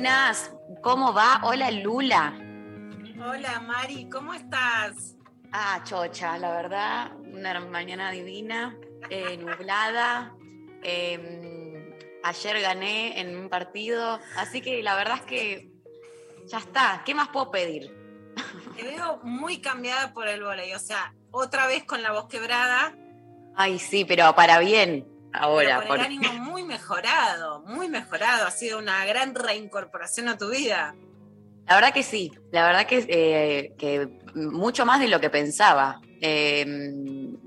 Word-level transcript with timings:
buenas. 0.00 0.50
¿Cómo 0.80 1.12
va? 1.12 1.42
Hola 1.42 1.70
Lula. 1.70 2.32
Hola 3.22 3.60
Mari, 3.60 4.08
¿cómo 4.08 4.32
estás? 4.32 5.14
Ah, 5.52 5.82
chocha, 5.84 6.38
la 6.38 6.52
verdad, 6.52 7.12
una 7.18 7.60
mañana 7.60 8.10
divina, 8.10 8.74
eh, 9.10 9.36
nublada. 9.36 10.34
eh, 10.82 11.98
ayer 12.22 12.60
gané 12.62 13.20
en 13.20 13.36
un 13.36 13.50
partido, 13.50 14.18
así 14.38 14.62
que 14.62 14.82
la 14.82 14.94
verdad 14.94 15.16
es 15.16 15.22
que 15.24 15.70
ya 16.46 16.58
está. 16.58 17.02
¿Qué 17.04 17.14
más 17.14 17.28
puedo 17.28 17.50
pedir? 17.50 17.94
Te 18.76 18.82
veo 18.82 19.20
muy 19.22 19.60
cambiada 19.60 20.14
por 20.14 20.28
el 20.28 20.42
volei, 20.42 20.72
o 20.72 20.78
sea, 20.78 21.12
otra 21.30 21.66
vez 21.66 21.84
con 21.84 22.02
la 22.02 22.12
voz 22.12 22.26
quebrada, 22.26 22.94
Ay, 23.54 23.78
sí, 23.78 24.06
pero 24.06 24.34
para 24.34 24.60
bien 24.60 25.06
ahora. 25.32 25.74
con 25.76 25.82
el 25.82 25.88
porque- 25.88 26.04
ánimo 26.04 26.32
muy 26.50 26.64
mejorado, 26.64 27.60
muy 27.66 27.88
mejorado. 27.88 28.46
Ha 28.46 28.50
sido 28.50 28.78
una 28.78 29.04
gran 29.04 29.34
reincorporación 29.34 30.28
a 30.28 30.36
tu 30.38 30.50
vida. 30.50 30.94
La 31.66 31.76
verdad 31.76 31.92
que 31.94 32.02
sí, 32.02 32.32
la 32.50 32.64
verdad 32.66 32.86
que, 32.86 33.04
eh, 33.08 33.74
que 33.78 34.08
mucho 34.34 34.84
más 34.86 34.98
de 35.00 35.08
lo 35.08 35.20
que 35.20 35.30
pensaba. 35.30 36.00
Eh, 36.20 36.66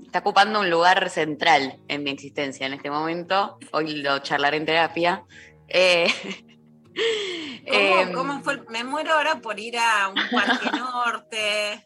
está 0.04 0.20
ocupando 0.20 0.60
un 0.60 0.70
lugar 0.70 1.10
central 1.10 1.78
en 1.88 2.02
mi 2.04 2.10
existencia 2.10 2.66
en 2.66 2.72
este 2.74 2.90
momento. 2.90 3.58
Hoy 3.72 3.96
lo 3.96 4.18
charlaré 4.20 4.56
en 4.56 4.66
terapia. 4.66 5.24
Eh, 5.68 6.06
¿Cómo, 7.68 8.00
eh, 8.00 8.12
cómo 8.14 8.42
fue? 8.42 8.54
el- 8.54 8.66
Me 8.68 8.84
muero 8.84 9.14
ahora 9.14 9.40
por 9.40 9.58
ir 9.58 9.76
a 9.78 10.08
un 10.08 10.14
parque 10.30 10.70
norte. 10.78 11.84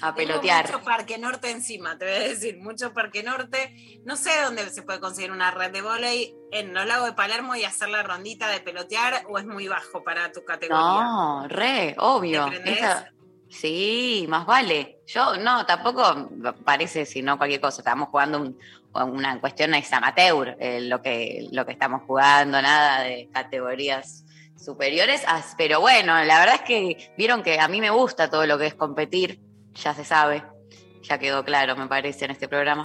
A 0.00 0.14
Tengo 0.14 0.28
pelotear. 0.32 0.66
mucho 0.66 0.84
parque 0.84 1.18
norte 1.18 1.50
encima, 1.50 1.96
te 1.98 2.04
voy 2.04 2.14
a 2.14 2.28
decir, 2.28 2.58
mucho 2.58 2.92
parque 2.92 3.22
norte. 3.22 4.00
No 4.04 4.16
sé 4.16 4.30
dónde 4.44 4.68
se 4.70 4.82
puede 4.82 5.00
conseguir 5.00 5.30
una 5.32 5.50
red 5.50 5.70
de 5.72 5.82
volei 5.82 6.34
en 6.52 6.72
los 6.74 6.86
lagos 6.86 7.06
de 7.06 7.12
Palermo 7.14 7.54
y 7.56 7.64
hacer 7.64 7.88
la 7.88 8.02
rondita 8.02 8.48
de 8.48 8.60
pelotear 8.60 9.22
o 9.28 9.38
es 9.38 9.46
muy 9.46 9.68
bajo 9.68 10.02
para 10.04 10.30
tu 10.32 10.44
categoría. 10.44 10.78
No, 11.02 11.46
re, 11.48 11.94
obvio. 11.98 12.44
¿Te 12.44 12.50
prendés? 12.50 12.78
Esa- 12.78 13.10
sí, 13.48 14.26
más 14.28 14.44
vale. 14.46 14.98
Yo 15.06 15.36
no, 15.38 15.64
tampoco 15.66 16.28
parece 16.64 17.06
sino 17.06 17.38
cualquier 17.38 17.60
cosa. 17.60 17.80
Estamos 17.80 18.08
jugando 18.08 18.38
un- 18.40 18.58
una 18.94 19.38
cuestión 19.40 19.74
es 19.74 19.92
amateur, 19.92 20.56
eh, 20.58 20.80
lo, 20.80 21.02
que, 21.02 21.46
lo 21.52 21.66
que 21.66 21.72
estamos 21.72 22.02
jugando, 22.06 22.60
nada 22.62 23.00
de 23.02 23.28
categorías 23.32 24.24
superiores. 24.58 25.22
Pero 25.58 25.80
bueno, 25.80 26.14
la 26.24 26.38
verdad 26.40 26.54
es 26.56 26.60
que 26.62 27.12
vieron 27.18 27.42
que 27.42 27.60
a 27.60 27.68
mí 27.68 27.80
me 27.80 27.90
gusta 27.90 28.30
todo 28.30 28.46
lo 28.46 28.56
que 28.58 28.66
es 28.68 28.74
competir, 28.74 29.38
ya 29.76 29.94
se 29.94 30.04
sabe. 30.04 30.42
Ya 31.02 31.18
quedó 31.18 31.44
claro, 31.44 31.76
me 31.76 31.86
parece, 31.86 32.24
en 32.24 32.32
este 32.32 32.48
programa. 32.48 32.84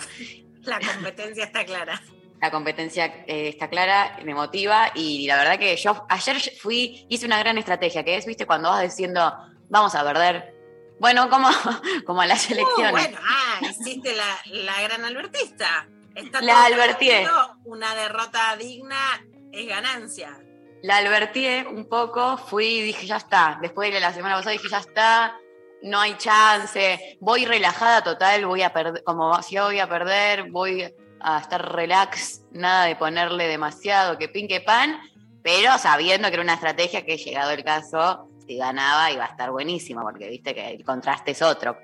La 0.64 0.80
competencia 0.80 1.46
está 1.46 1.66
clara. 1.66 2.02
La 2.40 2.52
competencia 2.52 3.06
eh, 3.28 3.50
está 3.50 3.70
clara, 3.70 4.20
me 4.24 4.34
motiva 4.34 4.92
y 4.96 5.28
la 5.28 5.38
verdad 5.38 5.60
que 5.60 5.76
yo 5.78 6.06
ayer 6.10 6.38
fui, 6.60 7.06
hice 7.08 7.26
una 7.26 7.38
gran 7.40 7.58
estrategia, 7.58 8.04
que 8.04 8.16
es, 8.16 8.26
viste, 8.26 8.48
cuando 8.48 8.70
vas 8.70 8.82
diciendo, 8.82 9.32
vamos 9.70 9.94
a 9.94 10.04
perder, 10.04 10.56
bueno, 11.00 11.30
como, 11.30 11.50
como 12.06 12.22
a 12.22 12.26
las 12.26 12.50
Uh, 12.50 12.54
elecciones. 12.54 12.92
bueno, 12.92 13.20
ah, 13.22 13.60
hiciste 13.62 14.16
la, 14.16 14.38
la 14.46 14.82
gran 14.82 15.06
albertista. 15.06 15.88
Está 16.16 16.42
La 16.42 16.68
tranquilo, 16.68 17.58
Una 17.66 17.96
derrota 17.96 18.56
digna 18.58 19.24
es 19.52 19.68
ganancia. 19.68 20.38
La 20.84 20.98
advertí 20.98 21.48
un 21.70 21.88
poco, 21.88 22.38
fui 22.38 22.66
y 22.66 22.82
dije, 22.82 23.06
ya 23.06 23.18
está. 23.18 23.60
Después 23.62 23.94
de 23.94 24.00
la 24.00 24.14
semana 24.14 24.36
pasada 24.36 24.54
dije, 24.54 24.68
ya 24.68 24.80
está, 24.80 25.36
no 25.84 26.00
hay 26.00 26.16
chance, 26.18 27.18
voy 27.20 27.46
relajada 27.46 28.04
total, 28.04 28.46
voy 28.46 28.62
a 28.62 28.74
perder, 28.74 29.04
como 29.04 29.42
si 29.42 29.58
voy 29.58 29.80
a 29.80 29.88
perder, 29.88 30.52
voy 30.52 30.94
a 31.20 31.40
estar 31.40 31.74
relax, 31.74 32.42
nada 32.52 32.86
de 32.86 32.96
ponerle 32.96 33.48
demasiado 33.48 34.18
que 34.18 34.28
pin 34.28 34.48
que 34.48 34.62
pan, 34.62 35.00
pero 35.44 35.78
sabiendo 35.78 36.28
que 36.28 36.36
era 36.36 36.44
una 36.44 36.56
estrategia 36.56 37.06
que 37.06 37.18
llegado 37.18 37.52
el 37.52 37.64
caso, 37.64 38.28
si 38.48 38.58
ganaba 38.58 39.12
iba 39.12 39.26
a 39.26 39.28
estar 39.28 39.52
buenísima, 39.52 40.02
porque 40.02 40.30
viste 40.30 40.54
que 40.54 40.70
el 40.70 40.84
contraste 40.84 41.32
es 41.32 41.42
otro. 41.42 41.78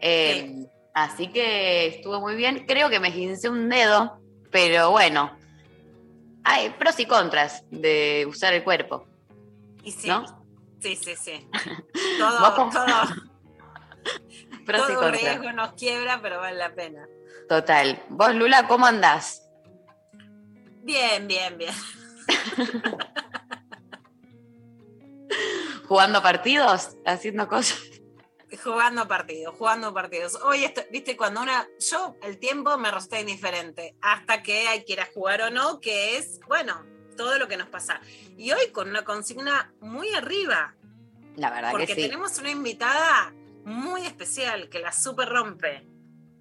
Eh, 0.00 0.66
Así 0.96 1.28
que 1.28 1.88
estuvo 1.88 2.22
muy 2.22 2.36
bien. 2.36 2.64
Creo 2.66 2.88
que 2.88 2.98
me 3.00 3.12
gincé 3.12 3.50
un 3.50 3.68
dedo, 3.68 4.18
pero 4.50 4.92
bueno, 4.92 5.30
hay 6.42 6.70
pros 6.70 6.98
y 6.98 7.04
contras 7.04 7.64
de 7.70 8.24
usar 8.26 8.54
el 8.54 8.64
cuerpo. 8.64 9.06
Y 9.84 9.92
sí, 9.92 10.08
¿No? 10.08 10.24
Sí, 10.94 10.96
sí, 10.96 11.16
sí. 11.16 11.48
Todo, 12.18 12.70
todo, 12.70 12.86
todo 14.86 15.10
riesgo 15.10 15.52
nos 15.52 15.72
quiebra, 15.72 16.20
pero 16.22 16.38
vale 16.38 16.56
la 16.58 16.74
pena. 16.74 17.06
Total. 17.48 18.02
Vos, 18.08 18.34
Lula, 18.34 18.66
¿cómo 18.68 18.86
andás? 18.86 19.42
Bien, 20.82 21.26
bien, 21.26 21.58
bien. 21.58 21.74
¿Jugando 25.88 26.22
partidos? 26.22 26.96
¿Haciendo 27.04 27.48
cosas? 27.48 27.78
Jugando 28.62 29.08
partidos, 29.08 29.56
jugando 29.56 29.92
partidos. 29.92 30.36
Hoy, 30.42 30.64
esto- 30.64 30.82
viste, 30.90 31.16
cuando 31.16 31.42
una. 31.42 31.66
Yo, 31.78 32.16
el 32.22 32.38
tiempo 32.38 32.76
me 32.78 32.90
resulta 32.90 33.20
indiferente. 33.20 33.96
Hasta 34.00 34.42
que 34.42 34.68
hay 34.68 34.84
que 34.84 34.92
ir 34.94 35.00
a 35.00 35.08
jugar 35.12 35.42
o 35.42 35.50
no, 35.50 35.80
que 35.80 36.16
es, 36.16 36.40
bueno, 36.46 36.84
todo 37.16 37.38
lo 37.38 37.48
que 37.48 37.56
nos 37.56 37.68
pasa. 37.68 38.00
Y 38.36 38.52
hoy 38.52 38.70
con 38.72 38.88
una 38.88 39.04
consigna 39.04 39.72
muy 39.80 40.08
arriba. 40.14 40.74
La 41.36 41.50
verdad 41.50 41.70
Porque 41.72 41.86
que 41.88 41.94
sí. 41.94 42.02
tenemos 42.02 42.38
una 42.38 42.50
invitada 42.50 43.32
muy 43.64 44.06
especial 44.06 44.68
que 44.68 44.78
la 44.78 44.92
super 44.92 45.28
rompe. 45.28 45.86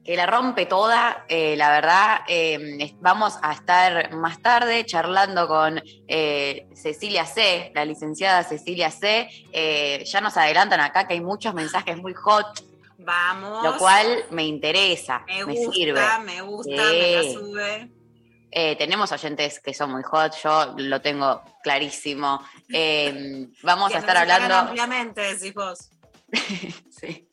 Que 0.03 0.16
la 0.16 0.28
rompe 0.28 0.68
toda. 0.68 1.25
eh, 1.28 1.56
la 1.58 1.72
verdad, 1.72 2.19
eh, 2.28 2.94
vamos 3.02 3.40
a 3.41 3.52
estar 3.53 4.14
más 4.14 4.40
tarde 4.40 4.85
charlando 4.85 5.47
con 5.47 5.81
eh, 6.08 6.68
Cecilia 6.75 7.25
C., 7.25 7.72
la 7.74 7.84
licenciada 7.85 8.44
Cecilia 8.44 8.91
C. 8.91 9.28
Ya 10.06 10.22
nos 10.22 10.38
adelantan 10.38 10.80
acá 10.80 11.08
que 11.08 11.16
hay 11.16 11.22
muchos 11.22 11.56
mensajes 11.56 11.97
muy 11.97 12.14
hot, 12.14 12.64
Vamos. 13.00 13.64
lo 13.64 13.78
cual 13.78 14.25
me 14.30 14.46
interesa, 14.46 15.24
me 15.28 15.44
me, 15.46 15.56
gusta, 15.56 15.72
sirve. 15.74 16.02
me 16.24 16.41
gusta, 16.41 16.72
me 16.72 17.12
la 17.12 17.24
sube. 17.34 17.91
Eh, 18.57 18.77
tenemos 18.77 19.11
oyentes 19.11 19.59
que 19.59 19.73
son 19.73 19.91
muy 19.91 20.01
hot, 20.03 20.33
yo 20.41 20.75
lo 20.77 21.01
tengo 21.01 21.41
clarísimo. 21.61 22.41
Eh, 22.71 23.47
vamos 23.63 23.89
Que 23.91 23.97
a 23.97 23.99
estar 23.99 24.16
hablando. 24.16 24.55
ampliamente, 24.55 25.21
decís 25.21 25.53
vos. 25.53 25.89
Sí, 26.89 27.27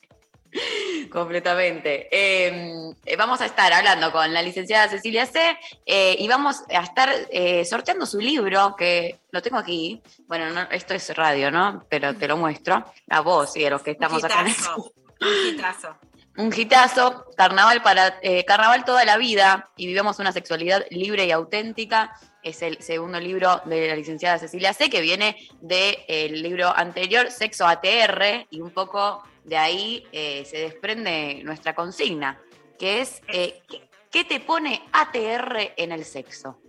completamente. 1.10 2.08
Eh, 2.10 2.92
eh, 3.06 3.16
vamos 3.16 3.40
a 3.40 3.46
estar 3.46 3.72
hablando 3.72 4.10
con 4.12 4.34
la 4.34 4.42
licenciada 4.42 4.88
Cecilia 4.88 5.24
C. 5.24 5.56
eh, 5.86 6.16
y 6.18 6.26
vamos 6.28 6.62
a 6.68 6.82
estar 6.82 7.08
eh, 7.30 7.64
sorteando 7.64 8.04
su 8.04 8.18
libro, 8.20 8.74
que 8.76 9.20
lo 9.30 9.40
tengo 9.40 9.58
aquí. 9.58 10.02
Bueno, 10.26 10.50
no, 10.50 10.62
esto 10.72 10.92
es 10.94 11.14
radio, 11.16 11.50
¿no? 11.52 11.86
Pero 11.88 12.14
te 12.16 12.26
lo 12.28 12.36
muestro 12.36 12.84
a 13.08 13.20
vos 13.20 13.56
y 13.56 13.64
a 13.64 13.70
los 13.70 13.82
que 13.82 13.92
estamos 13.92 14.18
un 14.22 14.26
acá. 14.26 14.40
en 14.40 14.46
el- 14.48 14.54
un. 14.76 15.56
Un 16.36 16.50
hitazo, 16.56 17.26
carnaval 17.36 17.82
para 17.82 18.18
eh, 18.22 18.44
carnaval 18.46 18.86
toda 18.86 19.04
la 19.04 19.18
vida 19.18 19.70
y 19.76 19.86
vivamos 19.86 20.18
una 20.18 20.32
sexualidad 20.32 20.84
libre 20.90 21.26
y 21.26 21.30
auténtica. 21.30 22.18
Es 22.42 22.62
el 22.62 22.82
segundo 22.82 23.20
libro 23.20 23.60
de 23.66 23.88
la 23.88 23.96
licenciada 23.96 24.38
Cecilia 24.38 24.72
C, 24.72 24.88
que 24.88 25.02
viene 25.02 25.36
del 25.60 26.42
libro 26.42 26.74
anterior, 26.74 27.30
Sexo 27.30 27.66
ATR, 27.66 28.46
y 28.50 28.62
un 28.62 28.70
poco 28.70 29.22
de 29.44 29.58
ahí 29.58 30.06
eh, 30.10 30.44
se 30.46 30.58
desprende 30.58 31.42
nuestra 31.44 31.74
consigna, 31.74 32.40
que 32.78 33.02
es 33.02 33.20
eh, 33.28 33.60
¿qué, 33.68 33.88
qué 34.10 34.24
te 34.24 34.40
pone 34.40 34.82
ATR 34.92 35.74
en 35.76 35.92
el 35.92 36.04
sexo? 36.04 36.61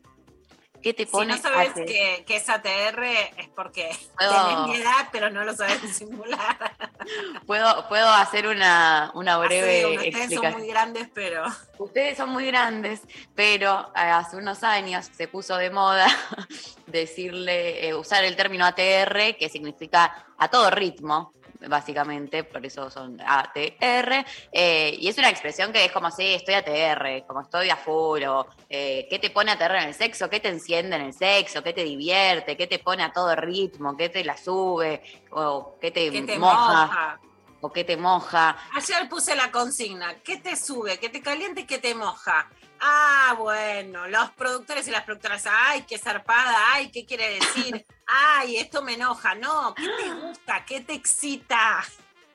¿Qué 0.84 0.94
te 0.94 1.06
Si 1.08 1.26
no 1.26 1.38
sabes 1.38 1.72
que, 1.74 2.24
que 2.28 2.36
es 2.36 2.50
ATR 2.50 3.04
es 3.38 3.48
porque 3.56 3.90
Puedo- 4.18 4.48
tenés 4.48 4.68
mi 4.68 4.76
edad, 4.84 5.08
pero 5.12 5.30
no 5.30 5.44
lo 5.46 5.56
sabes 5.56 5.82
disimular. 5.82 6.58
Puedo, 7.48 7.88
puedo 7.90 8.10
hacer 8.10 8.48
una, 8.48 9.12
una 9.16 9.38
breve 9.38 9.80
Así, 9.84 9.86
ustedes 9.86 10.14
son 10.14 10.24
explicación. 10.24 10.54
muy 10.60 10.68
grandes, 10.68 11.08
pero 11.14 11.44
Ustedes 11.78 12.18
son 12.18 12.30
muy 12.30 12.46
grandes, 12.48 13.02
pero 13.36 13.92
eh, 13.96 14.00
hace 14.00 14.38
unos 14.38 14.64
años 14.64 15.10
se 15.16 15.28
puso 15.28 15.58
de 15.58 15.70
moda 15.70 16.08
decirle, 16.88 17.88
eh, 17.88 17.94
usar 17.96 18.24
el 18.24 18.36
término 18.36 18.66
ATR, 18.66 19.36
que 19.38 19.50
significa 19.50 20.26
a 20.38 20.48
todo 20.50 20.70
ritmo, 20.70 21.34
básicamente, 21.68 22.44
por 22.44 22.66
eso 22.66 22.90
son 22.90 23.20
ATR, 23.22 24.26
eh, 24.52 24.98
y 25.00 25.08
es 25.08 25.18
una 25.18 25.30
expresión 25.30 25.72
que 25.72 25.86
es 25.86 25.92
como 25.92 26.12
si 26.12 26.34
estoy 26.34 26.56
ATR, 26.56 27.26
como 27.26 27.42
estoy 27.42 27.70
a 27.70 27.76
full, 27.76 28.24
o 28.24 28.48
eh, 28.70 29.08
¿qué 29.10 29.20
te 29.20 29.30
pone 29.30 29.52
ATR 29.52 29.76
en 29.76 29.88
el 29.90 29.94
sexo? 29.94 30.30
¿Qué 30.30 30.40
te 30.40 30.50
enciende 30.50 30.96
en 30.96 31.04
el 31.04 31.14
sexo? 31.14 31.64
¿Qué 31.64 31.74
te 31.74 31.84
divierte? 31.84 32.58
¿Qué 32.58 32.68
te 32.68 32.80
pone 32.80 33.04
a 33.04 33.12
todo 33.12 33.36
ritmo? 33.36 33.96
¿Qué 33.98 34.10
te 34.10 34.24
la 34.24 34.38
sube? 34.38 35.02
¿O 35.32 35.78
qué 35.80 35.92
te, 35.92 36.12
que 36.12 36.22
te 36.22 36.38
moja? 36.38 36.86
moja. 36.86 37.20
¿O 37.62 37.72
qué 37.72 37.86
te 37.86 37.96
moja? 37.96 38.58
Ayer 38.76 39.08
puse 39.08 39.36
la 39.36 39.50
consigna, 39.50 40.16
¿qué 40.22 40.38
te 40.38 40.56
sube? 40.58 41.00
¿Qué 41.00 41.08
te 41.08 41.22
calienta 41.22 41.62
y 41.62 41.66
qué 41.66 41.78
te 41.78 41.96
moja? 41.96 42.50
Ah, 42.86 43.36
bueno, 43.38 44.08
los 44.10 44.32
productores 44.32 44.86
y 44.90 44.92
las 44.92 45.04
productoras, 45.04 45.46
ay, 45.50 45.84
qué 45.88 45.98
zarpada, 45.98 46.74
ay, 46.74 46.92
¿qué 46.92 47.06
quiere 47.06 47.36
decir? 47.36 47.86
Ay, 48.06 48.58
esto 48.58 48.82
me 48.82 48.96
enoja. 48.96 49.34
No, 49.36 49.74
¿qué 49.74 49.88
te 49.88 50.14
gusta? 50.14 50.66
¿Qué 50.66 50.82
te 50.82 50.94
excita? 50.94 51.82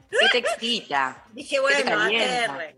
¿Qué 0.09 0.29
te 0.33 0.39
excita? 0.39 1.23
Dije, 1.33 1.61
bueno? 1.61 2.01
ATR. 2.01 2.75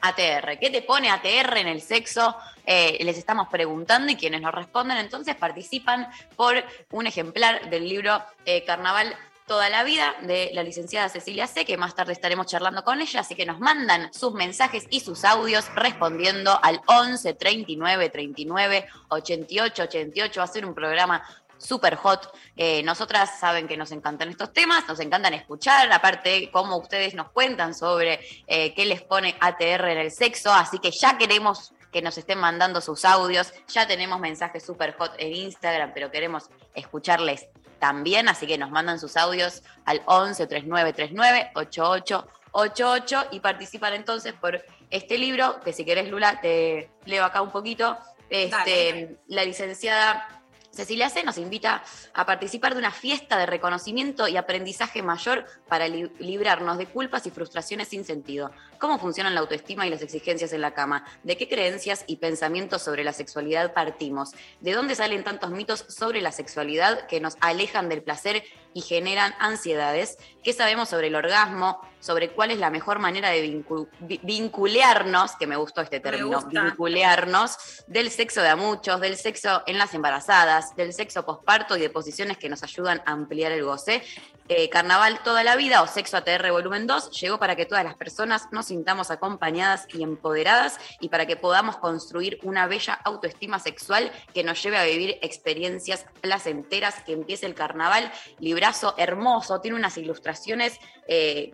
ATR. 0.00 0.58
¿Qué 0.60 0.70
te 0.70 0.82
pone 0.82 1.10
ATR 1.10 1.56
en 1.56 1.66
el 1.66 1.82
sexo? 1.82 2.36
Eh, 2.64 2.98
les 3.02 3.18
estamos 3.18 3.48
preguntando 3.48 4.12
y 4.12 4.16
quienes 4.16 4.40
nos 4.40 4.54
responden 4.54 4.98
entonces 4.98 5.34
participan 5.34 6.08
por 6.36 6.62
un 6.92 7.08
ejemplar 7.08 7.68
del 7.68 7.88
libro 7.88 8.22
eh, 8.44 8.64
Carnaval 8.64 9.16
Toda 9.46 9.70
la 9.70 9.84
Vida 9.84 10.16
de 10.22 10.50
la 10.54 10.64
licenciada 10.64 11.08
Cecilia 11.08 11.46
C, 11.46 11.64
que 11.64 11.76
más 11.76 11.94
tarde 11.94 12.12
estaremos 12.12 12.46
charlando 12.46 12.82
con 12.82 13.00
ella, 13.00 13.20
así 13.20 13.36
que 13.36 13.46
nos 13.46 13.60
mandan 13.60 14.12
sus 14.12 14.34
mensajes 14.34 14.86
y 14.90 14.98
sus 14.98 15.24
audios 15.24 15.72
respondiendo 15.76 16.58
al 16.64 16.80
11 16.86 17.32
39 17.34 18.10
39 18.10 18.88
88 19.08 19.82
88. 19.84 20.40
Va 20.40 20.44
a 20.44 20.48
ser 20.48 20.66
un 20.66 20.74
programa 20.74 21.22
súper 21.58 21.94
hot. 21.94 22.28
Eh, 22.56 22.82
nosotras 22.82 23.38
saben 23.38 23.68
que 23.68 23.76
nos 23.76 23.92
encantan 23.92 24.30
estos 24.30 24.52
temas, 24.52 24.88
nos 24.88 24.98
encantan 24.98 25.32
escuchar, 25.34 25.92
aparte 25.92 26.50
cómo 26.50 26.76
ustedes 26.78 27.14
nos 27.14 27.30
cuentan 27.30 27.72
sobre 27.72 28.18
eh, 28.48 28.74
qué 28.74 28.84
les 28.84 29.02
pone 29.02 29.36
ATR 29.38 29.90
en 29.90 29.98
el 29.98 30.10
sexo, 30.10 30.52
así 30.52 30.80
que 30.80 30.90
ya 30.90 31.16
queremos 31.18 31.72
que 31.92 32.02
nos 32.02 32.18
estén 32.18 32.38
mandando 32.38 32.80
sus 32.80 33.04
audios, 33.04 33.52
ya 33.68 33.86
tenemos 33.86 34.20
mensajes 34.20 34.64
súper 34.64 34.94
hot 34.96 35.12
en 35.18 35.34
Instagram, 35.34 35.92
pero 35.94 36.10
queremos 36.10 36.50
escucharles 36.74 37.48
también, 37.78 38.28
así 38.28 38.46
que 38.46 38.58
nos 38.58 38.70
mandan 38.70 38.98
sus 38.98 39.16
audios 39.16 39.62
al 39.84 40.02
11 40.06 40.46
39 40.46 40.92
39 40.92 41.50
88 41.54 42.26
88 42.52 43.26
y 43.32 43.40
participan 43.40 43.92
entonces 43.94 44.32
por 44.32 44.64
este 44.90 45.18
libro, 45.18 45.60
que 45.60 45.72
si 45.72 45.84
querés 45.84 46.08
Lula 46.08 46.40
te 46.40 46.90
leo 47.04 47.24
acá 47.24 47.42
un 47.42 47.50
poquito. 47.50 47.98
Este, 48.30 48.50
Dale. 48.50 49.16
la 49.28 49.44
licenciada 49.44 50.35
Cecilia 50.76 51.08
C. 51.08 51.24
nos 51.24 51.38
invita 51.38 51.82
a 52.14 52.26
participar 52.26 52.74
de 52.74 52.78
una 52.78 52.90
fiesta 52.90 53.38
de 53.38 53.46
reconocimiento 53.46 54.28
y 54.28 54.36
aprendizaje 54.36 55.02
mayor 55.02 55.46
para 55.68 55.88
li- 55.88 56.10
librarnos 56.18 56.78
de 56.78 56.86
culpas 56.86 57.26
y 57.26 57.30
frustraciones 57.30 57.88
sin 57.88 58.04
sentido. 58.04 58.50
¿Cómo 58.78 58.98
funcionan 58.98 59.34
la 59.34 59.40
autoestima 59.40 59.86
y 59.86 59.90
las 59.90 60.02
exigencias 60.02 60.52
en 60.52 60.60
la 60.60 60.74
cama? 60.74 61.04
¿De 61.22 61.36
qué 61.36 61.48
creencias 61.48 62.04
y 62.06 62.16
pensamientos 62.16 62.82
sobre 62.82 63.04
la 63.04 63.12
sexualidad 63.12 63.72
partimos? 63.72 64.32
¿De 64.60 64.72
dónde 64.72 64.94
salen 64.94 65.24
tantos 65.24 65.50
mitos 65.50 65.84
sobre 65.88 66.20
la 66.20 66.30
sexualidad 66.32 67.06
que 67.06 67.20
nos 67.20 67.36
alejan 67.40 67.88
del 67.88 68.02
placer 68.02 68.44
y 68.74 68.80
generan 68.82 69.34
ansiedades? 69.38 70.18
¿Qué 70.42 70.52
sabemos 70.52 70.88
sobre 70.88 71.08
el 71.08 71.14
orgasmo? 71.16 71.80
¿Sobre 72.00 72.30
cuál 72.30 72.50
es 72.52 72.58
la 72.58 72.70
mejor 72.70 72.98
manera 73.00 73.30
de 73.30 73.44
vincu- 73.44 73.88
vi- 74.00 74.20
vincularnos? 74.22 75.34
Que 75.36 75.46
me 75.46 75.56
gustó 75.56 75.80
este 75.80 75.98
término, 76.00 76.38
vincularnos 76.70 77.56
del 77.86 78.10
sexo 78.10 78.42
de 78.42 78.48
a 78.48 78.56
muchos, 78.56 79.00
del 79.00 79.16
sexo 79.16 79.62
en 79.66 79.78
las 79.78 79.92
embarazadas, 79.94 80.76
del 80.76 80.92
sexo 80.92 81.24
posparto 81.24 81.76
y 81.76 81.80
de 81.80 81.90
posiciones 81.90 82.38
que 82.38 82.48
nos 82.48 82.62
ayudan 82.62 83.02
a 83.06 83.12
ampliar 83.12 83.52
el 83.52 83.64
goce. 83.64 84.02
Eh, 84.48 84.68
Carnaval 84.68 85.20
toda 85.24 85.42
la 85.42 85.56
vida 85.56 85.82
o 85.82 85.88
Sexo 85.88 86.16
ATR 86.18 86.52
volumen 86.52 86.86
2 86.86 87.10
llegó 87.20 87.38
para 87.40 87.56
que 87.56 87.66
todas 87.66 87.82
las 87.82 87.96
personas 87.96 88.46
nos 88.52 88.66
sintamos 88.66 89.10
acompañadas 89.10 89.88
y 89.92 90.04
empoderadas 90.04 90.78
y 91.00 91.08
para 91.08 91.26
que 91.26 91.34
podamos 91.36 91.78
construir 91.78 92.38
una 92.44 92.68
bella 92.68 92.94
autoestima 93.04 93.58
sexual 93.58 94.12
que 94.32 94.44
nos 94.44 94.62
lleve 94.62 94.78
a 94.78 94.84
vivir 94.84 95.18
experiencias 95.20 96.06
placenteras, 96.20 97.02
que 97.02 97.12
empiece 97.12 97.44
el 97.46 97.54
carnaval. 97.54 98.12
Librazo 98.38 98.94
hermoso, 98.98 99.60
tiene 99.60 99.76
unas 99.76 99.98
ilustraciones 99.98 100.78
eh, 101.08 101.52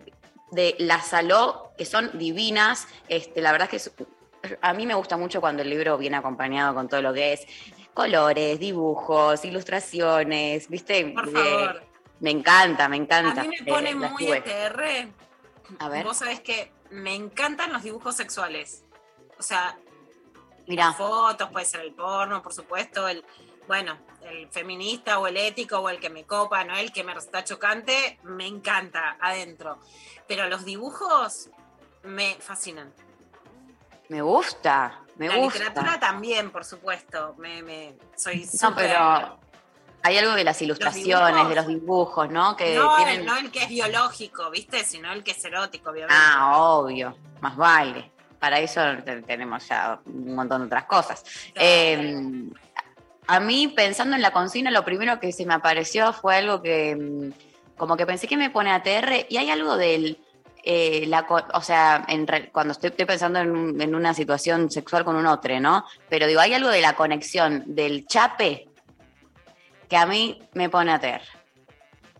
de 0.51 0.75
la 0.77 1.01
Saló 1.01 1.71
que 1.77 1.85
son 1.85 2.11
divinas. 2.19 2.87
Este, 3.07 3.41
la 3.41 3.51
verdad 3.51 3.69
es 3.73 3.83
que 3.83 3.89
es- 3.89 4.57
a 4.61 4.73
mí 4.73 4.85
me 4.85 4.93
gusta 4.93 5.17
mucho 5.17 5.41
cuando 5.41 5.63
el 5.63 5.69
libro 5.69 5.97
viene 5.97 6.17
acompañado 6.17 6.75
con 6.75 6.87
todo 6.87 7.01
lo 7.01 7.11
que 7.13 7.33
es 7.33 7.47
colores, 7.93 8.59
dibujos, 8.59 9.43
ilustraciones, 9.45 10.67
¿viste? 10.69 11.05
Por 11.15 11.29
Eh, 11.29 11.31
favor. 11.31 11.83
Me 12.23 12.31
encanta, 12.31 12.87
me 12.87 12.95
A 12.95 12.99
encanta. 12.99 13.41
mí 13.43 13.49
me 13.49 13.55
Eh, 13.57 13.65
pone 13.65 13.93
muy 13.95 14.25
tuve. 14.25 14.37
ATR. 14.37 15.09
A 15.79 15.89
ver, 15.89 16.05
Vos 16.05 16.17
sabés 16.17 16.39
que 16.39 16.71
me 16.89 17.13
encantan 17.15 17.73
los 17.73 17.83
dibujos 17.83 18.15
sexuales. 18.15 18.83
O 19.37 19.43
sea, 19.43 19.77
mira, 20.67 20.93
fotos, 20.93 21.49
puede 21.51 21.65
ser 21.65 21.81
el 21.81 21.93
porno, 21.93 22.41
por 22.41 22.53
supuesto, 22.53 23.07
el, 23.09 23.25
bueno, 23.67 23.97
el 24.21 24.47
feminista 24.51 25.19
o 25.19 25.27
el 25.27 25.35
ético 25.35 25.79
o 25.79 25.89
el 25.89 25.99
que 25.99 26.09
me 26.09 26.23
copa, 26.25 26.63
¿no? 26.63 26.77
El 26.77 26.93
que 26.93 27.03
me 27.03 27.11
está 27.13 27.43
chocante, 27.43 28.17
me 28.23 28.47
encanta 28.47 29.17
adentro. 29.19 29.79
Pero 30.27 30.47
los 30.47 30.63
dibujos 30.63 31.49
me 32.03 32.35
fascinan. 32.39 32.93
me 34.09 34.21
gusta, 34.21 35.01
me 35.17 35.27
La 35.27 35.37
gusta. 35.37 35.59
literatura 35.59 35.99
también, 35.99 36.51
por 36.51 36.63
supuesto. 36.63 37.35
Me, 37.37 37.61
me- 37.63 37.97
soy 38.15 38.47
No, 38.61 38.73
pero 38.75 39.39
hay 40.03 40.17
algo 40.17 40.33
de 40.33 40.43
las 40.43 40.61
ilustraciones, 40.61 41.47
de 41.49 41.55
los 41.55 41.67
dibujos, 41.67 42.29
¿no? 42.29 42.55
Que 42.57 42.75
no, 42.75 42.95
tienen... 42.97 43.21
el, 43.21 43.25
no 43.25 43.37
el 43.37 43.49
que 43.51 43.63
es 43.63 43.69
biológico, 43.69 44.49
¿viste? 44.51 44.83
Sino 44.83 45.11
el 45.13 45.23
que 45.23 45.31
es 45.31 45.45
erótico, 45.45 45.89
obviamente. 45.91 46.15
Ah, 46.17 46.57
obvio, 46.59 47.15
más 47.41 47.55
vale. 47.55 48.11
Para 48.37 48.59
eso 48.59 48.81
te- 49.05 49.21
tenemos 49.21 49.65
ya 49.67 49.99
un 50.05 50.35
montón 50.35 50.61
de 50.61 50.65
otras 50.67 50.83
cosas. 50.85 51.23
Eh, 51.55 52.21
a 53.27 53.39
mí, 53.39 53.69
pensando 53.69 54.17
en 54.17 54.21
la 54.21 54.31
consigna, 54.31 54.69
lo 54.71 54.83
primero 54.83 55.19
que 55.19 55.31
se 55.31 55.45
me 55.45 55.53
apareció 55.53 56.11
fue 56.11 56.35
algo 56.35 56.61
que, 56.61 56.95
mm, 56.95 57.77
como 57.77 57.95
que 57.95 58.05
pensé 58.05 58.27
que 58.27 58.35
me 58.35 58.49
pone 58.49 58.71
ATR, 58.71 59.25
y 59.29 59.37
hay 59.37 59.49
algo 59.49 59.77
del, 59.77 60.19
eh, 60.65 61.05
la, 61.07 61.25
o 61.53 61.61
sea, 61.61 62.03
en 62.09 62.27
cuando 62.51 62.73
estoy, 62.73 62.89
estoy 62.89 63.05
pensando 63.05 63.39
en 63.39 63.95
una 63.95 64.13
situación 64.13 64.69
sexual 64.69 65.05
con 65.05 65.15
un 65.15 65.25
otro, 65.25 65.57
¿no? 65.61 65.85
Pero 66.09 66.27
digo, 66.27 66.41
hay 66.41 66.53
algo 66.53 66.69
de 66.69 66.81
la 66.81 66.97
conexión 66.97 67.63
del 67.67 68.05
chape 68.05 68.67
que 69.93 69.97
a 69.97 70.07
mí 70.07 70.41
me 70.53 70.71
pone 70.71 70.91
ATR. 70.91 71.21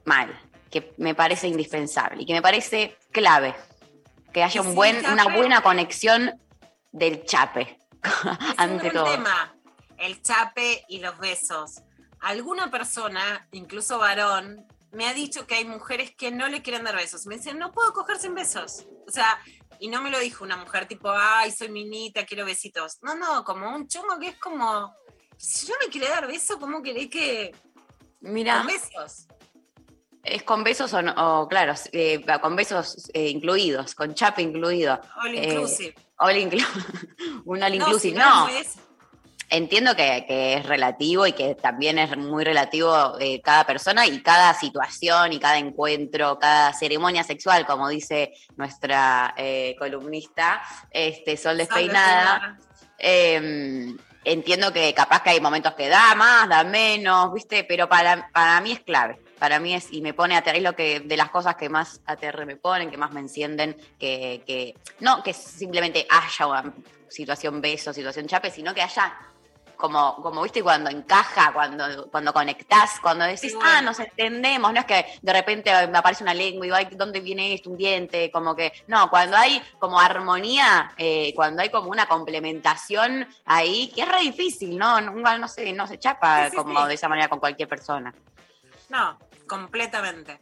Mal, 0.06 0.40
que 0.70 0.94
me 0.98 1.16
parece 1.16 1.48
indispensable 1.48 2.22
y 2.22 2.26
que 2.28 2.34
me 2.34 2.42
parece 2.44 3.00
clave. 3.12 3.56
Que 4.32 4.44
haya 4.44 4.62
Y 4.62 4.64
un 4.64 4.70
sí, 4.70 4.76
buen, 4.76 5.02
chape- 5.02 5.12
una 5.14 5.36
buena 5.36 5.62
conexión 5.64 6.40
del 6.92 7.26
chape. 7.26 7.80
Ante 8.58 8.92
todo. 8.92 9.06
tema, 9.06 9.56
el 9.98 10.22
chape 10.22 10.86
y 10.88 11.00
los 11.00 11.18
besos. 11.18 11.82
Alguna 12.20 12.70
persona, 12.70 13.48
incluso 13.54 13.98
varón, 13.98 14.68
me 14.92 15.08
ha 15.08 15.14
dicho 15.16 15.48
que 15.48 15.56
hay 15.56 15.66
mujeres 15.66 16.14
que 16.16 16.30
no 16.30 16.48
le 16.50 16.62
quieren 16.62 16.84
dar 16.84 16.96
besos. 16.96 17.26
Me 17.26 17.38
dicen, 17.38 17.58
no 17.58 17.72
puedo 17.72 17.92
coger 17.92 18.20
sin 18.20 18.36
besos. 18.36 18.86
O 19.08 19.12
sea, 19.12 19.40
y 19.80 19.88
no 19.88 20.00
me 20.04 20.12
lo 20.12 20.20
dijo 20.20 20.44
una 20.44 20.58
mujer 20.58 20.86
tipo, 20.88 21.10
ay, 21.12 21.52
soy 21.52 21.70
minita, 21.70 22.24
quiero 22.28 22.46
besitos. 22.46 23.00
No, 23.02 23.16
no, 23.16 23.44
como 23.44 23.76
un 23.76 23.88
chongo 23.88 24.20
que 24.20 24.28
es 24.28 24.38
como, 24.38 24.94
si 25.38 25.68
yo 25.68 25.74
me 25.82 25.88
quiere 25.92 26.10
dar 26.10 26.28
beso, 26.28 26.60
¿cómo 26.60 26.82
querés 26.82 27.10
que 27.10 27.52
Mira, 28.22 28.58
con 28.60 28.68
besos? 28.68 29.28
es 30.24 30.44
con 30.44 30.64
besos 30.64 30.94
o, 30.94 31.02
no- 31.02 31.14
o, 31.42 31.48
claro, 31.50 31.74
eh, 31.92 32.24
con 32.42 32.56
besos 32.56 33.10
eh, 33.14 33.28
incluidos, 33.30 33.94
con 33.96 34.14
chape 34.14 34.42
incluido. 34.42 35.00
All 35.22 35.36
Eh, 35.36 35.44
inclusive. 35.54 35.96
All 36.18 36.36
inclu- 36.36 36.66
un 37.46 37.62
all 37.64 37.78
no, 37.78 37.86
inclusive. 37.86 38.18
no, 38.18 38.30
No, 38.30 38.48
no 38.48 38.58
es- 38.58 38.78
entiendo 39.50 39.96
que, 39.96 40.24
que 40.26 40.54
es 40.56 40.66
relativo 40.66 41.28
y 41.28 41.34
que 41.34 41.54
también 41.56 42.00
es 42.00 42.16
muy 42.18 42.44
relativo 42.46 43.20
eh, 43.20 43.42
cada 43.44 43.66
persona 43.66 44.08
y 44.08 44.22
cada 44.24 44.54
situación 44.54 45.34
y 45.34 45.40
cada 45.40 45.58
encuentro, 45.60 46.40
cada 46.40 46.72
ceremonia 46.74 47.24
sexual, 47.24 47.66
como 47.66 47.90
dice 47.90 48.34
nuestra 48.56 49.34
eh, 49.38 49.76
columnista, 49.78 50.62
este, 50.90 51.36
Sol 51.38 51.58
Despeinada. 51.58 52.58
Eh, 52.98 53.94
entiendo 54.26 54.72
que 54.72 54.94
capaz 54.94 55.22
que 55.22 55.32
hay 55.32 55.42
momentos 55.42 55.74
que 55.74 55.90
da 55.90 56.16
más, 56.16 56.48
da 56.50 56.64
menos, 56.64 57.34
¿viste? 57.34 57.64
Pero 57.64 57.88
para, 57.88 58.30
para 58.32 58.60
mí 58.62 58.72
es 58.72 58.80
clave. 58.82 59.20
Para 59.40 59.60
mí 59.60 59.74
es, 59.74 59.92
y 59.92 60.02
me 60.02 60.14
pone 60.14 60.38
ATR, 60.38 60.56
es 60.56 60.64
lo 60.64 60.76
que, 60.76 61.02
de 61.02 61.18
las 61.18 61.30
cosas 61.30 61.56
que 61.56 61.68
más 61.68 62.02
ATR 62.06 62.46
me 62.46 62.56
ponen, 62.56 62.90
que 62.90 62.98
más 62.98 63.12
me 63.12 63.20
encienden, 63.20 63.76
que, 64.00 64.42
que 64.46 64.76
no 65.02 65.22
que 65.22 65.34
simplemente 65.34 66.08
haya 66.10 66.48
una 66.48 66.74
situación 67.10 67.62
beso, 67.62 67.92
situación 67.94 68.28
chape, 68.28 68.50
sino 68.50 68.74
que 68.74 68.82
haya 68.82 69.14
como, 69.84 70.16
como 70.24 70.42
viste, 70.44 70.64
cuando 70.64 70.90
encaja, 70.90 71.52
cuando, 71.52 72.10
cuando 72.10 72.32
conectás, 72.32 73.02
cuando 73.02 73.26
decís, 73.26 73.54
ah, 73.62 73.82
nos 73.82 74.00
entendemos, 74.00 74.72
no 74.72 74.80
es 74.80 74.86
que 74.86 75.06
de 75.22 75.34
repente 75.34 75.70
me 75.88 75.98
aparece 75.98 76.24
una 76.24 76.34
lengua 76.34 76.66
y 76.66 76.68
digo, 76.68 76.76
ay, 76.78 76.88
¿dónde 76.94 77.20
viene 77.20 77.54
esto? 77.54 77.70
Un 77.70 77.76
diente, 77.76 78.32
como 78.32 78.56
que, 78.56 78.72
no, 78.88 79.10
cuando 79.10 79.36
hay 79.36 79.62
como 79.80 80.00
armonía, 80.00 80.94
eh, 80.96 81.34
cuando 81.36 81.64
hay 81.64 81.70
como 81.70 81.90
una 81.90 82.06
complementación 82.06 83.28
ahí, 83.44 83.92
que 83.94 84.04
es 84.04 84.08
re 84.08 84.22
difícil, 84.22 84.78
¿no? 84.78 85.02
No, 85.02 85.38
no 85.38 85.48
sé, 85.50 85.74
no 85.74 85.86
se 85.86 86.00
chapa 86.00 86.46
Sí, 86.46 86.52
sí, 86.52 86.56
como 86.56 86.82
sí. 86.84 86.88
de 86.88 86.94
esa 86.94 87.10
manera 87.10 87.28
con 87.28 87.42
cualquier 87.42 87.68
persona. 87.68 88.14
No, 88.88 89.20
completamente. 89.50 90.32
A 90.32 90.38
mí 90.38 90.40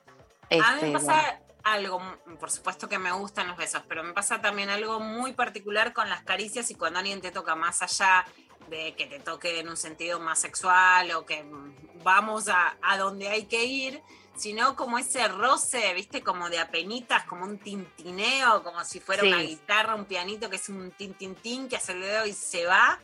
Este, 0.50 0.86
me 0.86 0.92
bueno. 0.92 1.00
pasa 1.00 1.40
algo, 1.64 2.00
por 2.40 2.52
supuesto 2.52 2.88
que 2.88 3.00
me 3.00 3.12
gustan 3.12 3.48
los 3.48 3.58
besos, 3.58 3.82
pero 3.88 4.04
me 4.04 4.14
pasa 4.14 4.40
también 4.40 4.70
algo 4.70 5.00
muy 5.00 5.34
particular 5.34 5.94
con 5.94 6.10
las 6.10 6.22
caricias 6.22 6.70
y 6.70 6.76
cuando 6.76 7.00
alguien 7.00 7.22
te 7.22 7.32
toca 7.32 7.56
más 7.56 7.82
allá 7.82 8.24
de 8.72 8.96
que 8.96 9.06
te 9.06 9.20
toque 9.20 9.60
en 9.60 9.70
un 9.70 9.78
sentido 9.78 10.20
más 10.20 10.40
sexual 10.40 11.12
o 11.12 11.26
que 11.26 11.46
vamos 12.04 12.48
a, 12.48 12.78
a 12.82 12.98
donde 12.98 13.28
hay 13.28 13.44
que 13.46 13.66
ir, 13.66 14.02
sino 14.36 14.76
como 14.76 14.98
ese 14.98 15.28
roce, 15.28 15.94
viste, 15.94 16.24
como 16.24 16.50
de 16.50 16.58
apenitas, 16.60 17.26
como 17.26 17.44
un 17.46 17.60
tintineo, 17.60 18.64
como 18.64 18.84
si 18.86 19.00
fuera 19.00 19.22
Sí. 19.24 19.28
una 19.28 19.42
guitarra, 19.42 19.94
un 19.96 20.06
pianito 20.06 20.50
que 20.50 20.56
es 20.56 20.70
un 20.70 20.92
tintintín 20.92 21.68
que 21.68 21.76
hace 21.76 21.92
el 21.92 22.02
dedo 22.02 22.26
y 22.26 22.34
se 22.34 22.66
va. 22.66 23.00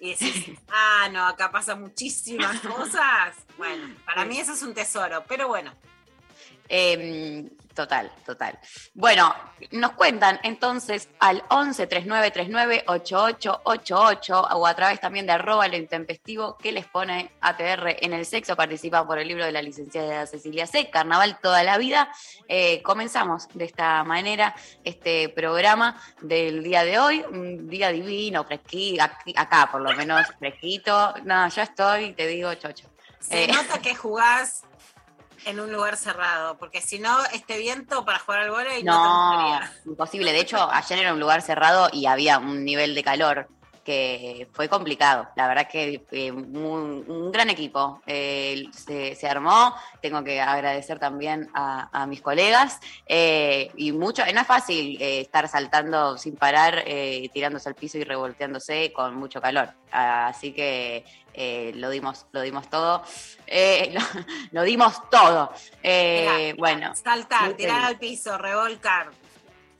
Y 0.00 0.10
decís, 0.10 0.58
ah, 0.68 1.08
no, 1.12 1.24
acá 1.26 1.50
pasa 1.52 1.76
muchísimas 1.76 2.60
cosas. 2.76 3.36
Bueno, 3.56 3.94
para 4.04 4.24
mí 4.24 4.38
eso 4.38 4.52
es 4.52 4.62
un 4.62 4.74
tesoro, 4.74 5.24
pero 5.28 5.46
bueno, 5.48 5.72
Em, 6.68 7.48
total, 7.74 8.10
total. 8.24 8.58
Bueno, 8.94 9.34
nos 9.72 9.92
cuentan 9.92 10.38
entonces 10.42 11.08
al 11.20 11.42
11 11.48 11.86
39 11.86 12.30
39 12.30 12.84
8888 12.86 14.40
o 14.40 14.66
a 14.66 14.74
través 14.74 15.00
también 15.00 15.26
de 15.26 15.32
arroba 15.32 15.68
lo 15.68 15.76
intempestivo 15.76 16.56
que 16.58 16.72
les 16.72 16.86
pone 16.86 17.32
ATR 17.40 17.96
en 18.00 18.12
el 18.12 18.26
sexo. 18.26 18.56
Participan 18.56 19.06
por 19.06 19.18
el 19.18 19.28
libro 19.28 19.44
de 19.44 19.52
la 19.52 19.62
licenciada 19.62 20.26
Cecilia 20.26 20.66
C. 20.66 20.90
Carnaval 20.90 21.38
toda 21.40 21.62
la 21.62 21.78
vida. 21.78 22.10
Eh, 22.48 22.82
comenzamos 22.82 23.48
de 23.54 23.64
esta 23.64 24.04
manera 24.04 24.54
este 24.84 25.28
programa 25.30 26.00
del 26.20 26.62
día 26.62 26.84
de 26.84 26.98
hoy. 26.98 27.24
Un 27.30 27.68
día 27.68 27.90
divino, 27.90 28.44
fresquito, 28.44 29.04
acá 29.36 29.68
por 29.70 29.80
lo 29.80 29.92
menos 29.96 30.26
fresquito. 30.38 31.14
No, 31.24 31.48
ya 31.48 31.62
estoy, 31.62 32.12
te 32.12 32.26
digo, 32.26 32.52
chocho. 32.54 32.88
se 33.20 33.44
Eh. 33.44 33.48
nota 33.52 33.78
que 33.80 33.94
jugás 33.94 34.62
en 35.44 35.60
un 35.60 35.72
lugar 35.72 35.96
cerrado, 35.96 36.56
porque 36.58 36.80
si 36.80 36.98
no, 36.98 37.18
este 37.32 37.58
viento 37.58 38.04
para 38.04 38.18
jugar 38.18 38.40
al 38.40 38.50
volei 38.50 38.82
no, 38.82 39.00
te 39.02 39.08
No, 39.08 39.58
gustaría. 39.58 39.72
imposible. 39.86 40.32
De 40.32 40.40
hecho, 40.40 40.70
ayer 40.70 40.98
era 41.00 41.12
un 41.12 41.20
lugar 41.20 41.42
cerrado 41.42 41.88
y 41.92 42.06
había 42.06 42.38
un 42.38 42.64
nivel 42.64 42.94
de 42.94 43.02
calor 43.02 43.48
que 43.84 44.48
fue 44.52 44.68
complicado. 44.68 45.28
La 45.36 45.48
verdad 45.48 45.68
que 45.68 46.04
eh, 46.12 46.30
un, 46.30 47.04
un 47.08 47.32
gran 47.32 47.50
equipo 47.50 48.00
eh, 48.06 48.64
se, 48.72 49.14
se 49.14 49.28
armó. 49.28 49.74
Tengo 50.00 50.22
que 50.22 50.40
agradecer 50.40 50.98
también 50.98 51.50
a, 51.54 51.88
a 51.92 52.06
mis 52.06 52.20
colegas. 52.22 52.78
eh, 53.06 53.70
y 53.76 53.92
mucho, 53.92 54.22
no 54.32 54.40
es 54.40 54.46
fácil 54.46 54.96
estar 55.00 55.48
saltando 55.48 56.16
sin 56.18 56.36
parar, 56.36 56.84
tirándose 57.32 57.68
al 57.68 57.74
piso 57.74 57.98
y 57.98 58.04
revolteándose 58.04 58.92
con 58.92 59.14
mucho 59.16 59.40
calor. 59.40 59.70
Así 59.90 60.52
que 60.52 61.04
lo 61.74 61.90
dimos, 61.90 62.26
lo 62.32 62.40
dimos 62.42 62.68
todo. 62.68 63.02
Lo, 63.92 64.00
lo 64.52 64.62
dimos 64.62 65.10
todo. 65.10 65.52
Bueno. 66.56 66.94
Saltar, 66.94 67.52
tirar 67.54 67.84
al 67.84 67.98
piso, 67.98 68.38
revolcar. 68.38 69.10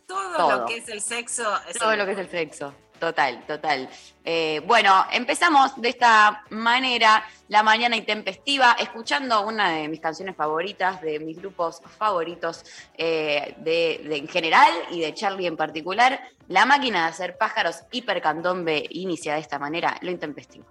Todo, 0.07 0.37
Todo. 0.37 0.59
lo 0.61 0.67
que 0.67 0.77
es 0.79 0.89
el 0.89 1.01
sexo. 1.01 1.45
es 1.69 1.79
Todo 1.79 1.93
el- 1.93 1.99
lo 2.01 2.05
que 2.07 2.13
es 2.13 2.19
el 2.19 2.29
sexo. 2.29 2.75
Total, 3.03 3.45
total. 3.49 3.89
Eh, 4.25 4.63
bueno, 4.65 5.05
empezamos 5.11 5.73
de 5.81 5.89
esta 5.89 6.45
manera 6.51 7.25
la 7.49 7.65
mañana 7.65 7.97
intempestiva, 7.97 8.77
escuchando 8.79 9.45
una 9.45 9.73
de 9.73 9.89
mis 9.89 9.99
canciones 9.99 10.37
favoritas, 10.37 11.03
de 11.03 11.19
mis 11.19 11.37
grupos 11.37 11.83
favoritos 11.99 12.65
eh, 12.97 13.57
de, 13.59 14.03
en 14.09 14.29
general 14.29 14.71
y 14.93 15.01
de 15.01 15.13
Charlie 15.15 15.49
en 15.49 15.57
particular. 15.57 16.21
La 16.47 16.65
máquina 16.65 17.03
de 17.03 17.09
hacer 17.09 17.37
pájaros 17.37 17.83
hipercandombe 17.91 18.87
inicia 18.91 19.35
de 19.35 19.41
esta 19.41 19.59
manera 19.59 19.99
lo 20.01 20.13
intempestivo. 20.13 20.67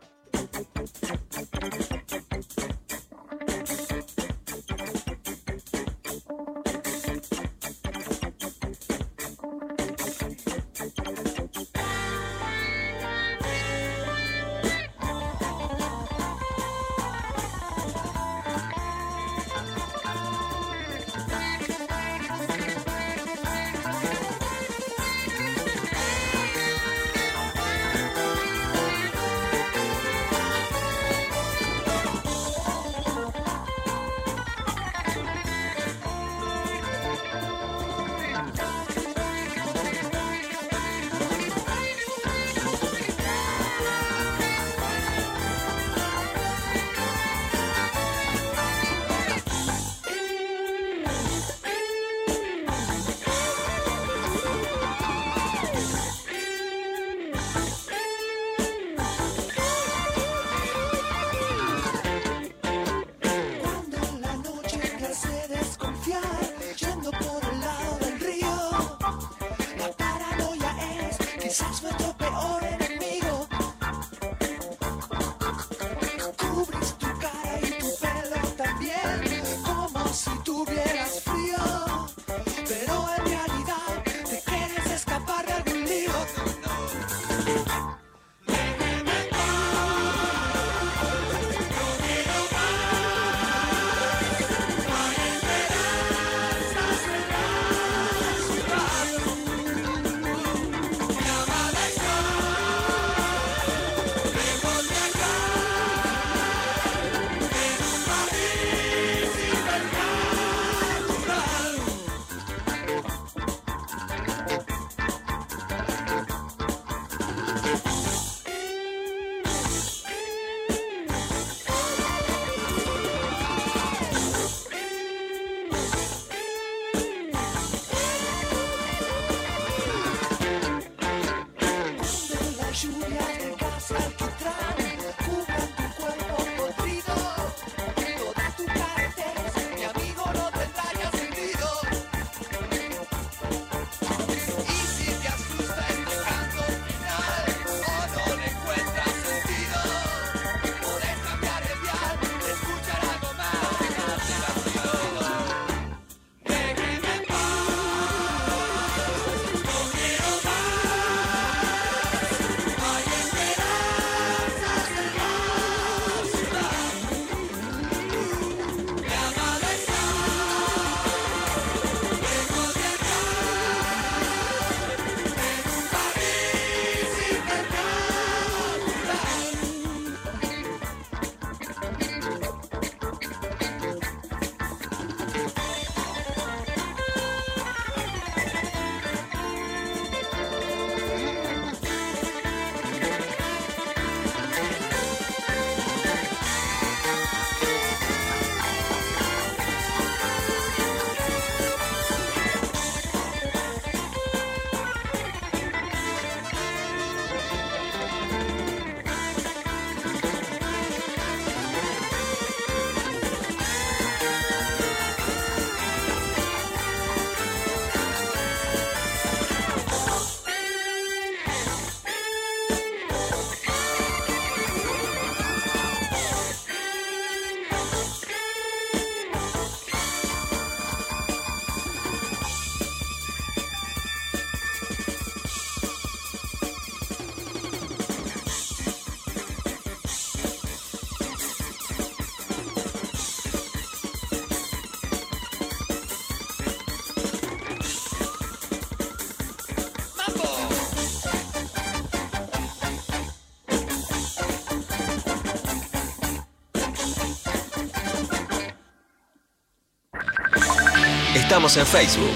En 261.74 261.86
Facebook. 261.86 262.36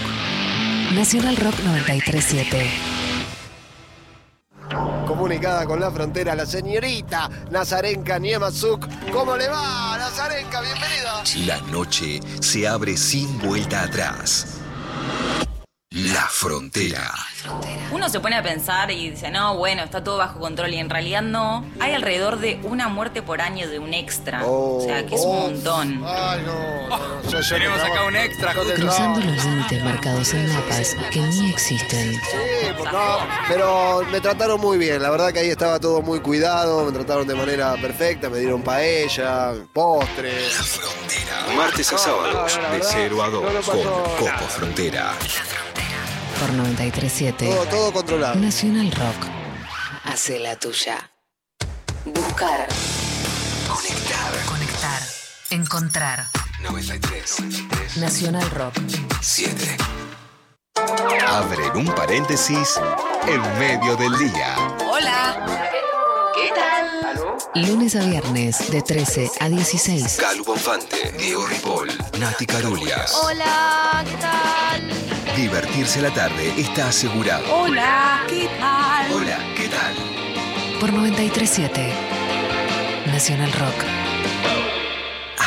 Nacional 0.94 1.36
Rock 1.36 1.56
937. 1.66 2.72
Comunicada 5.06 5.66
con 5.66 5.82
la 5.82 5.92
frontera, 5.92 6.36
la 6.36 6.46
señorita 6.46 7.30
Nazarenka 7.52 8.18
Niemazuk. 8.18 8.88
¿Cómo 9.12 9.36
le 9.36 9.50
va, 9.50 9.98
Nazarenka? 9.98 10.62
Bienvenida. 10.62 11.24
La 11.46 11.60
noche 11.70 12.22
se 12.40 12.66
abre 12.66 12.96
sin 12.96 13.38
vuelta 13.40 13.82
atrás. 13.84 14.62
La 15.92 16.28
frontera. 16.30 17.12
Uno 17.92 18.08
se 18.08 18.22
pone 18.22 18.38
a 18.38 18.44
pensar 18.44 18.90
y 18.92 19.12
dice, 19.12 19.32
no, 19.32 19.58
bueno, 19.58 19.84
está 19.84 20.04
todo 20.04 20.18
bajo 20.18 20.40
control 20.40 20.74
y 20.74 20.78
en 20.78 20.90
realidad 20.90 21.22
no. 21.22 21.66
Hay 21.82 21.94
alrededor 21.94 22.40
de 22.40 22.60
una 22.64 22.88
muerte 22.88 23.22
por 23.22 23.42
año 23.42 23.68
de 23.70 23.80
un 23.80 23.94
extra. 23.94 24.46
o 24.46 24.82
sea, 24.82 25.06
que 25.06 25.16
es 25.16 25.22
un 25.22 25.36
montón. 25.40 26.04
Ay, 26.06 26.42
no. 26.46 26.75
Tenemos 27.42 27.82
te 27.82 27.88
acá 27.88 28.06
un 28.06 28.16
extra, 28.16 28.54
Cruzando 28.54 29.20
los 29.20 29.44
límites 29.44 29.84
marcados 29.84 30.34
en 30.34 30.54
mapas 30.54 30.96
que 31.12 31.20
ni 31.20 31.50
existen. 31.50 32.14
Sí, 32.14 32.22
pues 32.78 32.94
no, 32.94 33.18
pero 33.50 34.04
me 34.10 34.22
trataron 34.22 34.62
muy 34.62 34.78
bien. 34.78 35.02
La 35.02 35.10
verdad 35.10 35.34
que 35.34 35.40
ahí 35.40 35.50
estaba 35.50 35.78
todo 35.78 36.02
muy 36.02 36.22
cuidado. 36.22 36.86
Me 36.86 36.94
trataron 36.94 37.28
de 37.28 37.36
manera 37.36 37.76
perfecta. 37.76 38.30
Me 38.30 38.40
dieron 38.40 38.62
paella, 38.62 39.54
postres. 39.74 40.56
La 40.56 40.64
frontera. 40.64 41.58
Martes 41.58 41.92
a 41.92 41.98
sábados 41.98 42.60
de 42.72 42.80
0 42.82 43.24
a 43.24 43.30
2 43.30 43.66
con 43.66 43.84
Coco 43.84 44.48
Frontera. 44.48 45.14
Por 46.40 46.54
937. 46.54 47.48
Todo, 47.48 47.66
todo 47.66 47.92
controlado. 47.92 48.36
Nacional 48.36 48.90
Rock. 48.92 49.28
Hace 50.06 50.40
la 50.40 50.56
tuya. 50.56 51.12
Buscar. 52.06 52.68
Conectar. 53.68 54.46
Conectar. 54.46 55.02
Encontrar. 55.50 56.35
93. 56.66 57.98
Nacional 57.98 58.50
Rock. 58.52 58.74
7. 59.22 59.78
Abren 61.28 61.76
un 61.76 61.86
paréntesis 61.94 62.80
en 63.28 63.60
medio 63.60 63.96
del 63.96 64.18
día. 64.18 64.56
Hola. 64.90 65.70
¿Qué 66.34 66.50
tal? 66.54 67.68
Lunes 67.68 67.96
a 67.96 68.04
viernes 68.06 68.72
de 68.72 68.82
13 68.82 69.32
a 69.40 69.50
16. 69.50 70.18
Calu 70.20 70.44
Bonfante, 70.44 71.14
Diego 71.18 71.46
Ripoll, 71.46 71.90
Nati 72.20 72.46
Carulias. 72.46 73.14
Hola, 73.24 74.04
¿qué 74.06 74.18
tal? 74.18 75.36
Divertirse 75.36 76.02
la 76.02 76.14
tarde 76.14 76.54
está 76.58 76.88
asegurado. 76.88 77.46
Hola. 77.54 78.24
¿Qué 78.28 78.50
tal? 78.60 79.12
Hola, 79.14 79.38
¿qué 79.56 79.70
tal? 79.70 79.96
Por 80.80 80.92
937. 80.92 81.94
Nacional 83.08 83.52
Rock. 83.54 84.05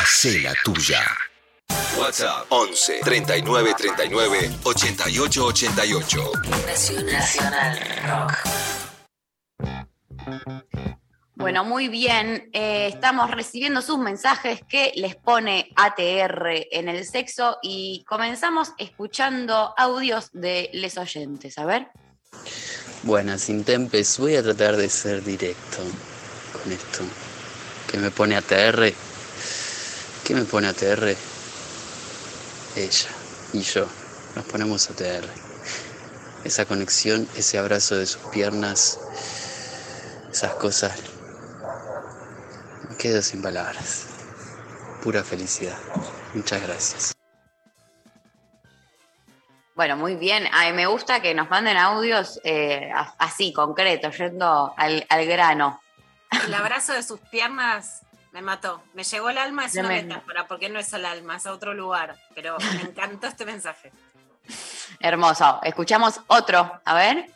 Hacé 0.09 0.39
la 0.39 0.55
tuya. 0.65 1.01
WhatsApp 1.95 2.47
11 2.49 3.01
39 3.03 3.75
39 3.77 4.51
88 4.63 5.45
88. 5.45 6.31
Nacional 7.05 7.79
Rock. 8.07 8.33
Bueno, 11.35 11.63
muy 11.63 11.89
bien. 11.89 12.49
Eh, 12.53 12.87
estamos 12.91 13.29
recibiendo 13.29 13.83
sus 13.83 13.99
mensajes 13.99 14.61
que 14.67 14.93
les 14.95 15.15
pone 15.15 15.71
ATR 15.75 16.67
en 16.71 16.89
el 16.89 17.05
sexo 17.05 17.59
y 17.61 18.03
comenzamos 18.07 18.73
escuchando 18.79 19.75
audios 19.77 20.31
de 20.33 20.71
les 20.73 20.97
oyentes. 20.97 21.59
A 21.59 21.65
ver. 21.65 21.87
Buenas, 23.03 23.47
Intempes. 23.47 24.17
Voy 24.17 24.35
a 24.35 24.41
tratar 24.41 24.75
de 24.75 24.89
ser 24.89 25.23
directo 25.23 25.77
con 26.51 26.71
esto. 26.71 27.03
¿Qué 27.89 27.97
me 27.99 28.09
pone 28.09 28.35
ATR? 28.35 28.91
¿Qué 30.29 30.35
me 30.35 30.43
pone 30.43 30.67
ATR? 30.67 31.15
Ella 32.75 33.09
y 33.51 33.61
yo 33.61 33.87
nos 34.35 34.45
ponemos 34.45 34.87
ATR. 34.91 35.27
Esa 36.43 36.65
conexión, 36.65 37.27
ese 37.35 37.57
abrazo 37.57 37.95
de 37.95 38.05
sus 38.05 38.21
piernas, 38.29 38.99
esas 40.31 40.53
cosas. 40.53 41.01
Me 42.87 42.95
quedo 42.95 43.23
sin 43.23 43.41
palabras. 43.41 44.05
Pura 45.01 45.23
felicidad. 45.23 45.79
Muchas 46.35 46.61
gracias. 46.61 47.15
Bueno, 49.73 49.97
muy 49.97 50.15
bien. 50.15 50.43
Ay, 50.51 50.73
me 50.73 50.85
gusta 50.85 51.23
que 51.23 51.33
nos 51.33 51.49
manden 51.49 51.75
audios 51.75 52.39
eh, 52.43 52.91
así, 53.17 53.51
concretos, 53.51 54.15
yendo 54.19 54.75
al, 54.77 55.07
al 55.09 55.25
grano. 55.25 55.81
El 56.45 56.53
abrazo 56.53 56.93
de 56.93 57.01
sus 57.01 57.19
piernas 57.19 58.03
me 58.31 58.41
mató. 58.41 58.81
Me 58.93 59.03
llegó 59.03 59.29
el 59.29 59.37
alma, 59.37 59.65
es 59.65 59.73
una 59.75 59.87
Tremendo. 59.87 60.15
metáfora, 60.15 60.47
porque 60.47 60.69
no 60.69 60.79
es 60.79 60.93
al 60.93 61.05
alma, 61.05 61.37
es 61.37 61.45
a 61.45 61.53
otro 61.53 61.73
lugar. 61.73 62.15
Pero 62.35 62.57
me 62.75 62.81
encantó 62.89 63.27
este 63.27 63.45
mensaje. 63.45 63.91
Hermoso. 64.99 65.59
Escuchamos 65.63 66.21
otro. 66.27 66.79
A 66.85 66.93
ver. 66.95 67.31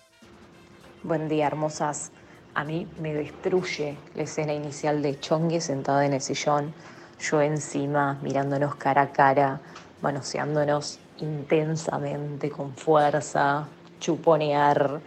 Buen 1.04 1.28
día, 1.28 1.48
hermosas. 1.48 2.12
A 2.56 2.64
mí 2.64 2.88
me 3.00 3.14
destruye 3.14 3.98
la 4.16 4.24
escena 4.24 4.54
inicial 4.54 5.02
de 5.02 5.20
Chongue 5.20 5.60
sentada 5.60 6.06
en 6.06 6.14
el 6.14 6.22
sillón, 6.22 6.74
yo 7.20 7.42
encima, 7.42 8.20
mirándonos 8.22 8.76
cara 8.76 9.02
a 9.02 9.12
cara, 9.12 9.60
manoseándonos 10.02 11.00
intensamente, 11.18 12.52
con 12.52 12.76
fuerza, 12.76 13.68
chuponear. 14.00 15.02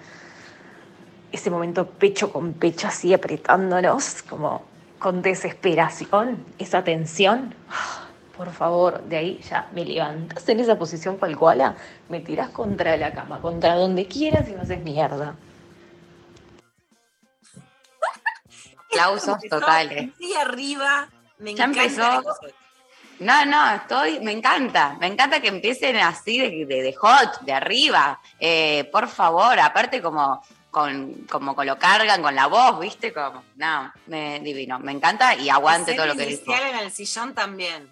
Ese 1.31 1.51
momento 1.51 1.89
pecho 1.89 2.33
con 2.33 2.53
pecho 2.55 2.89
así 2.89 3.15
apretándonos, 3.15 4.23
como 4.23 4.63
con 4.99 5.23
desesperación, 5.23 6.45
esa 6.59 6.83
tensión. 6.85 7.55
Por 8.37 8.53
favor, 8.53 9.03
de 9.05 9.17
ahí 9.17 9.41
ya 9.49 9.69
me 9.73 9.85
levantas 9.85 10.47
en 10.49 10.61
esa 10.61 10.79
posición 10.79 11.17
cual 11.17 11.37
me 12.09 12.21
tiras 12.21 12.51
contra 12.51 12.97
la 12.97 13.13
cama, 13.13 13.41
contra 13.41 13.75
donde 13.77 14.07
quieras 14.07 14.49
y 14.49 14.53
me 14.53 14.61
haces 14.63 14.83
mierda. 14.83 15.35
Aplausos 18.91 19.39
totales. 19.49 20.11
así 20.15 20.35
arriba, 20.35 21.09
me 21.39 21.55
Ya 21.55 21.65
encanta. 21.65 21.83
empezó. 21.85 22.23
No, 23.19 23.47
no, 23.47 23.71
estoy, 23.75 24.21
me 24.21 24.33
encanta, 24.33 24.99
me 25.01 25.07
encanta 25.07 25.41
que 25.41 25.49
empiecen 25.49 25.97
así 25.97 26.39
de, 26.39 26.67
de- 26.67 26.83
de 26.83 26.93
hot, 26.95 27.41
de 27.41 27.53
arriba. 27.55 28.21
Eh, 28.39 28.85
por 28.93 29.09
favor, 29.09 29.59
aparte 29.59 30.03
como 30.03 30.43
con, 30.77 31.15
como 31.31 31.57
con 31.57 31.65
lo 31.67 31.79
cargan 31.79 32.21
con 32.21 32.35
la 32.35 32.49
voz, 32.49 32.79
¿viste? 32.81 33.11
Como, 33.11 33.43
no, 33.55 33.91
me, 34.09 34.41
divino, 34.41 34.79
me 34.79 34.93
encanta 34.93 35.35
y 35.35 35.49
aguante 35.49 35.95
todo 35.95 36.05
lo 36.05 36.15
que 36.15 36.27
dijo. 36.27 36.43
inicial 36.53 36.69
en 36.69 36.77
el 36.81 36.91
sillón 36.93 37.35
también. 37.35 37.91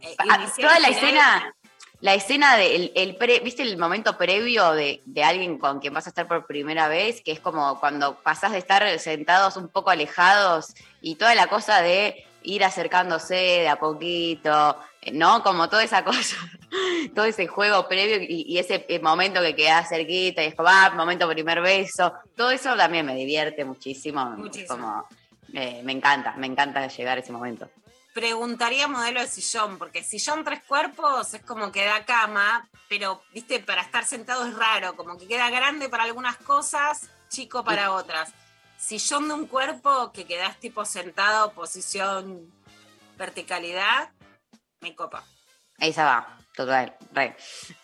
Eh, 0.00 0.14
Ah, 0.18 0.46
toda 0.58 0.78
la 0.78 0.88
escena, 0.88 1.54
la 2.00 2.14
escena 2.14 2.56
del 2.56 2.90
el 2.94 3.16
pre- 3.16 3.40
¿viste 3.40 3.60
el 3.64 3.76
momento 3.76 4.16
previo 4.16 4.72
de, 4.72 5.02
de 5.04 5.24
alguien 5.24 5.58
con 5.58 5.78
quien 5.80 5.92
vas 5.92 6.06
a 6.06 6.08
estar 6.08 6.26
por 6.26 6.46
primera 6.46 6.88
vez? 6.88 7.20
Que 7.22 7.32
es 7.32 7.40
como 7.40 7.78
cuando 7.80 8.14
pasás 8.22 8.52
de 8.52 8.58
estar 8.58 8.98
sentados 8.98 9.58
un 9.58 9.68
poco 9.68 9.90
alejados 9.90 10.72
y 11.02 11.16
toda 11.16 11.34
la 11.34 11.48
cosa 11.48 11.82
de 11.82 12.24
ir 12.42 12.64
acercándose 12.64 13.34
de 13.34 13.68
a 13.68 13.76
poquito, 13.78 14.80
¿no? 15.12 15.42
Como 15.42 15.68
toda 15.68 15.84
esa 15.84 16.02
cosa, 16.10 16.36
todo 17.14 17.24
ese 17.24 17.46
juego 17.46 17.88
previo 17.88 18.16
y, 18.20 18.44
y 18.48 18.58
ese 18.58 18.86
momento 19.02 19.40
que 19.40 19.54
queda 19.54 19.84
cerquita 19.84 20.42
y 20.42 20.46
es 20.46 20.54
como, 20.54 20.68
ah, 20.68 20.90
momento 20.94 21.28
primer 21.28 21.60
beso, 21.60 22.12
todo 22.36 22.50
eso 22.50 22.76
también 22.76 23.06
me 23.06 23.14
divierte 23.14 23.64
muchísimo. 23.64 24.24
Muchísimo. 24.30 24.68
Como, 24.68 25.08
eh, 25.52 25.82
me 25.82 25.92
encanta, 25.92 26.34
me 26.36 26.46
encanta 26.46 26.86
llegar 26.86 27.18
a 27.18 27.20
ese 27.20 27.32
momento. 27.32 27.68
Preguntaría 28.12 28.88
modelo 28.88 29.20
de 29.20 29.28
sillón, 29.28 29.78
porque 29.78 30.02
sillón 30.02 30.44
tres 30.44 30.62
cuerpos 30.64 31.32
es 31.34 31.42
como 31.42 31.70
que 31.70 31.84
da 31.84 32.04
cama, 32.04 32.68
pero, 32.88 33.22
viste, 33.32 33.60
para 33.60 33.82
estar 33.82 34.04
sentado 34.04 34.46
es 34.46 34.54
raro, 34.54 34.96
como 34.96 35.16
que 35.16 35.28
queda 35.28 35.48
grande 35.48 35.88
para 35.88 36.04
algunas 36.04 36.36
cosas, 36.38 37.08
chico 37.28 37.64
para 37.64 37.92
otras. 37.92 38.32
Sillón 38.78 39.28
de 39.28 39.34
un 39.34 39.46
cuerpo 39.46 40.10
que 40.12 40.24
quedas 40.24 40.58
tipo 40.58 40.84
sentado, 40.84 41.52
posición, 41.52 42.52
verticalidad, 43.16 44.10
me 44.80 44.96
copa. 44.96 45.24
Esa 45.78 46.04
va, 46.04 46.39
total, 46.54 46.94
re. 47.12 47.36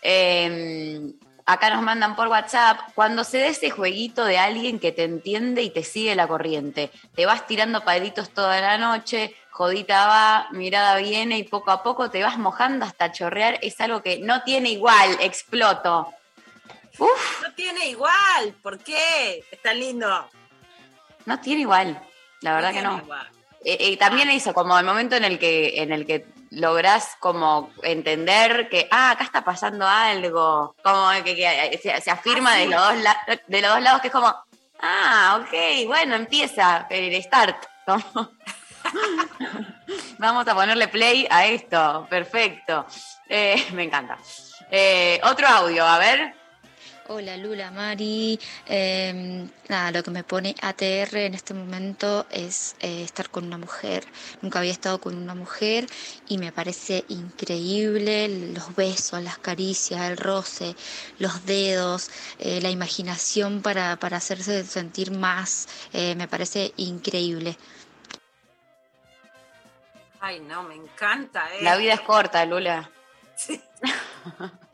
Eh, 0.02 1.12
acá 1.46 1.70
nos 1.70 1.82
mandan 1.82 2.16
por 2.16 2.28
WhatsApp, 2.28 2.80
cuando 2.94 3.24
se 3.24 3.38
dé 3.38 3.48
ese 3.48 3.70
jueguito 3.70 4.24
de 4.24 4.38
alguien 4.38 4.80
que 4.80 4.92
te 4.92 5.04
entiende 5.04 5.62
y 5.62 5.70
te 5.70 5.84
sigue 5.84 6.14
la 6.14 6.26
corriente, 6.26 6.90
te 7.14 7.24
vas 7.24 7.46
tirando 7.46 7.84
palitos 7.84 8.30
toda 8.30 8.60
la 8.60 8.76
noche, 8.78 9.34
jodita 9.50 10.06
va, 10.06 10.48
mirada 10.50 10.96
viene 10.96 11.38
y 11.38 11.44
poco 11.44 11.70
a 11.70 11.82
poco 11.82 12.10
te 12.10 12.22
vas 12.22 12.36
mojando 12.36 12.84
hasta 12.84 13.12
chorrear, 13.12 13.58
es 13.62 13.80
algo 13.80 14.02
que 14.02 14.18
no 14.18 14.42
tiene 14.42 14.70
igual, 14.70 15.16
exploto. 15.20 16.12
Uf, 16.98 17.42
No 17.42 17.52
tiene 17.54 17.88
igual, 17.90 18.54
¿por 18.62 18.78
qué? 18.78 19.44
Es 19.50 19.62
tan 19.62 19.78
lindo. 19.78 20.28
no 21.26 21.40
tiene 21.40 21.60
igual, 21.62 22.00
la 22.40 22.54
verdad 22.54 22.72
que 22.72 22.82
no. 22.82 22.98
igual. 22.98 23.28
Eh, 23.64 23.76
eh, 23.80 23.96
también 23.96 24.30
eso, 24.30 24.52
como 24.54 24.78
el 24.78 24.84
momento 24.84 25.16
en 25.16 25.24
el 25.24 25.38
que, 25.38 25.82
en 25.82 25.92
el 25.92 26.06
que 26.06 26.24
lográs 26.50 27.16
como 27.20 27.70
entender 27.82 28.68
que, 28.68 28.88
ah, 28.90 29.10
acá 29.12 29.24
está 29.24 29.44
pasando 29.44 29.86
algo, 29.86 30.74
como 30.82 31.10
que, 31.24 31.34
que 31.34 31.80
se, 31.82 32.00
se 32.00 32.10
afirma 32.10 32.52
Ah, 32.52 32.56
de, 32.56 32.66
los 32.66 32.80
dos 32.82 32.96
la- 33.02 33.40
de 33.46 33.60
los 33.62 33.70
dos 33.72 33.80
lados, 33.82 34.00
que 34.00 34.08
es 34.08 34.12
como, 34.12 34.34
ah, 34.80 35.40
ok, 35.42 35.86
bueno, 35.86 36.14
empieza 36.16 36.86
el 36.90 37.22
start. 37.22 37.64
como- 37.84 38.30
Vamos 40.18 40.46
a 40.48 40.54
ponerle 40.54 40.88
play 40.88 41.26
a 41.30 41.46
esto, 41.46 42.06
perfecto. 42.08 42.86
Eh, 43.28 43.66
me 43.72 43.84
encanta. 43.84 44.16
Eh, 44.70 45.20
otro 45.24 45.46
audio, 45.46 45.84
a 45.84 45.98
ver. 45.98 46.34
Hola 47.08 47.36
Lula, 47.36 47.70
Mari. 47.70 48.36
Eh, 48.66 49.46
nada, 49.68 49.92
lo 49.92 50.02
que 50.02 50.10
me 50.10 50.24
pone 50.24 50.56
ATR 50.60 51.26
en 51.26 51.34
este 51.34 51.54
momento 51.54 52.26
es 52.30 52.74
eh, 52.80 53.04
estar 53.04 53.30
con 53.30 53.44
una 53.44 53.58
mujer. 53.58 54.04
Nunca 54.42 54.58
había 54.58 54.72
estado 54.72 55.00
con 55.00 55.16
una 55.16 55.36
mujer 55.36 55.86
y 56.26 56.38
me 56.38 56.50
parece 56.50 57.04
increíble 57.08 58.52
los 58.52 58.74
besos, 58.74 59.22
las 59.22 59.38
caricias, 59.38 60.10
el 60.10 60.16
roce, 60.16 60.74
los 61.20 61.46
dedos, 61.46 62.10
eh, 62.40 62.60
la 62.60 62.70
imaginación 62.70 63.62
para, 63.62 63.94
para 63.96 64.16
hacerse 64.16 64.64
sentir 64.64 65.12
más. 65.12 65.68
Eh, 65.92 66.16
me 66.16 66.26
parece 66.26 66.72
increíble. 66.76 67.56
Ay, 70.18 70.40
no, 70.40 70.64
me 70.64 70.74
encanta. 70.74 71.54
¿eh? 71.54 71.62
La 71.62 71.76
vida 71.76 71.94
es 71.94 72.00
corta, 72.00 72.44
Lula. 72.44 72.90
Sí. 73.36 73.60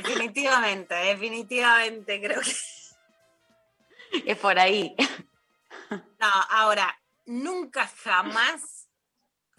definitivamente, 0.00 0.94
definitivamente, 0.94 2.20
creo 2.20 2.40
que. 2.40 2.52
Es 4.26 4.36
por 4.36 4.58
ahí. 4.58 4.94
No, 5.90 6.28
ahora, 6.50 7.00
nunca 7.24 7.86
jamás, 7.86 8.88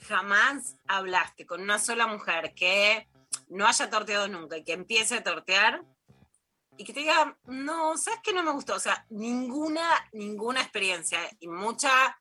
jamás 0.07 0.75
hablaste 0.87 1.45
con 1.47 1.61
una 1.61 1.79
sola 1.79 2.05
mujer 2.05 2.53
que 2.53 3.07
no 3.49 3.65
haya 3.65 3.89
torteado 3.89 4.27
nunca 4.27 4.57
y 4.57 4.63
que 4.63 4.73
empiece 4.73 5.15
a 5.15 5.23
tortear 5.23 5.83
y 6.77 6.83
que 6.83 6.93
te 6.93 7.01
diga, 7.01 7.37
no, 7.45 7.97
¿sabes 7.97 8.19
qué 8.23 8.33
no 8.33 8.43
me 8.43 8.51
gustó? 8.51 8.75
O 8.75 8.79
sea, 8.79 9.05
ninguna, 9.09 9.87
ninguna 10.11 10.61
experiencia 10.61 11.19
y 11.39 11.47
mucha 11.47 12.19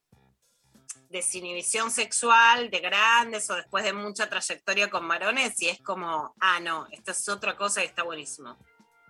desinhibición 1.12 1.90
sexual 1.90 2.70
de 2.70 2.80
grandes 2.80 3.48
o 3.50 3.54
después 3.54 3.84
de 3.84 3.92
mucha 3.92 4.28
trayectoria 4.28 4.90
con 4.90 5.06
varones 5.06 5.60
y 5.60 5.68
es 5.68 5.80
como, 5.80 6.34
ah, 6.40 6.58
no, 6.60 6.88
esta 6.90 7.12
es 7.12 7.28
otra 7.28 7.56
cosa 7.56 7.82
y 7.82 7.86
está 7.86 8.02
buenísimo. 8.02 8.56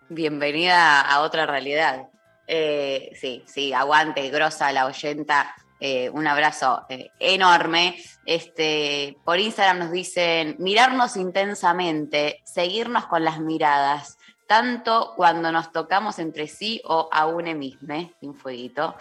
Bienvenida 0.08 1.00
a 1.00 1.20
otra 1.20 1.46
realidad. 1.46 2.08
Eh, 2.46 3.12
sí, 3.18 3.44
sí, 3.46 3.72
aguante, 3.72 4.28
grosa 4.30 4.72
la 4.72 4.86
oyenta. 4.86 5.54
eh, 5.84 6.10
un 6.10 6.26
abrazo 6.28 6.84
eh, 6.88 7.10
enorme. 7.18 7.96
Este, 8.24 9.16
por 9.24 9.40
Instagram 9.40 9.80
nos 9.80 9.90
dicen 9.90 10.54
mirarnos 10.60 11.16
intensamente, 11.16 12.40
seguirnos 12.44 13.06
con 13.06 13.24
las 13.24 13.40
miradas, 13.40 14.16
tanto 14.46 15.14
cuando 15.16 15.50
nos 15.50 15.72
tocamos 15.72 16.20
entre 16.20 16.46
sí 16.46 16.80
o 16.84 17.08
a 17.10 17.26
une 17.26 17.54
mismo, 17.54 18.12
un 18.20 18.34
fueguito. 18.34 18.94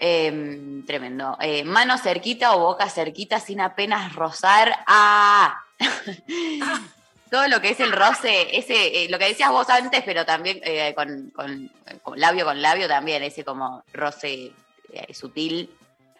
Eh, 0.00 0.82
tremendo. 0.86 1.36
Eh, 1.40 1.64
mano 1.64 1.98
cerquita 1.98 2.54
o 2.54 2.60
boca 2.60 2.88
cerquita 2.88 3.40
sin 3.40 3.60
apenas 3.60 4.14
rozar. 4.14 4.84
¡Ah! 4.86 5.60
Todo 7.30 7.46
lo 7.48 7.60
que 7.60 7.70
es 7.70 7.80
el 7.80 7.92
roce, 7.92 8.56
ese, 8.56 9.04
eh, 9.04 9.08
lo 9.10 9.18
que 9.18 9.26
decías 9.26 9.50
vos 9.50 9.68
antes, 9.68 10.02
pero 10.04 10.24
también 10.24 10.60
eh, 10.62 10.94
con, 10.94 11.30
con- 11.30 11.70
con 12.02 12.18
labio 12.18 12.46
con 12.46 12.62
labio 12.62 12.88
también, 12.88 13.22
ese 13.22 13.44
como 13.44 13.84
roce 13.92 14.52
eh, 14.92 15.12
sutil. 15.14 15.70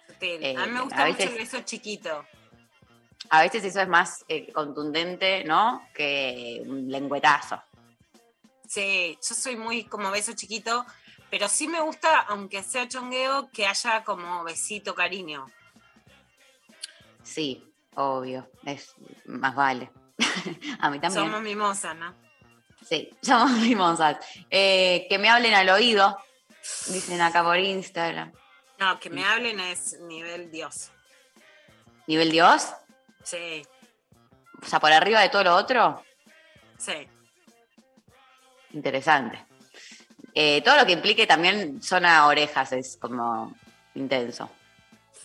Sutil. 0.06 0.56
A 0.58 0.66
mí 0.66 0.72
me 0.72 0.80
gusta 0.82 1.06
mucho 1.06 1.22
el 1.22 1.34
beso 1.38 1.60
chiquito. 1.62 2.26
A 3.30 3.42
veces 3.42 3.64
eso 3.64 3.80
es 3.80 3.88
más 3.88 4.24
contundente, 4.52 5.44
¿no? 5.44 5.86
Que 5.94 6.62
un 6.66 6.90
lengüetazo. 6.90 7.62
Sí, 8.66 9.18
yo 9.26 9.34
soy 9.34 9.56
muy 9.56 9.84
como 9.84 10.10
beso 10.10 10.32
chiquito, 10.34 10.84
pero 11.30 11.48
sí 11.48 11.68
me 11.68 11.80
gusta, 11.80 12.20
aunque 12.20 12.62
sea 12.62 12.88
chongueo, 12.88 13.50
que 13.50 13.66
haya 13.66 14.04
como 14.04 14.44
besito, 14.44 14.94
cariño. 14.94 15.46
Sí, 17.22 17.64
obvio, 17.94 18.50
es 18.64 18.94
más 19.26 19.54
vale. 19.54 19.90
A 20.80 20.90
mí 20.90 20.98
también. 20.98 21.24
Somos 21.24 21.42
mimosas, 21.42 21.94
¿no? 21.96 22.14
Sí, 22.88 23.10
somos 23.22 23.50
mimosas. 23.52 24.16
Eh, 24.50 25.06
que 25.08 25.18
me 25.18 25.28
hablen 25.28 25.54
al 25.54 25.68
oído, 25.68 26.16
dicen 26.88 27.20
acá 27.20 27.42
por 27.42 27.58
Instagram. 27.58 28.32
No, 28.78 28.98
que 29.00 29.10
me 29.10 29.24
hablen 29.24 29.58
es 29.60 29.98
nivel 30.00 30.50
Dios. 30.50 30.90
¿Nivel 32.06 32.30
Dios? 32.30 32.68
Sí, 33.24 33.62
O 34.62 34.64
sea, 34.66 34.80
por 34.80 34.90
arriba 34.92 35.20
de 35.20 35.28
todo 35.28 35.44
lo 35.44 35.54
otro. 35.56 36.02
sí. 36.78 37.06
Interesante. 38.72 39.44
Eh, 40.40 40.62
todo 40.62 40.76
lo 40.76 40.86
que 40.86 40.92
implique 40.92 41.26
también 41.26 41.82
zona 41.82 42.24
orejas 42.28 42.70
es 42.70 42.96
como 42.96 43.52
intenso. 43.96 44.48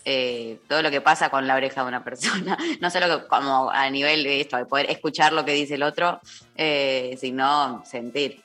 Eh, 0.05 0.59
todo 0.67 0.81
lo 0.81 0.89
que 0.89 1.01
pasa 1.01 1.29
con 1.29 1.45
la 1.45 1.53
oreja 1.53 1.83
de 1.83 1.87
una 1.87 2.03
persona, 2.03 2.57
no 2.81 2.89
solo 2.89 3.21
que 3.21 3.27
como 3.27 3.69
a 3.69 3.87
nivel 3.91 4.23
de 4.23 4.41
esto, 4.41 4.57
de 4.57 4.65
poder 4.65 4.89
escuchar 4.89 5.31
lo 5.31 5.45
que 5.45 5.51
dice 5.51 5.75
el 5.75 5.83
otro, 5.83 6.19
eh, 6.55 7.15
sino 7.21 7.83
sentir. 7.85 8.41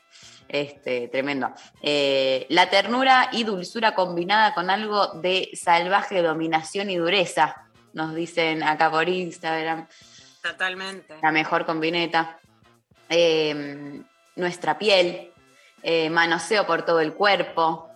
Este, 0.46 1.09
tremendo. 1.09 1.50
Eh, 1.83 2.44
la 2.50 2.68
ternura 2.68 3.31
y 3.33 3.44
dulzura 3.44 3.94
combinada 3.94 4.52
con 4.52 4.68
algo 4.68 5.07
de 5.14 5.48
salvaje 5.54 6.20
dominación 6.20 6.90
y 6.90 6.96
dureza, 6.96 7.66
nos 7.94 8.14
dicen 8.14 8.62
acá 8.62 8.90
por 8.90 9.09
Instagram 9.09 9.88
Totalmente. 10.42 11.14
la 11.22 11.33
mejor 11.33 11.64
combineta. 11.64 12.38
Nuestra 14.37 14.78
piel, 14.78 15.33
eh, 15.90 16.11
manoseo 16.11 16.66
por 16.66 16.85
todo 16.85 17.01
el 17.01 17.14
cuerpo. 17.14 17.88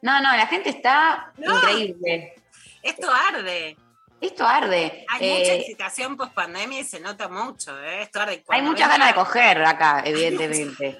No, 0.00 0.18
no, 0.22 0.34
la 0.34 0.46
gente 0.46 0.70
está 0.70 1.30
No. 1.36 1.56
increíble. 1.58 2.34
Esto 2.82 3.10
arde. 3.12 3.76
Esto 4.20 4.46
arde. 4.46 5.04
Hay 5.10 5.28
Eh, 5.28 5.38
mucha 5.38 5.52
excitación 5.54 6.16
post 6.16 6.32
pandemia 6.32 6.80
y 6.80 6.84
se 6.84 7.00
nota 7.00 7.28
mucho, 7.28 7.78
¿eh? 7.82 8.00
Esto 8.02 8.20
arde. 8.22 8.42
hay 8.48 8.62
muchas 8.62 8.88
ganas 8.88 9.08
de 9.08 9.14
coger 9.14 9.62
acá, 9.64 10.02
evidentemente. 10.06 10.98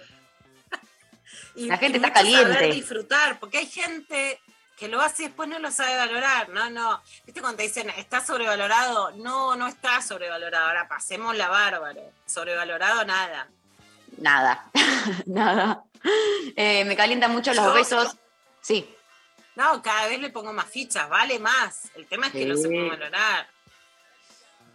y- 1.55 1.67
la 1.67 1.79
gente 1.79 1.99
y 1.99 2.05
está 2.05 2.21
mucho 2.23 2.31
saber 2.33 2.47
caliente. 2.57 2.75
disfrutar, 2.77 3.39
porque 3.41 3.59
hay 3.59 3.67
gente 3.67 4.39
que 4.77 4.87
lo 4.89 5.01
hace 5.01 5.23
y 5.23 5.27
después 5.27 5.49
no 5.49 5.59
lo 5.59 5.71
sabe 5.71 5.97
valorar. 5.97 6.51
No, 6.51 6.69
no. 6.71 7.01
¿Viste 7.25 7.41
cuando 7.41 7.57
te 7.57 7.63
dicen, 7.65 7.89
está 7.97 8.21
sobrevalorado? 8.21 9.13
No, 9.13 9.57
no 9.57 9.67
está 9.67 10.01
sobrevalorado. 10.03 10.67
Ahora 10.69 10.87
pasemos 10.89 11.35
la 11.37 11.49
bárbaro. 11.49 12.03
Sobrevalorado 12.27 13.05
nada. 13.05 13.49
Nada, 14.19 14.71
nada. 15.27 15.83
Eh, 16.57 16.85
me 16.85 16.97
calientan 16.97 17.31
mucho 17.33 17.53
los 17.55 17.73
besos. 17.75 18.17
Sí, 18.61 18.95
No, 19.55 19.83
cada 19.83 20.07
vez 20.07 20.21
le 20.21 20.31
pongo 20.31 20.53
más 20.53 20.67
fichas, 20.67 21.09
vale 21.09 21.39
más. 21.41 21.91
El 21.97 22.07
tema 22.07 22.27
es 22.29 22.33
que 22.33 22.47
lo 22.47 22.57
Sí. 22.57 22.63
sepa 22.63 22.91
valorar. 22.97 23.49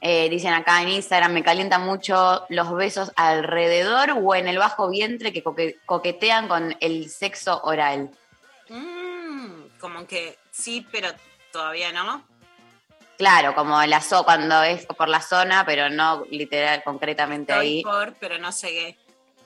Eh, 0.01 0.27
dicen 0.29 0.53
acá 0.53 0.81
en 0.81 0.89
Instagram, 0.89 1.31
me 1.31 1.41
calientan 1.43 1.83
mucho 1.85 2.45
los 2.49 2.73
besos 2.75 3.13
alrededor 3.15 4.11
o 4.21 4.35
en 4.35 4.49
el 4.49 4.57
bajo 4.57 4.89
vientre 4.89 5.31
que 5.31 5.41
coque- 5.41 5.77
coquetean 5.85 6.49
con 6.49 6.75
el 6.81 7.09
sexo 7.09 7.61
oral. 7.63 8.11
Mm, 8.67 9.67
como 9.79 10.05
que 10.05 10.37
sí, 10.51 10.85
pero 10.91 11.07
todavía 11.53 11.93
no. 11.93 12.27
Claro, 13.17 13.55
como 13.55 13.81
la 13.85 14.01
zo- 14.01 14.25
cuando 14.25 14.63
es 14.63 14.85
por 14.85 15.07
la 15.07 15.21
zona, 15.21 15.65
pero 15.65 15.89
no 15.89 16.25
literal, 16.29 16.83
concretamente 16.83 17.53
Estoy 17.53 17.67
ahí. 17.77 17.83
por, 17.83 18.13
pero 18.15 18.37
no 18.39 18.49
llegué. 18.51 18.97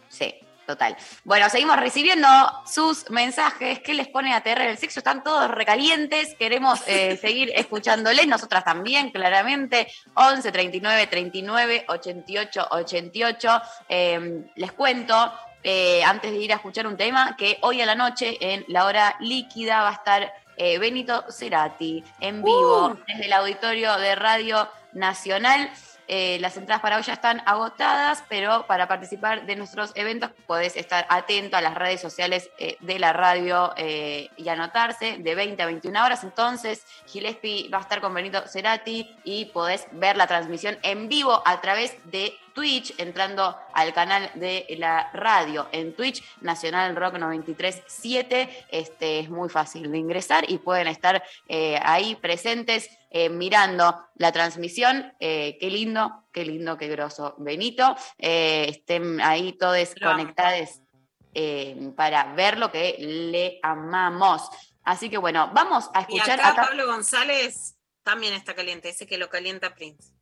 Sí, 0.09 0.33
total. 0.67 0.95
Bueno, 1.23 1.49
seguimos 1.49 1.77
recibiendo 1.77 2.27
sus 2.71 3.09
mensajes. 3.09 3.79
¿Qué 3.79 3.95
les 3.95 4.07
pone 4.07 4.33
a 4.33 4.37
ATR 4.37 4.61
el 4.61 4.77
sexo? 4.77 4.99
Están 4.99 5.23
todos 5.23 5.49
recalientes. 5.49 6.35
Queremos 6.35 6.81
eh, 6.85 7.17
seguir 7.21 7.51
escuchándoles. 7.55 8.27
Nosotras 8.27 8.63
también, 8.63 9.09
claramente. 9.09 9.87
11 10.13 10.51
39 10.51 11.07
39 11.07 11.85
88 11.87 12.67
88. 12.69 13.61
Eh, 13.89 14.43
les 14.55 14.71
cuento, 14.73 15.33
eh, 15.63 16.03
antes 16.03 16.31
de 16.31 16.37
ir 16.37 16.51
a 16.51 16.57
escuchar 16.57 16.85
un 16.85 16.97
tema, 16.97 17.35
que 17.37 17.57
hoy 17.61 17.81
a 17.81 17.85
la 17.85 17.95
noche, 17.95 18.37
en 18.39 18.65
la 18.67 18.85
hora 18.85 19.15
líquida, 19.19 19.81
va 19.81 19.89
a 19.89 19.93
estar 19.93 20.33
eh, 20.57 20.79
Benito 20.79 21.25
Cerati 21.31 22.03
en 22.19 22.43
vivo 22.43 22.87
Uh. 22.87 22.97
desde 23.07 23.25
el 23.25 23.33
auditorio 23.33 23.97
de 23.97 24.15
Radio 24.15 24.69
Nacional. 24.93 25.69
Eh, 26.07 26.37
las 26.39 26.55
entradas 26.55 26.81
para 26.81 26.95
hoy 26.95 27.03
ya 27.03 27.13
están 27.13 27.41
agotadas, 27.45 28.23
pero 28.29 28.65
para 28.65 28.87
participar 28.87 29.45
de 29.45 29.57
nuestros 29.57 29.91
eventos 29.95 30.31
podés 30.45 30.77
estar 30.77 31.05
atento 31.09 31.57
a 31.57 31.61
las 31.61 31.75
redes 31.75 31.99
sociales 31.99 32.49
eh, 32.57 32.77
de 32.79 32.97
la 32.97 33.11
radio 33.11 33.73
eh, 33.75 34.29
y 34.37 34.47
anotarse 34.47 35.17
de 35.17 35.35
20 35.35 35.61
a 35.61 35.65
21 35.65 36.05
horas. 36.05 36.23
Entonces, 36.23 36.85
Gillespie 37.07 37.69
va 37.69 37.79
a 37.79 37.81
estar 37.81 37.99
con 37.99 38.13
Benito 38.13 38.41
Cerati 38.47 39.17
y 39.25 39.45
podés 39.45 39.87
ver 39.91 40.15
la 40.15 40.27
transmisión 40.27 40.77
en 40.81 41.09
vivo 41.09 41.41
a 41.45 41.59
través 41.59 41.97
de 42.05 42.33
Twitch, 42.53 42.93
entrando 42.97 43.55
al 43.73 43.93
canal 43.93 44.31
de 44.35 44.65
la 44.79 45.11
radio 45.13 45.67
en 45.73 45.93
Twitch, 45.93 46.23
Nacional 46.41 46.95
Rock 46.95 47.15
93.7. 47.15 48.49
Este, 48.69 49.19
es 49.19 49.29
muy 49.29 49.49
fácil 49.49 49.91
de 49.91 49.97
ingresar 49.97 50.49
y 50.49 50.57
pueden 50.57 50.87
estar 50.87 51.21
ahí 51.83 52.15
presentes 52.15 52.89
eh, 53.19 53.29
mirando 53.29 54.09
la 54.17 54.31
transmisión. 54.31 55.11
Eh, 55.19 55.57
qué 55.59 55.71
lindo, 55.71 56.27
qué 56.31 56.45
lindo, 56.45 56.77
qué 56.77 56.87
groso. 56.87 57.33
Benito, 57.39 57.95
eh, 58.19 58.67
estén 58.69 59.19
ahí 59.21 59.53
todos 59.53 59.95
conectados 59.99 60.81
para 61.95 62.35
ver 62.35 62.59
lo 62.59 62.71
que 62.71 62.95
le 62.99 63.59
amamos. 63.63 64.47
Así 64.83 65.09
que 65.09 65.17
bueno, 65.17 65.49
vamos 65.51 65.89
a 65.95 66.01
escuchar. 66.01 66.37
Y 66.37 66.41
acá. 66.43 66.67
Pablo 66.67 66.85
González 66.85 67.75
también 68.03 68.35
está 68.35 68.53
caliente, 68.53 68.89
dice 68.89 69.07
que 69.07 69.17
lo 69.17 69.29
calienta 69.29 69.73
Prince. 69.73 70.13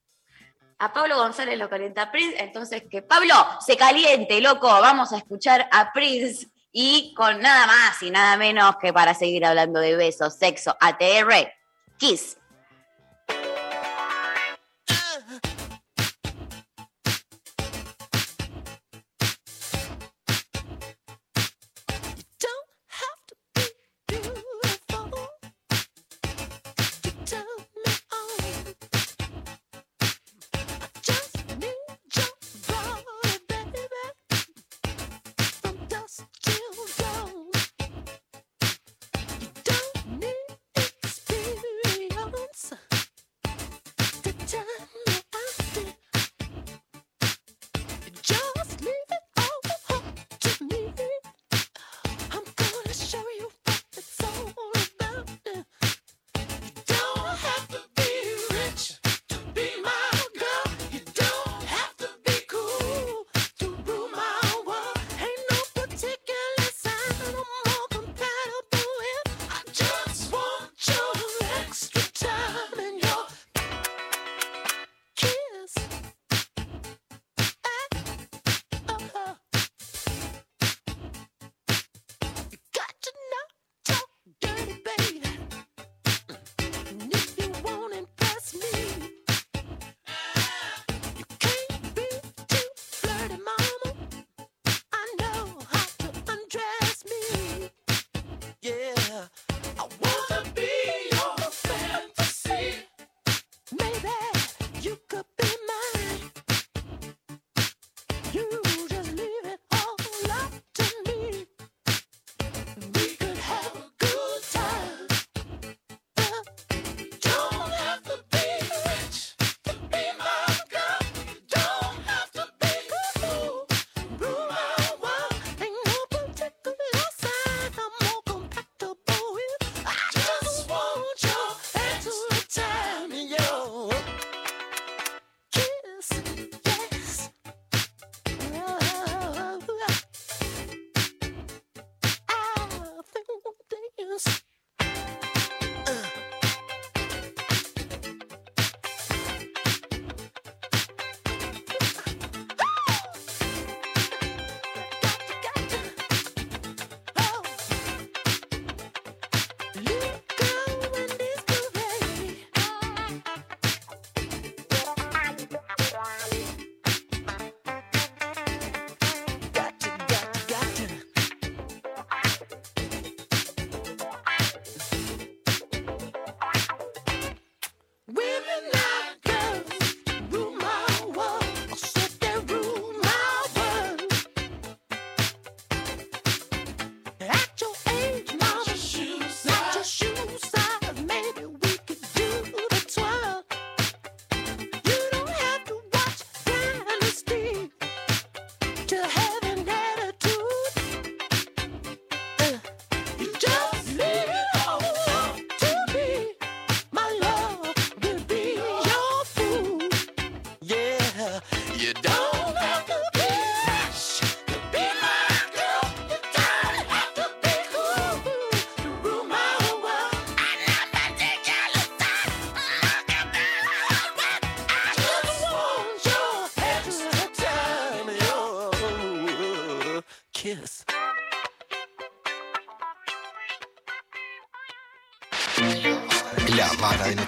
A 0.79 0.93
Pablo 0.93 1.17
González 1.17 1.59
lo 1.59 1.69
calienta 1.69 2.13
Prince, 2.13 2.41
entonces 2.41 2.83
que 2.89 3.01
Pablo 3.01 3.35
se 3.59 3.75
caliente, 3.75 4.39
loco, 4.39 4.67
vamos 4.67 5.11
a 5.11 5.17
escuchar 5.17 5.67
a 5.69 5.91
Prince 5.91 6.47
y 6.71 7.13
con 7.13 7.41
nada 7.41 7.67
más 7.67 8.01
y 8.01 8.09
nada 8.09 8.37
menos 8.37 8.77
que 8.77 8.93
para 8.93 9.13
seguir 9.13 9.45
hablando 9.45 9.81
de 9.81 9.97
besos, 9.97 10.35
sexo, 10.35 10.77
ATR, 10.79 11.51
Kiss. 11.97 12.37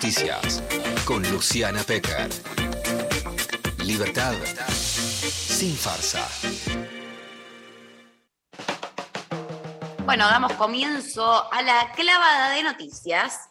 Noticias 0.07 0.63
con 1.03 1.21
Luciana 1.29 1.83
Pecker. 1.83 2.29
Libertad 3.83 4.33
sin 5.19 5.75
farsa. 5.75 6.25
Bueno, 10.05 10.27
damos 10.29 10.53
comienzo 10.53 11.51
a 11.51 11.61
la 11.61 11.91
clavada 11.91 12.51
de 12.51 12.63
noticias. 12.63 13.49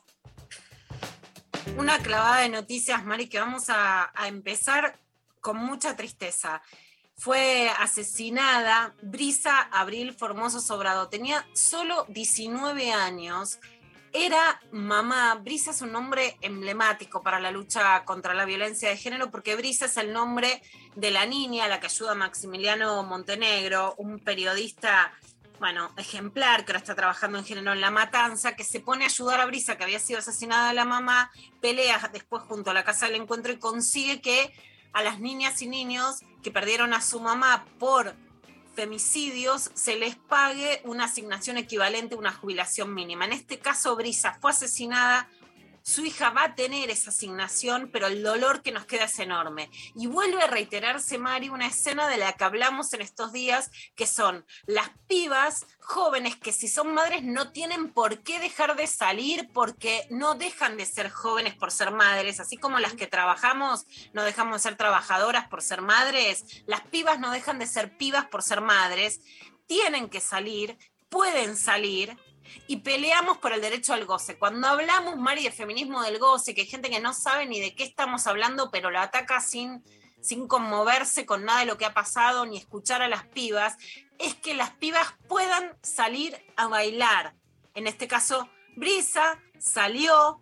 Una 1.76 1.98
clavada 1.98 2.40
de 2.40 2.48
noticias, 2.48 3.04
Mari, 3.04 3.28
que 3.28 3.38
vamos 3.38 3.68
a 3.68 4.10
empezar 4.26 4.98
con 5.42 5.58
mucha 5.58 5.94
tristeza 5.94 6.62
fue 7.18 7.70
asesinada 7.78 8.94
Brisa 9.02 9.60
Abril 9.72 10.14
Formoso 10.14 10.60
Sobrado. 10.60 11.08
Tenía 11.08 11.46
solo 11.54 12.04
19 12.08 12.92
años 12.92 13.58
era 14.24 14.60
mamá. 14.72 15.34
Brisa 15.34 15.72
es 15.72 15.82
un 15.82 15.92
nombre 15.92 16.36
emblemático 16.40 17.22
para 17.22 17.38
la 17.38 17.50
lucha 17.50 18.04
contra 18.04 18.32
la 18.32 18.44
violencia 18.44 18.88
de 18.88 18.96
género 18.96 19.30
porque 19.30 19.56
Brisa 19.56 19.86
es 19.86 19.96
el 19.98 20.12
nombre 20.12 20.62
de 20.94 21.10
la 21.10 21.26
niña 21.26 21.64
a 21.64 21.68
la 21.68 21.80
que 21.80 21.86
ayuda 21.86 22.14
Maximiliano 22.14 23.02
Montenegro, 23.02 23.94
un 23.98 24.18
periodista, 24.18 25.12
bueno, 25.58 25.92
ejemplar 25.98 26.64
que 26.64 26.72
ahora 26.72 26.78
está 26.78 26.94
trabajando 26.94 27.38
en 27.38 27.44
género 27.44 27.72
en 27.72 27.80
La 27.80 27.90
Matanza, 27.90 28.56
que 28.56 28.64
se 28.64 28.80
pone 28.80 29.04
a 29.04 29.08
ayudar 29.08 29.40
a 29.40 29.46
Brisa 29.46 29.76
que 29.76 29.84
había 29.84 29.98
sido 29.98 30.20
asesinada 30.20 30.72
la 30.72 30.84
mamá, 30.84 31.30
pelea 31.60 32.10
después 32.12 32.42
junto 32.44 32.70
a 32.70 32.74
la 32.74 32.84
Casa 32.84 33.06
del 33.06 33.16
Encuentro 33.16 33.52
y 33.52 33.58
consigue 33.58 34.20
que 34.22 34.52
a 34.92 35.02
las 35.02 35.20
niñas 35.20 35.60
y 35.60 35.68
niños 35.68 36.20
que 36.42 36.50
perdieron 36.50 36.94
a 36.94 37.02
su 37.02 37.20
mamá 37.20 37.66
por 37.78 38.14
femicidios 38.76 39.70
se 39.74 39.96
les 39.96 40.14
pague 40.14 40.82
una 40.84 41.06
asignación 41.06 41.56
equivalente 41.56 42.14
a 42.14 42.18
una 42.18 42.32
jubilación 42.32 42.94
mínima. 42.94 43.24
En 43.24 43.32
este 43.32 43.58
caso, 43.58 43.96
Brisa 43.96 44.38
fue 44.40 44.50
asesinada 44.50 45.28
su 45.86 46.04
hija 46.04 46.30
va 46.30 46.42
a 46.42 46.54
tener 46.56 46.90
esa 46.90 47.10
asignación, 47.10 47.90
pero 47.92 48.08
el 48.08 48.20
dolor 48.24 48.60
que 48.62 48.72
nos 48.72 48.86
queda 48.86 49.04
es 49.04 49.20
enorme. 49.20 49.70
Y 49.94 50.08
vuelve 50.08 50.42
a 50.42 50.48
reiterarse, 50.48 51.16
Mari, 51.16 51.48
una 51.48 51.68
escena 51.68 52.08
de 52.08 52.16
la 52.16 52.32
que 52.32 52.42
hablamos 52.42 52.92
en 52.92 53.02
estos 53.02 53.32
días, 53.32 53.70
que 53.94 54.08
son 54.08 54.44
las 54.66 54.90
pibas 55.06 55.64
jóvenes 55.78 56.34
que 56.34 56.50
si 56.50 56.66
son 56.66 56.92
madres 56.92 57.22
no 57.22 57.52
tienen 57.52 57.92
por 57.92 58.24
qué 58.24 58.40
dejar 58.40 58.74
de 58.74 58.88
salir 58.88 59.48
porque 59.54 60.08
no 60.10 60.34
dejan 60.34 60.76
de 60.76 60.86
ser 60.86 61.08
jóvenes 61.08 61.54
por 61.54 61.70
ser 61.70 61.92
madres, 61.92 62.40
así 62.40 62.56
como 62.56 62.80
las 62.80 62.94
que 62.94 63.06
trabajamos 63.06 63.86
no 64.12 64.24
dejamos 64.24 64.56
de 64.56 64.68
ser 64.68 64.76
trabajadoras 64.76 65.46
por 65.46 65.62
ser 65.62 65.82
madres, 65.82 66.64
las 66.66 66.80
pibas 66.80 67.20
no 67.20 67.30
dejan 67.30 67.60
de 67.60 67.68
ser 67.68 67.96
pibas 67.96 68.26
por 68.26 68.42
ser 68.42 68.60
madres, 68.60 69.20
tienen 69.68 70.08
que 70.08 70.20
salir, 70.20 70.76
pueden 71.08 71.56
salir, 71.56 72.18
y 72.66 72.78
peleamos 72.78 73.38
por 73.38 73.52
el 73.52 73.60
derecho 73.60 73.92
al 73.92 74.04
goce. 74.04 74.38
Cuando 74.38 74.68
hablamos, 74.68 75.16
Mari, 75.16 75.44
de 75.44 75.50
feminismo 75.50 76.02
del 76.02 76.18
goce, 76.18 76.54
que 76.54 76.62
hay 76.62 76.66
gente 76.66 76.90
que 76.90 77.00
no 77.00 77.12
sabe 77.14 77.46
ni 77.46 77.60
de 77.60 77.74
qué 77.74 77.84
estamos 77.84 78.26
hablando, 78.26 78.70
pero 78.70 78.90
lo 78.90 79.00
ataca 79.00 79.40
sin, 79.40 79.82
sin 80.20 80.48
conmoverse 80.48 81.26
con 81.26 81.44
nada 81.44 81.60
de 81.60 81.66
lo 81.66 81.78
que 81.78 81.86
ha 81.86 81.94
pasado, 81.94 82.46
ni 82.46 82.56
escuchar 82.56 83.02
a 83.02 83.08
las 83.08 83.24
pibas, 83.24 83.76
es 84.18 84.34
que 84.34 84.54
las 84.54 84.70
pibas 84.70 85.14
puedan 85.28 85.76
salir 85.82 86.36
a 86.56 86.68
bailar. 86.68 87.34
En 87.74 87.86
este 87.86 88.08
caso, 88.08 88.48
Brisa 88.76 89.40
salió 89.58 90.40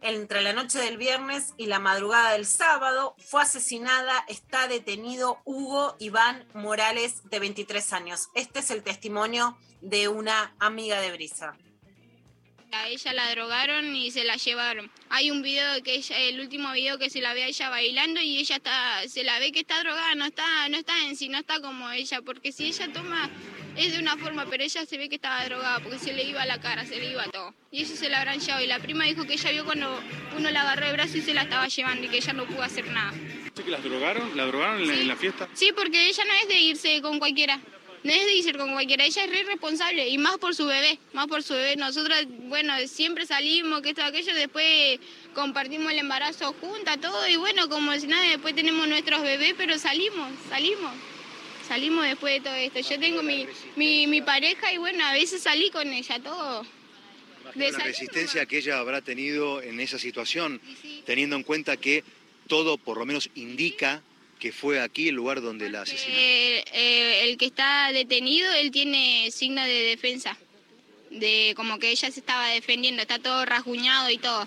entre 0.00 0.42
la 0.42 0.52
noche 0.52 0.78
del 0.78 0.96
viernes 0.96 1.54
y 1.56 1.66
la 1.66 1.78
madrugada 1.78 2.32
del 2.32 2.46
sábado, 2.46 3.14
fue 3.18 3.42
asesinada, 3.42 4.24
está 4.28 4.68
detenido 4.68 5.38
Hugo 5.44 5.96
Iván 5.98 6.46
Morales, 6.54 7.22
de 7.30 7.38
23 7.38 7.92
años. 7.92 8.28
Este 8.34 8.60
es 8.60 8.70
el 8.70 8.82
testimonio 8.82 9.56
de 9.80 10.08
una 10.08 10.54
amiga 10.58 11.00
de 11.00 11.12
Brisa. 11.12 11.56
A 12.72 12.88
ella 12.88 13.12
la 13.12 13.30
drogaron 13.30 13.94
y 13.96 14.10
se 14.10 14.24
la 14.24 14.36
llevaron. 14.36 14.90
Hay 15.08 15.30
un 15.30 15.40
video 15.40 15.82
que 15.82 15.94
ella, 15.94 16.18
el 16.18 16.40
último 16.40 16.72
video 16.72 16.98
que 16.98 17.08
se 17.10 17.20
la 17.20 17.32
ve 17.32 17.44
a 17.44 17.46
ella 17.46 17.70
bailando 17.70 18.20
y 18.20 18.38
ella 18.38 18.56
está, 18.56 19.02
se 19.08 19.24
la 19.24 19.38
ve 19.38 19.52
que 19.52 19.60
está 19.60 19.80
drogada, 19.80 20.14
no 20.14 20.26
está, 20.26 20.68
no 20.68 20.76
está 20.76 20.92
en 21.06 21.16
sí, 21.16 21.28
no 21.28 21.38
está 21.38 21.60
como 21.60 21.90
ella, 21.90 22.20
porque 22.22 22.52
si 22.52 22.66
ella 22.66 22.92
toma 22.92 23.30
es 23.76 23.92
de 23.92 23.98
una 24.00 24.16
forma, 24.16 24.46
pero 24.50 24.62
ella 24.64 24.84
se 24.84 24.98
ve 24.98 25.08
que 25.08 25.14
estaba 25.16 25.44
drogada 25.44 25.80
porque 25.80 25.98
se 25.98 26.12
le 26.12 26.24
iba 26.24 26.44
la 26.44 26.60
cara, 26.60 26.84
se 26.84 26.96
le 26.98 27.10
iba 27.10 27.24
todo. 27.30 27.54
Y 27.70 27.82
eso 27.82 27.94
se 27.96 28.08
la 28.08 28.18
habrán 28.20 28.40
llevado. 28.40 28.62
Y 28.64 28.66
la 28.66 28.78
prima 28.80 29.04
dijo 29.04 29.24
que 29.24 29.34
ella 29.34 29.50
vio 29.52 29.64
cuando 29.64 30.00
uno 30.36 30.50
la 30.50 30.62
agarró 30.62 30.86
de 30.86 30.92
brazo 30.92 31.16
y 31.18 31.22
se 31.22 31.34
la 31.34 31.42
estaba 31.42 31.68
llevando 31.68 32.04
y 32.06 32.08
que 32.08 32.16
ella 32.18 32.32
no 32.32 32.46
pudo 32.46 32.62
hacer 32.62 32.86
nada. 32.88 33.12
¿Sí 33.54 33.62
que 33.62 33.70
las 33.70 33.82
drogaron? 33.82 34.36
¿La 34.36 34.44
drogaron 34.46 34.82
en 34.82 34.88
la- 34.88 34.94
en 34.94 35.08
la 35.08 35.16
fiesta? 35.16 35.48
Sí, 35.54 35.70
porque 35.74 36.08
ella 36.08 36.24
no 36.24 36.32
es 36.42 36.48
de 36.48 36.58
irse 36.60 37.00
con 37.00 37.18
cualquiera. 37.18 37.60
No 38.06 38.12
es 38.12 38.24
de 38.24 38.34
irse 38.34 38.52
con 38.52 38.70
cualquiera, 38.70 39.04
ella 39.04 39.24
es 39.24 39.30
re 39.30 39.42
responsable 39.42 40.08
y 40.08 40.16
más 40.16 40.38
por 40.38 40.54
su 40.54 40.64
bebé, 40.64 40.96
más 41.12 41.26
por 41.26 41.42
su 41.42 41.54
bebé. 41.54 41.74
Nosotras, 41.74 42.24
bueno, 42.28 42.72
siempre 42.86 43.26
salimos, 43.26 43.82
que 43.82 43.88
esto, 43.88 44.04
aquello, 44.04 44.32
después 44.32 45.00
compartimos 45.34 45.90
el 45.90 45.98
embarazo 45.98 46.54
juntas, 46.60 47.00
todo, 47.00 47.26
y 47.26 47.34
bueno, 47.34 47.68
como 47.68 47.92
si 47.98 48.06
nada, 48.06 48.22
después 48.28 48.54
tenemos 48.54 48.86
nuestros 48.86 49.24
bebés, 49.24 49.54
pero 49.58 49.76
salimos, 49.76 50.30
salimos. 50.48 50.92
Salimos 51.66 52.04
después 52.04 52.34
de 52.34 52.48
todo 52.48 52.54
esto. 52.54 52.78
Yo 52.78 53.00
tengo 53.00 53.24
mi, 53.24 53.44
mi, 53.74 54.06
mi 54.06 54.22
pareja 54.22 54.72
y 54.72 54.78
bueno, 54.78 55.04
a 55.04 55.12
veces 55.12 55.42
salí 55.42 55.70
con 55.70 55.92
ella, 55.92 56.20
todo. 56.20 56.64
De 57.56 57.72
la 57.72 57.78
resistencia 57.78 58.46
que 58.46 58.58
ella 58.58 58.78
habrá 58.78 59.00
tenido 59.00 59.60
en 59.62 59.80
esa 59.80 59.98
situación, 59.98 60.60
teniendo 61.06 61.34
en 61.34 61.42
cuenta 61.42 61.76
que 61.76 62.04
todo 62.46 62.78
por 62.78 62.98
lo 62.98 63.04
menos 63.04 63.30
indica 63.34 64.00
que 64.46 64.52
fue 64.52 64.80
aquí 64.80 65.08
el 65.08 65.16
lugar 65.16 65.40
donde 65.40 65.68
la 65.68 65.82
asesinaron. 65.82 66.20
Eh, 66.20 66.64
eh, 66.72 67.24
el 67.24 67.36
que 67.36 67.46
está 67.46 67.90
detenido, 67.92 68.52
él 68.52 68.70
tiene 68.70 69.28
signo 69.32 69.60
de 69.64 69.82
defensa. 69.82 70.38
De 71.10 71.52
como 71.56 71.80
que 71.80 71.90
ella 71.90 72.12
se 72.12 72.20
estaba 72.20 72.46
defendiendo, 72.50 73.02
está 73.02 73.18
todo 73.18 73.44
rasguñado 73.44 74.08
y 74.08 74.18
todo. 74.18 74.46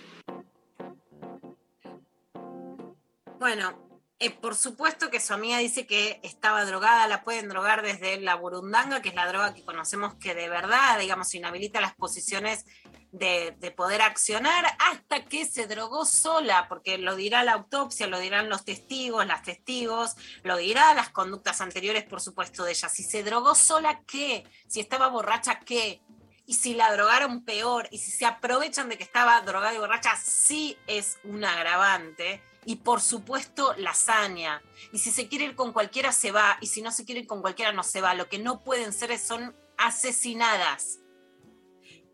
Bueno, 3.40 3.90
eh, 4.20 4.30
por 4.30 4.56
supuesto 4.56 5.10
que 5.10 5.20
su 5.20 5.34
amiga 5.34 5.58
dice 5.58 5.86
que 5.86 6.22
estaba 6.24 6.64
drogada, 6.64 7.06
la 7.10 7.26
pueden 7.26 7.50
drogar 7.50 7.82
desde 7.82 8.22
la 8.22 8.36
burundanga, 8.36 9.02
que 9.02 9.10
es 9.10 9.16
la 9.16 9.28
droga 9.28 9.54
que 9.54 9.66
conocemos 9.66 10.16
que 10.16 10.34
de 10.34 10.48
verdad, 10.48 10.98
digamos, 10.98 11.36
inhabilita 11.36 11.82
las 11.82 11.96
posiciones 11.96 12.66
de, 13.12 13.56
de 13.60 13.72
poder 13.72 14.02
accionar, 14.02 14.66
hasta 14.92 15.26
que 15.26 15.46
se 15.46 15.68
drogó 15.68 16.06
sola, 16.06 16.68
porque 16.70 16.98
lo 16.98 17.16
dirá 17.16 17.44
la 17.44 17.54
autopsia, 17.54 18.08
lo 18.08 18.20
dirán 18.20 18.50
los 18.50 18.66
testigos, 18.66 19.26
las 19.26 19.44
testigos, 19.44 20.16
lo 20.44 20.58
dirá 20.58 20.94
las 20.94 21.10
conductas 21.10 21.62
anteriores, 21.62 22.04
por 22.04 22.22
supuesto, 22.22 22.64
de 22.64 22.72
ella. 22.72 22.90
Si 22.90 23.04
se 23.04 23.24
drogó 23.24 23.56
sola, 23.56 24.02
¿qué? 24.06 24.46
Si 24.68 24.80
estaba 24.80 25.08
borracha, 25.08 25.60
¿qué? 25.60 26.02
Y 26.46 26.56
si 26.56 26.74
la 26.74 26.92
drogaron 26.92 27.46
peor, 27.46 27.88
y 27.92 28.00
si 28.00 28.12
se 28.12 28.26
aprovechan 28.26 28.90
de 28.90 28.98
que 28.98 29.04
estaba 29.04 29.40
drogada 29.42 29.76
y 29.76 29.78
borracha, 29.78 30.16
sí 30.16 30.78
es 30.88 31.20
un 31.24 31.46
agravante. 31.46 32.42
Y 32.66 32.78
por 32.78 33.02
supuesto, 33.02 33.74
la 33.78 33.92
hazaña. 33.92 34.62
Y 34.92 35.00
si 35.00 35.12
se 35.12 35.28
quiere 35.28 35.46
ir 35.46 35.56
con 35.56 35.74
cualquiera, 35.74 36.12
se 36.12 36.32
va. 36.32 36.58
Y 36.62 36.68
si 36.68 36.82
no 36.82 36.92
se 36.92 37.06
quiere 37.06 37.22
ir 37.22 37.28
con 37.28 37.42
cualquiera, 37.42 37.72
no 37.72 37.84
se 37.84 38.02
va. 38.02 38.14
Lo 38.16 38.30
que 38.30 38.40
no 38.40 38.64
pueden 38.64 38.94
ser 38.94 39.18
son 39.20 39.56
asesinadas. 39.78 41.00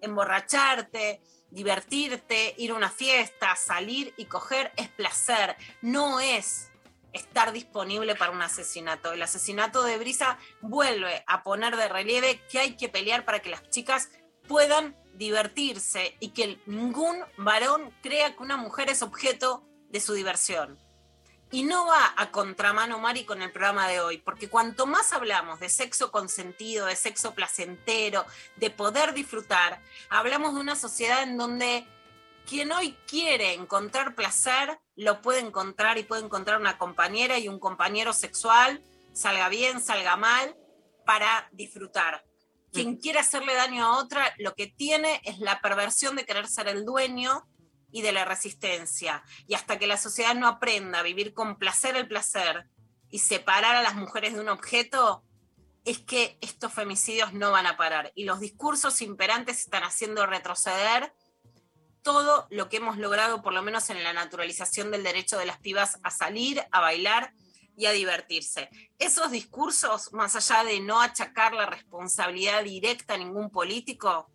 Emborracharte, 0.01 1.21
divertirte, 1.49 2.53
ir 2.58 2.71
a 2.71 2.75
una 2.75 2.89
fiesta, 2.89 3.55
salir 3.55 4.13
y 4.17 4.25
coger 4.25 4.71
es 4.75 4.89
placer. 4.89 5.55
No 5.81 6.19
es 6.19 6.69
estar 7.13 7.51
disponible 7.51 8.15
para 8.15 8.31
un 8.31 8.41
asesinato. 8.41 9.13
El 9.13 9.21
asesinato 9.21 9.84
de 9.84 9.98
Brisa 9.98 10.37
vuelve 10.62 11.23
a 11.27 11.43
poner 11.43 11.77
de 11.77 11.87
relieve 11.87 12.41
que 12.52 12.60
hay 12.60 12.75
que 12.75 12.89
pelear 12.89 13.25
para 13.25 13.39
que 13.39 13.50
las 13.50 13.69
chicas 13.69 14.10
puedan 14.48 14.96
divertirse 15.13 16.15
y 16.19 16.29
que 16.29 16.60
ningún 16.65 17.23
varón 17.37 17.93
crea 18.02 18.35
que 18.35 18.43
una 18.43 18.58
mujer 18.58 18.89
es 18.89 19.02
objeto 19.02 19.65
de 19.89 20.02
su 20.02 20.13
diversión. 20.13 20.77
Y 21.56 21.63
no 21.63 21.85
va 21.85 22.13
a 22.17 22.31
contramano, 22.31 22.99
Mari, 22.99 23.23
con 23.23 23.41
el 23.41 23.49
programa 23.49 23.87
de 23.87 24.01
hoy, 24.01 24.17
porque 24.17 24.49
cuanto 24.49 24.85
más 24.85 25.13
hablamos 25.13 25.62
de 25.62 25.69
sexo 25.69 26.12
consentido, 26.12 26.87
de 26.87 26.97
sexo 26.97 27.33
placentero, 27.33 28.25
de 28.58 28.71
poder 28.71 29.13
disfrutar, 29.13 29.79
hablamos 30.10 30.53
de 30.53 30.60
una 30.60 30.75
sociedad 30.75 31.23
en 31.23 31.37
donde 31.37 31.87
quien 32.45 32.73
hoy 32.73 32.97
quiere 33.08 33.53
encontrar 33.53 34.15
placer, 34.15 34.77
lo 34.97 35.21
puede 35.21 35.39
encontrar 35.39 35.97
y 35.97 36.03
puede 36.03 36.25
encontrar 36.25 36.60
una 36.60 36.77
compañera 36.77 37.39
y 37.39 37.47
un 37.47 37.58
compañero 37.58 38.12
sexual, 38.12 38.83
salga 39.13 39.47
bien, 39.47 39.81
salga 39.81 40.17
mal, 40.17 40.58
para 41.06 41.47
disfrutar. 41.53 42.25
Quien 42.73 42.97
quiere 42.97 43.19
hacerle 43.19 43.53
daño 43.53 43.85
a 43.85 43.97
otra, 43.99 44.33
lo 44.39 44.56
que 44.56 44.67
tiene 44.67 45.21
es 45.23 45.39
la 45.39 45.62
perversión 45.62 46.17
de 46.17 46.25
querer 46.25 46.49
ser 46.49 46.67
el 46.67 46.83
dueño 46.83 47.47
y 47.96 48.02
de 48.02 48.12
la 48.12 48.25
resistencia. 48.25 49.23
Y 49.48 49.54
hasta 49.54 49.79
que 49.79 49.87
la 49.87 49.96
sociedad 49.96 50.35
no 50.35 50.50
aprenda 50.50 51.00
a 51.00 51.04
vivir 51.04 51.33
con 51.33 51.58
placer 51.58 51.96
el 51.96 52.10
placer 52.10 52.69
y 53.10 53.19
separar 53.19 53.77
a 53.77 53.83
las 53.83 53.96
mujeres 53.96 54.33
de 54.33 54.41
un 54.41 54.50
objeto, 54.50 55.23
es 55.85 56.00
que 56.00 56.37
estos 56.41 56.73
femicidios 56.73 57.31
no 57.31 57.52
van 57.52 57.67
a 57.67 57.77
parar. 57.77 58.12
Y 58.13 58.25
los 58.25 58.41
discursos 58.41 59.02
imperantes 59.02 59.62
están 59.62 59.83
haciendo 59.83 60.25
retroceder 60.25 61.13
todo 62.02 62.48
lo 62.50 62.67
que 62.67 62.77
hemos 62.77 62.98
logrado, 62.98 63.41
por 63.41 63.54
lo 63.54 63.62
menos 63.62 63.89
en 63.89 64.04
la 64.04 64.12
naturalización 64.12 64.91
del 64.91 65.04
derecho 65.04 65.37
de 65.37 65.46
las 65.46 65.60
pibas 65.60 65.98
a 66.04 66.12
salir, 66.12 66.62
a 66.71 66.81
bailar 66.81 67.31
y 67.77 67.85
a 67.85 67.93
divertirse. 67.93 68.69
Esos 69.00 69.31
discursos, 69.31 70.12
más 70.12 70.35
allá 70.35 70.65
de 70.65 70.81
no 70.81 71.00
achacar 71.00 71.54
la 71.54 71.65
responsabilidad 71.65 72.62
directa 72.65 73.13
a 73.13 73.17
ningún 73.17 73.50
político, 73.50 74.29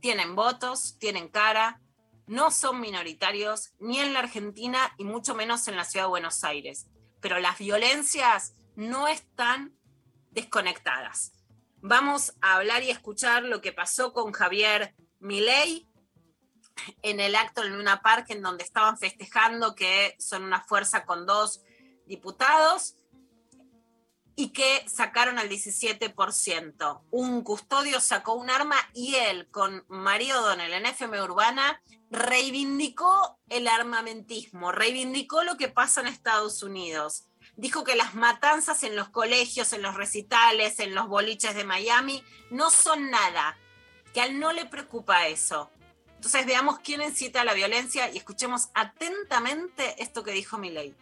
tienen 0.00 0.36
votos, 0.36 0.96
tienen 1.00 1.26
cara, 1.26 1.80
no 2.28 2.50
son 2.50 2.80
minoritarios 2.80 3.72
ni 3.78 3.98
en 3.98 4.12
la 4.12 4.20
Argentina 4.20 4.78
y 4.98 5.04
mucho 5.04 5.34
menos 5.34 5.66
en 5.66 5.76
la 5.76 5.84
ciudad 5.84 6.04
de 6.04 6.10
Buenos 6.10 6.44
Aires. 6.44 6.86
Pero 7.20 7.40
las 7.40 7.58
violencias 7.58 8.54
no 8.76 9.08
están 9.08 9.76
desconectadas. 10.30 11.32
Vamos 11.80 12.34
a 12.40 12.56
hablar 12.56 12.82
y 12.82 12.90
escuchar 12.90 13.44
lo 13.44 13.60
que 13.60 13.72
pasó 13.72 14.12
con 14.12 14.32
Javier 14.32 14.94
Milei 15.20 15.88
en 17.02 17.18
el 17.18 17.34
acto 17.34 17.64
en 17.64 17.72
una 17.72 18.02
parque 18.02 18.34
en 18.34 18.42
donde 18.42 18.62
estaban 18.62 18.98
festejando 18.98 19.74
que 19.74 20.14
son 20.18 20.44
una 20.44 20.60
fuerza 20.60 21.06
con 21.06 21.26
dos 21.26 21.62
diputados 22.06 22.97
y 24.38 24.50
que 24.50 24.88
sacaron 24.88 25.36
al 25.40 25.48
17%. 25.48 27.00
Un 27.10 27.42
custodio 27.42 28.00
sacó 28.00 28.34
un 28.34 28.50
arma 28.50 28.76
y 28.94 29.16
él, 29.16 29.48
con 29.50 29.84
Mario 29.88 30.38
O'Donnell 30.40 30.74
en 30.74 30.86
FM 30.86 31.20
Urbana, 31.20 31.82
reivindicó 32.08 33.36
el 33.48 33.66
armamentismo, 33.66 34.70
reivindicó 34.70 35.42
lo 35.42 35.56
que 35.56 35.66
pasa 35.66 36.02
en 36.02 36.06
Estados 36.06 36.62
Unidos. 36.62 37.24
Dijo 37.56 37.82
que 37.82 37.96
las 37.96 38.14
matanzas 38.14 38.84
en 38.84 38.94
los 38.94 39.08
colegios, 39.08 39.72
en 39.72 39.82
los 39.82 39.96
recitales, 39.96 40.78
en 40.78 40.94
los 40.94 41.08
boliches 41.08 41.56
de 41.56 41.64
Miami, 41.64 42.22
no 42.52 42.70
son 42.70 43.10
nada, 43.10 43.58
que 44.14 44.20
a 44.20 44.26
él 44.26 44.38
no 44.38 44.52
le 44.52 44.66
preocupa 44.66 45.26
eso. 45.26 45.68
Entonces 46.14 46.46
veamos 46.46 46.78
quién 46.78 47.02
incita 47.02 47.40
a 47.40 47.44
la 47.44 47.54
violencia 47.54 48.08
y 48.08 48.18
escuchemos 48.18 48.68
atentamente 48.74 50.00
esto 50.00 50.22
que 50.22 50.30
dijo 50.30 50.58
Milei. 50.58 50.94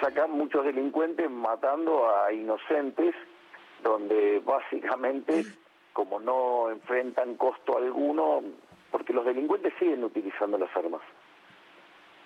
Sacar 0.00 0.28
muchos 0.28 0.64
delincuentes 0.64 1.30
matando 1.30 2.08
a 2.08 2.32
inocentes, 2.32 3.14
donde 3.82 4.40
básicamente, 4.44 5.44
como 5.92 6.20
no 6.20 6.70
enfrentan 6.70 7.36
costo 7.36 7.76
alguno, 7.76 8.42
porque 8.90 9.12
los 9.12 9.24
delincuentes 9.24 9.72
siguen 9.78 10.04
utilizando 10.04 10.58
las 10.58 10.74
armas. 10.76 11.02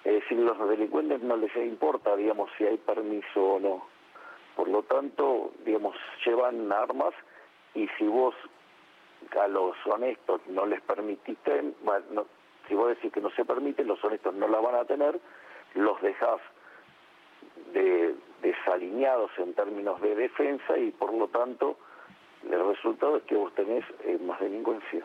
Es 0.04 0.14
decir, 0.14 0.38
a 0.38 0.54
los 0.54 0.68
delincuentes 0.68 1.22
no 1.22 1.36
les 1.36 1.54
importa, 1.56 2.16
digamos, 2.16 2.50
si 2.56 2.64
hay 2.64 2.76
permiso 2.78 3.42
o 3.54 3.60
no. 3.60 3.86
Por 4.56 4.68
lo 4.68 4.82
tanto, 4.82 5.52
digamos, 5.64 5.96
llevan 6.24 6.70
armas 6.72 7.14
y 7.74 7.88
si 7.98 8.06
vos 8.06 8.34
a 9.38 9.48
los 9.48 9.76
honestos 9.86 10.40
no 10.48 10.66
les 10.66 10.80
permitiste, 10.82 11.74
bueno, 11.82 12.04
no- 12.10 12.26
si 12.66 12.74
vos 12.74 12.88
decís 12.88 13.12
que 13.12 13.20
no 13.20 13.30
se 13.30 13.44
permite, 13.44 13.84
los 13.84 14.02
honestos 14.04 14.34
no 14.34 14.46
la 14.48 14.60
van 14.60 14.74
a 14.76 14.84
tener, 14.84 15.18
los 15.74 16.00
dejás 16.02 16.40
de, 17.72 18.14
desalineados 18.42 19.30
en 19.38 19.54
términos 19.54 20.00
de 20.00 20.14
defensa 20.14 20.76
y 20.78 20.90
por 20.92 21.12
lo 21.14 21.28
tanto 21.28 21.78
el 22.44 22.66
resultado 22.68 23.16
es 23.16 23.22
que 23.24 23.34
vos 23.34 23.54
tenés 23.54 23.84
eh, 24.04 24.18
más 24.18 24.40
delincuencia. 24.40 25.04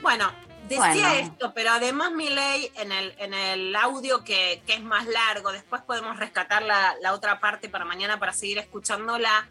Bueno, 0.00 0.32
decía 0.68 0.80
Bueno. 0.80 1.08
esto, 1.14 1.52
pero 1.54 1.70
además 1.70 2.12
mi 2.12 2.28
ley 2.28 2.70
en 2.76 2.90
el, 2.90 3.14
en 3.18 3.34
el 3.34 3.76
audio 3.76 4.24
que, 4.24 4.62
que 4.66 4.74
es 4.74 4.82
más 4.82 5.06
largo, 5.06 5.52
después 5.52 5.82
podemos 5.82 6.18
rescatar 6.18 6.62
la, 6.62 6.96
la 7.00 7.12
otra 7.12 7.38
parte 7.38 7.68
para 7.68 7.84
mañana 7.84 8.18
para 8.18 8.32
seguir 8.32 8.58
escuchándola. 8.58 9.46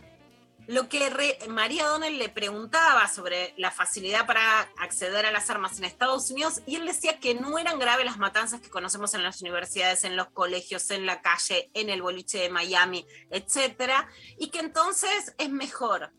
Lo 0.67 0.87
que 0.87 1.09
re- 1.09 1.37
María 1.49 1.87
Donnell 1.87 2.17
le 2.17 2.29
preguntaba 2.29 3.07
sobre 3.09 3.53
la 3.57 3.71
facilidad 3.71 4.25
para 4.25 4.61
acceder 4.77 5.25
a 5.25 5.31
las 5.31 5.49
armas 5.49 5.77
en 5.77 5.83
Estados 5.85 6.29
Unidos 6.31 6.61
y 6.65 6.75
él 6.75 6.85
decía 6.85 7.19
que 7.19 7.33
no 7.33 7.57
eran 7.57 7.79
graves 7.79 8.05
las 8.05 8.17
matanzas 8.17 8.61
que 8.61 8.69
conocemos 8.69 9.13
en 9.13 9.23
las 9.23 9.41
universidades, 9.41 10.03
en 10.03 10.15
los 10.15 10.29
colegios, 10.29 10.89
en 10.91 11.05
la 11.05 11.21
calle, 11.21 11.69
en 11.73 11.89
el 11.89 12.01
boliche 12.01 12.37
de 12.37 12.49
Miami, 12.49 13.05
etcétera, 13.31 14.07
y 14.37 14.49
que 14.49 14.59
entonces 14.59 15.33
es 15.37 15.49
mejor 15.49 16.13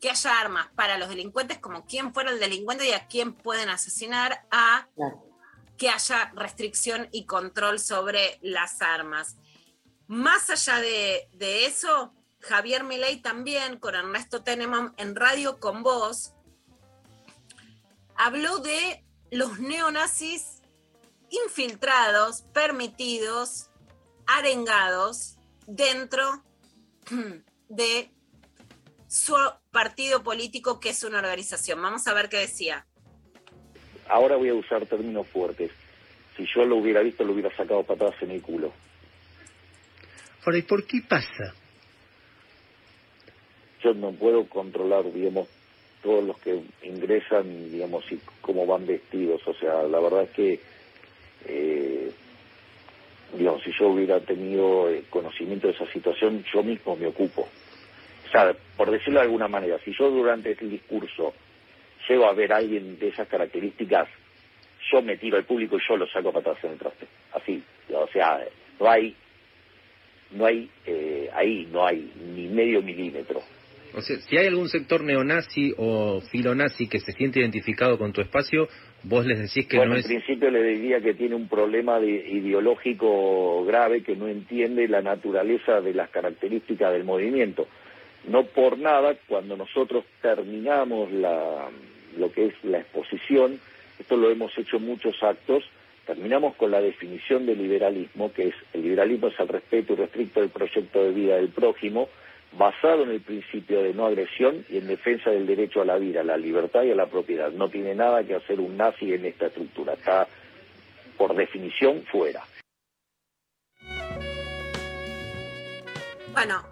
que 0.00 0.08
haya 0.10 0.40
armas 0.40 0.68
para 0.76 0.96
los 0.96 1.08
delincuentes 1.08 1.58
como 1.58 1.84
quién 1.84 2.14
fuera 2.14 2.30
el 2.30 2.40
delincuente 2.40 2.88
y 2.88 2.92
a 2.92 3.06
quién 3.06 3.34
pueden 3.34 3.68
asesinar 3.68 4.46
a 4.50 4.88
que 5.76 5.90
haya 5.90 6.30
restricción 6.36 7.08
y 7.10 7.26
control 7.26 7.80
sobre 7.80 8.38
las 8.40 8.80
armas. 8.80 9.36
Más 10.06 10.48
allá 10.48 10.80
de, 10.80 11.28
de 11.32 11.66
eso, 11.66 12.14
Javier 12.48 12.84
Milei 12.84 13.22
también 13.22 13.78
con 13.78 13.94
Ernesto 13.94 14.42
Teneman 14.42 14.92
en 14.98 15.16
Radio 15.16 15.58
con 15.58 15.82
Voz 15.82 16.34
habló 18.16 18.58
de 18.58 19.02
los 19.30 19.58
neonazis 19.58 20.62
infiltrados, 21.30 22.42
permitidos, 22.52 23.70
arengados 24.26 25.36
dentro 25.66 26.42
de 27.68 28.10
su 29.08 29.34
partido 29.70 30.22
político, 30.22 30.80
que 30.80 30.90
es 30.90 31.02
una 31.02 31.18
organización. 31.18 31.80
Vamos 31.80 32.06
a 32.06 32.14
ver 32.14 32.28
qué 32.28 32.38
decía. 32.38 32.86
Ahora 34.08 34.36
voy 34.36 34.50
a 34.50 34.54
usar 34.54 34.86
términos 34.86 35.26
fuertes. 35.28 35.70
Si 36.36 36.46
yo 36.54 36.64
lo 36.64 36.76
hubiera 36.76 37.00
visto, 37.00 37.24
lo 37.24 37.32
hubiera 37.32 37.54
sacado 37.56 37.82
patadas 37.84 38.20
en 38.22 38.32
el 38.32 38.42
culo. 38.42 38.72
Ahora, 40.44 40.58
¿y 40.58 40.62
por 40.62 40.86
qué 40.86 41.00
pasa? 41.08 41.54
Yo 43.84 43.92
no 43.92 44.12
puedo 44.12 44.48
controlar, 44.48 45.12
digamos, 45.12 45.46
todos 46.02 46.24
los 46.24 46.38
que 46.38 46.58
ingresan, 46.82 47.70
digamos, 47.70 48.10
y 48.10 48.18
cómo 48.40 48.66
van 48.66 48.86
vestidos. 48.86 49.46
O 49.46 49.54
sea, 49.54 49.82
la 49.82 50.00
verdad 50.00 50.22
es 50.22 50.30
que, 50.30 50.60
eh, 51.46 52.10
digamos, 53.36 53.62
si 53.62 53.72
yo 53.78 53.88
hubiera 53.88 54.20
tenido 54.20 54.88
eh, 54.88 55.04
conocimiento 55.10 55.66
de 55.66 55.74
esa 55.74 55.86
situación, 55.92 56.42
yo 56.52 56.62
mismo 56.62 56.96
me 56.96 57.06
ocupo. 57.06 57.42
O 58.26 58.30
sea, 58.30 58.56
por 58.76 58.90
decirlo 58.90 59.20
de 59.20 59.26
alguna 59.26 59.48
manera, 59.48 59.78
si 59.84 59.92
yo 59.92 60.10
durante 60.10 60.52
el 60.52 60.70
discurso 60.70 61.34
llego 62.08 62.26
a 62.26 62.32
ver 62.32 62.52
a 62.54 62.56
alguien 62.56 62.98
de 62.98 63.08
esas 63.08 63.28
características, 63.28 64.08
yo 64.90 65.02
me 65.02 65.16
tiro 65.18 65.36
al 65.36 65.44
público 65.44 65.76
y 65.76 65.82
yo 65.86 65.96
lo 65.96 66.06
saco 66.08 66.32
patadas 66.32 66.62
en 66.64 66.72
el 66.72 66.78
traste. 66.78 67.06
Así, 67.32 67.62
o 67.92 68.08
sea, 68.08 68.40
no 68.80 68.90
hay, 68.90 69.14
no 70.32 70.46
hay, 70.46 70.70
eh, 70.86 71.30
ahí 71.34 71.68
no 71.70 71.86
hay 71.86 72.10
ni 72.34 72.48
medio 72.48 72.82
milímetro. 72.82 73.42
O 73.96 74.00
sea, 74.00 74.16
si 74.18 74.36
hay 74.36 74.48
algún 74.48 74.68
sector 74.68 75.04
neonazi 75.04 75.72
o 75.76 76.20
filonazi 76.20 76.88
que 76.88 76.98
se 77.00 77.12
siente 77.12 77.40
identificado 77.40 77.96
con 77.96 78.12
tu 78.12 78.20
espacio, 78.20 78.68
vos 79.04 79.24
les 79.24 79.38
decís 79.38 79.66
que 79.68 79.76
bueno, 79.76 79.92
no 79.92 79.96
en 79.96 80.00
es... 80.00 80.06
principio 80.06 80.50
le 80.50 80.62
diría 80.64 81.00
que 81.00 81.14
tiene 81.14 81.34
un 81.36 81.48
problema 81.48 82.00
de- 82.00 82.28
ideológico 82.28 83.64
grave 83.64 84.02
que 84.02 84.16
no 84.16 84.26
entiende 84.28 84.88
la 84.88 85.00
naturaleza 85.02 85.80
de 85.80 85.94
las 85.94 86.10
características 86.10 86.92
del 86.92 87.04
movimiento. 87.04 87.68
No 88.28 88.44
por 88.44 88.78
nada, 88.78 89.16
cuando 89.28 89.56
nosotros 89.56 90.04
terminamos 90.22 91.12
la, 91.12 91.68
lo 92.18 92.32
que 92.32 92.46
es 92.46 92.54
la 92.64 92.78
exposición, 92.78 93.60
esto 93.98 94.16
lo 94.16 94.30
hemos 94.30 94.56
hecho 94.58 94.78
en 94.78 94.86
muchos 94.86 95.22
actos, 95.22 95.62
terminamos 96.06 96.56
con 96.56 96.70
la 96.70 96.80
definición 96.80 97.46
de 97.46 97.54
liberalismo, 97.54 98.32
que 98.32 98.48
es 98.48 98.54
el 98.72 98.82
liberalismo 98.82 99.28
es 99.28 99.38
el 99.38 99.48
respeto 99.48 99.92
irrestricto 99.92 100.40
del 100.40 100.50
proyecto 100.50 101.04
de 101.04 101.12
vida 101.12 101.36
del 101.36 101.48
prójimo, 101.50 102.08
basado 102.56 103.02
en 103.02 103.10
el 103.10 103.20
principio 103.20 103.82
de 103.82 103.94
no 103.94 104.06
agresión 104.06 104.64
y 104.68 104.78
en 104.78 104.86
defensa 104.86 105.30
del 105.30 105.46
derecho 105.46 105.80
a 105.80 105.84
la 105.84 105.96
vida, 105.96 106.20
a 106.20 106.24
la 106.24 106.36
libertad 106.36 106.82
y 106.82 106.90
a 106.90 106.94
la 106.94 107.06
propiedad. 107.06 107.50
No 107.50 107.68
tiene 107.68 107.94
nada 107.94 108.24
que 108.24 108.34
hacer 108.34 108.60
un 108.60 108.76
nazi 108.76 109.12
en 109.12 109.26
esta 109.26 109.46
estructura, 109.46 109.94
está 109.94 110.28
por 111.16 111.34
definición 111.34 112.04
fuera. 112.10 112.42
Bueno, 116.32 116.62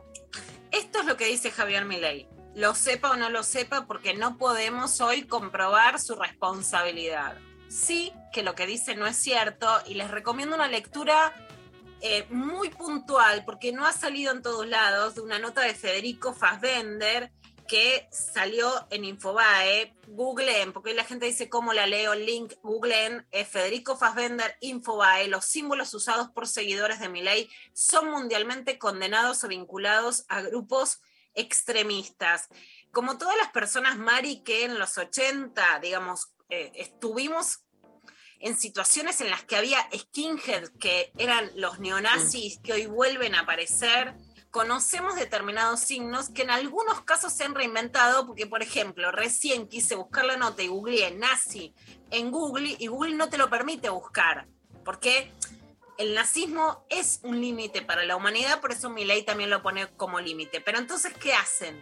esto 0.73 1.01
es 1.01 1.07
lo 1.07 1.17
que 1.17 1.27
dice 1.27 1.51
Javier 1.51 1.85
Milei. 1.85 2.27
Lo 2.55 2.75
sepa 2.75 3.13
o 3.13 3.17
no 3.17 3.31
lo 3.31 3.43
sepa, 3.43 3.87
porque 3.87 4.15
no 4.15 4.37
podemos 4.37 5.01
hoy 5.01 5.23
comprobar 5.23 5.99
su 5.99 6.17
responsabilidad. 6.17 7.39
Sí 7.69 8.13
que 8.33 8.43
lo 8.43 8.55
que 8.55 8.67
dice 8.67 8.95
no 8.95 9.07
es 9.07 9.17
cierto 9.17 9.67
y 9.87 9.95
les 9.95 10.11
recomiendo 10.11 10.55
una 10.55 10.69
lectura 10.69 11.33
eh, 12.03 12.27
muy 12.31 12.69
puntual, 12.71 13.45
porque 13.45 13.73
no 13.73 13.87
ha 13.87 13.93
salido 13.93 14.33
en 14.33 14.43
todos 14.43 14.67
lados, 14.67 15.15
de 15.15 15.21
una 15.21 15.39
nota 15.39 15.61
de 15.61 15.75
Federico 15.75 16.35
Fassbender 16.35 17.31
que 17.69 18.09
salió 18.11 18.69
en 18.91 19.05
Infobae. 19.05 19.95
Googleen, 20.09 20.73
porque 20.73 20.95
la 20.95 21.05
gente 21.05 21.27
dice 21.27 21.49
cómo 21.49 21.73
la 21.73 21.87
leo, 21.87 22.15
link, 22.15 22.55
googleen 22.63 23.27
eh, 23.31 23.45
Federico 23.45 23.97
Fassbender, 23.97 24.57
Infobae. 24.61 25.29
Los 25.29 25.47
símbolos 25.47 25.95
usados 25.95 26.29
por 26.31 26.49
seguidores 26.49 26.99
de 26.99 27.09
Milei 27.09 27.49
son 27.73 28.11
mundialmente 28.11 28.79
condenados 28.79 29.45
o 29.45 29.49
vinculados 29.49 30.25
a 30.29 30.43
grupos 30.43 31.01
extremistas. 31.35 32.49
Como 32.91 33.17
todas 33.17 33.37
las 33.39 33.53
personas, 33.53 33.97
Mari, 33.97 34.43
que 34.43 34.65
en 34.65 34.79
los 34.79 34.99
80, 34.99 35.79
digamos, 35.81 36.35
eh, 36.51 36.73
estuvimos 36.75 37.61
en 38.43 38.59
situaciones 38.59 39.21
en 39.21 39.31
las 39.31 39.45
que 39.45 39.57
había 39.57 39.79
skinheads, 39.97 40.71
que 40.79 41.13
eran 41.17 41.51
los 41.55 41.79
neonazis 41.79 42.59
que 42.59 42.73
hoy 42.73 42.87
vuelven 42.87 43.37
a 43.37 43.41
aparecer, 43.41 44.15
conocemos 44.51 45.15
determinados 45.15 45.81
signos 45.81 46.29
que 46.29 46.43
en 46.43 46.51
algunos 46.51 47.03
casos 47.03 47.33
se 47.33 47.45
han 47.45 47.55
reinventado, 47.55 48.27
porque 48.27 48.49
por 48.49 48.61
ejemplo, 48.61 49.13
recién 49.13 49.69
quise 49.69 49.95
buscar 49.95 50.25
la 50.25 50.37
nota 50.37 50.63
y 50.63 50.67
googleé 50.67 51.13
nazi 51.13 51.73
en 52.11 52.33
Google 52.33 52.77
y 52.79 52.87
Google 52.89 53.15
no 53.15 53.31
te 53.31 53.39
lo 53.39 53.49
permite 53.49 53.89
buscar, 53.89 54.49
porque 54.85 55.33
el 55.97 56.15
nazismo 56.15 56.85
es 56.91 57.21
un 57.23 57.41
límite 57.41 57.81
para 57.81 58.05
la 58.05 58.17
humanidad, 58.17 58.61
por 58.61 58.73
eso 58.73 58.91
mi 58.91 59.05
ley 59.05 59.23
también 59.23 59.51
lo 59.51 59.63
pone 59.63 59.87
como 59.97 60.19
límite. 60.21 60.61
Pero 60.61 60.79
entonces, 60.79 61.13
¿qué 61.15 61.33
hacen? 61.33 61.81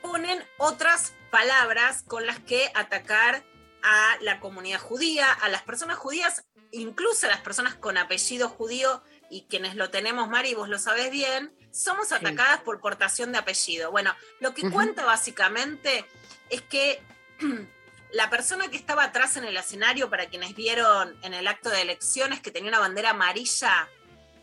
Ponen 0.00 0.44
otras 0.58 1.14
palabras 1.32 2.04
con 2.04 2.24
las 2.24 2.38
que 2.38 2.70
atacar 2.74 3.42
a 3.82 4.16
la 4.20 4.40
comunidad 4.40 4.80
judía, 4.80 5.32
a 5.32 5.48
las 5.48 5.62
personas 5.62 5.96
judías, 5.96 6.44
incluso 6.70 7.26
a 7.26 7.30
las 7.30 7.40
personas 7.40 7.74
con 7.74 7.96
apellido 7.96 8.48
judío 8.48 9.02
y 9.30 9.46
quienes 9.48 9.74
lo 9.76 9.90
tenemos, 9.90 10.28
Mari, 10.28 10.54
vos 10.54 10.68
lo 10.68 10.78
sabes 10.78 11.10
bien, 11.10 11.52
somos 11.70 12.12
atacadas 12.12 12.60
por 12.62 12.80
portación 12.80 13.32
de 13.32 13.38
apellido. 13.38 13.90
Bueno, 13.90 14.14
lo 14.40 14.54
que 14.54 14.70
cuenta 14.70 15.04
básicamente 15.04 16.04
es 16.50 16.62
que 16.62 17.02
la 18.12 18.30
persona 18.30 18.68
que 18.68 18.76
estaba 18.76 19.04
atrás 19.04 19.36
en 19.36 19.44
el 19.44 19.56
escenario, 19.56 20.10
para 20.10 20.26
quienes 20.26 20.54
vieron 20.54 21.16
en 21.22 21.34
el 21.34 21.46
acto 21.46 21.68
de 21.68 21.82
elecciones, 21.82 22.40
que 22.40 22.50
tenía 22.50 22.70
una 22.70 22.78
bandera 22.80 23.10
amarilla 23.10 23.88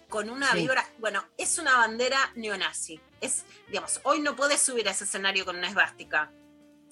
con 0.09 0.29
una 0.29 0.51
Sí. 0.51 0.59
vibra, 0.59 0.87
bueno, 0.99 1.25
es 1.37 1.57
una 1.57 1.77
bandera 1.77 2.31
neonazi. 2.35 3.01
Es, 3.21 3.43
digamos, 3.67 3.99
hoy 4.03 4.19
no 4.19 4.35
podés 4.35 4.61
subir 4.61 4.87
a 4.87 4.91
ese 4.91 5.03
escenario 5.03 5.45
con 5.45 5.57
una 5.57 5.67
esvástica. 5.67 6.31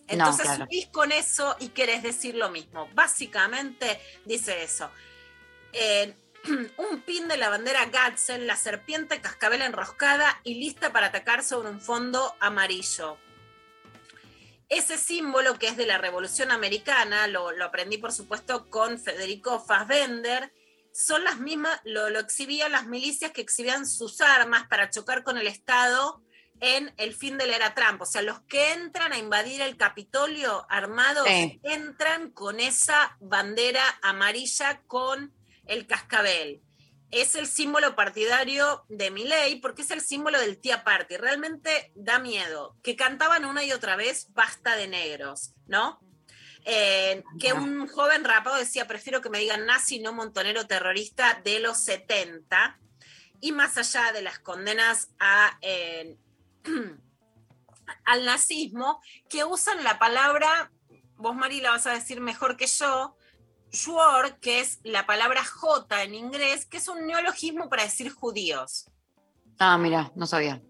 Entonces 0.08 0.46
claro. 0.46 0.66
subís 0.66 0.88
con 0.88 1.12
eso 1.12 1.56
y 1.60 1.70
querés 1.70 2.04
decir 2.04 2.36
lo 2.36 2.50
mismo. 2.50 2.90
Básicamente 2.94 4.00
dice 4.26 4.64
eso. 4.64 4.92
Eh, 5.72 6.14
un 6.78 7.02
pin 7.02 7.28
de 7.28 7.38
la 7.38 7.50
bandera 7.50 7.86
Gadsden, 7.86 8.48
la 8.48 8.56
serpiente 8.56 9.22
cascabel 9.22 9.62
enroscada 9.62 10.42
y 10.44 10.56
lista 10.56 10.92
para 10.92 11.08
atacar 11.08 11.44
sobre 11.44 11.70
un 11.70 11.80
fondo 11.80 12.36
amarillo. 12.40 13.18
Ese 14.70 14.98
símbolo 14.98 15.60
que 15.60 15.68
es 15.68 15.78
de 15.78 15.86
la 15.86 15.98
Revolución 15.98 16.52
Americana, 16.52 17.28
lo, 17.28 17.52
lo 17.52 17.66
aprendí 17.66 17.98
por 17.98 18.12
supuesto 18.12 18.70
con 18.70 19.00
Federico 19.00 19.60
Fassbender, 19.60 20.52
son 20.92 21.24
las 21.24 21.40
mismas, 21.40 21.80
lo, 21.86 22.10
lo 22.10 22.20
exhibían 22.20 22.72
las 22.72 22.86
milicias 22.86 23.32
que 23.32 23.42
exhibían 23.42 23.88
sus 23.88 24.22
armas 24.22 24.68
para 24.68 24.90
chocar 24.90 25.24
con 25.24 25.38
el 25.38 25.48
Estado 25.48 26.22
en 26.66 26.94
el 26.96 27.14
fin 27.14 27.38
de 27.38 27.46
la 27.46 27.58
era 27.58 27.76
Trump. 27.76 28.02
O 28.02 28.06
sea, 28.06 28.22
los 28.22 28.40
que 28.44 28.72
entran 28.72 29.12
a 29.12 29.18
invadir 29.18 29.60
el 29.62 29.76
Capitolio 29.76 30.66
armados 30.70 31.28
Sí. 31.28 31.60
entran 31.62 32.32
con 32.32 32.62
esa 32.62 33.18
bandera 33.20 33.84
amarilla 34.02 34.82
con 34.88 35.34
el 35.66 35.86
cascabel. 35.88 36.62
Es 37.12 37.36
el 37.36 37.48
símbolo 37.48 37.98
partidario 37.98 38.86
de 38.88 39.12
Milei 39.12 39.60
porque 39.60 39.82
es 39.82 39.92
el 39.92 40.00
símbolo 40.00 40.40
del 40.40 40.58
Tea 40.58 40.86
Party. 40.86 41.18
Realmente 41.18 41.92
da 41.96 42.18
miedo. 42.20 42.78
Que 42.82 42.96
cantaban 42.96 43.44
una 43.44 43.66
y 43.66 43.74
otra 43.74 43.98
vez 43.98 44.28
basta 44.30 44.78
de 44.78 44.88
negros, 44.88 45.54
¿no? 45.68 46.00
Eh, 46.64 47.26
que 47.42 47.52
un 47.52 47.90
joven 47.90 48.24
rapado 48.24 48.56
decía, 48.56 48.88
prefiero 48.88 49.20
que 49.20 49.30
me 49.30 49.40
digan 49.40 49.66
nazi, 49.66 50.00
no 50.00 50.14
montonero 50.14 50.66
terrorista 50.66 51.42
de 51.44 51.60
los 51.60 51.78
70. 51.84 52.80
Y 53.42 53.52
más 53.52 53.78
allá 53.78 54.14
de 54.14 54.22
las 54.22 54.40
condenas 54.40 55.10
a, 55.20 55.58
eh, 55.62 56.16
al 58.06 58.26
nazismo, 58.26 59.02
que 59.30 59.44
usan 59.44 59.84
la 59.84 60.00
palabra, 60.00 60.72
vos 61.18 61.36
Mari 61.36 61.62
la 61.62 61.72
vas 61.72 61.88
a 61.88 61.94
decir 61.94 62.22
mejor 62.22 62.58
que 62.58 62.68
yo, 62.68 63.16
Schwor, 63.72 64.40
que 64.40 64.60
es 64.60 64.80
la 64.84 65.06
palabra 65.06 65.44
J 65.44 66.04
en 66.04 66.14
inglés, 66.14 66.66
que 66.66 66.78
es 66.78 66.88
un 66.88 67.08
neologismo 67.08 67.70
para 67.70 67.84
decir 67.84 68.12
judíos. 68.12 68.90
Ah, 69.58 69.78
mira, 69.78 70.12
no 70.16 70.28
sabía. 70.28 70.62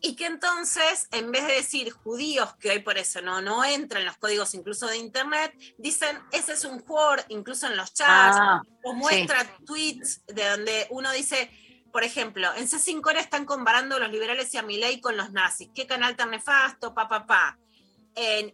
Y 0.00 0.16
que 0.16 0.26
entonces, 0.26 1.08
en 1.12 1.32
vez 1.32 1.46
de 1.46 1.54
decir 1.54 1.90
judíos, 1.90 2.54
que 2.56 2.70
hoy 2.70 2.80
por 2.80 2.98
eso 2.98 3.22
no, 3.22 3.40
no 3.40 3.64
entra 3.64 4.00
en 4.00 4.06
los 4.06 4.18
códigos 4.18 4.52
incluso 4.52 4.86
de 4.86 4.98
Internet, 4.98 5.54
dicen, 5.78 6.18
ese 6.30 6.52
es 6.52 6.64
un 6.64 6.84
Word, 6.86 7.24
incluso 7.28 7.66
en 7.66 7.76
los 7.76 7.94
chats, 7.94 8.36
Ah, 8.38 8.62
o 8.84 8.92
muestra 8.92 9.44
tweets 9.64 10.22
de 10.26 10.46
donde 10.46 10.86
uno 10.90 11.10
dice, 11.12 11.50
por 11.94 12.02
ejemplo, 12.02 12.52
en 12.56 12.66
C5 12.66 13.06
ahora 13.06 13.20
están 13.20 13.44
comparando 13.44 14.00
los 14.00 14.10
liberales 14.10 14.52
y 14.52 14.58
a 14.58 14.62
Milei 14.62 15.00
con 15.00 15.16
los 15.16 15.30
nazis. 15.30 15.70
¿Qué 15.72 15.86
canal 15.86 16.16
tan 16.16 16.32
nefasto? 16.32 16.92
Pa, 16.92 17.08
pa, 17.08 17.56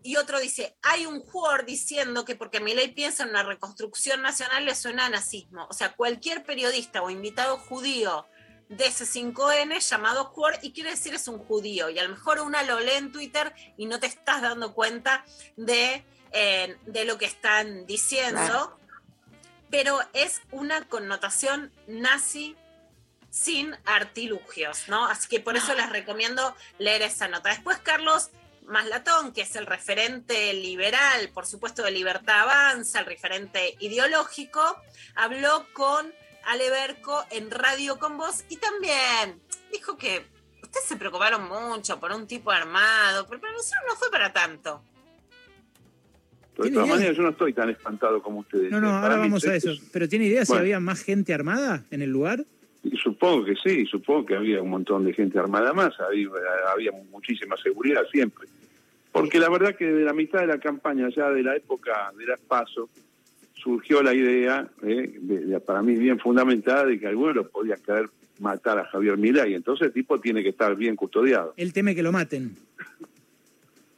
y 0.02 0.16
otro 0.16 0.38
dice, 0.38 0.76
hay 0.82 1.06
un 1.06 1.24
Word 1.32 1.64
diciendo 1.64 2.26
que 2.26 2.36
porque 2.36 2.60
Milei 2.60 2.92
piensa 2.92 3.22
en 3.22 3.30
una 3.30 3.42
reconstrucción 3.42 4.20
nacional 4.20 4.66
le 4.66 4.74
suena 4.74 5.06
a 5.06 5.08
nazismo. 5.08 5.66
O 5.70 5.72
sea, 5.72 5.94
cualquier 5.94 6.44
periodista 6.44 7.00
o 7.00 7.08
invitado 7.08 7.56
judío 7.56 8.26
de 8.68 8.86
ese 8.88 9.06
5N 9.06 9.80
llamado 9.88 10.34
Quor 10.34 10.58
y 10.60 10.74
quiere 10.74 10.90
decir 10.90 11.14
es 11.14 11.26
un 11.26 11.38
judío. 11.38 11.88
Y 11.88 11.98
a 11.98 12.02
lo 12.02 12.10
mejor 12.10 12.40
una 12.40 12.62
lo 12.62 12.78
lee 12.78 12.96
en 12.96 13.10
Twitter 13.10 13.54
y 13.78 13.86
no 13.86 13.98
te 13.98 14.06
estás 14.06 14.42
dando 14.42 14.74
cuenta 14.74 15.24
de, 15.56 16.04
eh, 16.32 16.76
de 16.84 17.04
lo 17.06 17.16
que 17.16 17.24
están 17.24 17.86
diciendo. 17.86 18.38
Claro. 18.38 18.78
Pero 19.70 19.98
es 20.12 20.42
una 20.50 20.86
connotación 20.88 21.72
nazi 21.86 22.54
sin 23.30 23.74
artilugios, 23.84 24.88
¿no? 24.88 25.06
Así 25.06 25.28
que 25.28 25.40
por 25.40 25.56
eso 25.56 25.74
les 25.74 25.88
recomiendo 25.90 26.54
leer 26.78 27.02
esa 27.02 27.28
nota. 27.28 27.50
Después, 27.50 27.78
Carlos 27.78 28.30
Maslatón, 28.66 29.32
que 29.32 29.42
es 29.42 29.56
el 29.56 29.66
referente 29.66 30.52
liberal, 30.54 31.30
por 31.32 31.46
supuesto, 31.46 31.82
de 31.82 31.90
Libertad 31.90 32.42
Avanza, 32.42 33.00
el 33.00 33.06
referente 33.06 33.76
ideológico, 33.80 34.60
habló 35.14 35.66
con 35.72 36.12
Ale 36.44 36.70
Berco 36.70 37.24
en 37.30 37.50
Radio 37.50 37.98
con 37.98 38.16
Voz 38.16 38.44
y 38.48 38.56
también 38.56 39.40
dijo 39.72 39.96
que 39.96 40.24
ustedes 40.62 40.86
se 40.86 40.96
preocuparon 40.96 41.48
mucho 41.48 41.98
por 41.98 42.12
un 42.12 42.26
tipo 42.26 42.50
armado, 42.50 43.26
pero 43.26 43.40
para 43.40 43.52
nosotros 43.52 43.82
no 43.88 43.96
fue 43.96 44.10
para 44.10 44.32
tanto. 44.32 44.82
De 46.58 46.70
todas 46.70 46.88
maneras, 46.88 47.16
yo 47.16 47.22
no 47.22 47.30
estoy 47.30 47.54
tan 47.54 47.70
espantado 47.70 48.22
como 48.22 48.40
ustedes. 48.40 48.70
No, 48.70 48.80
no, 48.80 48.88
Para 48.88 49.02
ahora 49.02 49.16
vamos 49.16 49.46
a 49.46 49.54
eso. 49.54 49.70
Pero 49.92 50.08
¿tiene 50.08 50.26
idea 50.26 50.44
si 50.44 50.52
había 50.54 50.78
más 50.78 51.02
gente 51.02 51.32
armada 51.32 51.84
en 51.90 52.02
el 52.02 52.10
lugar? 52.10 52.44
Y 52.82 52.96
supongo 52.96 53.44
que 53.44 53.56
sí, 53.56 53.84
supongo 53.86 54.26
que 54.26 54.36
había 54.36 54.62
un 54.62 54.70
montón 54.70 55.04
de 55.04 55.12
gente 55.12 55.38
armada 55.38 55.72
más, 55.72 55.98
había, 56.00 56.28
había 56.72 56.92
muchísima 57.10 57.56
seguridad 57.56 58.02
siempre. 58.10 58.48
Porque 59.12 59.38
la 59.38 59.48
verdad 59.48 59.76
que 59.76 59.86
de 59.86 60.04
la 60.04 60.12
mitad 60.12 60.40
de 60.40 60.46
la 60.46 60.58
campaña, 60.58 61.08
ya 61.14 61.30
de 61.30 61.42
la 61.42 61.56
época 61.56 62.12
de 62.16 62.26
las 62.26 62.40
PASO, 62.40 62.88
surgió 63.54 64.02
la 64.02 64.14
idea, 64.14 64.68
eh, 64.82 65.60
para 65.66 65.82
mí 65.82 65.94
bien 65.96 66.18
fundamentada, 66.18 66.86
de 66.86 66.98
que 66.98 67.06
algunos 67.06 67.36
lo 67.36 67.48
podía 67.48 67.76
querer 67.76 68.08
matar 68.38 68.78
a 68.78 68.84
Javier 68.86 69.18
Milei. 69.18 69.54
Entonces 69.54 69.88
el 69.88 69.92
tipo 69.92 70.18
tiene 70.20 70.42
que 70.42 70.48
estar 70.48 70.74
bien 70.76 70.96
custodiado. 70.96 71.54
Él 71.56 71.72
teme 71.72 71.94
que 71.94 72.02
lo 72.02 72.12
maten. 72.12 72.56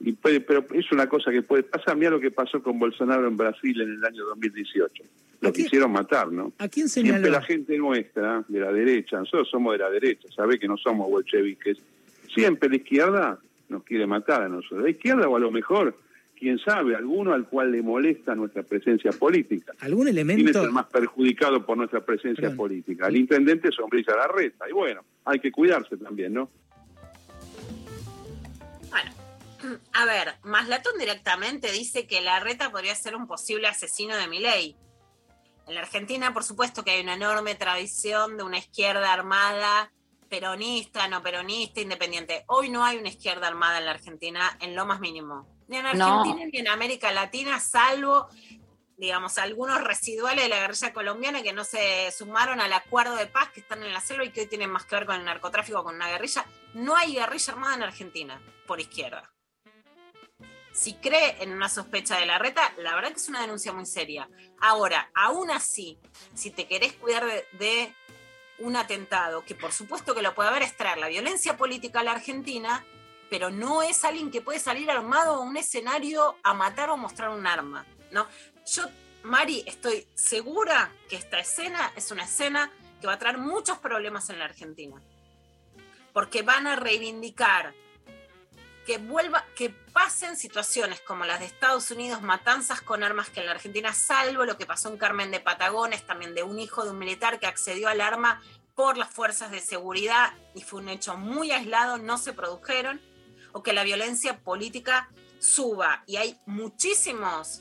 Y 0.04 0.12
puede- 0.12 0.40
pero 0.40 0.66
es 0.74 0.90
una 0.90 1.08
cosa 1.08 1.30
que 1.30 1.42
puede 1.42 1.62
pasar. 1.62 1.96
Mira 1.96 2.10
lo 2.10 2.18
que 2.20 2.30
pasó 2.32 2.60
con 2.62 2.78
Bolsonaro 2.78 3.26
en 3.28 3.36
Brasil 3.36 3.80
en 3.80 3.90
el 3.92 4.04
año 4.04 4.24
2018. 4.24 5.04
Lo 5.40 5.52
quisieron 5.52 5.92
matar, 5.92 6.30
¿no? 6.30 6.52
¿A 6.58 6.68
quién 6.68 6.88
Siempre 6.88 7.30
la 7.30 7.42
gente 7.42 7.76
nuestra, 7.76 8.44
de 8.48 8.60
la 8.60 8.72
derecha, 8.72 9.18
nosotros 9.18 9.48
somos 9.50 9.72
de 9.72 9.78
la 9.78 9.90
derecha, 9.90 10.28
sabe 10.34 10.58
que 10.58 10.68
no 10.68 10.76
somos 10.76 11.08
bolcheviques. 11.08 11.78
Siempre 12.32 12.68
la 12.68 12.76
izquierda 12.76 13.38
nos 13.68 13.82
quiere 13.84 14.06
matar 14.06 14.42
a 14.42 14.48
nosotros. 14.48 14.82
La 14.82 14.90
izquierda 14.90 15.28
o 15.28 15.36
a 15.36 15.40
lo 15.40 15.50
mejor, 15.50 15.96
quién 16.38 16.58
sabe, 16.58 16.94
alguno 16.94 17.32
al 17.32 17.48
cual 17.48 17.72
le 17.72 17.82
molesta 17.82 18.34
nuestra 18.34 18.62
presencia 18.62 19.10
política. 19.12 19.72
¿Algún 19.80 20.06
¿Quién 20.06 20.18
es 20.18 20.24
elemento? 20.24 20.64
el 20.64 20.70
más 20.72 20.86
perjudicado 20.86 21.64
por 21.64 21.76
nuestra 21.76 22.04
presencia 22.04 22.54
política? 22.54 23.08
El 23.08 23.16
intendente 23.16 23.70
Sombrilla 23.72 24.14
Larreta. 24.16 24.68
Y 24.68 24.72
bueno, 24.72 25.02
hay 25.24 25.38
que 25.40 25.50
cuidarse 25.50 25.96
también, 25.96 26.34
¿no? 26.34 26.50
A 29.92 30.04
ver, 30.04 30.38
Maslatón 30.42 30.98
directamente 30.98 31.70
dice 31.72 32.06
que 32.06 32.20
Larreta 32.20 32.70
podría 32.70 32.94
ser 32.94 33.16
un 33.16 33.26
posible 33.26 33.68
asesino 33.68 34.16
de 34.16 34.26
Milei. 34.26 34.76
En 35.66 35.74
la 35.74 35.82
Argentina, 35.82 36.32
por 36.34 36.44
supuesto 36.44 36.82
que 36.84 36.92
hay 36.92 37.02
una 37.02 37.14
enorme 37.14 37.54
tradición 37.54 38.36
de 38.36 38.42
una 38.42 38.58
izquierda 38.58 39.12
armada, 39.12 39.92
peronista, 40.28 41.06
no 41.08 41.22
peronista, 41.22 41.80
independiente. 41.80 42.44
Hoy 42.48 42.68
no 42.68 42.84
hay 42.84 42.96
una 42.96 43.10
izquierda 43.10 43.46
armada 43.46 43.78
en 43.78 43.84
la 43.84 43.92
Argentina 43.92 44.56
en 44.60 44.74
lo 44.74 44.86
más 44.86 44.98
mínimo. 44.98 45.46
Ni 45.68 45.76
en 45.76 45.84
No. 45.96 46.20
Argentina 46.20 46.50
ni 46.52 46.58
en 46.58 46.68
América 46.68 47.12
Latina, 47.12 47.60
salvo, 47.60 48.28
digamos, 48.96 49.38
algunos 49.38 49.82
residuales 49.82 50.44
de 50.44 50.48
la 50.48 50.60
guerrilla 50.60 50.92
colombiana 50.92 51.42
que 51.42 51.52
no 51.52 51.64
se 51.64 52.10
sumaron 52.10 52.60
al 52.60 52.72
acuerdo 52.72 53.14
de 53.14 53.26
paz 53.26 53.50
que 53.50 53.60
están 53.60 53.82
en 53.82 53.92
la 53.92 54.00
selva 54.00 54.24
y 54.24 54.30
que 54.30 54.42
hoy 54.42 54.46
tienen 54.46 54.70
más 54.70 54.84
que 54.84 54.96
ver 54.96 55.06
con 55.06 55.16
el 55.16 55.24
narcotráfico, 55.24 55.84
con 55.84 55.94
una 55.94 56.08
guerrilla. 56.08 56.44
No 56.74 56.96
hay 56.96 57.14
guerrilla 57.14 57.52
armada 57.52 57.76
en 57.76 57.82
Argentina 57.84 58.40
por 58.66 58.80
izquierda 58.80 59.31
si 60.72 60.94
cree 60.94 61.36
en 61.40 61.52
una 61.52 61.68
sospecha 61.68 62.16
de 62.18 62.26
la 62.26 62.38
reta, 62.38 62.72
la 62.78 62.94
verdad 62.94 63.10
que 63.10 63.18
es 63.18 63.28
una 63.28 63.42
denuncia 63.42 63.72
muy 63.72 63.86
seria. 63.86 64.28
Ahora, 64.60 65.10
aún 65.14 65.50
así, 65.50 65.98
si 66.34 66.50
te 66.50 66.66
querés 66.66 66.94
cuidar 66.94 67.24
de, 67.52 67.94
un 68.62 68.76
atentado, 68.76 69.44
que 69.44 69.54
por 69.54 69.72
supuesto 69.72 70.14
que 70.14 70.22
lo 70.22 70.34
puede 70.34 70.48
haber, 70.48 70.62
es 70.62 70.76
traer 70.76 70.98
la 70.98 71.08
violencia 71.08 71.56
política 71.56 72.00
a 72.00 72.04
la 72.04 72.12
Argentina, 72.12 72.84
pero 73.28 73.50
no 73.50 73.82
es 73.82 74.04
alguien 74.04 74.30
que 74.30 74.40
puede 74.40 74.58
salir 74.58 74.90
armado 74.90 75.36
a 75.36 75.40
un 75.40 75.56
escenario 75.56 76.36
a 76.42 76.54
matar 76.54 76.90
o 76.90 76.96
mostrar 76.96 77.30
un 77.30 77.46
arma. 77.46 77.84
¿no? 78.10 78.26
Yo, 78.66 78.84
Mari, 79.24 79.64
estoy 79.66 80.06
segura 80.14 80.92
que 81.08 81.16
esta 81.16 81.38
escena 81.38 81.92
es 81.96 82.10
una 82.10 82.24
escena 82.24 82.70
que 83.00 83.06
va 83.06 83.14
a 83.14 83.18
traer 83.18 83.38
muchos 83.38 83.78
problemas 83.78 84.30
en 84.30 84.38
la 84.38 84.44
Argentina. 84.44 85.00
Porque 86.12 86.42
van 86.42 86.66
a 86.66 86.76
reivindicar 86.76 87.74
que 88.86 88.98
vuelva, 88.98 89.44
que 89.54 89.70
pasen 89.70 90.36
situaciones 90.36 91.00
como 91.00 91.24
las 91.24 91.40
de 91.40 91.46
Estados 91.46 91.90
Unidos, 91.90 92.22
matanzas 92.22 92.80
con 92.80 93.02
armas 93.02 93.30
que 93.30 93.40
en 93.40 93.46
la 93.46 93.52
Argentina, 93.52 93.92
salvo 93.92 94.44
lo 94.44 94.58
que 94.58 94.66
pasó 94.66 94.88
en 94.88 94.98
Carmen 94.98 95.30
de 95.30 95.40
Patagones, 95.40 96.06
también 96.06 96.34
de 96.34 96.42
un 96.42 96.58
hijo 96.58 96.84
de 96.84 96.90
un 96.90 96.98
militar 96.98 97.38
que 97.38 97.46
accedió 97.46 97.88
al 97.88 98.00
arma 98.00 98.42
por 98.74 98.96
las 98.96 99.10
fuerzas 99.10 99.50
de 99.50 99.60
seguridad 99.60 100.32
y 100.54 100.62
fue 100.62 100.80
un 100.80 100.88
hecho 100.88 101.16
muy 101.16 101.50
aislado, 101.50 101.98
no 101.98 102.18
se 102.18 102.32
produjeron, 102.32 103.00
o 103.52 103.62
que 103.62 103.72
la 103.72 103.84
violencia 103.84 104.40
política 104.40 105.10
suba. 105.38 106.02
Y 106.06 106.16
hay 106.16 106.40
muchísimos, 106.46 107.60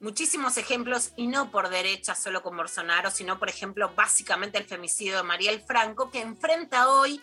muchísimos 0.00 0.56
ejemplos, 0.56 1.12
y 1.16 1.26
no 1.26 1.50
por 1.50 1.68
derecha 1.68 2.14
solo 2.14 2.42
con 2.42 2.56
Bolsonaro, 2.56 3.10
sino 3.10 3.38
por 3.38 3.48
ejemplo, 3.48 3.92
básicamente 3.94 4.56
el 4.58 4.64
femicidio 4.64 5.16
de 5.16 5.22
Mariel 5.24 5.60
Franco, 5.60 6.10
que 6.10 6.20
enfrenta 6.20 6.88
hoy 6.88 7.20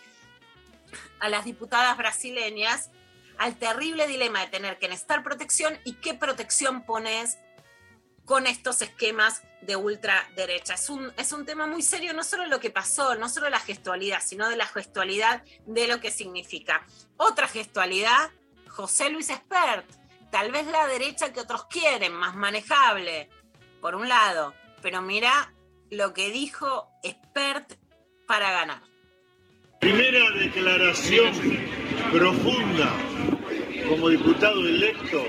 a 1.20 1.28
las 1.28 1.44
diputadas 1.44 1.96
brasileñas 1.96 2.90
al 3.38 3.56
terrible 3.56 4.06
dilema 4.06 4.40
de 4.40 4.48
tener 4.48 4.78
que 4.78 4.88
necesitar 4.88 5.22
protección 5.22 5.78
y 5.84 5.94
qué 5.94 6.14
protección 6.14 6.84
pones 6.84 7.38
con 8.24 8.46
estos 8.46 8.82
esquemas 8.82 9.42
de 9.62 9.76
ultraderecha. 9.76 10.74
Es 10.74 10.88
un, 10.90 11.12
es 11.16 11.32
un 11.32 11.44
tema 11.44 11.66
muy 11.66 11.82
serio, 11.82 12.12
no 12.12 12.24
solo 12.24 12.46
lo 12.46 12.60
que 12.60 12.70
pasó, 12.70 13.14
no 13.16 13.28
solo 13.28 13.50
la 13.50 13.58
gestualidad, 13.58 14.22
sino 14.22 14.48
de 14.48 14.56
la 14.56 14.66
gestualidad 14.66 15.42
de 15.66 15.88
lo 15.88 16.00
que 16.00 16.10
significa. 16.10 16.86
Otra 17.16 17.48
gestualidad, 17.48 18.30
José 18.68 19.10
Luis 19.10 19.28
Espert, 19.28 19.86
tal 20.30 20.52
vez 20.52 20.66
la 20.66 20.86
derecha 20.86 21.32
que 21.32 21.40
otros 21.40 21.66
quieren, 21.66 22.12
más 22.12 22.34
manejable, 22.34 23.28
por 23.80 23.94
un 23.96 24.08
lado, 24.08 24.54
pero 24.80 25.02
mira 25.02 25.52
lo 25.90 26.14
que 26.14 26.30
dijo 26.30 26.88
Espert 27.02 27.74
para 28.26 28.50
ganar. 28.52 28.91
Primera 29.82 30.30
declaración 30.38 31.32
profunda 32.12 32.92
como 33.88 34.10
diputado 34.10 34.60
electo. 34.60 35.24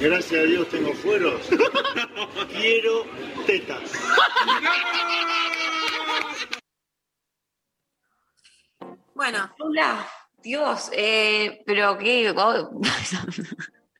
Gracias 0.00 0.40
a 0.40 0.44
Dios 0.44 0.66
tengo 0.70 0.94
fueros. 0.94 1.42
Quiero 2.50 3.04
tetas. 3.46 3.92
Bueno, 9.14 9.54
Dios, 10.42 10.88
eh, 10.94 11.62
pero 11.66 11.98
qué. 11.98 12.32
oh, 12.34 12.80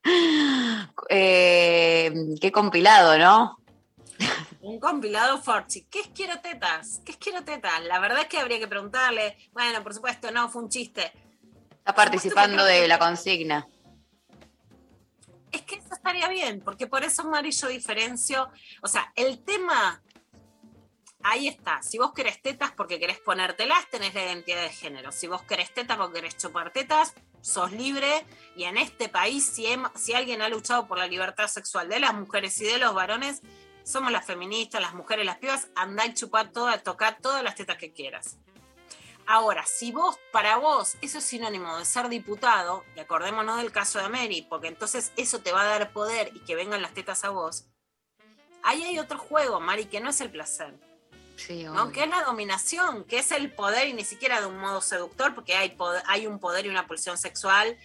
eh, 1.09 2.11
qué 2.41 2.51
compilado, 2.51 3.19
¿no? 3.19 3.56
Un 4.67 4.81
compilado 4.81 5.41
Forchi. 5.41 5.85
¿Qué 5.85 6.01
es 6.01 6.07
quiero 6.09 6.41
tetas? 6.41 6.99
¿Qué 7.05 7.13
es 7.13 7.17
quiero 7.17 7.41
tetas? 7.41 7.81
La 7.85 7.99
verdad 7.99 8.23
es 8.23 8.27
que 8.27 8.37
habría 8.37 8.59
que 8.59 8.67
preguntarle. 8.67 9.37
Bueno, 9.53 9.81
por 9.81 9.93
supuesto, 9.93 10.29
no, 10.29 10.49
fue 10.49 10.61
un 10.61 10.67
chiste. 10.67 11.13
Está 11.71 11.95
participando 11.95 12.65
de 12.65 12.85
la 12.85 12.99
consigna. 12.99 13.65
Es 15.53 15.61
que 15.61 15.75
eso 15.75 15.93
estaría 15.93 16.27
bien, 16.27 16.59
porque 16.59 16.85
por 16.85 17.05
eso, 17.05 17.23
Mari, 17.23 17.51
yo 17.51 17.69
diferencio. 17.69 18.49
O 18.81 18.89
sea, 18.89 19.09
el 19.15 19.41
tema. 19.45 20.03
Ahí 21.23 21.47
está. 21.47 21.81
Si 21.81 21.97
vos 21.97 22.11
querés 22.11 22.41
tetas 22.41 22.73
porque 22.73 22.99
querés 22.99 23.19
ponértelas, 23.21 23.89
tenés 23.89 24.13
la 24.15 24.25
identidad 24.25 24.63
de 24.63 24.69
género. 24.69 25.13
Si 25.13 25.27
vos 25.27 25.43
querés 25.43 25.73
tetas 25.73 25.95
porque 25.95 26.19
querés 26.19 26.35
chupar 26.35 26.73
tetas, 26.73 27.13
sos 27.39 27.71
libre. 27.71 28.25
Y 28.57 28.65
en 28.65 28.75
este 28.75 29.07
país, 29.07 29.45
si, 29.45 29.65
si 29.95 30.13
alguien 30.13 30.41
ha 30.41 30.49
luchado 30.49 30.89
por 30.89 30.97
la 30.97 31.07
libertad 31.07 31.47
sexual 31.47 31.87
de 31.87 32.01
las 32.01 32.13
mujeres 32.13 32.59
y 32.59 32.65
de 32.65 32.79
los 32.79 32.93
varones, 32.93 33.41
somos 33.87 34.11
las 34.11 34.25
feministas, 34.25 34.81
las 34.81 34.93
mujeres, 34.93 35.25
las 35.25 35.37
pibas. 35.37 35.69
Andá 35.75 36.05
y 36.05 36.13
chupar 36.13 36.51
todas, 36.51 36.83
tocar 36.83 37.17
todas 37.21 37.43
las 37.43 37.55
tetas 37.55 37.77
que 37.77 37.93
quieras. 37.93 38.37
Ahora, 39.25 39.65
si 39.65 39.91
vos, 39.91 40.17
para 40.31 40.57
vos, 40.57 40.95
eso 41.01 41.17
es 41.17 41.23
sinónimo 41.23 41.77
de 41.77 41.85
ser 41.85 42.07
diputado, 42.07 42.83
y 42.95 42.99
acordémonos 42.99 43.57
del 43.57 43.71
caso 43.71 43.99
de 43.99 44.07
Mary, 44.07 44.45
porque 44.49 44.67
entonces 44.67 45.11
eso 45.17 45.39
te 45.39 45.51
va 45.51 45.63
a 45.63 45.65
dar 45.65 45.91
poder 45.91 46.31
y 46.33 46.39
que 46.39 46.55
vengan 46.55 46.81
las 46.81 46.93
tetas 46.93 47.25
a 47.25 47.29
vos, 47.29 47.65
ahí 48.63 48.83
hay 48.83 48.99
otro 48.99 49.17
juego, 49.17 49.59
Mari, 49.59 49.85
que 49.85 49.99
no 49.99 50.11
es 50.11 50.21
el 50.21 50.31
placer, 50.31 50.73
Sí, 51.35 51.65
¿no? 51.65 51.91
que 51.91 52.03
es 52.03 52.09
la 52.09 52.23
dominación, 52.23 53.03
que 53.03 53.19
es 53.19 53.31
el 53.33 53.51
poder 53.51 53.89
y 53.89 53.93
ni 53.93 54.05
siquiera 54.05 54.39
de 54.39 54.47
un 54.47 54.57
modo 54.57 54.79
seductor, 54.79 55.35
porque 55.35 55.55
hay, 55.55 55.77
hay 56.05 56.25
un 56.25 56.39
poder 56.39 56.65
y 56.65 56.69
una 56.69 56.87
pulsión 56.87 57.17
sexual 57.17 57.77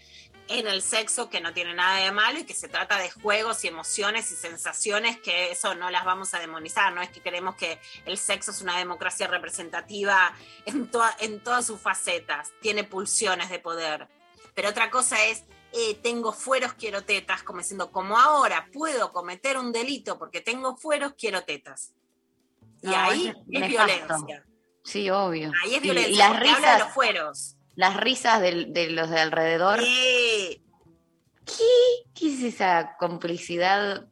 en 0.49 0.67
el 0.67 0.83
sexo 0.83 1.31
que 1.31 1.41
no 1.41 1.53
tiene 1.53 1.73
nada 1.75 1.97
de 2.05 2.13
malo 2.13 2.39
y 2.41 2.45
que 2.45 2.55
se 2.55 2.69
trata 2.69 2.99
de 2.99 3.11
juegos 3.11 3.65
y 3.65 3.69
emociones 3.69 4.31
y 4.33 4.35
sensaciones 4.35 5.19
que 5.21 5.51
eso 5.51 5.75
no 5.75 5.91
las 5.91 6.05
vamos 6.05 6.35
a 6.35 6.39
demonizar, 6.41 6.93
no 6.93 7.01
es 7.01 7.09
que 7.11 7.21
queremos 7.21 7.55
que 7.57 7.81
el 8.05 8.19
sexo 8.19 8.51
es 8.51 8.61
una 8.61 8.77
democracia 8.79 9.27
representativa 9.29 10.35
en, 10.67 10.91
toda- 10.91 11.17
en 11.21 11.41
todas 11.41 11.67
sus 11.67 11.81
facetas, 11.81 12.53
tiene 12.61 12.85
pulsiones 12.85 13.49
de 13.51 13.59
poder. 13.59 14.09
Pero 14.55 14.69
otra 14.71 14.91
cosa 14.91 15.23
es, 15.25 15.45
eh, 15.73 15.95
tengo 16.03 16.33
fueros, 16.33 16.75
quiero 16.75 17.03
tetas, 17.05 17.43
como 17.43 17.61
diciendo, 17.61 17.91
como 17.91 18.19
ahora 18.19 18.69
puedo 18.73 19.13
cometer 19.13 19.57
un 19.57 19.73
delito 19.73 20.19
porque 20.19 20.41
tengo 20.43 20.77
fueros, 20.77 21.15
quiero 21.17 21.45
tetas. 21.45 21.95
Y 22.83 22.89
No, 22.89 22.97
ahí 22.97 23.29
es 23.51 23.69
violencia. 23.69 24.45
Sí, 24.85 25.09
obvio. 25.09 25.53
Ahí 25.65 25.77
es 25.77 25.79
Y- 25.79 25.81
violencia. 25.81 26.13
Y, 26.13 26.17
las 26.17 26.29
porque 26.33 26.49
habla 26.51 26.73
de 26.73 26.73
los 26.75 26.81
risas, 26.89 26.95
fueros. 26.95 27.57
Las 27.75 27.97
risas 27.97 28.41
del- 28.41 28.73
de, 28.73 28.91
los 28.91 29.11
de 29.11 29.21
alrededor. 29.21 29.81
Sí. 29.81 30.63
¿Qué, 31.45 32.11
¿Qué 32.15 32.35
es 32.35 32.43
esa 32.43 32.97
complicidad? 32.99 34.07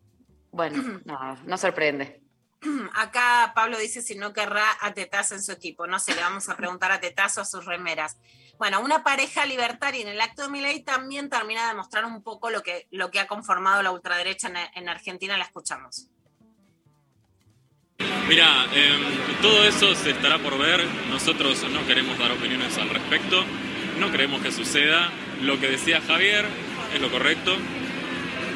Bueno, 0.51 1.01
no, 1.05 1.37
no 1.45 1.59
sorprende. 1.59 2.23
Acá 2.95 3.53
Pablo 3.55 3.79
dice 3.79 4.03
si 4.03 4.17
no 4.17 4.33
querrá 4.33 4.65
a 4.81 4.93
Tetazo 4.93 5.35
en 5.35 5.43
su 5.43 5.53
equipo. 5.53 5.87
No 5.87 5.99
sé, 5.99 6.15
le 6.15 6.21
vamos 6.21 6.49
a 6.49 6.57
preguntar 6.57 6.93
a 6.93 7.01
Tetazo 7.01 7.41
a 7.41 7.45
sus 7.45 7.65
remeras. 7.65 8.19
Bueno, 8.59 8.81
una 8.81 9.03
pareja 9.03 9.47
libertaria 9.47 10.03
en 10.03 10.09
el 10.09 10.21
acto 10.21 10.43
de 10.43 10.49
Milei 10.51 10.83
también 10.83 11.31
termina 11.31 11.63
de 11.63 11.69
demostrar 11.69 12.05
un 12.05 12.23
poco 12.23 12.51
lo 12.51 12.63
que, 12.63 12.87
lo 12.91 13.11
que 13.11 13.19
ha 13.21 13.27
conformado 13.27 13.83
la 13.83 13.91
ultraderecha 13.91 14.49
en, 14.49 14.57
en 14.75 14.89
Argentina. 14.91 15.39
La 15.39 15.45
escuchamos. 15.45 16.09
Mira, 18.29 18.67
em, 18.75 19.01
todo 19.43 19.65
eso 19.65 19.95
se 19.95 20.11
estará 20.11 20.39
por 20.39 20.57
ver. 20.59 20.85
Nosotros 21.11 21.65
no 21.73 21.87
queremos 21.87 22.19
dar 22.19 22.31
opiniones 22.33 22.77
al 22.79 22.89
respecto. 22.89 23.45
No 23.99 24.11
creemos 24.11 24.41
que 24.43 24.53
suceda. 24.53 25.11
Lo 25.43 25.59
que 25.59 25.69
decía 25.69 26.01
Javier 26.07 26.47
es 26.95 27.01
lo 27.01 27.11
correcto. 27.11 27.57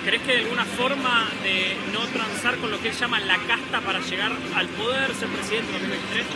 ¿Crees 0.04 0.22
que 0.22 0.32
hay 0.32 0.42
alguna 0.42 0.64
forma 0.66 1.28
de 1.42 1.76
no 1.92 2.00
transar 2.08 2.56
con 2.58 2.70
lo 2.70 2.78
que 2.80 2.90
él 2.90 2.94
llama 2.94 3.18
la 3.20 3.38
casta 3.38 3.80
para 3.80 4.00
llegar 4.00 4.32
al 4.54 4.68
poder, 4.68 5.14
ser 5.14 5.28
presidente 5.28 5.72
en 5.74 5.80
2023? 5.80 6.26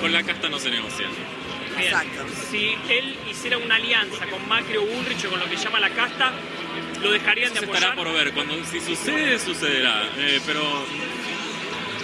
Con 0.00 0.12
la 0.12 0.22
casta 0.22 0.48
no 0.48 0.58
se 0.58 0.70
negocia. 0.70 1.06
Bien. 1.76 1.94
Si 2.50 2.74
él 2.88 3.16
hiciera 3.30 3.58
una 3.58 3.76
alianza 3.76 4.26
con 4.26 4.46
Macri 4.48 4.78
o 4.78 4.82
Bullrich 4.86 5.24
o 5.26 5.30
con 5.30 5.38
lo 5.38 5.46
que 5.46 5.56
llama 5.56 5.80
la 5.80 5.90
casta, 5.90 6.32
¿lo 7.02 7.12
dejarían 7.12 7.52
de 7.52 7.60
Se 7.60 7.64
apoyar? 7.66 7.82
estará 7.82 7.94
por 7.96 8.12
ver. 8.12 8.32
Cuando 8.32 8.54
si 8.64 8.80
sucede, 8.80 9.38
sucederá. 9.38 10.02
Eh, 10.16 10.40
pero 10.46 10.62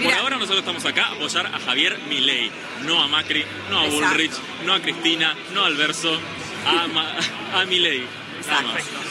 por 0.02 0.12
ahora 0.14 0.36
nosotros 0.36 0.60
estamos 0.60 0.84
acá 0.84 1.06
a 1.06 1.12
apoyar 1.12 1.46
a 1.46 1.58
Javier 1.60 1.98
Milei, 2.08 2.50
no 2.84 3.02
a 3.02 3.08
Macri, 3.08 3.44
no 3.70 3.80
a. 3.80 3.86
Bullrich, 4.10 4.32
no 4.64 4.74
a 4.74 4.80
Cristina, 4.80 5.34
no 5.54 5.64
al 5.64 5.76
Verso, 5.76 6.18
a, 6.66 6.86
Ma- 6.88 7.16
a 7.54 7.64
Milei. 7.64 8.06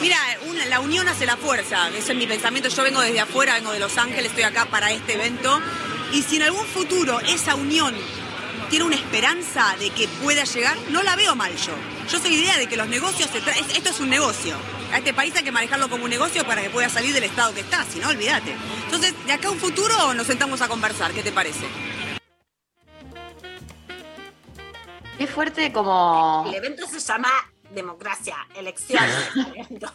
Mira, 0.00 0.16
una- 0.46 0.64
la 0.66 0.80
unión 0.80 1.08
hace 1.08 1.26
la 1.26 1.36
fuerza, 1.36 1.88
ese 1.88 2.12
es 2.12 2.18
mi 2.18 2.26
pensamiento. 2.26 2.68
Yo 2.68 2.82
vengo 2.82 3.00
desde 3.00 3.20
afuera, 3.20 3.54
vengo 3.54 3.72
de 3.72 3.80
Los 3.80 3.98
Ángeles, 3.98 4.26
estoy 4.26 4.44
acá 4.44 4.66
para 4.66 4.92
este 4.92 5.14
evento. 5.14 5.60
Y 6.12 6.22
si 6.22 6.36
en 6.36 6.42
algún 6.44 6.64
futuro 6.66 7.20
esa 7.20 7.54
unión 7.56 7.94
tiene 8.70 8.84
una 8.84 8.96
esperanza 8.96 9.76
de 9.78 9.90
que 9.90 10.08
pueda 10.08 10.44
llegar, 10.44 10.76
no 10.90 11.02
la 11.02 11.16
veo 11.16 11.34
mal 11.36 11.52
yo. 11.56 11.74
Yo 12.10 12.18
soy 12.20 12.34
idea 12.34 12.56
de 12.56 12.66
que 12.68 12.76
los 12.76 12.88
negocios, 12.88 13.28
se 13.30 13.38
esto 13.38 13.90
es 13.90 14.00
un 14.00 14.08
negocio. 14.08 14.56
A 14.96 14.98
este 14.98 15.12
país 15.12 15.36
hay 15.36 15.44
que 15.44 15.52
manejarlo 15.52 15.90
como 15.90 16.04
un 16.04 16.10
negocio 16.10 16.42
para 16.46 16.62
que 16.62 16.70
pueda 16.70 16.88
salir 16.88 17.12
del 17.12 17.24
estado 17.24 17.52
que 17.52 17.60
está, 17.60 17.84
si 17.84 17.98
no, 17.98 18.08
olvídate. 18.08 18.56
Entonces, 18.84 19.14
de 19.26 19.32
acá 19.34 19.48
a 19.48 19.50
un 19.50 19.58
futuro 19.58 20.14
nos 20.14 20.26
sentamos 20.26 20.62
a 20.62 20.68
conversar, 20.68 21.12
¿qué 21.12 21.22
te 21.22 21.32
parece? 21.32 21.66
Es 25.18 25.28
fuerte 25.28 25.70
como. 25.70 26.46
El 26.48 26.54
evento 26.54 26.86
se 26.86 26.98
llama 26.98 27.28
Democracia, 27.72 28.38
Elecciones. 28.54 29.14
el 29.36 29.46
evento. 29.48 29.92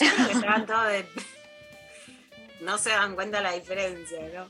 Yo 0.00 0.06
creo 0.14 0.28
que 0.28 0.34
se 0.34 0.46
van 0.46 0.64
todos 0.64 0.86
de... 0.86 1.08
No 2.60 2.78
se 2.78 2.90
dan 2.90 3.16
cuenta 3.16 3.40
la 3.40 3.50
diferencia, 3.50 4.20
¿no? 4.32 4.46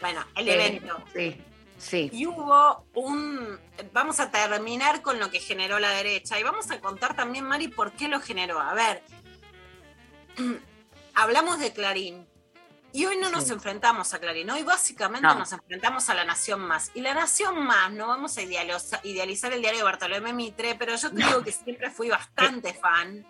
Bueno, 0.00 0.24
el 0.34 0.48
evento. 0.48 1.04
Sí, 1.14 1.40
sí. 1.78 2.10
Y 2.12 2.26
hubo 2.26 2.86
un... 2.94 3.58
Vamos 3.92 4.20
a 4.20 4.30
terminar 4.30 5.02
con 5.02 5.18
lo 5.18 5.30
que 5.30 5.40
generó 5.40 5.78
la 5.78 5.90
derecha 5.90 6.38
y 6.38 6.42
vamos 6.42 6.70
a 6.70 6.80
contar 6.80 7.14
también, 7.16 7.44
Mari, 7.44 7.68
por 7.68 7.92
qué 7.92 8.08
lo 8.08 8.20
generó. 8.20 8.60
A 8.60 8.74
ver, 8.74 9.02
hablamos 11.14 11.58
de 11.58 11.72
Clarín 11.72 12.26
y 12.92 13.06
hoy 13.06 13.16
no 13.16 13.28
nos 13.30 13.50
enfrentamos 13.50 14.14
a 14.14 14.20
Clarín, 14.20 14.48
hoy 14.50 14.62
básicamente 14.62 15.26
No. 15.26 15.34
nos 15.34 15.52
enfrentamos 15.52 16.08
a 16.10 16.14
La 16.14 16.24
Nación 16.24 16.60
Más. 16.60 16.92
Y 16.94 17.00
La 17.00 17.12
Nación 17.12 17.64
Más, 17.66 17.90
no 17.92 18.06
vamos 18.06 18.38
a 18.38 18.42
idealiza- 18.42 19.00
idealizar 19.02 19.52
el 19.52 19.60
diario 19.60 19.78
de 19.80 19.84
Bartolomé 19.84 20.32
Mitre, 20.32 20.76
pero 20.76 20.94
yo 20.94 21.10
te 21.10 21.16
digo 21.16 21.42
que 21.42 21.50
siempre 21.50 21.90
fui 21.90 22.08
bastante 22.08 22.72
fan. 22.72 23.26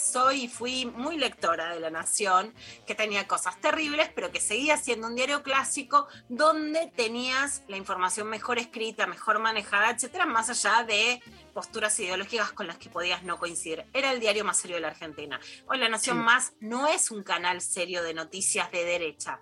Soy 0.00 0.44
y 0.44 0.48
fui 0.48 0.86
muy 0.86 1.18
lectora 1.18 1.74
de 1.74 1.80
La 1.80 1.90
Nación, 1.90 2.54
que 2.86 2.94
tenía 2.94 3.28
cosas 3.28 3.60
terribles, 3.60 4.10
pero 4.14 4.32
que 4.32 4.40
seguía 4.40 4.76
siendo 4.76 5.06
un 5.06 5.14
diario 5.14 5.42
clásico 5.42 6.08
donde 6.28 6.90
tenías 6.96 7.62
la 7.68 7.76
información 7.76 8.28
mejor 8.28 8.58
escrita, 8.58 9.06
mejor 9.06 9.38
manejada, 9.38 9.90
etcétera, 9.90 10.26
más 10.26 10.48
allá 10.48 10.84
de 10.84 11.22
posturas 11.52 11.98
ideológicas 12.00 12.52
con 12.52 12.66
las 12.66 12.78
que 12.78 12.88
podías 12.88 13.22
no 13.24 13.38
coincidir. 13.38 13.84
Era 13.92 14.12
el 14.12 14.20
diario 14.20 14.44
más 14.44 14.58
serio 14.58 14.76
de 14.76 14.82
la 14.82 14.88
Argentina. 14.88 15.38
Hoy 15.66 15.78
La 15.78 15.88
Nación 15.88 16.00
Sí. 16.18 16.22
Más 16.24 16.54
no 16.60 16.86
es 16.86 17.10
un 17.10 17.22
canal 17.22 17.60
serio 17.60 18.02
de 18.02 18.14
noticias 18.14 18.70
de 18.72 18.84
derecha. 18.84 19.38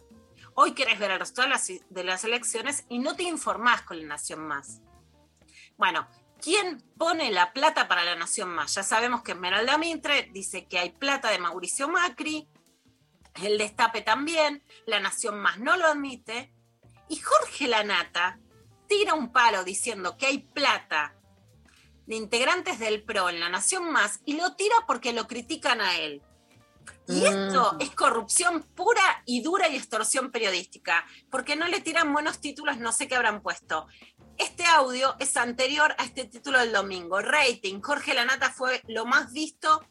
Hoy 0.54 0.72
querés 0.72 0.98
ver 0.98 1.12
el 1.12 1.20
resultado 1.20 1.46
de 1.48 1.54
las, 1.54 1.68
de 1.88 2.04
las 2.04 2.24
elecciones 2.24 2.84
y 2.88 2.98
no 2.98 3.14
te 3.14 3.22
informás 3.22 3.82
con 3.82 4.00
La 4.00 4.06
Nación 4.06 4.40
Más. 4.40 4.80
Bueno, 5.76 6.08
¿quién 6.48 6.82
pone 6.96 7.30
la 7.30 7.52
plata 7.52 7.88
para 7.88 8.04
La 8.04 8.16
Nación 8.16 8.48
Más? 8.48 8.74
Ya 8.74 8.82
sabemos 8.82 9.22
que 9.22 9.32
Esmeralda 9.32 9.76
Mitre 9.76 10.30
dice 10.32 10.66
que 10.66 10.78
hay 10.78 10.88
plata 10.88 11.28
de 11.30 11.38
Mauricio 11.38 11.90
Macri, 11.90 12.48
el 13.34 13.58
Destape 13.58 14.00
también, 14.00 14.64
La 14.86 14.98
Nación 14.98 15.38
Más 15.40 15.58
no 15.58 15.76
lo 15.76 15.86
admite, 15.86 16.50
y 17.06 17.16
Jorge 17.16 17.68
Lanata 17.68 18.40
tira 18.88 19.12
un 19.12 19.30
palo 19.30 19.62
diciendo 19.62 20.16
que 20.16 20.24
hay 20.24 20.38
plata 20.38 21.14
de 22.06 22.16
integrantes 22.16 22.78
del 22.78 23.02
PRO 23.04 23.28
en 23.28 23.40
La 23.40 23.50
Nación 23.50 23.92
Más 23.92 24.20
y 24.24 24.38
lo 24.38 24.56
tira 24.56 24.76
porque 24.86 25.12
lo 25.12 25.26
critican 25.26 25.82
a 25.82 25.98
él. 25.98 26.22
Y 27.06 27.26
esto 27.26 27.74
Mm. 27.74 27.82
es 27.82 27.90
corrupción 27.90 28.62
pura 28.62 29.22
y 29.26 29.42
dura 29.42 29.68
y 29.68 29.76
extorsión 29.76 30.30
periodística, 30.30 31.06
porque 31.30 31.56
no 31.56 31.68
le 31.68 31.82
tiran 31.82 32.10
buenos 32.10 32.40
títulos, 32.40 32.78
no 32.78 32.92
sé 32.92 33.06
qué 33.06 33.16
habrán 33.16 33.42
puesto. 33.42 33.86
Este 34.38 34.64
audio 34.64 35.16
es 35.18 35.36
anterior 35.36 35.96
a 35.98 36.04
este 36.04 36.24
título 36.24 36.60
del 36.60 36.72
domingo. 36.72 37.20
Rating, 37.20 37.80
Jorge 37.80 38.14
Lanata 38.14 38.50
fue 38.50 38.82
lo 38.86 39.04
más 39.04 39.32
visto, 39.32 39.84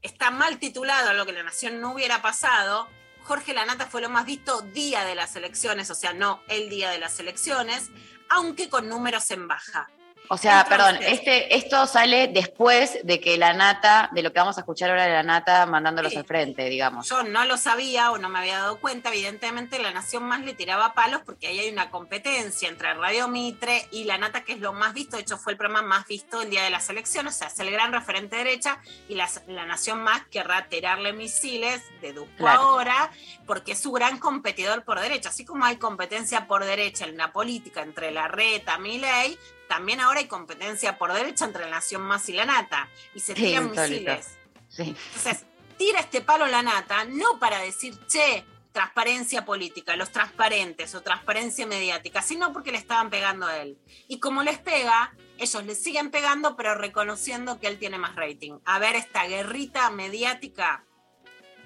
está 0.00 0.30
mal 0.30 0.58
titulado, 0.58 1.12
lo 1.12 1.26
que 1.26 1.32
la 1.32 1.42
Nación 1.42 1.82
no 1.82 1.92
hubiera 1.92 2.22
pasado. 2.22 2.88
Jorge 3.24 3.52
Lanata 3.52 3.86
fue 3.86 4.00
lo 4.00 4.08
más 4.08 4.24
visto 4.24 4.62
día 4.62 5.04
de 5.04 5.14
las 5.14 5.36
elecciones, 5.36 5.90
o 5.90 5.94
sea, 5.94 6.14
no 6.14 6.40
el 6.48 6.70
día 6.70 6.90
de 6.90 6.98
las 6.98 7.20
elecciones, 7.20 7.90
aunque 8.30 8.70
con 8.70 8.88
números 8.88 9.30
en 9.30 9.46
baja. 9.46 9.90
O 10.28 10.36
sea, 10.36 10.60
Entonces- 10.62 10.76
perdón, 10.86 11.02
este, 11.02 11.56
esto 11.56 11.86
sale 11.86 12.28
después 12.28 12.98
de 13.04 13.20
que 13.20 13.36
la 13.38 13.52
nata, 13.52 14.08
de 14.12 14.22
lo 14.22 14.32
que 14.32 14.38
vamos 14.40 14.56
a 14.56 14.60
escuchar 14.60 14.90
ahora 14.90 15.04
de 15.04 15.12
la 15.12 15.22
nata 15.22 15.66
mandándolos 15.66 16.12
Sí. 16.12 16.18
al 16.18 16.24
frente, 16.24 16.64
digamos. 16.68 17.08
Yo 17.08 17.22
no 17.22 17.44
lo 17.44 17.56
sabía 17.56 18.10
o 18.10 18.18
no 18.18 18.28
me 18.28 18.38
había 18.38 18.58
dado 18.58 18.78
cuenta. 18.80 19.10
Evidentemente, 19.10 19.78
La 19.78 19.90
Nación 19.92 20.24
Más 20.24 20.40
le 20.40 20.54
tiraba 20.54 20.94
palos 20.94 21.22
porque 21.24 21.46
ahí 21.48 21.58
hay 21.60 21.70
una 21.70 21.90
competencia 21.90 22.68
entre 22.68 22.92
Radio 22.94 23.28
Mitre 23.28 23.86
y 23.90 24.04
La 24.04 24.18
Nata, 24.18 24.42
que 24.44 24.54
es 24.54 24.60
lo 24.60 24.72
más 24.72 24.94
visto. 24.94 25.16
De 25.16 25.22
hecho, 25.22 25.38
fue 25.38 25.52
el 25.52 25.58
programa 25.58 25.82
más 25.86 26.06
visto 26.06 26.42
el 26.42 26.50
día 26.50 26.62
de 26.64 26.70
las 26.70 26.88
elecciones. 26.90 27.34
O 27.34 27.38
sea, 27.38 27.48
es 27.48 27.58
el 27.60 27.70
gran 27.70 27.92
referente 27.92 28.36
derecha. 28.36 28.78
Y 29.08 29.14
la, 29.14 29.28
la 29.46 29.66
Nación 29.66 30.00
Más 30.02 30.22
querrá 30.30 30.66
tirarle 30.68 31.12
misiles, 31.12 31.82
deduzco 32.00 32.32
Claro. 32.38 32.60
ahora, 32.60 33.10
porque 33.46 33.72
es 33.72 33.80
su 33.80 33.92
gran 33.92 34.18
competidor 34.18 34.84
por 34.84 35.00
derecha. 35.00 35.28
Así 35.28 35.44
como 35.44 35.64
hay 35.64 35.76
competencia 35.76 36.46
por 36.46 36.64
derecha 36.64 37.04
en 37.04 37.16
la 37.16 37.32
política 37.32 37.82
entre 37.82 38.10
la 38.10 38.28
reta, 38.28 38.78
Milei, 38.78 39.38
también 39.68 40.00
ahora 40.00 40.20
hay 40.20 40.26
competencia 40.26 40.98
por 40.98 41.12
derecha 41.12 41.44
entre 41.44 41.64
la 41.64 41.70
Nación 41.70 42.02
Más 42.02 42.28
y 42.28 42.32
La 42.32 42.44
Nata. 42.44 42.88
Y 43.14 43.20
se 43.20 43.34
Sí, 43.34 43.42
tiran 43.42 43.68
insólito. 43.68 44.10
misiles. 44.12 44.38
Sí. 44.68 44.82
Entonces, 45.14 45.46
tira 45.78 46.00
este 46.00 46.20
palo 46.20 46.46
la 46.46 46.62
nata, 46.62 47.04
no 47.04 47.38
para 47.38 47.58
decir, 47.60 47.98
che, 48.06 48.44
transparencia 48.72 49.44
política, 49.44 49.96
los 49.96 50.10
transparentes 50.12 50.94
o 50.94 51.02
transparencia 51.02 51.66
mediática, 51.66 52.20
sino 52.20 52.52
porque 52.52 52.72
le 52.72 52.78
estaban 52.78 53.08
pegando 53.10 53.46
a 53.46 53.56
él. 53.58 53.78
Y 54.06 54.20
como 54.20 54.42
les 54.42 54.58
pega, 54.58 55.14
ellos 55.38 55.64
le 55.64 55.74
siguen 55.74 56.10
pegando, 56.10 56.56
pero 56.56 56.74
reconociendo 56.74 57.58
que 57.58 57.68
él 57.68 57.78
tiene 57.78 57.96
más 57.98 58.16
rating. 58.16 58.58
A 58.66 58.78
ver, 58.78 58.96
esta 58.96 59.26
guerrita 59.26 59.88
mediática, 59.90 60.84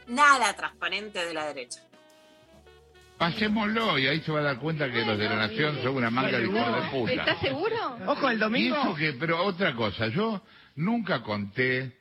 nada 0.07 0.55
transparente 0.55 1.25
de 1.25 1.35
la 1.35 1.47
derecha. 1.47 1.81
Pasémoslo 3.21 3.99
y 3.99 4.07
ahí 4.07 4.21
se 4.23 4.33
va 4.33 4.41
a 4.41 4.45
dar 4.45 4.57
cuenta 4.59 4.91
que 4.91 5.05
los 5.05 5.19
de 5.19 5.29
la 5.29 5.37
nación 5.37 5.77
son 5.83 5.95
una 5.97 6.11
manga 6.11 6.39
de 6.39 6.47
hijos 6.47 6.55
de 6.83 6.89
puta. 6.91 7.13
¿Estás 7.13 7.39
seguro? 7.41 7.99
Ojo, 8.07 8.31
el 8.31 8.39
Y 8.39 8.41
domingo. 8.41 8.77
eso 8.81 8.95
que, 8.95 9.13
pero 9.13 9.45
otra 9.45 9.75
cosa, 9.75 10.07
yo 10.09 10.43
nunca 10.77 11.21
conté 11.23 11.93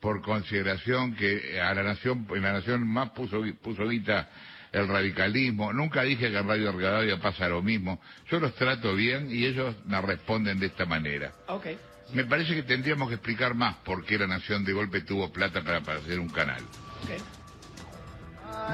por 0.00 0.20
consideración 0.22 1.14
que 1.14 1.60
a 1.60 1.72
la 1.72 1.84
nación, 1.84 2.26
en 2.34 2.42
la 2.42 2.54
nación 2.54 2.84
más 2.84 3.10
puso, 3.10 3.44
puso 3.62 3.88
guita 3.88 4.28
el 4.72 4.88
radicalismo, 4.88 5.72
nunca 5.72 6.02
dije 6.02 6.32
que 6.32 6.36
en 6.36 6.48
Radio 6.48 6.72
Rivadavia 6.72 7.20
pasa 7.20 7.48
lo 7.48 7.62
mismo, 7.62 8.00
yo 8.28 8.40
los 8.40 8.52
trato 8.56 8.92
bien 8.96 9.28
y 9.30 9.46
ellos 9.46 9.72
me 9.86 10.00
responden 10.00 10.58
de 10.58 10.66
esta 10.66 10.84
manera. 10.84 11.30
Ok. 11.46 11.66
Me 12.12 12.24
parece 12.24 12.56
que 12.56 12.64
tendríamos 12.64 13.06
que 13.08 13.14
explicar 13.14 13.54
más 13.54 13.76
por 13.84 14.04
qué 14.04 14.18
la 14.18 14.26
nación 14.26 14.64
de 14.64 14.72
golpe 14.72 15.02
tuvo 15.02 15.32
plata 15.32 15.62
para, 15.62 15.82
para 15.82 16.00
hacer 16.00 16.18
un 16.18 16.28
canal. 16.28 16.60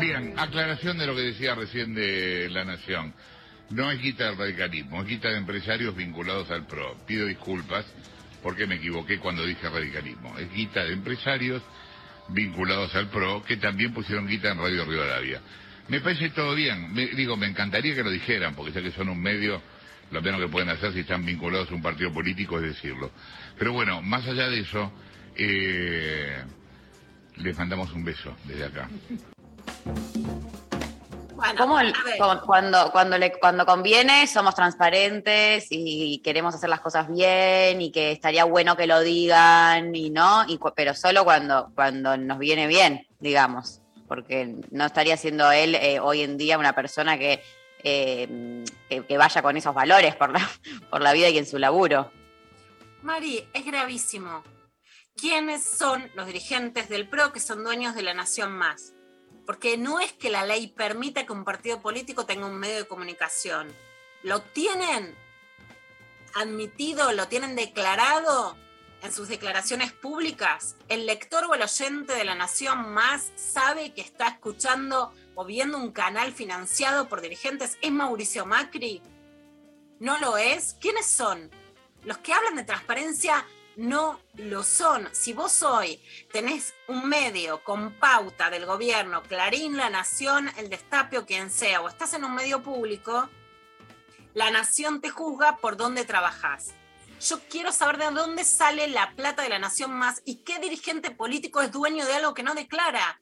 Bien, 0.01 0.35
aclaración 0.37 0.99
de 0.99 1.07
lo 1.07 1.15
que 1.15 1.23
decía 1.23 1.55
recién 1.55 1.95
de 1.95 2.49
la 2.51 2.65
nación. 2.65 3.15
No 3.71 3.91
es 3.91 4.01
guita 4.01 4.25
del 4.27 4.37
radicalismo, 4.39 5.01
es 5.03 5.09
guita 5.09 5.29
de 5.31 5.39
empresarios 5.39 5.95
vinculados 5.97 6.51
al 6.51 6.67
PRO. 6.67 6.97
Pido 7.07 7.27
disculpas 7.27 7.87
porque 8.43 8.67
me 8.67 8.77
equivoqué 8.77 9.19
cuando 9.19 9.45
dije 9.47 9.69
radicalismo. 9.69 10.37
Es 10.39 10.53
guita 10.53 10.85
de 10.85 10.93
empresarios 10.93 11.63
vinculados 12.29 12.95
al 12.95 13.09
PRO 13.09 13.43
que 13.45 13.57
también 13.57 13.93
pusieron 13.95 14.27
guita 14.27 14.51
en 14.51 14.59
Radio 14.59 14.85
Rivadavia. 14.85 15.41
Me 15.89 16.01
parece 16.01 16.31
todo 16.31 16.55
bien. 16.55 16.93
Me- 16.93 17.07
digo, 17.09 17.37
me 17.37 17.47
encantaría 17.47 17.95
que 17.95 18.03
lo 18.03 18.11
dijeran, 18.11 18.55
porque 18.55 18.73
sé 18.73 18.83
que 18.83 18.91
son 18.93 19.09
un 19.09 19.21
medio, 19.21 19.63
lo 20.11 20.21
menos 20.23 20.41
que 20.41 20.49
pueden 20.49 20.69
hacer 20.69 20.93
si 20.93 21.01
están 21.01 21.25
vinculados 21.25 21.71
a 21.71 21.75
un 21.75 21.83
partido 21.83 22.13
político 22.13 22.59
es 22.59 22.65
decirlo. 22.75 23.11
Pero 23.59 23.73
bueno, 23.73 24.03
más 24.03 24.27
allá 24.27 24.49
de 24.51 24.61
eso, 24.61 24.93
eh, 25.37 26.43
les 27.37 27.57
mandamos 27.57 27.93
un 27.93 28.05
beso 28.05 28.37
desde 28.45 28.65
acá. 28.67 28.89
Bueno, 31.35 31.55
¿Cómo 31.59 31.81
el- 31.81 31.93
a 31.95 32.05
ver. 32.05 32.19
cu- 32.19 32.47
cuando, 32.47 32.93
cuando, 32.93 33.19
le, 33.19 33.33
cuando 33.33 33.67
conviene 33.67 34.27
somos 34.29 34.55
transparentes 34.55 35.67
y 35.71 36.21
queremos 36.23 36.55
hacer 36.55 36.69
las 36.69 36.81
cosas 36.81 37.09
bien 37.09 37.81
y 37.83 37.91
que 37.91 38.13
estaría 38.13 38.45
bueno 38.45 38.77
que 38.77 38.87
lo 38.87 39.01
digan 39.01 39.95
y 39.97 40.11
no, 40.11 40.45
y, 40.47 40.59
pero 40.77 40.95
solo 40.95 41.25
cuando, 41.25 41.73
cuando 41.75 42.17
nos 42.17 42.39
viene 42.39 42.69
bien, 42.69 43.09
digamos, 43.19 43.81
porque 44.07 44.55
no 44.71 44.85
estaría 44.87 45.17
siendo 45.17 45.51
él 45.51 45.75
eh, 45.75 45.99
hoy 45.99 46.23
en 46.23 46.37
día 46.37 46.59
una 46.59 46.75
persona 46.75 47.19
que, 47.19 47.43
eh, 47.83 48.65
que, 48.89 49.05
que 49.05 49.19
vaya 49.19 49.43
con 49.43 49.57
esos 49.57 49.75
valores 49.75 50.15
por 50.15 50.31
la, 50.31 50.49
por 50.91 51.01
la 51.01 51.13
vida 51.13 51.29
y 51.29 51.39
en 51.39 51.47
su 51.47 51.59
laburo. 51.59 52.13
Mari, 53.03 53.49
es 53.53 53.67
gravísimo. 53.67 54.45
¿Quiénes 55.17 55.65
son 55.65 56.09
los 56.15 56.27
dirigentes 56.27 56.89
del 56.89 57.09
PRO 57.09 57.33
que 57.33 57.41
son 57.41 57.65
dueños 57.65 57.97
de 57.97 58.03
la 58.03 58.15
Nación 58.15 58.53
Más? 58.53 58.93
Porque 59.47 59.77
no 59.77 60.01
es 60.01 60.13
que 60.13 60.31
la 60.31 60.47
ley 60.47 60.69
permita 60.69 61.27
que 61.27 61.33
un 61.33 61.45
partido 61.45 61.81
político 61.81 62.27
tenga 62.27 62.47
un 62.47 62.59
medio 62.59 62.77
de 62.77 62.87
comunicación. 62.87 63.75
Lo 64.23 64.41
tienen 64.43 65.15
admitido, 66.35 67.13
lo 67.13 67.29
tienen 67.29 67.57
declarado 67.57 68.57
en 69.03 69.13
sus 69.13 69.29
declaraciones 69.29 69.93
públicas. 69.93 70.77
El 70.89 71.07
lector 71.07 71.45
o 71.45 71.55
el 71.55 71.63
oyente 71.63 72.15
de 72.15 72.25
la 72.25 72.35
Nación 72.35 72.93
Más 72.93 73.33
sabe 73.35 73.93
que 73.93 74.01
está 74.01 74.29
escuchando 74.29 75.13
o 75.35 75.45
viendo 75.45 75.77
un 75.79 75.91
canal 75.91 76.33
financiado 76.33 77.09
por 77.09 77.21
dirigentes. 77.21 77.79
¿Es 77.83 77.91
Mauricio 77.91 78.47
Macri? 78.47 79.03
¿No 79.99 80.19
lo 80.19 80.37
es? 80.37 80.77
¿Quiénes 80.81 81.07
son? 81.07 81.51
Los 82.05 82.19
que 82.19 82.33
hablan 82.33 82.57
de 82.57 82.65
transparencia 82.65 83.45
no 83.77 84.21
lo 84.35 84.63
son. 84.63 85.09
Si 85.13 85.33
vos 85.33 85.63
hoy 85.63 86.03
tenés 86.33 86.75
un 86.89 87.09
medio 87.09 87.63
con 87.65 87.93
pauta 87.95 88.51
del 88.51 88.67
gobierno, 88.67 89.23
Clarín, 89.23 89.77
La 89.77 89.91
Nación, 89.91 90.51
El 90.57 90.69
Destape 90.69 91.19
o 91.19 91.27
quien 91.27 91.51
sea, 91.51 91.81
o 91.81 91.89
estás 91.89 92.15
en 92.15 92.25
un 92.25 92.35
medio 92.35 92.63
público, 92.63 93.29
la 94.35 94.51
nación 94.51 95.01
te 95.01 95.11
juzga 95.11 95.57
por 95.59 95.77
dónde 95.77 96.05
trabajás. 96.05 96.73
Yo 97.21 97.41
quiero 97.49 97.71
saber 97.71 97.99
de 97.99 98.11
dónde 98.11 98.45
sale 98.45 98.89
la 98.89 99.15
plata 99.15 99.43
de 99.43 99.49
la 99.49 99.59
nación 99.59 99.93
más 99.93 100.23
y 100.25 100.37
qué 100.37 100.59
dirigente 100.59 101.11
político 101.11 101.61
es 101.61 101.71
dueño 101.71 102.05
de 102.07 102.15
algo 102.15 102.35
que 102.35 102.43
no 102.43 102.55
declara. 102.55 103.21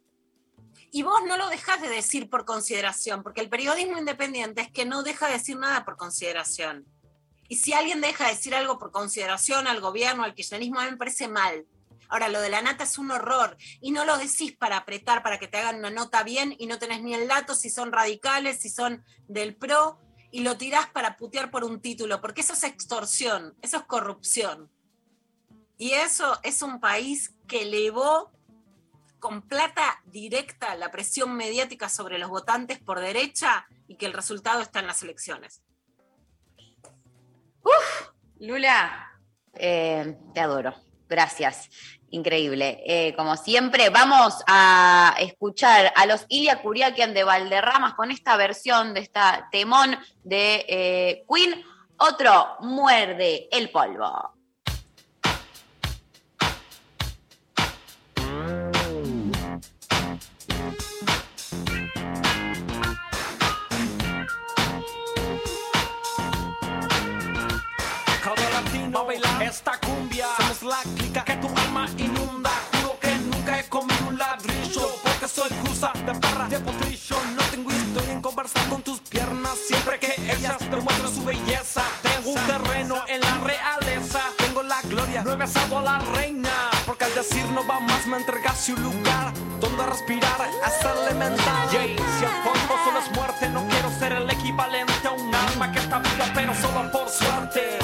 Y 0.92 1.03
vos 1.03 1.20
no 1.26 1.36
lo 1.36 1.48
dejás 1.48 1.80
de 1.82 1.88
decir 1.88 2.30
por 2.30 2.44
consideración, 2.44 3.22
porque 3.22 3.40
el 3.40 3.48
periodismo 3.48 3.98
independiente 3.98 4.62
es 4.62 4.72
que 4.72 4.86
no 4.86 5.03
deja 5.03 5.26
de 5.26 5.34
decir 5.34 5.57
nada 5.57 5.84
por 5.84 5.96
consideración. 5.96 6.86
Y 7.51 7.57
si 7.57 7.72
alguien 7.72 8.01
deja 8.01 8.26
de 8.26 8.34
decir 8.34 8.55
algo 8.55 8.78
por 8.78 8.92
consideración 8.92 9.66
al 9.66 9.80
gobierno, 9.80 10.22
al 10.22 10.34
kirchnerismo, 10.34 10.78
a 10.78 10.84
mí 10.84 10.92
me 10.92 10.96
parece 10.96 11.26
mal. 11.26 11.66
Ahora, 12.09 12.28
lo 12.28 12.40
de 12.40 12.48
la 12.48 12.62
nata 12.62 12.84
es 12.84 12.96
un 12.96 13.11
horror. 13.11 13.57
Y 13.80 13.90
no 13.90 14.05
lo 14.05 14.16
decís 14.18 14.53
para 14.57 14.76
apretar, 14.76 15.24
para 15.24 15.40
que 15.40 15.48
te 15.48 15.59
hagan 15.59 15.80
una 15.80 15.90
nota 15.90 16.22
bien 16.22 16.55
y 16.61 16.66
no 16.66 16.78
tenés 16.78 17.03
ni 17.03 17.12
el 17.12 17.26
dato 17.26 17.57
si 17.57 17.68
son 17.68 17.90
radicales, 17.90 18.61
si 18.61 18.70
son 18.70 19.05
del 19.26 19.57
PRO, 19.57 19.98
y 20.30 20.42
lo 20.42 20.57
tirás 20.59 20.86
para 20.90 21.16
putear 21.16 21.51
por 21.51 21.64
un 21.64 21.80
título, 21.80 22.20
porque 22.20 22.42
eso 22.42 22.53
es 22.53 22.62
extorsión, 22.62 23.57
eso 23.62 23.78
es 23.78 23.82
corrupción. 23.82 24.70
Y 25.76 25.94
eso 25.94 26.38
es 26.44 26.62
un 26.62 26.78
país 26.78 27.34
que 27.48 27.62
elevó 27.62 28.30
con 29.18 29.42
plata 29.42 30.01
directa 30.05 30.76
la 30.76 30.92
presión 30.92 31.34
mediática 31.36 31.88
sobre 31.88 32.20
los 32.20 32.30
votantes 32.30 32.78
por 32.78 33.01
derecha 33.01 33.66
y 33.88 33.96
que 33.96 34.07
el 34.07 34.12
resultado 34.12 34.62
está 34.62 34.78
en 34.78 34.86
las 34.86 35.03
elecciones. 35.03 35.62
Lula, 38.38 39.11
eh, 39.54 40.16
te 40.34 40.40
adoro. 40.40 40.74
Gracias. 41.08 41.68
Increíble. 42.11 42.82
Eh, 42.86 43.14
como 43.16 43.36
siempre, 43.36 43.88
vamos 43.90 44.42
a 44.46 45.14
escuchar 45.20 45.92
a 45.94 46.06
los 46.06 46.24
Ilia 46.28 46.61
Kuriakian 46.61 47.14
de 47.14 47.22
Valderramas 47.22 47.94
con 47.94 48.11
esta 48.11 48.36
versión 48.36 48.94
de 48.94 49.00
esta 49.00 49.48
temón 49.52 49.96
de 50.24 50.64
eh, 50.68 51.24
Queen. 51.32 51.62
Otro 51.98 52.56
muerde 52.61 53.48
el 53.52 53.70
polvo. 53.70 54.39
La 70.62 70.82
clica 70.96 71.24
que 71.24 71.36
tu 71.36 71.48
alma 71.48 71.88
inunda. 71.96 72.50
Juro 72.72 72.98
que 73.00 73.14
nunca 73.16 73.58
he 73.58 73.68
comido 73.68 74.08
un 74.08 74.18
ladrillo. 74.18 74.88
Porque 75.02 75.28
soy 75.28 75.48
cruza 75.62 75.92
de 75.94 76.12
barra 76.12 76.48
de 76.48 76.61
potrillo. 76.61 77.16
No 77.36 77.42
tengo 77.50 77.70
historia 77.70 78.12
en 78.12 78.20
conversar 78.20 78.68
con 78.68 78.82
tus 78.82 79.00
piernas. 79.00 79.56
Siempre 79.66 79.98
que 79.98 80.14
ellas 80.32 80.58
te 80.58 80.76
muestran 80.76 81.14
su 81.14 81.24
belleza. 81.24 81.82
Tengo 82.02 82.30
un 82.30 82.46
terreno 82.46 82.96
en 83.08 83.20
la 83.20 83.38
realeza. 83.38 84.20
Tengo 84.38 84.62
la 84.62 84.82
gloria. 84.82 85.22
No 85.22 85.32
he 85.32 85.36
besado 85.36 85.78
a 85.78 85.82
la 85.82 85.98
reina. 85.98 86.50
Porque 86.84 87.04
al 87.04 87.14
decir 87.14 87.44
no 87.46 87.66
va 87.66 87.80
más 87.80 88.06
me 88.06 88.18
entregaste 88.18 88.72
un 88.74 88.82
lugar 88.82 89.32
donde 89.61 89.86
respirar 89.86 90.40
hasta 90.64 90.92
elemental. 90.92 91.70
Si 91.70 91.76
el 91.76 91.96
polvo 92.44 92.74
solo 92.84 92.98
es 92.98 93.11
muerte, 93.12 93.48
no 93.48 93.66
quiero 93.68 93.90
ser 93.98 94.12
el 94.12 94.28
equivalente 94.28 95.06
a 95.06 95.12
un 95.12 95.34
alma 95.34 95.72
que 95.72 95.78
está 95.78 95.98
viva, 95.98 96.26
pero 96.34 96.54
solo 96.54 96.90
por 96.90 97.08
suerte. 97.08 97.78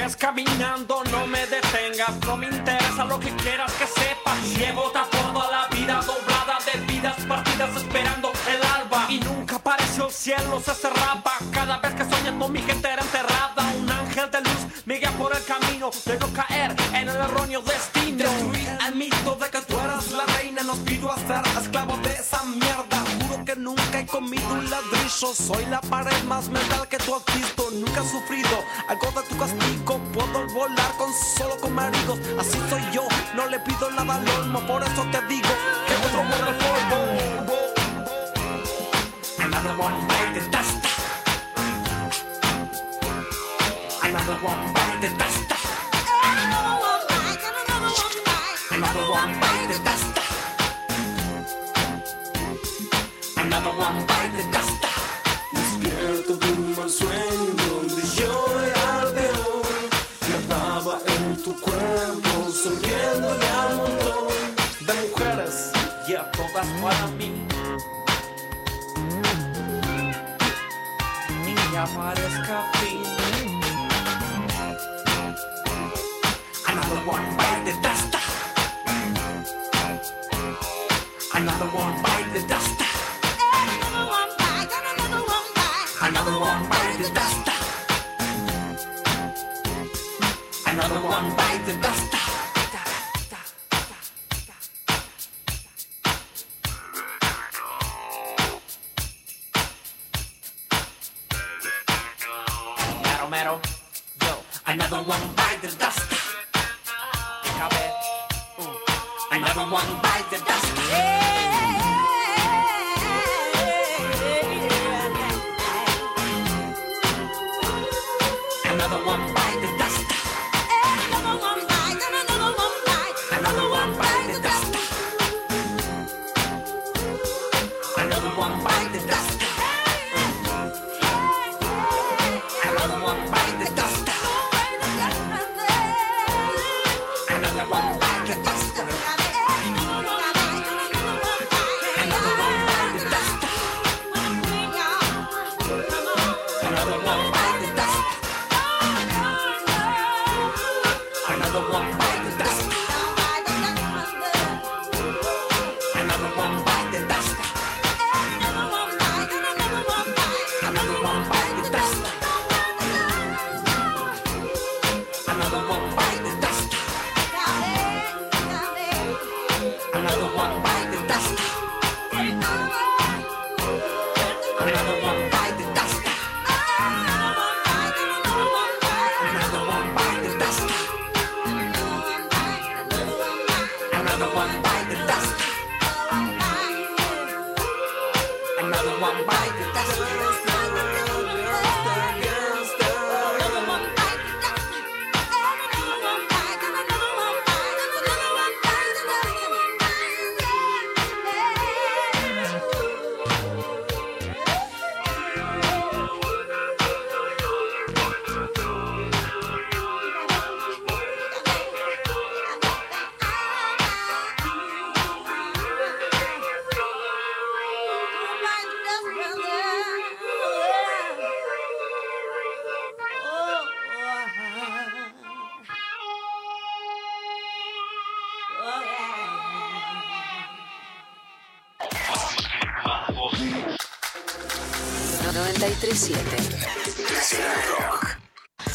Ves 0.00 0.16
caminando, 0.16 1.04
no 1.10 1.26
me 1.26 1.46
detengas, 1.46 2.16
no 2.24 2.34
me 2.34 2.46
interesa 2.46 3.04
lo 3.04 3.20
que 3.20 3.28
quieras 3.36 3.70
que 3.74 3.86
sepas. 3.86 4.42
Llevo 4.56 4.90
toda 4.90 5.50
la 5.50 5.68
vida 5.76 6.00
doblada 6.00 6.56
de 6.64 6.80
vidas 6.90 7.16
partidas 7.28 7.76
esperando 7.76 8.32
el 8.48 8.62
alba. 8.62 9.04
Y 9.10 9.20
nunca 9.20 9.56
apareció 9.56 10.06
el 10.06 10.12
cielo, 10.12 10.58
se 10.64 10.72
cerraba. 10.72 11.32
Cada 11.52 11.76
vez 11.80 11.94
que 11.96 12.04
soñando 12.16 12.48
mi 12.48 12.62
gente 12.62 12.88
era 12.88 13.02
enterrada. 13.02 13.62
Un 13.78 13.90
ángel 13.90 14.30
de 14.30 14.40
luz 14.40 14.86
me 14.86 14.94
guía 14.94 15.10
por 15.18 15.36
el 15.36 15.44
camino 15.44 15.90
de 16.06 16.18
no 16.18 16.32
caer 16.32 16.74
en 16.94 17.06
el 17.06 17.16
erróneo 17.16 17.60
destino. 17.60 18.24
Destruir 18.24 18.78
el 18.86 18.94
mito 18.94 19.34
de 19.34 19.50
que 19.50 19.60
tú 19.60 19.78
eras 19.80 20.12
la 20.12 20.24
reina, 20.38 20.62
nos 20.62 20.78
pido 20.78 21.12
a 21.12 21.16
ladrillo. 25.10 25.34
Soy 25.34 25.66
la 25.66 25.80
pared 25.80 26.22
más 26.24 26.48
mental 26.48 26.86
que 26.88 26.96
tú 26.98 27.14
has 27.14 27.24
visto. 27.34 27.70
Nunca 27.72 28.00
he 28.00 28.08
sufrido 28.08 28.64
algo 28.88 29.10
de 29.10 29.28
tu 29.28 29.36
castigo. 29.38 30.00
Puedo 30.12 30.46
volar 30.54 30.92
con 30.96 31.12
solo 31.36 31.56
con 31.60 31.74
maridos. 31.74 32.18
Así 32.38 32.58
soy 32.68 32.82
yo, 32.92 33.06
no 33.34 33.46
le 33.46 33.58
pido 33.60 33.90
nada 33.90 34.16
al 34.16 34.28
olmo. 34.28 34.60
Por 34.66 34.82
eso 34.82 35.02
te 35.10 35.20
digo 35.26 35.48
que 35.86 35.94
otro 36.06 36.22
muerde 36.24 36.50
el 36.50 36.56
polvo. 36.56 36.98
Another 39.38 39.76
one 39.78 40.06
bite 40.06 40.40
the 40.40 40.48
dust. 40.50 40.76
Another 44.02 44.38
one 44.42 44.72
bite 44.72 45.00
the 45.00 45.08
dust. 45.16 45.39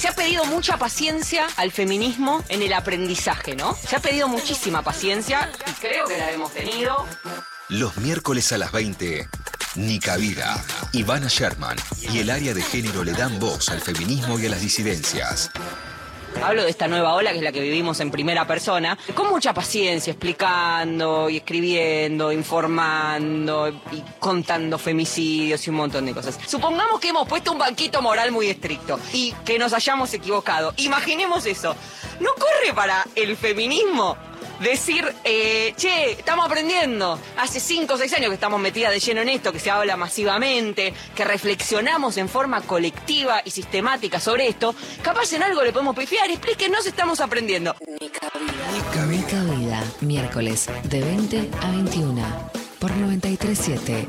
Se 0.05 0.11
ha 0.11 0.13
pedido 0.15 0.45
mucha 0.45 0.77
paciencia 0.77 1.47
al 1.57 1.71
feminismo 1.71 2.43
en 2.49 2.61
el 2.61 2.73
aprendizaje, 2.73 3.55
¿no? 3.55 3.73
Se 3.73 3.95
ha 3.95 3.99
pedido 3.99 4.27
muchísima 4.27 4.83
paciencia 4.83 5.49
creo 5.81 6.05
que 6.05 6.15
la 6.15 6.29
hemos 6.29 6.53
tenido. 6.53 7.07
Los 7.69 7.97
miércoles 7.97 8.51
a 8.51 8.59
las 8.59 8.71
20, 8.71 9.27
Nica 9.77 10.15
Vida, 10.17 10.63
Ivana 10.91 11.27
Sherman 11.27 11.77
y 12.13 12.19
el 12.19 12.29
área 12.29 12.53
de 12.53 12.61
género 12.61 13.03
le 13.03 13.13
dan 13.13 13.39
voz 13.39 13.69
al 13.69 13.81
feminismo 13.81 14.37
y 14.37 14.45
a 14.45 14.49
las 14.49 14.61
disidencias. 14.61 15.49
Hablo 16.43 16.63
de 16.63 16.69
esta 16.69 16.88
nueva 16.88 17.13
ola 17.15 17.31
que 17.31 17.38
es 17.38 17.43
la 17.43 17.51
que 17.51 17.61
vivimos 17.61 17.99
en 17.99 18.11
primera 18.11 18.45
persona, 18.45 18.97
con 19.13 19.29
mucha 19.29 19.53
paciencia, 19.53 20.11
explicando 20.11 21.29
y 21.29 21.38
escribiendo, 21.38 22.31
informando 22.31 23.69
y 23.69 24.03
contando 24.19 24.77
femicidios 24.77 25.65
y 25.65 25.69
un 25.69 25.77
montón 25.77 26.05
de 26.05 26.13
cosas. 26.13 26.38
Supongamos 26.45 26.99
que 26.99 27.09
hemos 27.09 27.27
puesto 27.27 27.51
un 27.51 27.57
banquito 27.57 28.01
moral 28.01 28.31
muy 28.31 28.47
estricto 28.47 28.99
y 29.13 29.33
que 29.45 29.57
nos 29.57 29.73
hayamos 29.73 30.13
equivocado. 30.13 30.73
Imaginemos 30.77 31.45
eso. 31.45 31.75
¿No 32.19 32.33
corre 32.36 32.73
para 32.73 33.05
el 33.15 33.36
feminismo 33.36 34.17
decir, 34.59 35.05
eh, 35.23 35.73
che, 35.77 36.11
estamos 36.11 36.45
aprendiendo. 36.45 37.19
Hace 37.37 37.59
cinco 37.59 37.95
o 37.95 37.97
seis 37.97 38.13
años 38.13 38.29
que 38.29 38.35
estamos 38.35 38.59
metidas 38.59 38.91
de 38.91 38.99
lleno 38.99 39.21
en 39.21 39.29
esto, 39.29 39.51
que 39.51 39.59
se 39.59 39.71
habla 39.71 39.97
masivamente, 39.97 40.93
que 41.15 41.23
reflexionamos 41.23 42.17
en 42.17 42.29
forma 42.29 42.61
colectiva 42.61 43.41
y 43.43 43.51
sistemática 43.51 44.19
sobre 44.19 44.47
esto. 44.47 44.75
Capaz 45.01 45.33
en 45.33 45.43
algo 45.43 45.63
le 45.63 45.71
podemos 45.71 45.95
pifiar, 45.95 46.29
explíquenos, 46.29 46.85
estamos 46.85 47.19
aprendiendo. 47.19 47.75
Nica 48.01 49.43
Vida, 49.43 49.83
miércoles 50.01 50.67
de 50.83 51.01
20 51.01 51.49
a 51.61 51.71
21 51.71 52.49
por 52.79 52.91
937 52.91 54.07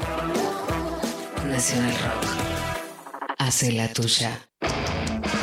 Nacional 1.45 1.93
Rock. 1.93 3.37
Hace 3.39 3.73
la 3.73 3.89
tuya. 3.93 4.41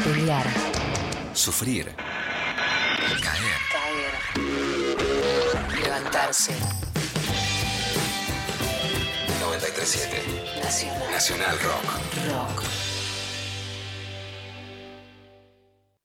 Pelear, 0.03 0.45
Sufrir. 1.33 2.12
Levantarse. 6.34 6.53
937. 9.39 10.61
Nacional. 10.63 11.11
Nacional 11.11 11.59
Rock. 11.59 11.84
Rock. 12.27 12.63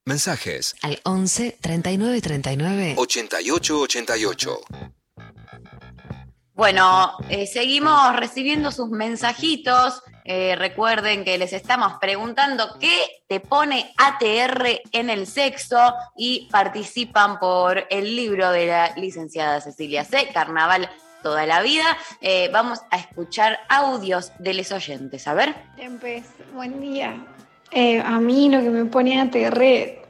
Mensajes. 0.05 0.74
Al 0.83 1.01
11 1.05 1.57
39 1.62 2.20
39 2.20 2.95
88 2.99 3.81
88. 3.81 4.61
Bueno, 6.53 7.16
eh, 7.31 7.47
seguimos 7.47 8.14
recibiendo 8.16 8.70
sus 8.70 8.91
mensajitos. 8.91 10.03
Eh, 10.31 10.57
recuerden 10.57 11.24
que 11.24 11.39
les 11.39 11.55
estamos 11.55 11.95
preguntando 11.99 12.76
qué 12.79 13.22
te 13.29 13.41
pone 13.41 13.91
ATR 13.97 14.83
en 14.93 15.09
el 15.09 15.26
sexo 15.26 15.79
y 16.18 16.51
participan 16.53 17.39
por 17.39 17.87
el 17.89 18.14
libro 18.14 18.51
de 18.51 18.66
la 18.66 18.95
licenciada 18.97 19.62
Cecilia 19.62 20.05
C. 20.05 20.29
Carnaval 20.35 20.91
toda 21.22 21.47
la 21.47 21.62
vida. 21.62 21.97
Eh, 22.20 22.51
vamos 22.53 22.81
a 22.91 22.99
escuchar 22.99 23.59
audios 23.70 24.31
de 24.39 24.53
los 24.53 24.70
oyentes. 24.70 25.26
A 25.26 25.33
ver. 25.33 25.55
Tempes, 25.76 26.24
buen 26.53 26.79
día. 26.79 27.16
Eh, 27.70 27.99
a 27.99 28.20
mí 28.20 28.51
lo 28.51 28.61
que 28.61 28.68
me 28.68 28.85
pone 28.85 29.18
a 29.18 29.31
terre, 29.31 30.03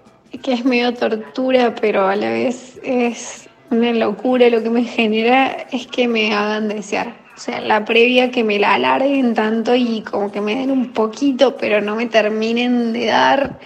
que 0.43 0.53
es 0.53 0.65
medio 0.65 0.95
tortura, 0.95 1.77
pero 1.81 2.09
a 2.09 2.17
la 2.17 2.31
vez 2.31 2.81
es 2.83 3.49
una 3.71 3.93
locura, 3.93 4.51
lo 4.51 4.65
que 4.65 4.71
me 4.71 4.83
genera 4.83 5.69
es 5.71 5.87
que 5.87 6.09
me 6.09 6.35
hagan 6.35 6.67
desear. 6.67 7.28
O 7.39 7.41
sea, 7.41 7.61
la 7.61 7.85
previa 7.85 8.33
que 8.33 8.43
me 8.43 8.59
la 8.59 8.75
alarguen 8.75 9.33
tanto 9.33 9.77
y 9.77 10.03
como 10.03 10.33
que 10.33 10.41
me 10.41 10.57
den 10.57 10.73
un 10.73 10.93
poquito, 10.93 11.57
pero 11.57 11.81
no 11.81 11.95
me 11.95 12.07
terminen 12.07 12.93
de 12.93 13.07
dar, 13.07 13.61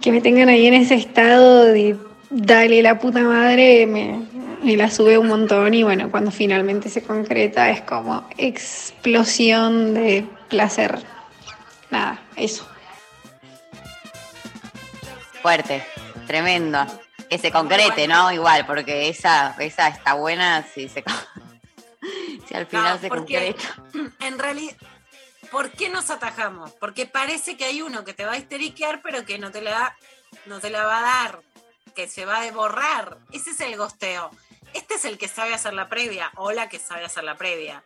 que 0.00 0.12
me 0.12 0.20
tengan 0.20 0.48
ahí 0.48 0.68
en 0.68 0.74
ese 0.74 0.94
estado 0.94 1.64
de 1.64 1.96
dale 2.30 2.82
la 2.82 3.00
puta 3.00 3.22
madre, 3.22 3.88
me, 3.88 4.76
la 4.76 4.88
sube 4.88 5.18
un 5.18 5.26
montón 5.26 5.74
y 5.74 5.82
bueno, 5.82 6.12
cuando 6.12 6.30
finalmente 6.30 6.88
se 6.88 7.02
concreta 7.02 7.70
es 7.70 7.80
como 7.80 8.24
explosión 8.38 9.92
de 9.92 10.24
placer. 10.48 11.00
Nada, 11.90 12.20
eso. 12.36 12.68
Fuerte, 15.42 15.82
tremendo. 16.28 16.86
Que 17.28 17.38
se 17.38 17.50
concrete, 17.50 18.06
¿no? 18.06 18.30
Igual, 18.30 18.64
porque 18.64 19.08
esa, 19.08 19.56
esa 19.58 19.88
está 19.88 20.14
buena 20.14 20.64
si 20.72 20.88
se 20.88 21.02
si 22.48 22.54
al 22.54 22.66
final 22.66 22.94
No, 22.94 23.00
se 23.00 23.08
concreta. 23.08 23.76
en 24.20 24.38
realidad, 24.38 24.76
¿por 25.50 25.70
qué 25.70 25.88
nos 25.88 26.10
atajamos? 26.10 26.72
Porque 26.72 27.06
parece 27.06 27.56
que 27.56 27.64
hay 27.64 27.82
uno 27.82 28.04
que 28.04 28.14
te 28.14 28.24
va 28.24 28.32
a 28.32 28.38
histeriquear, 28.38 29.02
pero 29.02 29.24
que 29.24 29.38
no 29.38 29.50
te 29.50 29.62
la, 29.62 29.96
no 30.46 30.60
te 30.60 30.70
la 30.70 30.84
va 30.84 30.98
a 30.98 31.02
dar, 31.02 31.42
que 31.94 32.08
se 32.08 32.24
va 32.24 32.42
a 32.42 32.52
borrar. 32.52 33.18
Ese 33.32 33.50
es 33.50 33.60
el 33.60 33.76
gosteo. 33.76 34.30
Este 34.74 34.94
es 34.94 35.04
el 35.04 35.16
que 35.18 35.28
sabe 35.28 35.54
hacer 35.54 35.72
la 35.72 35.88
previa, 35.88 36.30
o 36.36 36.52
la 36.52 36.68
que 36.68 36.78
sabe 36.78 37.04
hacer 37.04 37.24
la 37.24 37.36
previa. 37.36 37.82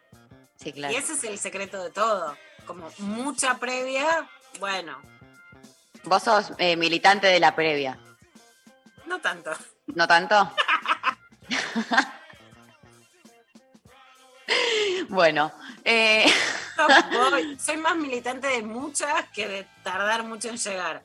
Sí, 0.56 0.72
claro. 0.72 0.92
Y 0.92 0.96
ese 0.96 1.12
es 1.14 1.24
el 1.24 1.38
secreto 1.38 1.82
de 1.82 1.90
todo. 1.90 2.36
Como 2.66 2.90
mucha 2.98 3.58
previa, 3.58 4.28
bueno, 4.58 5.00
Vos 6.04 6.22
sos 6.22 6.52
eh, 6.58 6.76
militante 6.76 7.26
de 7.26 7.38
la 7.40 7.54
previa, 7.54 7.98
no 9.06 9.20
tanto. 9.20 9.50
¿no 9.88 10.06
tanto? 10.08 10.50
bueno, 15.08 15.52
eh, 15.84 16.26
No, 16.76 17.30
voy. 17.30 17.58
Soy 17.64 17.76
más 17.76 17.96
militante 17.96 18.46
de 18.48 18.62
muchas 18.62 19.28
que 19.34 19.48
de 19.48 19.66
tardar 19.82 20.22
mucho 20.24 20.48
en 20.48 20.56
llegar. 20.56 21.02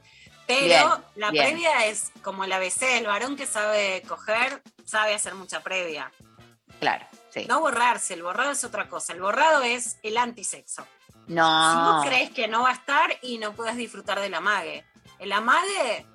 Pero 0.47 0.65
Bien, 0.67 0.89
la 1.15 1.31
bien. 1.31 1.45
previa 1.45 1.85
es 1.87 2.11
como 2.21 2.43
el 2.43 2.51
ABC, 2.53 2.83
el 2.83 3.07
varón 3.07 3.35
que 3.35 3.47
sabe 3.47 4.03
coger, 4.07 4.61
sabe 4.85 5.15
hacer 5.15 5.33
mucha 5.33 5.61
previa. 5.61 6.11
claro, 6.79 7.05
sí. 7.33 7.45
No 7.49 7.59
borrarse, 7.61 8.13
el 8.13 8.21
borrado 8.23 8.51
es 8.51 8.63
otra 8.63 8.87
cosa. 8.87 9.13
El 9.13 9.21
borrado 9.21 9.63
es 9.63 9.97
el 10.03 10.17
antisexo. 10.17 10.85
Si 11.27 11.33
No. 11.33 11.93
vos 11.97 12.05
crees 12.05 12.29
que 12.29 12.47
no 12.47 12.61
va 12.61 12.69
a 12.69 12.73
estar 12.73 13.17
y 13.23 13.39
no 13.39 13.53
puedes 13.53 13.75
disfrutar 13.75 14.19
del 14.19 14.35
amague. 14.35 14.85
El 15.17 15.31
amague 15.31 16.05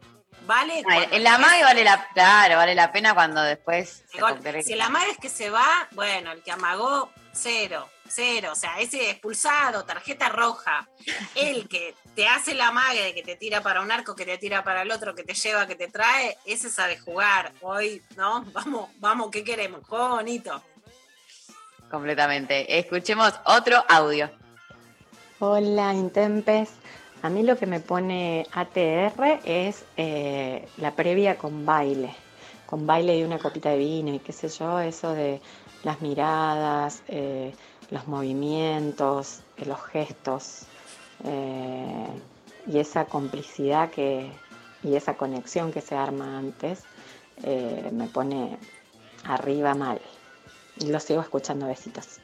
vale. 0.46 0.82
Cuando 0.84 1.16
el 1.16 1.26
amague 1.26 1.64
vale 1.64 1.82
la, 1.82 2.08
claro, 2.14 2.56
vale 2.56 2.74
la 2.76 2.92
pena 2.92 3.14
cuando 3.14 3.42
después 3.42 4.04
Igual, 4.14 4.40
si 4.64 4.74
el 4.74 4.80
amague 4.80 5.10
es 5.10 5.18
que 5.18 5.28
se 5.28 5.50
va, 5.50 5.88
bueno, 5.92 6.30
el 6.30 6.42
que 6.44 6.52
amagó, 6.52 7.10
cero, 7.32 7.88
cero. 8.08 8.50
O 8.52 8.54
sea, 8.54 8.80
ese 8.80 9.10
expulsado, 9.10 9.84
tarjeta 9.84 10.28
roja. 10.28 10.88
El 11.34 11.68
que 11.68 11.94
te 12.14 12.26
hace 12.26 12.52
el 12.52 12.60
amague 12.60 13.02
de 13.02 13.14
que 13.14 13.22
te 13.22 13.36
tira 13.36 13.62
para 13.62 13.80
un 13.80 13.90
arco, 13.90 14.14
que 14.14 14.24
te 14.24 14.38
tira 14.38 14.64
para 14.64 14.82
el 14.82 14.90
otro, 14.90 15.14
que 15.14 15.24
te 15.24 15.34
lleva, 15.34 15.66
que 15.66 15.76
te 15.76 15.88
trae, 15.88 16.36
ese 16.44 16.70
sabe 16.70 16.98
jugar. 16.98 17.52
Hoy, 17.60 18.02
¿no? 18.16 18.44
Vamos, 18.52 18.90
vamos, 18.98 19.30
¿qué 19.30 19.44
queremos? 19.44 19.86
Juego 19.86 20.08
bonito. 20.16 20.62
Completamente. 21.90 22.78
Escuchemos 22.78 23.32
otro 23.44 23.84
audio. 23.88 24.30
Hola, 25.40 25.94
Intempes. 25.94 26.70
A 27.22 27.28
mí 27.28 27.42
lo 27.42 27.58
que 27.58 27.66
me 27.66 27.80
pone 27.80 28.46
ATR 28.52 29.40
es 29.44 29.84
eh, 29.96 30.66
la 30.78 30.94
previa 30.94 31.36
con 31.36 31.66
baile, 31.66 32.14
con 32.64 32.86
baile 32.86 33.18
y 33.18 33.24
una 33.24 33.38
copita 33.38 33.70
de 33.70 33.76
vino 33.76 34.14
y 34.14 34.20
qué 34.20 34.32
sé 34.32 34.48
yo, 34.48 34.80
eso 34.80 35.12
de 35.12 35.40
las 35.84 36.00
miradas, 36.00 37.02
eh, 37.08 37.54
los 37.90 38.06
movimientos, 38.06 39.40
eh, 39.56 39.64
los 39.66 39.82
gestos 39.86 40.62
eh, 41.24 42.06
y 42.66 42.78
esa 42.78 43.04
complicidad 43.06 43.90
que, 43.90 44.30
y 44.82 44.94
esa 44.96 45.14
conexión 45.16 45.72
que 45.72 45.80
se 45.80 45.96
arma 45.96 46.38
antes 46.38 46.82
eh, 47.42 47.88
me 47.92 48.06
pone 48.06 48.58
arriba 49.24 49.74
mal. 49.74 50.00
Y 50.76 50.86
lo 50.88 51.00
sigo 51.00 51.20
escuchando 51.20 51.66
besitos. 51.66 52.18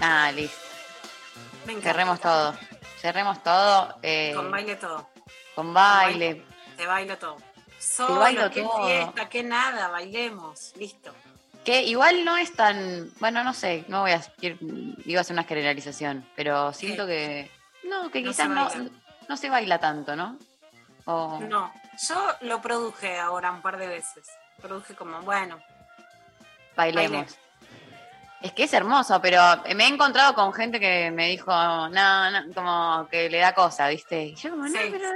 Ah, 0.00 0.30
listo. 0.34 0.56
Cerremos 1.82 2.20
todo. 2.20 2.54
Cerremos 3.00 3.42
todo. 3.42 3.96
eh, 4.02 4.32
Con 4.34 4.50
baile 4.50 4.76
todo. 4.76 5.08
con 5.54 5.72
baile. 5.74 6.44
Te 6.76 6.86
bailo 6.86 7.16
todo. 7.18 7.36
Solo, 7.84 8.20
bailo 8.20 8.50
qué 8.50 8.62
todo. 8.62 8.86
fiesta, 8.86 9.28
qué 9.28 9.42
nada, 9.42 9.88
bailemos. 9.88 10.72
Listo. 10.76 11.12
Que 11.64 11.82
igual 11.82 12.24
no 12.24 12.36
es 12.36 12.52
tan. 12.54 13.10
Bueno, 13.20 13.42
no 13.44 13.54
sé, 13.54 13.84
no 13.88 14.00
voy 14.02 14.12
a. 14.12 14.22
Iba 14.40 15.18
a 15.18 15.22
hacer 15.22 15.34
una 15.34 15.44
generalización, 15.44 16.26
pero 16.36 16.72
siento 16.72 17.06
que. 17.06 17.50
No, 17.84 18.10
que 18.10 18.22
No 18.22 18.30
quizás 18.30 18.48
no, 18.48 18.68
no 19.28 19.36
se 19.36 19.48
baila 19.50 19.78
tanto, 19.78 20.14
¿no? 20.16 20.38
O- 21.06 21.38
No, 21.48 21.72
yo 22.08 22.32
lo 22.42 22.60
produje 22.62 23.18
ahora 23.18 23.50
un 23.52 23.60
par 23.62 23.78
de 23.78 23.86
veces. 23.86 24.26
Produje 24.60 24.94
como, 24.94 25.20
bueno, 25.22 25.58
Bailemos. 26.76 27.36
Es 28.42 28.52
que 28.52 28.64
es 28.64 28.72
hermoso, 28.74 29.20
pero 29.22 29.40
me 29.74 29.84
he 29.84 29.88
encontrado 29.88 30.34
con 30.34 30.52
gente 30.52 30.78
que 30.78 31.10
me 31.10 31.28
dijo, 31.28 31.50
no, 31.50 32.30
no, 32.30 32.52
como 32.54 33.08
que 33.10 33.30
le 33.30 33.38
da 33.38 33.54
cosa, 33.54 33.88
¿viste? 33.88 34.22
Y 34.24 34.34
yo 34.34 34.50
como, 34.50 34.64
no, 34.64 34.68
Sí. 34.68 34.88
pero 34.90 35.08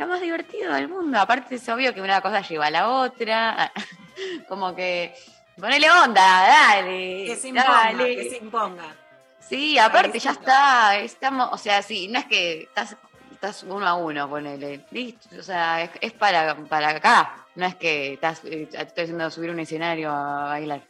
lo 0.00 0.06
más 0.06 0.20
divertido 0.20 0.72
del 0.72 0.88
mundo. 0.88 1.20
Aparte 1.20 1.56
es 1.56 1.68
obvio 1.68 1.92
que 1.94 2.00
una 2.00 2.20
cosa 2.20 2.40
lleva 2.40 2.66
a 2.66 2.70
la 2.70 2.88
otra. 2.88 3.70
como 4.48 4.74
que, 4.74 5.14
ponele 5.58 5.90
onda, 5.90 6.22
dale. 6.22 7.26
que 7.26 7.36
se 7.36 7.48
imponga, 7.48 7.68
dale. 7.68 8.16
que 8.16 8.30
se 8.30 8.36
imponga. 8.38 8.96
Sí, 9.40 9.78
aparte 9.78 10.18
ya 10.18 10.30
está, 10.30 10.96
estamos, 10.98 11.48
o 11.52 11.58
sea, 11.58 11.82
sí, 11.82 12.08
no 12.08 12.20
es 12.20 12.26
que 12.26 12.62
estás, 12.62 12.96
estás 13.32 13.64
uno 13.64 13.86
a 13.86 13.94
uno, 13.94 14.28
ponele, 14.28 14.86
listo, 14.92 15.28
o 15.38 15.42
sea, 15.42 15.82
es, 15.82 15.90
es 16.00 16.12
para, 16.12 16.54
para 16.68 16.90
acá, 16.90 17.46
no 17.56 17.66
es 17.66 17.74
que 17.74 18.12
estás, 18.12 18.44
eh, 18.44 18.68
estoy 18.70 19.04
haciendo 19.04 19.28
subir 19.28 19.50
un 19.50 19.58
escenario 19.58 20.12
a 20.12 20.44
bailar. 20.44 20.82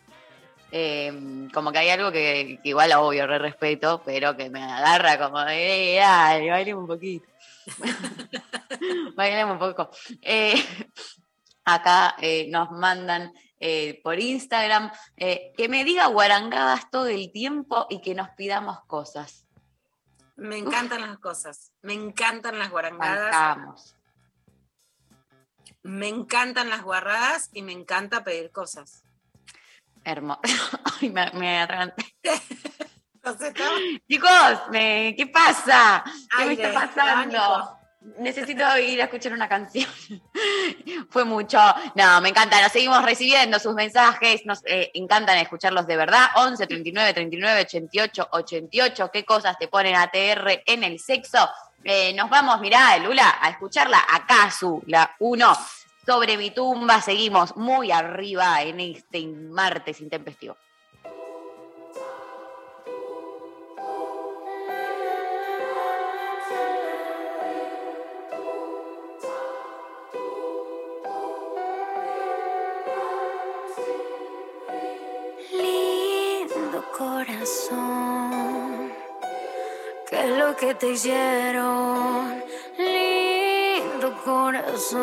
Eh, 0.72 1.48
como 1.54 1.72
que 1.72 1.78
hay 1.78 1.88
algo 1.88 2.12
que, 2.12 2.60
que 2.62 2.68
igual 2.68 2.92
obvio, 2.92 3.26
re 3.26 3.38
respeto, 3.38 4.02
pero 4.04 4.36
que 4.36 4.50
me 4.50 4.62
agarra 4.62 5.18
como 5.18 5.42
de, 5.42 5.96
eh, 5.96 6.00
dale, 6.00 6.50
bailemos 6.50 6.82
un 6.82 6.88
poquito. 6.88 7.29
bailemos 9.16 9.54
un 9.54 9.58
poco. 9.58 9.90
Eh, 10.22 10.54
acá 11.64 12.16
eh, 12.18 12.48
nos 12.50 12.70
mandan 12.70 13.32
eh, 13.58 14.00
por 14.02 14.18
Instagram 14.18 14.90
que 15.16 15.66
me 15.68 15.84
diga 15.84 16.06
guarangadas 16.06 16.90
todo 16.90 17.06
el 17.06 17.30
tiempo 17.30 17.86
y 17.90 18.00
que 18.00 18.14
nos 18.14 18.30
pidamos 18.30 18.82
cosas. 18.86 19.46
Me 20.36 20.56
encantan 20.56 21.02
las 21.02 21.18
cosas. 21.18 21.72
Me 21.82 21.92
encantan 21.92 22.58
las 22.58 22.70
guarangadas. 22.70 23.30
Bancamos. 23.30 23.96
Me 25.82 26.08
encantan 26.08 26.70
las 26.70 26.82
guarradas 26.82 27.50
y 27.52 27.62
me 27.62 27.72
encanta 27.72 28.24
pedir 28.24 28.50
cosas. 28.50 29.04
Hermoso. 30.04 30.40
Ay, 31.00 31.10
me, 31.10 31.30
me. 31.32 31.66
Chicos, 34.08 34.60
me- 34.70 35.14
¿qué 35.16 35.26
pasa? 35.26 36.02
¿Qué 36.36 36.44
me 36.46 36.52
está 36.54 36.72
pasando? 36.72 37.76
Necesito 38.18 38.62
ir 38.78 39.00
a 39.02 39.04
escuchar 39.04 39.34
una 39.34 39.46
canción. 39.48 39.86
Fue 41.10 41.24
mucho. 41.24 41.58
No, 41.94 42.20
me 42.22 42.30
encanta. 42.30 42.60
Nos 42.62 42.72
seguimos 42.72 43.02
recibiendo 43.04 43.58
sus 43.58 43.74
mensajes. 43.74 44.46
Nos 44.46 44.62
eh, 44.64 44.90
encantan 44.94 45.36
escucharlos 45.36 45.86
de 45.86 45.98
verdad. 45.98 46.28
11 46.36 46.66
39 46.66 47.12
39 47.12 47.60
88 47.60 48.28
88. 48.32 49.10
¿Qué 49.12 49.24
cosas 49.26 49.58
te 49.58 49.68
ponen 49.68 49.96
ATR 49.96 50.62
en 50.64 50.84
el 50.84 50.98
sexo? 50.98 51.46
Eh, 51.84 52.14
nos 52.14 52.30
vamos, 52.30 52.58
mirá, 52.60 52.96
Lula, 52.98 53.38
a 53.40 53.50
escucharla 53.50 54.02
a 54.10 54.26
Kazu, 54.26 54.82
la 54.86 55.14
1, 55.18 55.56
sobre 56.06 56.38
mi 56.38 56.50
tumba. 56.52 57.02
Seguimos 57.02 57.54
muy 57.56 57.90
arriba 57.92 58.62
en 58.62 58.80
este 58.80 59.26
martes 59.26 60.00
intempestivo. 60.00 60.56
Que 80.60 80.74
te 80.74 80.90
hicieron? 80.90 82.44
Lindo 82.76 84.14
corazón, 84.22 85.00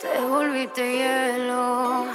te 0.00 0.20
volviste 0.28 0.82
hielo. 0.98 2.06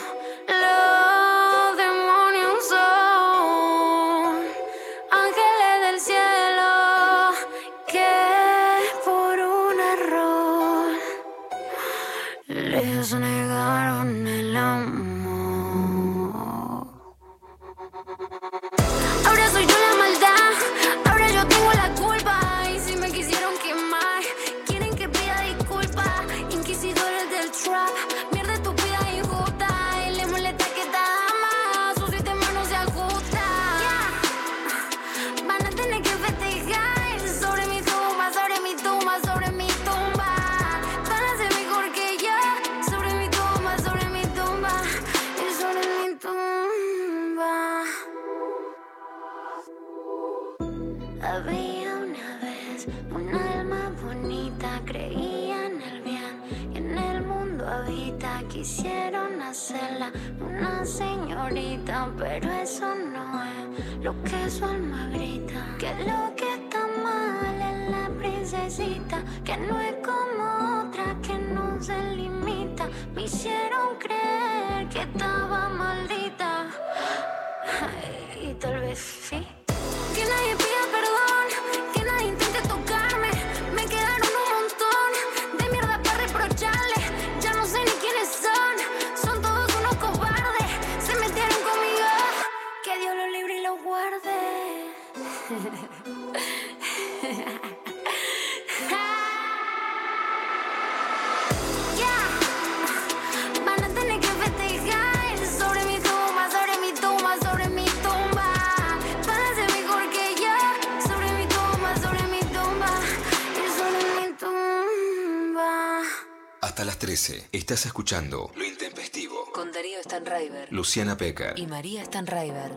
Estás 117.67 117.85
escuchando 117.85 118.49
Lo 118.55 118.63
Intempestivo. 118.63 119.51
Con 119.51 119.73
Darío 119.73 120.01
Stanraiver 120.01 120.71
Luciana 120.71 121.17
Pecker. 121.17 121.59
y 121.59 121.67
María 121.67 122.05
Stanraiver. 122.05 122.71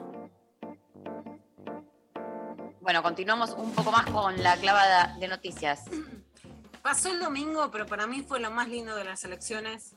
Bueno, 2.81 3.01
continuamos 3.01 3.51
un 3.51 3.73
poco 3.73 3.93
más 3.93 4.11
con 4.11 4.43
la 4.43 4.57
clavada 4.57 5.17
de 5.21 5.29
noticias. 5.29 5.85
Pasó 6.83 7.13
el 7.13 7.21
domingo, 7.21 7.71
pero 7.71 7.87
para 7.87 8.09
mí 8.09 8.25
fue 8.27 8.41
lo 8.41 8.51
más 8.51 8.69
lindo 8.69 8.97
de 8.97 9.05
las 9.05 9.23
elecciones. 9.23 9.95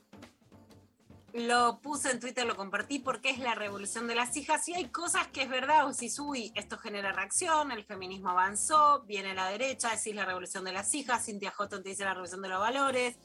Lo 1.34 1.80
puse 1.82 2.12
en 2.12 2.20
Twitter, 2.20 2.46
lo 2.46 2.56
compartí 2.56 3.00
porque 3.00 3.32
es 3.32 3.40
la 3.40 3.56
revolución 3.56 4.06
de 4.06 4.14
las 4.14 4.38
hijas 4.38 4.70
y 4.70 4.76
hay 4.76 4.90
cosas 4.90 5.26
que 5.30 5.42
es 5.42 5.50
verdad, 5.50 5.88
o 5.88 5.94
si 5.94 6.12
uy, 6.22 6.52
esto 6.54 6.78
genera 6.78 7.12
reacción, 7.12 7.72
el 7.72 7.84
feminismo 7.84 8.30
avanzó, 8.30 9.02
viene 9.08 9.34
la 9.34 9.48
derecha, 9.48 9.90
decís 9.90 10.14
la 10.14 10.26
revolución 10.26 10.64
de 10.64 10.74
las 10.74 10.94
hijas, 10.94 11.26
Cintia 11.26 11.50
Houghton 11.50 11.82
te 11.82 11.90
dice 11.90 12.04
la 12.04 12.12
revolución 12.12 12.44
de 12.44 12.50
los 12.50 12.60
valores, 12.60 13.18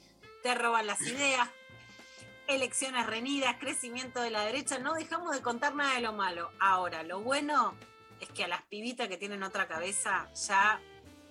te 0.42 0.54
roban 0.54 0.86
las 0.86 1.00
ideas, 1.02 1.48
elecciones 2.46 3.06
reñidas, 3.06 3.56
crecimiento 3.58 4.20
de 4.22 4.30
la 4.30 4.42
derecha, 4.42 4.78
no 4.78 4.94
dejamos 4.94 5.34
de 5.34 5.42
contar 5.42 5.74
nada 5.74 5.94
de 5.94 6.00
lo 6.00 6.12
malo. 6.12 6.50
Ahora, 6.60 7.02
lo 7.02 7.20
bueno 7.20 7.74
es 8.20 8.28
que 8.30 8.44
a 8.44 8.48
las 8.48 8.62
pibitas 8.62 9.08
que 9.08 9.16
tienen 9.16 9.42
otra 9.42 9.68
cabeza 9.68 10.28
ya 10.34 10.80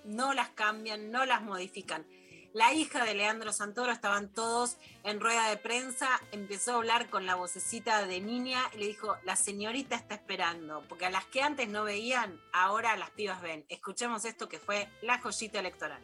no 0.05 0.34
las 0.34 0.49
cambian, 0.49 1.11
no 1.11 1.25
las 1.25 1.41
modifican. 1.41 2.05
La 2.53 2.73
hija 2.73 3.03
de 3.03 3.13
Leandro 3.13 3.51
Santoro 3.51 3.91
estaban 3.91 4.29
todos 4.29 4.77
en 5.03 5.19
rueda 5.19 5.49
de 5.49 5.57
prensa, 5.57 6.07
empezó 6.31 6.71
a 6.71 6.75
hablar 6.77 7.09
con 7.09 7.25
la 7.25 7.35
vocecita 7.35 8.05
de 8.07 8.19
niña 8.21 8.61
y 8.73 8.79
le 8.79 8.88
dijo, 8.88 9.15
la 9.25 9.35
señorita 9.35 9.95
está 9.95 10.15
esperando, 10.15 10.84
porque 10.88 11.05
a 11.05 11.11
las 11.11 11.25
que 11.25 11.41
antes 11.41 11.67
no 11.67 11.84
veían, 11.84 12.39
ahora 12.53 12.95
las 12.95 13.11
pibas 13.11 13.41
ven. 13.41 13.65
Escuchemos 13.69 14.25
esto 14.25 14.47
que 14.47 14.59
fue 14.59 14.88
la 15.01 15.19
joyita 15.19 15.59
electoral. 15.59 16.01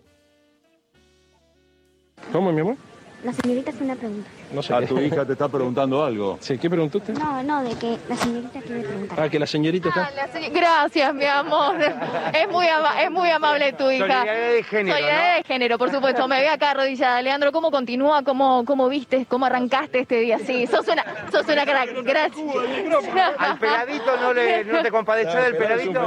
¿Cómo, 2.32 2.52
mi 2.52 2.62
amor? 2.62 2.78
La 3.24 3.32
señorita 3.32 3.72
hace 3.72 3.84
una 3.84 3.96
pregunta. 3.96 4.30
No 4.52 4.62
sé. 4.62 4.74
A 4.74 4.82
tu 4.86 5.00
hija 5.00 5.26
te 5.26 5.32
está 5.34 5.48
preguntando 5.48 6.04
algo. 6.04 6.38
Sí, 6.42 6.58
¿qué 6.58 6.70
preguntó 6.70 6.98
usted? 6.98 7.14
No, 7.18 7.42
no, 7.42 7.64
de 7.64 7.74
que 7.76 7.98
la 8.10 8.18
señorita 8.18 8.60
quiere 8.60 8.82
preguntar. 8.82 9.20
Ah, 9.22 9.30
que 9.30 9.40
la 9.40 9.48
señorita 9.48 9.90
está. 9.90 10.12
Gracias, 10.52 11.14
mi 11.14 11.26
amor. 11.26 11.76
Es 12.34 12.50
muy, 12.52 12.68
ama- 12.68 13.02
es 13.02 13.10
muy 13.12 13.30
amable 13.30 13.72
tu 13.74 13.90
hija. 13.90 14.06
Solidaridad 14.06 14.50
de 14.52 14.64
género, 14.64 14.98
Solidaridad 14.98 15.36
de 15.38 15.44
género, 15.44 15.78
por 15.78 15.92
supuesto. 15.92 16.28
Me 16.28 16.42
ve 16.42 16.50
acá 16.50 16.72
arrodillada. 16.72 17.22
Leandro, 17.22 17.52
¿cómo 17.52 17.72
continúa? 17.72 18.24
¿Cómo, 18.24 18.66
cómo 18.66 18.90
viste? 18.90 19.26
¿Cómo 19.28 19.46
arrancaste 19.46 20.00
este 20.00 20.20
día? 20.20 20.40
Sí, 20.40 20.68
sos 20.68 20.86
una, 20.88 21.06
sos 21.32 21.48
una 21.48 21.64
crack. 21.66 21.92
Gracias. 22.04 22.46
Al 23.38 23.58
peladito 23.60 24.18
no, 24.22 24.34
le, 24.34 24.66
no 24.66 24.82
te 24.82 24.92
compadeció 24.92 25.40
del 25.42 25.56
peladito. 25.56 26.06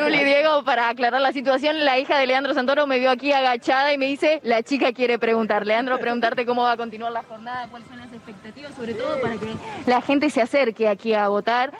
Luli, 0.00 0.24
Diego, 0.24 0.64
para 0.64 0.88
aclarar 0.88 1.20
la 1.20 1.32
situación, 1.32 1.84
la 1.84 1.98
hija 1.98 2.18
de 2.18 2.26
Leandro 2.26 2.54
Santoro 2.54 2.86
me 2.86 2.98
vio 2.98 3.10
aquí 3.10 3.32
agachada 3.32 3.92
y 3.92 3.98
me 3.98 4.06
dice, 4.06 4.40
la 4.42 4.62
chica 4.62 4.92
quiere 4.92 5.18
preguntar. 5.18 5.66
Leandro, 5.66 5.98
preguntarte 5.98 6.45
cómo 6.46 6.62
va 6.62 6.72
a 6.72 6.76
continuar 6.76 7.12
la 7.12 7.22
jornada, 7.22 7.68
cuáles 7.68 7.88
son 7.88 7.98
las 7.98 8.12
expectativas, 8.12 8.74
sobre 8.74 8.94
todo 8.94 9.20
para 9.20 9.36
que 9.36 9.54
la 9.86 10.00
gente 10.00 10.30
se 10.30 10.40
acerque 10.40 10.88
aquí 10.88 11.12
a 11.12 11.28
votar. 11.28 11.78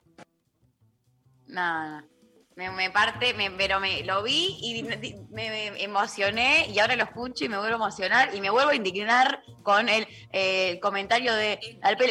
Nada. 1.46 2.04
Me, 2.56 2.90
parte, 2.90 3.34
me- 3.34 3.50
pero 3.50 3.80
me 3.80 4.02
lo 4.02 4.22
vi 4.22 4.56
y 4.62 4.82
me, 4.82 5.82
emocioné 5.82 6.66
y 6.70 6.78
ahora 6.78 6.96
lo 6.96 7.04
escucho 7.04 7.44
y 7.44 7.50
me 7.50 7.58
vuelvo 7.58 7.74
a 7.74 7.76
emocionar 7.76 8.34
y 8.34 8.40
me 8.40 8.48
vuelvo 8.48 8.70
a 8.70 8.74
indignar 8.74 9.42
con 9.62 9.90
el, 9.90 10.08
eh, 10.32 10.80
comentario 10.80 11.34
de 11.34 11.60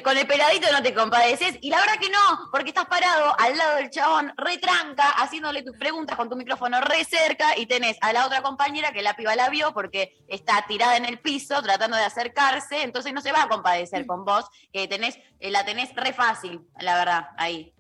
con 0.04 0.16
el 0.16 0.28
peladito 0.28 0.72
no 0.72 0.84
te 0.84 0.94
compadeces 0.94 1.58
y 1.62 1.72
la 1.72 1.80
verdad 1.80 1.98
que 2.00 2.12
no, 2.12 2.52
porque 2.52 2.70
estás 2.70 2.86
parado 2.86 3.34
al 3.40 3.58
lado 3.58 3.78
del 3.78 3.90
chabón 3.90 4.34
retranca 4.38 5.10
haciéndole 5.14 5.64
tus 5.64 5.76
preguntas 5.78 6.16
con 6.16 6.30
tu 6.30 6.36
micrófono 6.36 6.80
re 6.80 7.04
cerca 7.06 7.58
y 7.58 7.66
tenés 7.66 7.98
a 8.02 8.14
la 8.14 8.28
otra 8.28 8.44
compañera 8.44 8.92
que 8.92 9.02
la 9.02 9.16
piba 9.16 9.36
la 9.36 9.50
vio 9.50 9.74
porque 9.74 10.24
está 10.28 10.64
tirada 10.68 10.96
en 10.96 11.06
el 11.06 11.18
piso 11.20 11.60
tratando 11.64 11.98
de 11.98 12.04
acercarse, 12.04 12.84
entonces 12.84 13.14
no 13.14 13.22
se 13.22 13.32
va 13.32 13.42
a 13.42 13.50
compadecer 13.50 14.06
con 14.06 14.24
vos, 14.26 14.46
que 14.72 14.88
tenés, 14.88 15.18
eh, 15.40 15.50
la 15.50 15.66
tenés 15.66 15.92
re 15.96 16.14
fácil, 16.14 16.62
la 16.80 17.00
verdad, 17.00 17.30
ahí. 17.38 17.74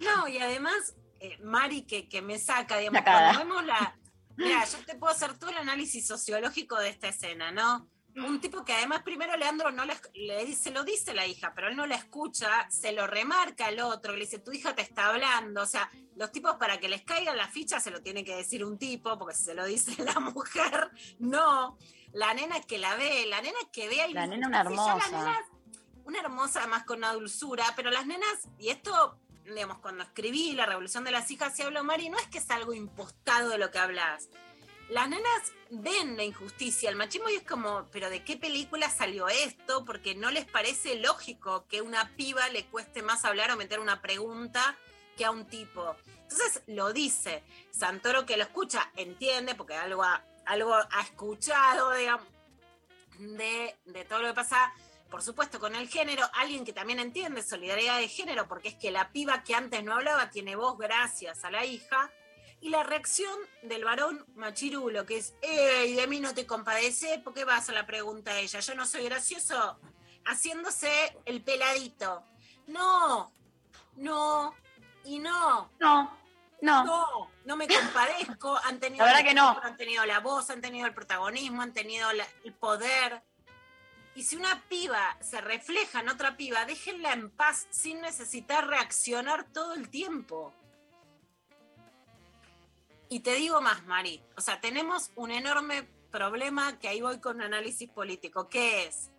No, 0.00 0.26
y 0.28 0.38
además, 0.38 0.94
eh, 1.20 1.38
Mari, 1.42 1.82
que, 1.82 2.08
que 2.08 2.22
me 2.22 2.38
saca, 2.38 2.78
digamos, 2.78 3.02
cuando 3.02 3.38
vemos 3.38 3.64
la. 3.64 3.98
Mira, 4.36 4.64
yo 4.66 4.78
te 4.84 4.96
puedo 4.96 5.12
hacer 5.12 5.38
todo 5.38 5.50
el 5.50 5.56
análisis 5.56 6.06
sociológico 6.06 6.78
de 6.78 6.90
esta 6.90 7.08
escena, 7.08 7.52
¿no? 7.52 7.88
un 8.24 8.40
tipo 8.40 8.64
que 8.64 8.72
además 8.72 9.02
primero 9.02 9.36
Leandro 9.36 9.70
no 9.70 9.84
le, 9.84 9.94
le 10.14 10.44
dice, 10.46 10.70
lo 10.70 10.84
dice 10.84 11.12
la 11.12 11.26
hija, 11.26 11.52
pero 11.54 11.68
él 11.68 11.76
no 11.76 11.86
la 11.86 11.96
escucha, 11.96 12.66
se 12.70 12.92
lo 12.92 13.06
remarca 13.06 13.66
al 13.66 13.80
otro, 13.80 14.14
le 14.14 14.20
dice, 14.20 14.38
tu 14.38 14.52
hija 14.52 14.74
te 14.74 14.82
está 14.82 15.08
hablando. 15.08 15.62
O 15.62 15.66
sea, 15.66 15.90
los 16.16 16.32
tipos 16.32 16.54
para 16.54 16.78
que 16.78 16.88
les 16.88 17.02
caigan 17.02 17.36
las 17.36 17.50
fichas 17.50 17.82
se 17.82 17.90
lo 17.90 18.02
tiene 18.02 18.24
que 18.24 18.34
decir 18.34 18.64
un 18.64 18.78
tipo, 18.78 19.18
porque 19.18 19.34
si 19.34 19.44
se 19.44 19.54
lo 19.54 19.64
dice 19.66 19.94
la 20.02 20.18
mujer, 20.20 20.90
no. 21.18 21.76
La 22.12 22.32
nena 22.32 22.60
que 22.62 22.78
la 22.78 22.96
ve, 22.96 23.26
la 23.26 23.42
nena 23.42 23.58
que 23.70 23.88
ve 23.88 24.00
ahí. 24.00 24.14
La 24.14 24.26
nena 24.26 24.48
una 24.48 24.60
hermosa. 24.60 25.44
una 26.04 26.20
hermosa 26.20 26.60
además 26.60 26.84
con 26.84 26.98
una 26.98 27.12
dulzura, 27.12 27.64
pero 27.76 27.90
las 27.90 28.06
nenas, 28.06 28.48
y 28.58 28.68
esto, 28.70 29.18
digamos, 29.54 29.78
cuando 29.78 30.02
escribí 30.04 30.52
La 30.52 30.66
Revolución 30.66 31.04
de 31.04 31.10
las 31.10 31.30
Hijas 31.30 31.58
y 31.58 31.62
hablo 31.62 31.84
Mari, 31.84 32.08
no 32.08 32.18
es 32.18 32.26
que 32.26 32.38
es 32.38 32.50
algo 32.50 32.72
impostado 32.72 33.50
de 33.50 33.58
lo 33.58 33.70
que 33.70 33.78
hablas. 33.78 34.28
Las 34.88 35.08
nenas 35.08 35.52
ven 35.70 36.16
la 36.16 36.22
injusticia, 36.22 36.88
el 36.88 36.96
machismo 36.96 37.28
y 37.28 37.34
es 37.34 37.42
como, 37.42 37.88
pero 37.90 38.08
¿de 38.08 38.22
qué 38.22 38.36
película 38.36 38.88
salió 38.88 39.28
esto? 39.28 39.84
Porque 39.84 40.14
no 40.14 40.30
les 40.30 40.44
parece 40.44 40.96
lógico 40.96 41.66
que 41.66 41.82
una 41.82 42.14
piba 42.16 42.48
le 42.50 42.66
cueste 42.66 43.02
más 43.02 43.24
hablar 43.24 43.50
o 43.50 43.56
meter 43.56 43.80
una 43.80 44.00
pregunta 44.00 44.76
que 45.16 45.24
a 45.24 45.32
un 45.32 45.46
tipo. 45.46 45.96
Entonces 46.22 46.62
lo 46.68 46.92
dice. 46.92 47.42
Santoro 47.70 48.26
que 48.26 48.36
lo 48.36 48.44
escucha 48.44 48.90
entiende, 48.94 49.56
porque 49.56 49.74
algo 49.74 50.04
ha, 50.04 50.22
algo 50.44 50.74
ha 50.74 51.00
escuchado, 51.02 51.90
de, 53.18 53.74
de 53.86 54.04
todo 54.04 54.20
lo 54.20 54.28
que 54.28 54.34
pasa, 54.34 54.72
por 55.10 55.22
supuesto, 55.22 55.58
con 55.60 55.74
el 55.74 55.88
género. 55.88 56.24
Alguien 56.34 56.64
que 56.64 56.72
también 56.72 56.98
entiende 56.98 57.42
solidaridad 57.42 57.98
de 57.98 58.08
género, 58.08 58.48
porque 58.48 58.68
es 58.68 58.74
que 58.74 58.90
la 58.90 59.10
piba 59.12 59.42
que 59.44 59.54
antes 59.54 59.82
no 59.84 59.94
hablaba 59.94 60.30
tiene 60.30 60.56
voz 60.56 60.76
gracias 60.78 61.44
a 61.44 61.50
la 61.50 61.64
hija. 61.64 62.10
Y 62.60 62.70
la 62.70 62.82
reacción 62.82 63.38
del 63.62 63.84
varón 63.84 64.24
machirulo, 64.34 65.04
que 65.04 65.18
es, 65.18 65.34
¡Ey, 65.42 65.94
de 65.94 66.06
mí 66.06 66.20
no 66.20 66.34
te 66.34 66.46
compadece! 66.46 67.18
¿Por 67.18 67.34
qué 67.34 67.44
vas 67.44 67.68
a 67.68 67.72
la 67.72 67.86
pregunta 67.86 68.30
a 68.32 68.38
ella? 68.38 68.60
Yo 68.60 68.74
no 68.74 68.86
soy 68.86 69.04
gracioso. 69.04 69.78
Haciéndose 70.24 71.16
el 71.24 71.42
peladito. 71.42 72.24
No, 72.66 73.32
no, 73.96 74.54
y 75.04 75.18
no. 75.18 75.70
No, 75.78 76.18
no. 76.62 76.84
No, 76.84 77.30
no 77.44 77.56
me 77.56 77.68
compadezco. 77.68 78.56
Han 78.64 78.80
tenido 78.80 79.04
La 79.04 79.12
verdad 79.12 79.28
que 79.28 79.34
no. 79.34 79.60
Han 79.62 79.76
tenido 79.76 80.04
la 80.04 80.20
voz, 80.20 80.50
han 80.50 80.60
tenido 80.60 80.86
el 80.86 80.94
protagonismo, 80.94 81.62
han 81.62 81.72
tenido 81.72 82.12
la- 82.12 82.26
el 82.44 82.52
poder. 82.54 83.22
Y 84.16 84.22
si 84.22 84.34
una 84.34 84.62
piba 84.68 85.18
se 85.20 85.42
refleja 85.42 86.00
en 86.00 86.08
otra 86.08 86.38
piba, 86.38 86.64
déjenla 86.64 87.12
en 87.12 87.30
paz 87.30 87.66
sin 87.70 88.00
necesitar 88.00 88.66
reaccionar 88.66 89.44
todo 89.52 89.74
el 89.74 89.90
tiempo. 89.90 90.54
Y 93.10 93.20
te 93.20 93.34
digo 93.34 93.60
más, 93.60 93.84
Mari. 93.84 94.22
O 94.34 94.40
sea, 94.40 94.58
tenemos 94.58 95.10
un 95.16 95.30
enorme 95.30 95.82
problema 96.10 96.78
que 96.78 96.88
ahí 96.88 97.02
voy 97.02 97.20
con 97.20 97.36
un 97.36 97.42
análisis 97.42 97.90
político, 97.90 98.48
que 98.48 98.86
es 98.86 99.10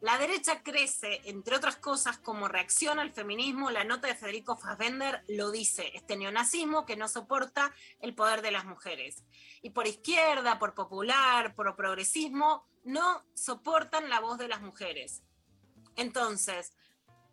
la 0.00 0.16
derecha 0.16 0.62
crece, 0.62 1.20
entre 1.24 1.56
otras 1.56 1.76
cosas, 1.76 2.18
como 2.18 2.48
reacción 2.48 2.98
al 2.98 3.12
feminismo. 3.12 3.70
La 3.70 3.84
nota 3.84 4.08
de 4.08 4.14
Federico 4.14 4.56
Fassbender 4.56 5.22
lo 5.28 5.50
dice, 5.50 5.90
este 5.94 6.16
neonazismo 6.16 6.86
que 6.86 6.96
no 6.96 7.06
soporta 7.06 7.74
el 8.00 8.14
poder 8.14 8.40
de 8.40 8.50
las 8.50 8.64
mujeres. 8.64 9.24
Y 9.60 9.70
por 9.70 9.86
izquierda, 9.86 10.58
por 10.58 10.74
popular, 10.74 11.54
por 11.54 11.76
progresismo, 11.76 12.66
no 12.84 13.22
soportan 13.34 14.08
la 14.08 14.20
voz 14.20 14.38
de 14.38 14.48
las 14.48 14.62
mujeres. 14.62 15.22
Entonces, 15.96 16.72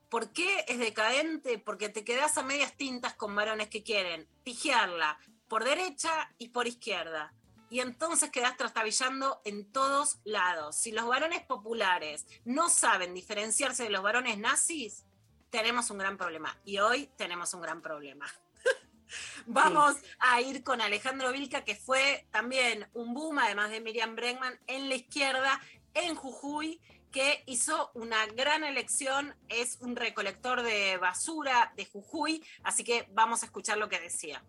¿por 0.09 0.33
qué 0.33 0.65
es 0.67 0.77
decadente? 0.77 1.59
Porque 1.59 1.87
te 1.87 2.03
quedas 2.03 2.37
a 2.37 2.43
medias 2.43 2.75
tintas 2.75 3.13
con 3.13 3.33
varones 3.33 3.69
que 3.69 3.83
quieren 3.83 4.27
pijearla 4.43 5.17
por 5.47 5.63
derecha 5.63 6.33
y 6.37 6.49
por 6.49 6.67
izquierda. 6.67 7.33
Y 7.69 7.81
entonces 7.81 8.31
quedas 8.31 8.55
trastabillando 8.55 9.41
en 9.43 9.71
todos 9.71 10.19
lados. 10.23 10.75
Si 10.75 10.91
los 10.91 11.05
varones 11.05 11.41
populares 11.43 12.25
no 12.45 12.69
saben 12.69 13.13
diferenciarse 13.13 13.83
de 13.83 13.89
los 13.89 14.03
varones 14.03 14.37
nazis, 14.37 15.03
tenemos 15.49 15.89
un 15.89 15.97
gran 15.97 16.17
problema. 16.17 16.57
Y 16.65 16.79
hoy 16.79 17.09
tenemos 17.17 17.53
un 17.53 17.61
gran 17.61 17.81
problema. 17.81 18.25
Vamos 19.45 19.95
a 20.19 20.41
ir 20.41 20.63
con 20.63 20.81
Alejandro 20.81 21.31
Vilca, 21.31 21.63
que 21.63 21.75
fue 21.75 22.27
también 22.31 22.87
un 22.93 23.13
boom, 23.13 23.39
además 23.39 23.69
de 23.69 23.81
Miriam 23.81 24.15
Bregman, 24.15 24.59
en 24.67 24.89
la 24.89 24.95
izquierda, 24.95 25.59
en 25.93 26.15
Jujuy, 26.15 26.79
que 27.11 27.43
hizo 27.47 27.91
una 27.93 28.25
gran 28.27 28.63
elección, 28.63 29.35
es 29.49 29.77
un 29.81 29.95
recolector 29.95 30.61
de 30.61 30.97
basura 30.97 31.73
de 31.75 31.85
Jujuy, 31.85 32.45
así 32.63 32.83
que 32.83 33.07
vamos 33.13 33.41
a 33.41 33.45
escuchar 33.45 33.77
lo 33.77 33.89
que 33.89 33.99
decía. 33.99 34.43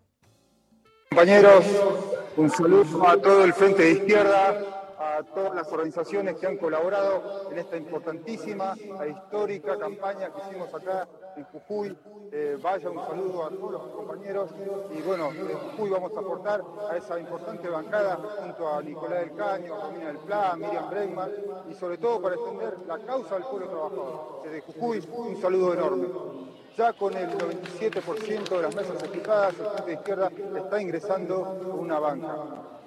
Compañeros, 1.11 1.65
un 2.37 2.51
saludo 2.51 3.07
a 3.07 3.17
todo 3.17 3.43
el 3.43 3.51
Frente 3.51 3.81
de 3.81 3.91
Izquierda, 3.93 4.49
a 4.99 5.23
todas 5.33 5.55
las 5.55 5.67
organizaciones 5.71 6.35
que 6.35 6.45
han 6.45 6.57
colaborado 6.57 7.49
en 7.51 7.57
esta 7.57 7.77
importantísima 7.77 8.75
e 9.03 9.09
histórica 9.09 9.75
campaña 9.79 10.31
que 10.31 10.39
hicimos 10.47 10.71
acá 10.71 11.07
en 11.35 11.45
Jujuy. 11.45 11.97
Eh, 12.31 12.59
vaya 12.61 12.91
un 12.91 13.03
saludo 13.07 13.43
a 13.43 13.49
todos 13.49 13.71
los 13.71 13.81
compañeros 13.87 14.51
y 14.95 15.01
bueno, 15.01 15.31
en 15.31 15.57
Jujuy 15.57 15.89
vamos 15.89 16.15
a 16.15 16.19
aportar 16.19 16.61
a 16.91 16.95
esa 16.95 17.19
importante 17.19 17.67
bancada 17.67 18.19
junto 18.39 18.69
a 18.71 18.81
Nicolás 18.83 19.19
del 19.21 19.35
Caño, 19.35 19.81
Romina 19.81 20.07
del 20.09 20.17
Pla, 20.19 20.55
Miriam 20.57 20.89
Bregman 20.91 21.31
y 21.71 21.73
sobre 21.73 21.97
todo 21.97 22.21
para 22.21 22.35
extender 22.35 22.77
la 22.87 22.99
causa 22.99 23.33
del 23.33 23.45
pueblo 23.45 23.67
trabajador. 23.67 24.41
Desde 24.43 24.61
Jujuy, 24.61 25.03
un 25.11 25.41
saludo 25.41 25.73
enorme. 25.73 26.07
Ya 26.79 26.93
con 26.93 27.13
el 27.13 27.27
97% 27.37 28.49
de 28.55 28.61
las 28.61 28.73
mesas 28.73 29.03
equipadas, 29.03 29.53
el 29.59 29.65
Frente 29.65 29.83
de 29.85 29.93
Izquierda 29.95 30.31
está 30.55 30.81
ingresando 30.81 31.41
una 31.77 31.99
banca. 31.99 32.35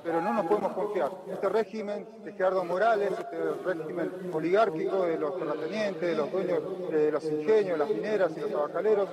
Pero 0.02 0.22
no 0.22 0.32
nos 0.32 0.46
podemos 0.46 0.72
confiar. 0.72 1.10
Este 1.30 1.46
régimen 1.50 2.08
de 2.24 2.32
Gerardo 2.32 2.64
Morales, 2.64 3.10
este 3.12 3.36
régimen 3.66 4.30
oligárquico 4.32 5.02
de 5.04 5.18
los 5.18 5.36
terratenientes, 5.38 6.00
de 6.00 6.16
los 6.16 6.32
dueños 6.32 6.90
de 6.90 7.12
los 7.12 7.22
ingenios, 7.24 7.78
las 7.78 7.90
mineras 7.90 8.32
y 8.34 8.40
los 8.40 8.50
tabacaleros, 8.50 9.10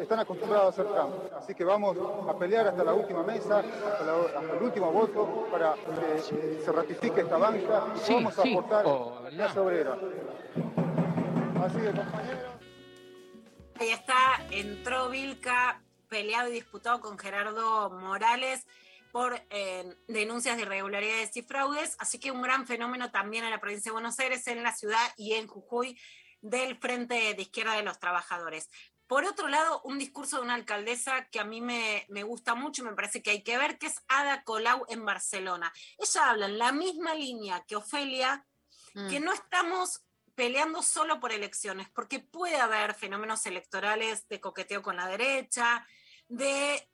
están 0.00 0.20
acostumbrados 0.20 0.64
a 0.66 0.68
hacer 0.82 0.86
cambios. 0.96 1.32
Así 1.36 1.54
que 1.54 1.64
vamos 1.64 1.98
a 2.26 2.32
pelear 2.38 2.68
hasta 2.68 2.84
la 2.84 2.94
última 2.94 3.22
mesa, 3.24 3.58
hasta, 3.58 4.02
la- 4.06 4.40
hasta 4.40 4.56
el 4.56 4.62
último 4.62 4.90
voto, 4.92 5.46
para 5.52 5.74
que 5.74 6.58
se 6.64 6.72
ratifique 6.72 7.20
esta 7.20 7.36
banca 7.36 7.84
y 7.94 7.98
Sí, 7.98 8.14
vamos 8.14 8.38
a 8.38 8.42
sí, 8.42 8.52
aportar 8.56 8.86
hola. 8.86 9.28
clase 9.28 9.60
obrera. 9.60 9.92
Así 11.62 11.76
que 11.76 11.90
compañeros. 11.90 12.52
Ahí 13.82 13.90
está, 13.90 14.46
entró 14.52 15.08
Vilca, 15.08 15.82
peleado 16.08 16.48
y 16.48 16.52
disputado 16.52 17.00
con 17.00 17.18
Gerardo 17.18 17.90
Morales 17.90 18.64
por 19.10 19.44
eh, 19.50 19.96
denuncias 20.06 20.54
de 20.54 20.62
irregularidades 20.62 21.36
y 21.36 21.42
fraudes, 21.42 21.96
así 21.98 22.20
que 22.20 22.30
un 22.30 22.42
gran 22.42 22.64
fenómeno 22.64 23.10
también 23.10 23.42
en 23.42 23.50
la 23.50 23.58
provincia 23.58 23.90
de 23.90 23.94
Buenos 23.94 24.20
Aires, 24.20 24.46
en 24.46 24.62
la 24.62 24.72
ciudad 24.72 25.04
y 25.16 25.32
en 25.32 25.48
Jujuy 25.48 25.98
del 26.40 26.78
Frente 26.78 27.34
de 27.34 27.42
Izquierda 27.42 27.74
de 27.74 27.82
los 27.82 27.98
Trabajadores. 27.98 28.70
Por 29.08 29.24
otro 29.24 29.48
lado, 29.48 29.82
un 29.82 29.98
discurso 29.98 30.36
de 30.36 30.42
una 30.42 30.54
alcaldesa 30.54 31.28
que 31.32 31.40
a 31.40 31.44
mí 31.44 31.60
me, 31.60 32.06
me 32.08 32.22
gusta 32.22 32.54
mucho 32.54 32.82
y 32.82 32.84
me 32.84 32.94
parece 32.94 33.20
que 33.20 33.30
hay 33.30 33.42
que 33.42 33.58
ver, 33.58 33.78
que 33.78 33.88
es 33.88 33.96
Ada 34.06 34.44
Colau 34.44 34.86
en 34.90 35.04
Barcelona. 35.04 35.72
Ella 35.98 36.30
habla 36.30 36.46
en 36.46 36.58
la 36.58 36.70
misma 36.70 37.16
línea 37.16 37.64
que 37.66 37.74
Ofelia, 37.74 38.46
que 39.10 39.18
no 39.18 39.32
estamos 39.32 40.04
peleando 40.34 40.82
solo 40.82 41.20
por 41.20 41.32
elecciones, 41.32 41.88
porque 41.90 42.20
puede 42.20 42.56
haber 42.56 42.94
fenómenos 42.94 43.44
electorales 43.46 44.26
de 44.28 44.40
coqueteo 44.40 44.82
con 44.82 44.96
la 44.96 45.08
derecha, 45.08 45.86
de, 46.28 46.88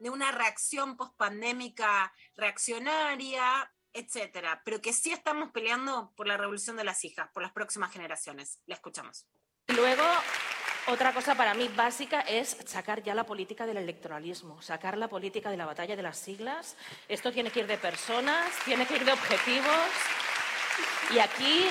una 0.00 0.32
reacción 0.32 0.96
pospandémica 0.96 2.12
reaccionaria, 2.36 3.72
etcétera, 3.92 4.60
pero 4.64 4.80
que 4.80 4.92
sí 4.92 5.12
estamos 5.12 5.50
peleando 5.52 6.12
por 6.16 6.26
la 6.26 6.36
revolución 6.36 6.76
de 6.76 6.84
las 6.84 7.04
hijas, 7.04 7.30
por 7.32 7.42
las 7.42 7.52
próximas 7.52 7.92
generaciones. 7.92 8.60
La 8.66 8.74
escuchamos. 8.74 9.26
Luego, 9.68 10.04
otra 10.88 11.12
cosa 11.12 11.34
para 11.34 11.54
mí 11.54 11.68
básica 11.74 12.20
es 12.20 12.56
sacar 12.66 13.02
ya 13.02 13.14
la 13.14 13.24
política 13.24 13.66
del 13.66 13.78
electoralismo, 13.78 14.60
sacar 14.60 14.98
la 14.98 15.08
política 15.08 15.50
de 15.50 15.56
la 15.56 15.66
batalla 15.66 15.96
de 15.96 16.02
las 16.02 16.18
siglas. 16.18 16.76
Esto 17.08 17.32
tiene 17.32 17.50
que 17.50 17.60
ir 17.60 17.66
de 17.66 17.78
personas, 17.78 18.52
tiene 18.64 18.86
que 18.86 18.96
ir 18.96 19.04
de 19.04 19.12
objetivos. 19.12 19.88
Y 21.10 21.18
aquí 21.18 21.66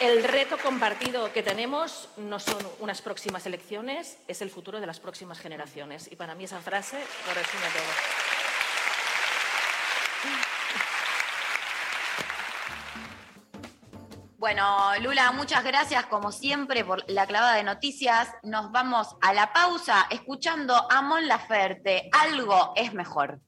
el 0.00 0.24
reto 0.24 0.58
compartido 0.58 1.32
que 1.32 1.42
tenemos 1.42 2.08
no 2.16 2.38
son 2.38 2.58
unas 2.80 3.00
próximas 3.00 3.46
elecciones, 3.46 4.18
es 4.28 4.42
el 4.42 4.50
futuro 4.50 4.80
de 4.80 4.86
las 4.86 5.00
próximas 5.00 5.38
generaciones. 5.38 6.10
Y 6.10 6.16
para 6.16 6.34
mí 6.34 6.44
esa 6.44 6.60
frase 6.60 6.98
lo 6.98 7.34
resume 7.34 7.66
todo. 7.72 8.26
Bueno, 14.38 14.90
Lula, 15.00 15.32
muchas 15.32 15.64
gracias 15.64 16.06
como 16.06 16.30
siempre 16.30 16.84
por 16.84 17.10
la 17.10 17.26
clavada 17.26 17.54
de 17.54 17.64
noticias. 17.64 18.28
Nos 18.42 18.70
vamos 18.70 19.16
a 19.22 19.32
la 19.32 19.52
pausa 19.52 20.06
escuchando 20.10 20.74
a 20.90 21.00
Mon 21.02 21.26
Laferte. 21.26 22.10
Algo 22.12 22.72
es 22.76 22.92
mejor. 22.92 23.40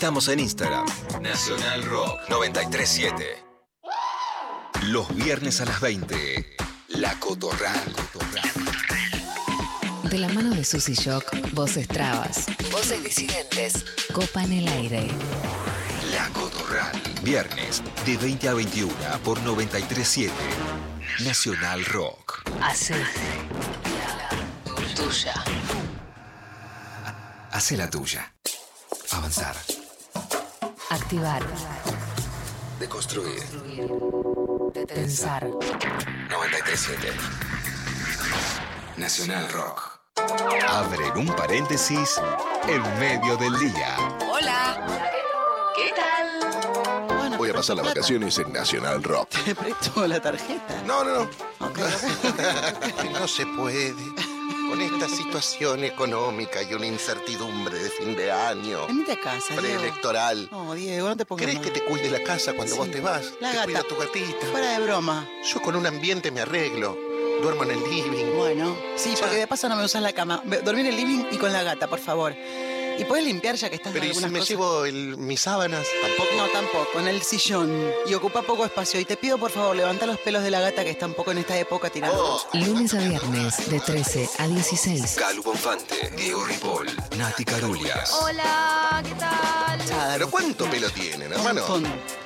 Estamos 0.00 0.28
en 0.28 0.40
Instagram. 0.40 0.86
Nacional 1.20 1.84
Rock 1.84 2.20
937. 2.30 3.44
Los 4.84 5.14
viernes 5.14 5.60
a 5.60 5.66
las 5.66 5.78
20. 5.78 6.56
La 6.88 7.20
Cotorral. 7.20 7.94
De 10.04 10.16
la 10.16 10.28
mano 10.28 10.54
de 10.54 10.64
Susy 10.64 10.94
Shock, 10.94 11.52
voces 11.52 11.86
trabas, 11.86 12.46
voces 12.72 13.04
disidentes, 13.04 13.84
copan 14.14 14.50
el 14.50 14.68
aire. 14.68 15.06
La 16.14 16.30
Cotorral. 16.30 16.98
Viernes 17.22 17.82
de 18.06 18.16
20 18.16 18.48
a 18.48 18.54
21 18.54 18.94
por 19.22 19.38
937. 19.42 20.32
Nacional 21.26 21.84
Rock. 21.84 22.42
Hace 22.62 22.94
tuya. 24.96 25.34
Hace 27.52 27.76
la 27.76 27.90
tuya. 27.90 28.32
Activar. 31.10 31.42
Deconstruir. 32.78 33.42
Pensar. 34.86 35.42
937. 35.44 37.12
Nacional 38.96 39.48
Rock. 39.50 39.98
Abren 40.68 41.18
un 41.18 41.26
paréntesis 41.34 42.20
en 42.68 42.80
medio 43.00 43.36
del 43.38 43.58
día. 43.58 43.96
Hola. 44.30 44.86
¿Qué 45.74 45.92
tal? 45.96 47.36
Voy 47.36 47.50
a 47.50 47.54
pasar 47.54 47.74
las 47.78 47.86
vacaciones 47.86 48.38
en 48.38 48.52
Nacional 48.52 49.02
Rock. 49.02 49.30
Te 49.44 49.56
presto 49.56 50.06
la 50.06 50.20
tarjeta. 50.20 50.80
No, 50.86 51.02
no, 51.02 51.24
no. 51.24 51.30
No 53.20 53.26
se 53.26 53.44
puede. 53.46 53.96
Con 54.70 54.80
esta 54.80 55.08
situación 55.08 55.82
económica 55.82 56.62
y 56.62 56.72
una 56.74 56.86
incertidumbre 56.86 57.76
de 57.76 57.90
fin 57.90 58.14
de 58.14 58.30
año. 58.30 58.86
Venite 58.86 59.12
a 59.12 59.20
casa, 59.20 59.60
Diego. 59.60 59.80
Preelectoral. 59.80 60.48
No, 60.52 60.74
Diego, 60.74 61.08
no 61.08 61.16
te 61.16 61.24
pongas 61.26 61.44
¿Crees 61.44 61.58
que 61.58 61.70
te 61.72 61.82
cuide 61.82 62.08
la 62.08 62.22
casa 62.22 62.52
cuando 62.52 62.76
vos 62.76 62.88
te 62.88 63.00
vas? 63.00 63.32
La 63.40 63.50
te 63.50 63.56
gata. 63.56 63.64
cuida 63.64 63.82
tu 63.82 63.96
gatita. 63.96 64.46
Fuera 64.52 64.78
de 64.78 64.84
broma. 64.84 65.28
Yo 65.44 65.60
con 65.60 65.74
un 65.74 65.86
ambiente 65.86 66.30
me 66.30 66.42
arreglo. 66.42 66.96
Duermo 67.42 67.64
en 67.64 67.72
el 67.72 67.82
living. 67.82 68.36
Bueno, 68.36 68.76
sí, 68.94 69.14
porque 69.18 69.36
de 69.36 69.46
paso 69.48 69.68
no 69.68 69.74
me 69.74 69.84
usas 69.84 70.02
la 70.02 70.12
cama. 70.12 70.40
Dormir 70.64 70.86
en 70.86 70.92
el 70.92 70.96
living 70.96 71.24
y 71.32 71.36
con 71.36 71.52
la 71.52 71.64
gata, 71.64 71.88
por 71.88 71.98
favor. 71.98 72.34
Y 72.98 73.04
puedes 73.04 73.24
limpiar 73.24 73.56
ya 73.56 73.68
que 73.70 73.76
estás 73.76 73.92
Pero 73.92 74.04
en 74.04 74.10
¿y 74.10 74.14
si 74.14 74.18
algunas 74.18 74.32
me 74.32 74.38
cosas? 74.40 74.50
llevo 74.50 74.84
el- 74.84 75.16
mis 75.16 75.40
sábanas? 75.40 75.86
¿Tampoco? 76.02 76.28
No, 76.36 76.46
tampoco, 76.48 77.00
en 77.00 77.08
el 77.08 77.22
sillón. 77.22 77.90
Y 78.06 78.14
ocupa 78.14 78.42
poco 78.42 78.64
espacio. 78.64 79.00
Y 79.00 79.04
te 79.04 79.16
pido, 79.16 79.38
por 79.38 79.50
favor, 79.50 79.74
levanta 79.76 80.06
los 80.06 80.18
pelos 80.18 80.42
de 80.42 80.50
la 80.50 80.60
gata 80.60 80.84
que 80.84 80.90
está 80.90 81.06
un 81.06 81.14
poco 81.14 81.30
en 81.32 81.38
esta 81.38 81.56
época 81.58 81.90
tirando. 81.90 82.40
Lunes 82.52 82.92
a 82.94 82.98
viernes 82.98 83.70
de 83.70 83.80
13 83.80 84.28
a 84.38 84.46
16. 84.48 85.16
Calu 85.18 85.42
Bonfante, 85.42 86.10
Diego 86.16 86.44
Ripoll, 86.44 86.88
Nati 87.16 87.44
Carulias. 87.44 88.12
Hola, 88.22 89.02
¿qué 89.06 89.14
tal? 89.14 89.59
Pero 90.12 90.30
¿cuánto 90.30 90.68
pelo 90.70 90.90
tienen, 90.90 91.32
hermano? 91.32 91.62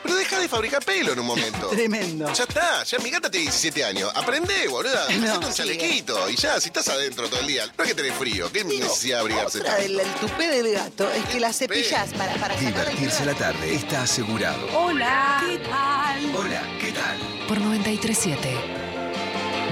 Pero 0.02 0.14
deja 0.16 0.38
de 0.38 0.48
fabricar 0.48 0.84
pelo 0.84 1.12
en 1.12 1.18
un 1.20 1.26
momento. 1.26 1.68
Tremendo. 1.70 2.32
Ya 2.32 2.44
está, 2.44 2.84
ya 2.84 2.98
mi 2.98 3.10
gata 3.10 3.30
tiene 3.30 3.44
17 3.44 3.84
años. 3.84 4.10
Aprende, 4.14 4.68
boluda. 4.68 5.06
No, 5.14 5.30
Hacete 5.30 5.46
un 5.46 5.52
sí, 5.52 5.58
chalequito. 5.58 6.28
Y 6.30 6.36
ya, 6.36 6.60
si 6.60 6.68
estás 6.68 6.88
adentro 6.88 7.28
todo 7.28 7.40
el 7.40 7.46
día. 7.46 7.66
No 7.76 7.84
es 7.84 7.90
que 7.90 7.94
tenés 7.94 8.14
frío. 8.14 8.50
¿Qué 8.52 8.64
necesidad 8.64 9.16
de 9.18 9.20
abrigarse 9.20 9.58
Otra 9.58 9.76
tanto? 9.76 9.82
del 9.88 10.00
el 10.00 10.14
tupé 10.14 10.48
del 10.48 10.72
gato 10.72 11.10
es 11.10 11.24
que 11.26 11.40
la 11.40 11.52
cepillas 11.52 12.12
para, 12.14 12.34
para 12.34 12.54
Divertirse 12.56 13.24
la 13.24 13.34
tarde 13.34 13.74
está 13.74 14.02
asegurado. 14.02 14.66
Hola, 14.76 15.42
¿qué 15.46 15.58
tal? 15.58 16.36
Hola, 16.36 16.62
¿qué 16.80 16.92
tal? 16.92 17.18
Por 17.48 17.60
937. 17.60 18.54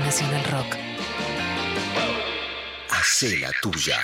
Nacional 0.05 0.45
Rock. 0.45 0.77
Hacé 2.91 3.37
la 3.39 3.51
tuya. 3.61 4.01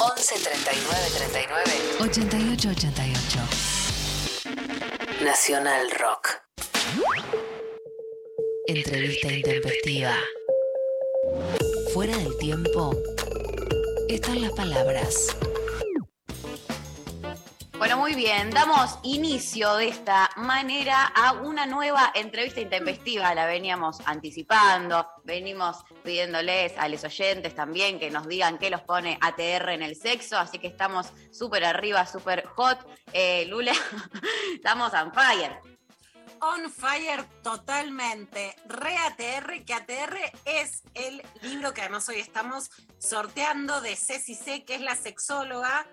11 0.00 0.34
39 0.34 1.10
39 1.14 2.00
88 2.00 2.70
88. 2.70 3.38
Nacional 5.22 5.90
Rock. 5.98 6.40
Entrevista 8.66 9.30
intempestiva. 9.30 10.14
Fuera 11.92 12.16
del 12.16 12.34
tiempo 12.38 12.96
están 14.08 14.40
las 14.40 14.52
palabras. 14.52 15.36
Bueno, 17.80 17.96
muy 17.96 18.14
bien. 18.14 18.50
Damos 18.50 18.98
inicio 19.04 19.74
de 19.76 19.88
esta 19.88 20.28
manera 20.36 21.06
a 21.16 21.32
una 21.32 21.64
nueva 21.64 22.12
entrevista 22.14 22.60
intempestiva. 22.60 23.34
La 23.34 23.46
veníamos 23.46 24.00
anticipando, 24.04 25.08
venimos 25.24 25.78
pidiéndoles 26.04 26.76
a 26.76 26.88
los 26.90 27.02
oyentes 27.04 27.54
también 27.54 27.98
que 27.98 28.10
nos 28.10 28.28
digan 28.28 28.58
qué 28.58 28.68
los 28.68 28.82
pone 28.82 29.16
ATR 29.22 29.70
en 29.70 29.82
el 29.82 29.96
sexo. 29.96 30.36
Así 30.36 30.58
que 30.58 30.66
estamos 30.66 31.06
súper 31.32 31.64
arriba, 31.64 32.04
súper 32.04 32.44
hot. 32.48 32.86
Eh, 33.14 33.46
Lula, 33.46 33.72
estamos 34.54 34.92
on 34.92 35.10
fire. 35.14 35.58
on 36.42 36.70
fire 36.70 37.24
totalmente. 37.42 38.56
Re 38.66 38.94
ATR, 38.98 39.64
que 39.64 39.72
ATR 39.72 40.18
es 40.44 40.82
el 40.92 41.22
libro 41.40 41.72
que 41.72 41.80
además 41.80 42.06
hoy 42.10 42.16
estamos 42.16 42.70
sorteando 42.98 43.80
de 43.80 43.96
Ceci 43.96 44.34
C, 44.34 44.66
que 44.66 44.74
es 44.74 44.82
la 44.82 44.96
sexóloga. 44.96 45.86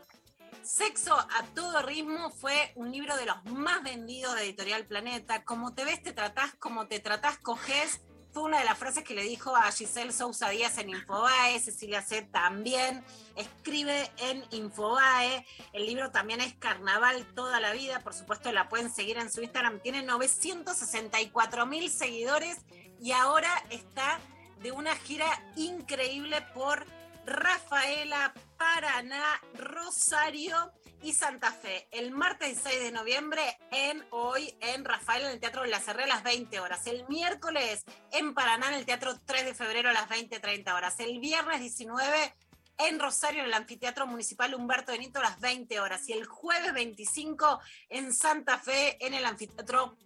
Sexo 0.68 1.15
a 1.18 1.45
todo 1.56 1.81
ritmo 1.81 2.30
fue 2.30 2.73
un 2.76 2.91
libro 2.91 3.15
de 3.15 3.26
los 3.26 3.41
más 3.45 3.81
vendidos 3.84 4.35
de 4.35 4.41
Editorial 4.44 4.85
Planeta. 4.85 5.45
Como 5.45 5.73
te 5.73 5.85
ves, 5.85 6.03
te 6.03 6.11
tratás, 6.11 6.56
como 6.56 6.88
te 6.88 6.99
tratás, 6.99 7.38
coges. 7.38 8.02
Fue 8.34 8.44
una 8.44 8.60
de 8.60 8.65
las 8.65 8.77
frases 8.77 9.06
que 9.06 9.15
le 9.15 9.23
dijo 9.23 9.56
a 9.56 9.72
Giselle 9.72 10.11
Sousa 10.11 10.49
Díaz 10.49 10.77
en 10.77 10.89
Infobae, 10.89 11.57
Cecilia 11.61 12.02
C 12.02 12.22
también 12.22 13.02
escribe 13.38 14.11
en 14.18 14.44
Infobae. 14.52 15.45
El 15.72 15.85
libro 15.85 16.11
también 16.11 16.41
es 16.41 16.53
Carnaval 16.56 17.26
toda 17.34 17.61
la 17.61 17.72
vida, 17.72 18.02
por 18.02 18.14
supuesto 18.14 18.52
la 18.52 18.68
pueden 18.68 18.91
seguir 18.94 19.18
en 19.19 19.31
su 19.31 19.41
Instagram. 19.41 19.80
Tiene 19.80 20.03
964 20.03 21.65
mil 21.65 21.89
seguidores 21.89 22.57
y 22.99 23.14
ahora 23.14 23.64
está 23.69 24.19
de 24.61 24.73
una 24.73 24.94
gira 24.98 25.27
increíble 25.56 26.41
por 26.53 26.85
Rafaela, 27.28 28.34
Paraná, 28.58 29.41
Rosario 29.54 30.72
y 31.04 31.12
Santa 31.12 31.52
Fe. 31.52 31.90
El 31.91 32.12
martes 32.12 32.62
6 32.64 32.80
de 32.80 32.91
noviembre 32.94 33.41
en 33.70 34.02
hoy 34.12 34.56
en 34.62 34.86
Rafaela 34.86 35.28
en 35.28 35.34
el 35.34 35.40
Teatro 35.41 35.66
La 35.66 35.82
Cerré 35.82 36.04
a 36.04 36.08
las 36.08 36.24
20 36.24 36.58
horas. 36.62 36.88
El 36.88 37.06
miércoles 37.10 37.84
en 38.14 38.34
Paraná 38.34 38.70
en 38.70 38.76
el 38.76 38.86
Teatro 38.86 39.14
3 39.26 39.44
de 39.44 39.54
febrero 39.54 39.90
a 39.90 39.94
las 39.94 40.08
20-30 40.08 40.74
horas. 40.74 41.02
El 41.02 41.20
viernes 41.20 41.60
19 41.60 42.34
en 42.78 42.98
Rosario 42.98 43.41
en 43.41 43.48
el 43.48 43.54
Anfiteatro 43.54 44.08
Municipal 44.08 44.56
Humberto 44.56 44.94
Benito 44.94 45.20
a 45.20 45.24
las 45.24 45.40
20 45.41 45.82
horas. 45.82 46.08
Y 46.08 46.14
el 46.14 46.26
jueves 46.26 46.74
25 46.74 47.60
en 47.90 48.14
Santa 48.14 48.58
Fe 48.58 49.06
en 49.06 49.14
el 49.14 49.26
Anfiteatro 49.26 49.98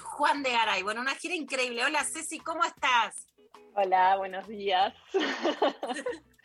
Juan 0.00 0.44
de 0.44 0.52
Garay. 0.52 0.84
Bueno, 0.84 1.00
una 1.00 1.16
gira 1.16 1.34
increíble. 1.34 1.84
Hola 1.84 2.04
Ceci, 2.04 2.38
¿cómo 2.38 2.62
estás? 2.64 3.26
Hola, 3.74 4.16
buenos 4.16 4.46
días. 4.46 4.94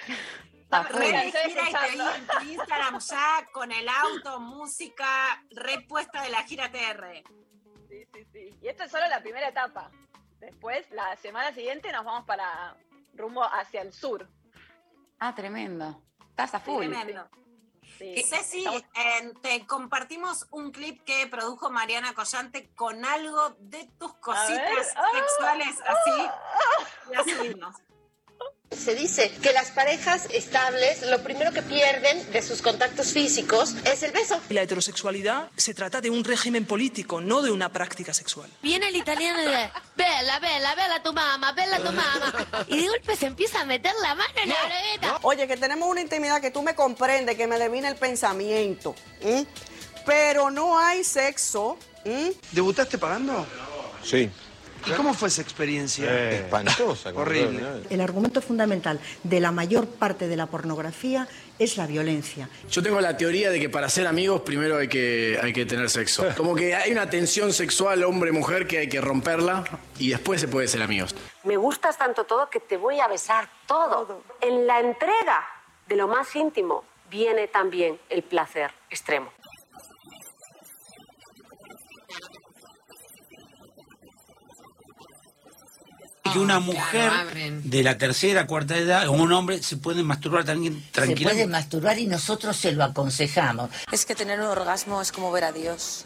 Re 0.89 1.11
de 1.11 1.31
gira 1.31 1.69
y 1.69 1.73
te 1.73 1.89
vi 1.97 2.01
en 2.15 2.27
tu 2.27 2.39
Instagram 2.51 2.99
ya 2.99 3.45
con 3.51 3.71
el 3.71 3.87
auto, 3.89 4.39
música, 4.39 5.43
repuesta 5.51 6.21
de 6.21 6.29
la 6.29 6.43
gira 6.43 6.71
TR. 6.71 7.23
Sí, 7.89 8.05
sí, 8.13 8.25
sí. 8.31 8.57
Y 8.61 8.67
esto 8.69 8.83
es 8.83 8.91
solo 8.91 9.05
la 9.09 9.21
primera 9.21 9.49
etapa. 9.49 9.91
Después, 10.39 10.89
la 10.91 11.15
semana 11.17 11.53
siguiente, 11.53 11.91
nos 11.91 12.05
vamos 12.05 12.25
para 12.25 12.75
rumbo 13.13 13.43
hacia 13.43 13.81
el 13.81 13.91
sur. 13.91 14.27
Ah, 15.19 15.35
tremendo. 15.35 16.01
Estás 16.29 16.55
a 16.55 16.59
full. 16.61 16.87
Tremendo. 16.87 17.29
Sí. 17.97 18.23
Ceci, 18.23 18.59
Estamos- 18.59 18.83
eh, 18.95 19.33
te 19.41 19.67
compartimos 19.67 20.47
un 20.51 20.71
clip 20.71 21.03
que 21.03 21.27
produjo 21.27 21.69
Mariana 21.69 22.13
Collante 22.13 22.73
con 22.73 23.03
algo 23.03 23.49
de 23.59 23.87
tus 23.99 24.13
cositas 24.15 24.93
Ah, 24.95 25.03
sexuales 25.13 25.79
así. 25.85 27.11
La 27.11 27.23
subimos. 27.23 27.75
Se 28.71 28.95
dice 28.95 29.31
que 29.41 29.51
las 29.51 29.69
parejas 29.71 30.27
estables 30.31 31.01
lo 31.09 31.21
primero 31.21 31.51
que 31.51 31.61
pierden 31.61 32.31
de 32.31 32.41
sus 32.41 32.61
contactos 32.61 33.11
físicos 33.11 33.75
es 33.83 34.01
el 34.01 34.11
beso. 34.11 34.39
La 34.49 34.61
heterosexualidad 34.61 35.49
se 35.57 35.73
trata 35.73 35.99
de 35.99 36.09
un 36.09 36.23
régimen 36.23 36.65
político, 36.65 37.19
no 37.19 37.41
de 37.41 37.51
una 37.51 37.69
práctica 37.69 38.13
sexual. 38.13 38.49
Viene 38.63 38.87
el 38.87 38.95
italiano 38.95 39.39
y 39.41 39.45
dice, 39.45 39.71
bella, 39.95 40.39
bella, 40.39 40.75
bella 40.75 41.03
tu 41.03 41.11
mamá, 41.11 41.51
bella 41.51 41.77
tu 41.77 41.91
mamá. 41.91 42.65
Y 42.67 42.81
de 42.81 42.87
golpe 42.87 43.15
se 43.17 43.27
empieza 43.27 43.61
a 43.61 43.65
meter 43.65 43.93
la 44.01 44.15
mano 44.15 44.33
en 44.41 44.49
la 44.49 44.55
oregueta. 44.65 45.19
Oye, 45.23 45.47
que 45.47 45.57
tenemos 45.57 45.89
una 45.89 46.01
intimidad 46.01 46.39
que 46.39 46.51
tú 46.51 46.63
me 46.63 46.73
comprendes, 46.73 47.35
que 47.35 47.47
me 47.47 47.59
devina 47.59 47.89
el 47.89 47.97
pensamiento. 47.97 48.95
Pero 50.05 50.49
no 50.49 50.79
hay 50.79 51.03
sexo. 51.03 51.77
¿Debutaste 52.51 52.97
pagando? 52.97 53.45
Sí. 54.03 54.31
¿Y 54.85 54.91
cómo 54.91 55.13
fue 55.13 55.27
esa 55.27 55.41
experiencia? 55.41 56.05
Eh, 56.09 56.35
espantosa. 56.37 57.11
Horrible. 57.13 57.83
El 57.89 58.01
argumento 58.01 58.41
fundamental 58.41 58.99
de 59.23 59.39
la 59.39 59.51
mayor 59.51 59.87
parte 59.87 60.27
de 60.27 60.35
la 60.35 60.47
pornografía 60.47 61.27
es 61.59 61.77
la 61.77 61.85
violencia. 61.85 62.49
Yo 62.69 62.81
tengo 62.81 62.99
la 63.01 63.15
teoría 63.17 63.49
de 63.51 63.59
que 63.59 63.69
para 63.69 63.89
ser 63.89 64.07
amigos 64.07 64.41
primero 64.41 64.77
hay 64.77 64.87
que, 64.87 65.39
hay 65.41 65.53
que 65.53 65.65
tener 65.65 65.89
sexo. 65.89 66.25
Como 66.37 66.55
que 66.55 66.75
hay 66.75 66.91
una 66.91 67.09
tensión 67.09 67.53
sexual 67.53 68.03
hombre-mujer 68.03 68.67
que 68.67 68.79
hay 68.79 68.89
que 68.89 69.01
romperla 69.01 69.63
y 69.99 70.09
después 70.09 70.41
se 70.41 70.47
puede 70.47 70.67
ser 70.67 70.81
amigos. 70.81 71.15
Me 71.43 71.57
gustas 71.57 71.97
tanto 71.97 72.23
todo 72.23 72.49
que 72.49 72.59
te 72.59 72.77
voy 72.77 72.99
a 72.99 73.07
besar 73.07 73.49
todo. 73.67 74.23
En 74.41 74.65
la 74.65 74.79
entrega 74.79 75.45
de 75.87 75.95
lo 75.95 76.07
más 76.07 76.35
íntimo 76.35 76.83
viene 77.09 77.47
también 77.47 77.99
el 78.09 78.23
placer 78.23 78.71
extremo. 78.89 79.31
Que 86.23 86.39
una 86.39 86.59
mujer 86.59 87.11
de 87.63 87.83
la 87.83 87.97
tercera, 87.97 88.47
cuarta 88.47 88.77
edad, 88.77 89.07
o 89.07 89.13
un 89.13 89.31
hombre, 89.31 89.61
se 89.63 89.77
puede 89.77 90.03
masturbar 90.03 90.43
también 90.45 90.81
Se 90.81 90.91
tranquilamente. 90.91 91.43
puede 91.43 91.47
masturbar 91.47 91.97
y 91.99 92.07
nosotros 92.07 92.55
se 92.57 92.71
lo 92.71 92.83
aconsejamos. 92.83 93.69
Es 93.91 94.05
que 94.05 94.15
tener 94.15 94.39
un 94.39 94.47
orgasmo 94.47 95.01
es 95.01 95.11
como 95.11 95.31
ver 95.31 95.45
a 95.45 95.51
Dios. 95.51 96.05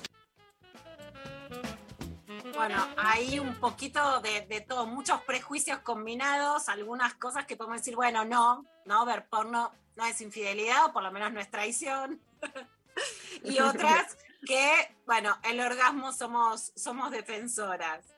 Bueno, 2.56 2.88
hay 2.98 3.38
un 3.38 3.56
poquito 3.56 4.22
de, 4.22 4.46
de 4.48 4.62
todo, 4.62 4.88
muchos 4.88 5.22
prejuicios 5.24 5.80
combinados, 5.80 6.70
algunas 6.70 7.14
cosas 7.16 7.46
que 7.46 7.58
podemos 7.58 7.80
decir, 7.80 7.96
bueno, 7.96 8.24
no, 8.24 8.66
no, 8.86 9.06
ver 9.06 9.28
porno 9.28 9.74
no 9.98 10.06
es 10.06 10.22
infidelidad, 10.22 10.86
o 10.86 10.94
por 10.94 11.04
lo 11.04 11.12
menos 11.12 11.34
no 11.34 11.42
es 11.42 11.52
traición. 11.52 12.22
y 13.44 13.60
otras 13.60 14.18
que, 14.46 14.96
bueno, 15.06 15.38
el 15.44 15.60
orgasmo 15.60 16.14
somos, 16.14 16.72
somos 16.76 17.12
defensoras. 17.12 18.15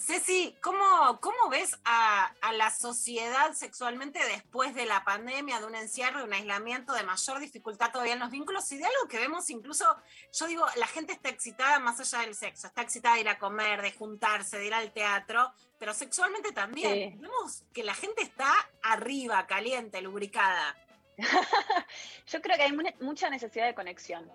Ceci, 0.00 0.56
¿cómo, 0.62 1.20
cómo 1.20 1.50
ves 1.50 1.78
a, 1.84 2.32
a 2.40 2.52
la 2.52 2.70
sociedad 2.70 3.52
sexualmente 3.52 4.18
después 4.24 4.74
de 4.74 4.86
la 4.86 5.04
pandemia, 5.04 5.60
de 5.60 5.66
un 5.66 5.74
encierro, 5.74 6.18
de 6.20 6.24
un 6.24 6.32
aislamiento, 6.32 6.94
de 6.94 7.02
mayor 7.02 7.38
dificultad 7.38 7.92
todavía 7.92 8.14
en 8.14 8.18
los 8.20 8.30
vínculos 8.30 8.70
y 8.72 8.78
de 8.78 8.86
algo 8.86 9.08
que 9.08 9.18
vemos 9.18 9.50
incluso, 9.50 9.84
yo 10.32 10.46
digo, 10.46 10.64
la 10.76 10.86
gente 10.86 11.12
está 11.12 11.28
excitada 11.28 11.78
más 11.78 12.00
allá 12.00 12.24
del 12.24 12.34
sexo, 12.34 12.66
está 12.66 12.80
excitada 12.82 13.16
de 13.16 13.20
ir 13.20 13.28
a 13.28 13.38
comer, 13.38 13.82
de 13.82 13.92
juntarse, 13.92 14.58
de 14.58 14.66
ir 14.66 14.74
al 14.74 14.90
teatro, 14.92 15.52
pero 15.78 15.92
sexualmente 15.92 16.52
también. 16.52 17.12
Sí. 17.12 17.18
Vemos 17.20 17.64
que 17.74 17.84
la 17.84 17.94
gente 17.94 18.22
está 18.22 18.52
arriba, 18.82 19.46
caliente, 19.46 20.00
lubricada. 20.00 20.76
Yo 22.26 22.40
creo 22.40 22.56
que 22.56 22.62
hay 22.62 22.72
mu- 22.72 22.82
mucha 23.00 23.28
necesidad 23.28 23.66
de 23.66 23.74
conexión, 23.74 24.30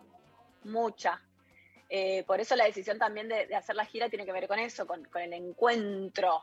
mucha. 0.63 1.21
Eh, 1.89 2.23
por 2.25 2.39
eso 2.39 2.55
la 2.55 2.65
decisión 2.65 2.97
también 2.97 3.27
de, 3.27 3.53
hacer 3.55 3.75
la 3.75 3.85
gira 3.85 4.09
tiene 4.09 4.25
que 4.25 4.31
ver 4.31 4.47
con 4.47 4.59
eso, 4.59 4.87
con, 4.87 5.07
el 5.15 5.33
encuentro. 5.33 6.41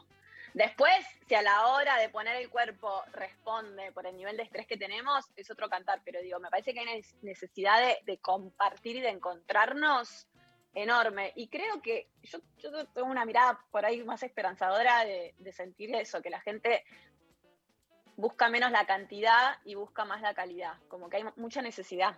Después, 0.54 0.94
si 1.26 1.34
a 1.34 1.42
la 1.42 1.68
hora 1.68 1.96
de 1.96 2.10
poner 2.10 2.36
el 2.36 2.50
cuerpo 2.50 3.02
responde 3.12 3.90
por 3.92 4.06
el 4.06 4.16
nivel 4.16 4.36
de 4.36 4.42
estrés 4.42 4.66
que 4.66 4.76
tenemos, 4.76 5.24
es 5.34 5.50
otro 5.50 5.68
cantar, 5.68 6.02
pero 6.04 6.20
digo, 6.20 6.38
me 6.38 6.50
parece 6.50 6.74
que 6.74 6.80
hay 6.80 7.02
necesidad 7.22 7.80
de, 8.04 8.18
compartir 8.18 8.96
y 8.96 9.00
de 9.00 9.08
encontrarnos 9.08 10.26
enorme. 10.74 11.32
Y 11.36 11.48
creo 11.48 11.80
que 11.80 12.08
yo, 12.22 12.38
tengo 12.94 13.08
una 13.08 13.24
mirada 13.24 13.58
por 13.70 13.84
ahí 13.84 14.04
más 14.04 14.22
esperanzadora 14.22 15.04
de, 15.04 15.34
de 15.38 15.52
sentir 15.52 15.94
eso, 15.94 16.20
que 16.20 16.30
la 16.30 16.40
gente 16.40 16.84
busca 18.16 18.48
menos 18.48 18.70
la 18.70 18.86
cantidad 18.86 19.56
y 19.64 19.74
busca 19.74 20.04
más 20.04 20.20
la 20.20 20.34
calidad, 20.34 20.74
como 20.88 21.08
que 21.08 21.16
hay 21.16 21.24
mucha 21.36 21.62
necesidad. 21.62 22.16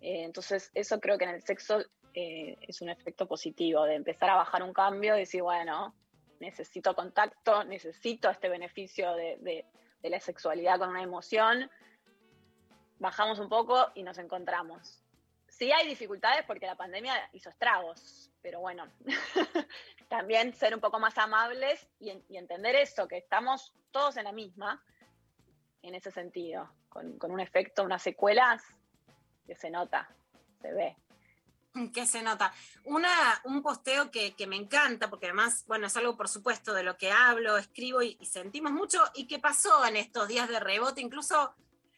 Eh, 0.00 0.22
entonces, 0.24 0.70
eso 0.74 1.00
creo 1.00 1.18
que 1.18 1.24
en 1.24 1.30
el 1.30 1.42
sexo 1.42 1.78
eh, 2.20 2.58
es 2.62 2.80
un 2.80 2.88
efecto 2.88 3.28
positivo, 3.28 3.84
de 3.84 3.94
empezar 3.94 4.30
a 4.30 4.34
bajar 4.34 4.64
un 4.64 4.72
cambio 4.72 5.14
y 5.14 5.20
decir, 5.20 5.40
bueno, 5.40 5.94
necesito 6.40 6.92
contacto, 6.92 7.62
necesito 7.62 8.28
este 8.28 8.48
beneficio 8.48 9.14
de, 9.14 9.64
la 10.02 10.18
sexualidad 10.18 10.80
con 10.80 10.88
una 10.88 11.04
emoción, 11.04 11.70
bajamos 12.98 13.38
un 13.38 13.48
poco 13.48 13.92
y 13.94 14.02
nos 14.02 14.18
encontramos. 14.18 15.00
Sí 15.46 15.70
hay 15.70 15.86
dificultades 15.86 16.44
porque 16.44 16.66
la 16.66 16.74
pandemia 16.74 17.14
hizo 17.34 17.50
estragos, 17.50 18.32
pero 18.42 18.58
bueno, 18.58 18.88
también 20.08 20.52
ser 20.54 20.74
un 20.74 20.80
poco 20.80 20.98
más 20.98 21.16
amables 21.18 21.86
y 22.00 22.36
entender 22.36 22.74
eso, 22.74 23.06
que 23.06 23.18
estamos 23.18 23.76
todos 23.92 24.16
en 24.16 24.24
la 24.24 24.32
misma, 24.32 24.82
en 25.82 25.94
ese 25.94 26.10
sentido, 26.10 26.68
con, 26.88 27.16
con 27.16 27.30
un 27.30 27.38
efecto, 27.38 27.84
unas 27.84 28.02
secuelas 28.02 28.60
que 29.46 29.54
se 29.54 29.70
nota, 29.70 30.12
se 30.60 30.72
ve. 30.72 30.96
Que 31.92 32.06
se 32.06 32.22
nota. 32.22 32.52
Una, 32.84 33.10
un 33.44 33.62
posteo 33.62 34.10
que, 34.10 34.34
que 34.34 34.46
me 34.46 34.56
encanta, 34.56 35.08
porque 35.08 35.26
además, 35.26 35.64
bueno, 35.66 35.86
es 35.86 35.96
algo 35.96 36.16
por 36.16 36.28
supuesto 36.28 36.74
de 36.74 36.82
lo 36.82 36.96
que 36.96 37.12
hablo, 37.12 37.56
escribo 37.56 38.02
y, 38.02 38.18
sentimos 38.24 38.72
mucho, 38.72 39.02
y 39.14 39.26
que 39.26 39.38
pasó 39.38 39.84
en 39.86 39.96
estos 39.96 40.28
días 40.28 40.48
de 40.48 40.60
rebote, 40.60 41.00
incluso 41.00 41.54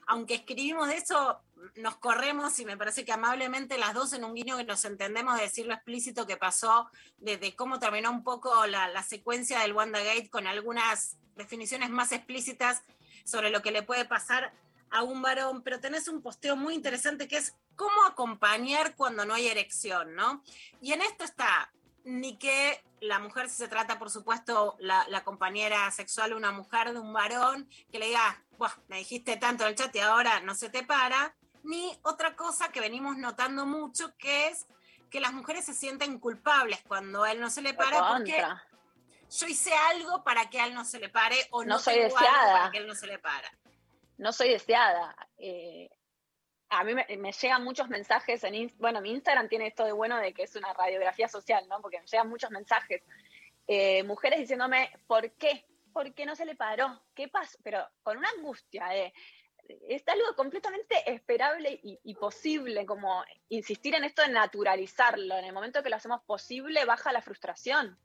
aunque 0.07 0.35
escribimos 0.35 0.89
de 0.89 0.97
eso, 0.97 1.41
nos 1.77 1.97
corremos 1.97 2.59
y 2.59 2.65
me 2.65 2.77
parece 2.77 3.05
que 3.05 3.13
amablemente 3.13 3.79
las 3.79 3.95
dos 3.95 4.13
en 4.13 4.25
un 4.25 4.35
guiño 4.35 4.57
que 4.57 4.65
nos 4.65 4.85
entendemos 4.85 5.37
de 5.37 5.43
decir 5.43 5.67
lo 5.67 5.75
explícito 5.75 6.27
que 6.27 6.37
pasó, 6.37 6.91
de, 7.19 7.37
de 7.37 7.55
cómo 7.55 7.79
terminó 7.79 8.11
un 8.11 8.25
poco 8.25 8.67
la, 8.67 8.89
la 8.89 9.05
secuencia 9.05 9.61
del 9.61 9.73
WandaGate 9.73 10.29
con 10.29 10.49
algunas 10.49 11.17
definiciones 11.37 11.91
más 11.91 12.11
explícitas 12.11 12.83
sobre 13.25 13.51
lo 13.51 13.63
que 13.63 13.71
le 13.71 13.85
puede 13.85 14.05
pasar 14.05 14.53
a 14.91 15.03
un 15.05 15.23
varón, 15.23 15.63
pero 15.63 15.81
tenés 15.81 16.09
un 16.09 16.21
posteo 16.21 16.57
muy 16.57 16.75
interesante 16.75 17.29
que 17.29 17.37
es 17.37 17.55
cómo 17.81 18.05
acompañar 18.05 18.95
cuando 18.95 19.25
no 19.25 19.33
hay 19.33 19.49
erección, 19.49 20.15
¿no? 20.15 20.43
Y 20.83 20.93
en 20.93 21.01
esto 21.01 21.25
está 21.25 21.73
ni 22.05 22.37
que 22.37 22.85
la 23.01 23.19
mujer, 23.19 23.49
si 23.49 23.57
se 23.57 23.69
trata, 23.69 23.99
por 23.99 24.11
supuesto, 24.11 24.77
la, 24.81 25.07
la 25.09 25.25
compañera 25.25 25.91
sexual, 25.91 26.35
una 26.35 26.53
mujer 26.53 26.93
de 26.93 26.99
un 26.99 27.15
varón, 27.15 27.71
que 27.91 27.99
le 27.99 28.09
diga, 28.09 28.45
Buah, 28.59 28.75
me 28.89 28.99
dijiste 28.99 29.39
tanto 29.39 29.65
en 29.65 29.71
el 29.71 29.77
chat 29.77 29.97
y 29.97 30.01
ahora 30.01 30.41
no 30.41 30.55
se 30.55 30.69
te 30.69 30.85
para, 30.85 31.35
ni 31.63 31.99
otra 32.03 32.37
cosa 32.37 32.71
que 32.71 32.81
venimos 32.81 33.17
notando 33.17 33.65
mucho, 33.65 34.15
que 34.19 34.49
es 34.49 34.67
que 35.09 35.19
las 35.19 35.33
mujeres 35.33 35.65
se 35.65 35.73
sienten 35.73 36.19
culpables 36.19 36.83
cuando 36.87 37.23
a 37.23 37.33
él 37.33 37.41
no 37.41 37.49
se 37.49 37.63
le 37.63 37.73
para, 37.73 38.09
porque 38.09 38.45
yo 39.39 39.47
hice 39.47 39.73
algo 39.73 40.23
para 40.23 40.51
que 40.51 40.61
a 40.61 40.67
él 40.67 40.75
no 40.75 40.85
se 40.85 40.99
le 40.99 41.09
pare, 41.09 41.49
o 41.51 41.65
no, 41.65 41.77
No 41.77 41.79
soy 41.79 41.95
tengo 41.95 42.19
algo 42.19 42.19
deseada. 42.21 42.53
para 42.59 42.71
que 42.73 42.79
él 42.79 42.87
no 42.87 42.95
se 42.95 43.07
le 43.07 43.19
para. 43.19 43.51
no 44.19 44.33
soy 44.35 44.51
deseada. 44.51 45.17
Eh, 45.39 45.89
a 46.71 46.85
mí 46.85 46.95
me, 46.95 47.33
llegan 47.33 47.65
muchos 47.65 47.89
mensajes 47.89 48.45
en 48.45 48.73
bueno, 48.79 49.01
mi 49.01 49.11
Instagram 49.11 49.49
tiene 49.49 49.67
esto 49.67 49.85
de 49.85 49.93
bueno 49.93 50.19
de 50.19 50.33
que 50.33 50.45
es 50.45 50.55
una 50.55 50.73
radiografía 50.73 51.29
social, 51.29 51.67
¿no? 51.69 51.81
Porque 51.81 52.01
me 52.01 52.07
llegan 52.07 52.29
muchos 52.29 52.51
mensajes. 52.51 53.03
Eh, 53.67 54.03
mujeres 54.05 54.39
diciéndome, 54.39 54.91
¿por 55.07 55.33
qué? 55.33 55.65
¿Por 55.93 56.15
qué 56.15 56.25
no 56.25 56.37
se 56.37 56.45
le 56.45 56.55
paró? 56.55 57.03
¿Qué 57.15 57.29
pasó? 57.29 57.59
Pero 57.65 57.87
con 58.03 58.19
una 58.19 58.29
angustia 58.31 58.87
de, 58.87 59.13
es 59.89 60.07
algo 60.09 60.35
completamente 60.37 61.11
esperable 61.13 61.81
y, 61.83 61.99
y 62.05 62.15
posible, 62.15 62.87
como 62.87 63.25
insistir 63.49 63.97
en 63.97 64.05
esto 64.05 64.23
de 64.23 64.29
naturalizarlo. 64.29 65.37
En 65.37 65.45
el 65.45 65.53
momento 65.53 65.83
que 65.83 65.91
lo 65.91 65.97
hacemos 65.97 66.23
posible, 66.23 66.85
baja 66.85 67.13
la 67.13 67.23
frustración. 67.23 67.99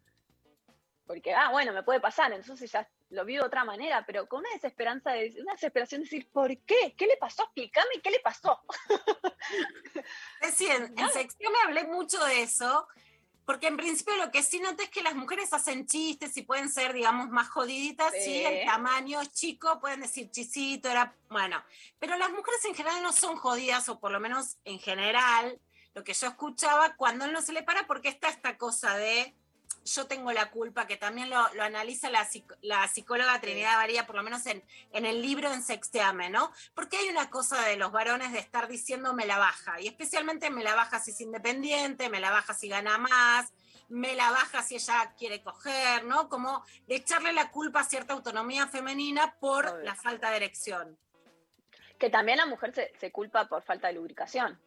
Porque, 1.06 1.34
ah, 1.34 1.52
bueno, 1.52 1.72
me 1.72 1.84
puede 1.84 2.00
pasar, 2.00 2.34
entonces 2.34 2.72
ya 2.72 2.90
lo 3.10 3.26
vivo 3.26 3.42
de 3.42 3.48
otra 3.48 3.64
manera, 3.64 4.06
pero 4.06 4.28
con 4.28 4.40
una 4.40 4.50
desesperanza, 4.54 5.12
de, 5.12 5.36
una 5.42 5.54
desesperación 5.54 6.02
de 6.02 6.06
decir, 6.06 6.30
¿por 6.32 6.58
qué? 6.60 6.96
¿Qué 6.98 7.08
le 7.08 7.18
pasó? 7.18 7.44
Explícame 7.44 8.02
qué 8.04 8.12
le 8.12 8.20
pasó. 8.20 8.62
Decir, 10.42 10.72
en, 10.72 10.98
en 10.98 11.10
sección 11.10 11.54
me 11.54 11.60
hablé 11.66 11.86
mucho 11.86 12.24
de 12.26 12.42
eso, 12.42 12.88
porque 13.46 13.68
en 13.68 13.78
principio 13.78 14.16
lo 14.18 14.32
que 14.32 14.42
sí 14.42 14.60
noté 14.60 14.84
es 14.84 14.90
que 14.90 15.04
las 15.04 15.16
mujeres 15.16 15.54
hacen 15.54 15.86
chistes 15.86 16.36
y 16.36 16.42
pueden 16.42 16.70
ser, 16.70 16.94
digamos, 16.94 17.30
más 17.30 17.48
jodiditas, 17.50 18.12
Sí. 18.24 18.44
el 18.44 18.66
tamaño 18.66 19.22
es 19.22 19.32
chico, 19.32 19.80
pueden 19.80 20.02
decir 20.02 20.32
chisito, 20.32 20.90
era, 20.90 21.16
bueno, 21.30 21.64
pero 22.00 22.18
las 22.18 22.32
mujeres 22.32 22.66
en 22.66 22.74
general 22.74 23.04
no 23.04 23.14
son 23.14 23.36
jodidas, 23.36 23.88
o 23.90 24.00
por 24.00 24.12
lo 24.12 24.20
menos 24.20 24.58
en 24.66 24.80
general, 24.80 25.60
lo 25.94 26.04
que 26.04 26.14
yo 26.14 26.28
escuchaba, 26.28 26.96
cuando 26.96 27.26
él 27.26 27.32
no 27.34 27.42
se 27.42 27.54
le 27.54 27.62
para, 27.64 27.86
porque 27.86 28.10
está 28.10 28.30
esta 28.30 28.58
cosa 28.58 28.98
de 28.98 29.36
yo 29.86 30.08
tengo 30.08 30.32
la 30.34 30.50
culpa, 30.50 30.88
que 30.88 30.98
también 30.98 31.30
lo, 31.30 31.54
lo 31.54 31.64
analiza 31.64 32.10
la, 32.10 32.28
la 32.62 32.88
psicóloga 32.88 33.40
Trinidad 33.40 33.78
Varía, 33.78 34.08
por 34.08 34.16
lo 34.16 34.24
menos 34.24 34.46
en, 34.48 34.64
en 34.92 35.06
el 35.06 35.22
libro 35.22 35.54
en 35.54 35.62
Sexteame, 35.62 36.30
¿no? 36.30 36.52
Porque 36.74 36.98
hay 36.98 37.10
una 37.10 37.30
cosa 37.30 37.62
de 37.62 37.78
los 37.78 37.92
varones 37.92 38.34
de 38.34 38.40
estar 38.40 38.68
diciendo 38.68 39.14
me 39.14 39.28
la 39.28 39.38
baja, 39.38 39.80
y 39.80 39.88
especialmente 39.88 40.50
me 40.50 40.64
la 40.64 40.76
baja 40.76 41.00
si 41.00 41.12
es 41.12 41.22
independiente, 41.22 42.10
me 42.10 42.20
la 42.20 42.32
baja 42.32 42.56
si 42.56 42.68
gana 42.68 42.98
más, 42.98 43.54
me 43.88 44.16
la 44.16 44.32
baja 44.32 44.64
si 44.64 44.76
ella 44.76 45.14
quiere 45.18 45.44
coger, 45.44 46.04
¿no? 46.06 46.30
Como 46.30 46.66
de 46.88 46.96
echarle 46.96 47.32
la 47.32 47.52
culpa 47.52 47.82
a 47.82 47.84
cierta 47.84 48.14
autonomía 48.14 48.68
femenina 48.68 49.36
por 49.40 49.84
la 49.84 49.96
falta 49.96 50.32
de 50.32 50.38
erección. 50.38 50.98
Que 52.00 52.10
también 52.10 52.40
la 52.40 52.48
mujer 52.48 52.74
se, 52.74 52.92
se 53.00 53.12
culpa 53.12 53.48
por 53.48 53.62
falta 53.62 53.88
de 53.88 53.94
lubricación. 53.94 54.60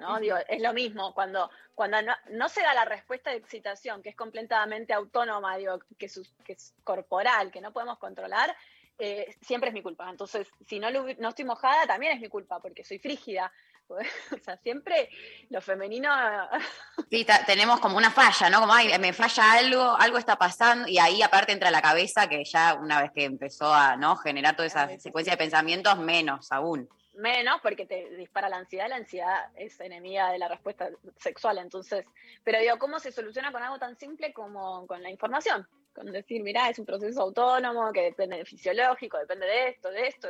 ¿No? 0.00 0.18
Digo, 0.18 0.36
es 0.48 0.62
lo 0.62 0.72
mismo, 0.72 1.14
cuando, 1.14 1.50
cuando 1.74 2.02
no, 2.02 2.14
no 2.30 2.48
se 2.48 2.62
da 2.62 2.74
la 2.74 2.84
respuesta 2.84 3.30
de 3.30 3.36
excitación, 3.36 4.02
que 4.02 4.10
es 4.10 4.16
completamente 4.16 4.92
autónoma, 4.92 5.56
digo, 5.56 5.78
que, 5.98 6.06
es, 6.06 6.20
que 6.44 6.52
es 6.52 6.74
corporal, 6.84 7.50
que 7.50 7.60
no 7.60 7.72
podemos 7.72 7.98
controlar, 7.98 8.54
eh, 8.98 9.36
siempre 9.40 9.68
es 9.68 9.74
mi 9.74 9.82
culpa. 9.82 10.10
Entonces, 10.10 10.48
si 10.66 10.80
no, 10.80 10.90
no 10.90 11.28
estoy 11.28 11.44
mojada, 11.44 11.86
también 11.86 12.12
es 12.12 12.20
mi 12.20 12.28
culpa, 12.28 12.60
porque 12.60 12.84
soy 12.84 12.98
frígida. 12.98 13.52
O 13.90 14.44
sea, 14.44 14.58
siempre 14.58 15.08
lo 15.48 15.62
femenino... 15.62 16.10
Sí, 17.10 17.26
tenemos 17.46 17.80
como 17.80 17.96
una 17.96 18.10
falla, 18.10 18.50
¿no? 18.50 18.60
Como, 18.60 18.74
ay, 18.74 18.90
me 18.98 19.14
falla 19.14 19.52
algo, 19.52 19.96
algo 19.98 20.18
está 20.18 20.36
pasando, 20.36 20.86
y 20.86 20.98
ahí 20.98 21.22
aparte 21.22 21.52
entra 21.52 21.70
la 21.70 21.80
cabeza, 21.80 22.28
que 22.28 22.44
ya 22.44 22.74
una 22.74 23.00
vez 23.00 23.12
que 23.14 23.24
empezó 23.24 23.72
a 23.72 23.96
¿no? 23.96 24.16
generar 24.16 24.54
toda 24.56 24.66
esa 24.66 24.98
secuencia 24.98 25.32
de 25.32 25.38
pensamientos, 25.38 25.96
menos 25.98 26.52
aún. 26.52 26.86
Menos 27.18 27.60
porque 27.60 27.84
te 27.84 28.10
dispara 28.10 28.48
la 28.48 28.58
ansiedad, 28.58 28.88
la 28.88 28.94
ansiedad 28.94 29.50
es 29.56 29.80
enemiga 29.80 30.30
de 30.30 30.38
la 30.38 30.46
respuesta 30.46 30.88
sexual, 31.16 31.58
entonces, 31.58 32.06
pero 32.44 32.60
digo, 32.60 32.78
¿cómo 32.78 33.00
se 33.00 33.10
soluciona 33.10 33.50
con 33.50 33.60
algo 33.60 33.76
tan 33.76 33.96
simple 33.96 34.32
como 34.32 34.86
con 34.86 35.02
la 35.02 35.10
información? 35.10 35.66
Con 35.92 36.12
decir, 36.12 36.44
mirá, 36.44 36.70
es 36.70 36.78
un 36.78 36.86
proceso 36.86 37.20
autónomo 37.22 37.92
que 37.92 38.02
depende 38.02 38.36
de 38.36 38.44
fisiológico, 38.44 39.18
depende 39.18 39.46
de 39.46 39.68
esto, 39.70 39.90
de 39.90 40.06
esto, 40.06 40.28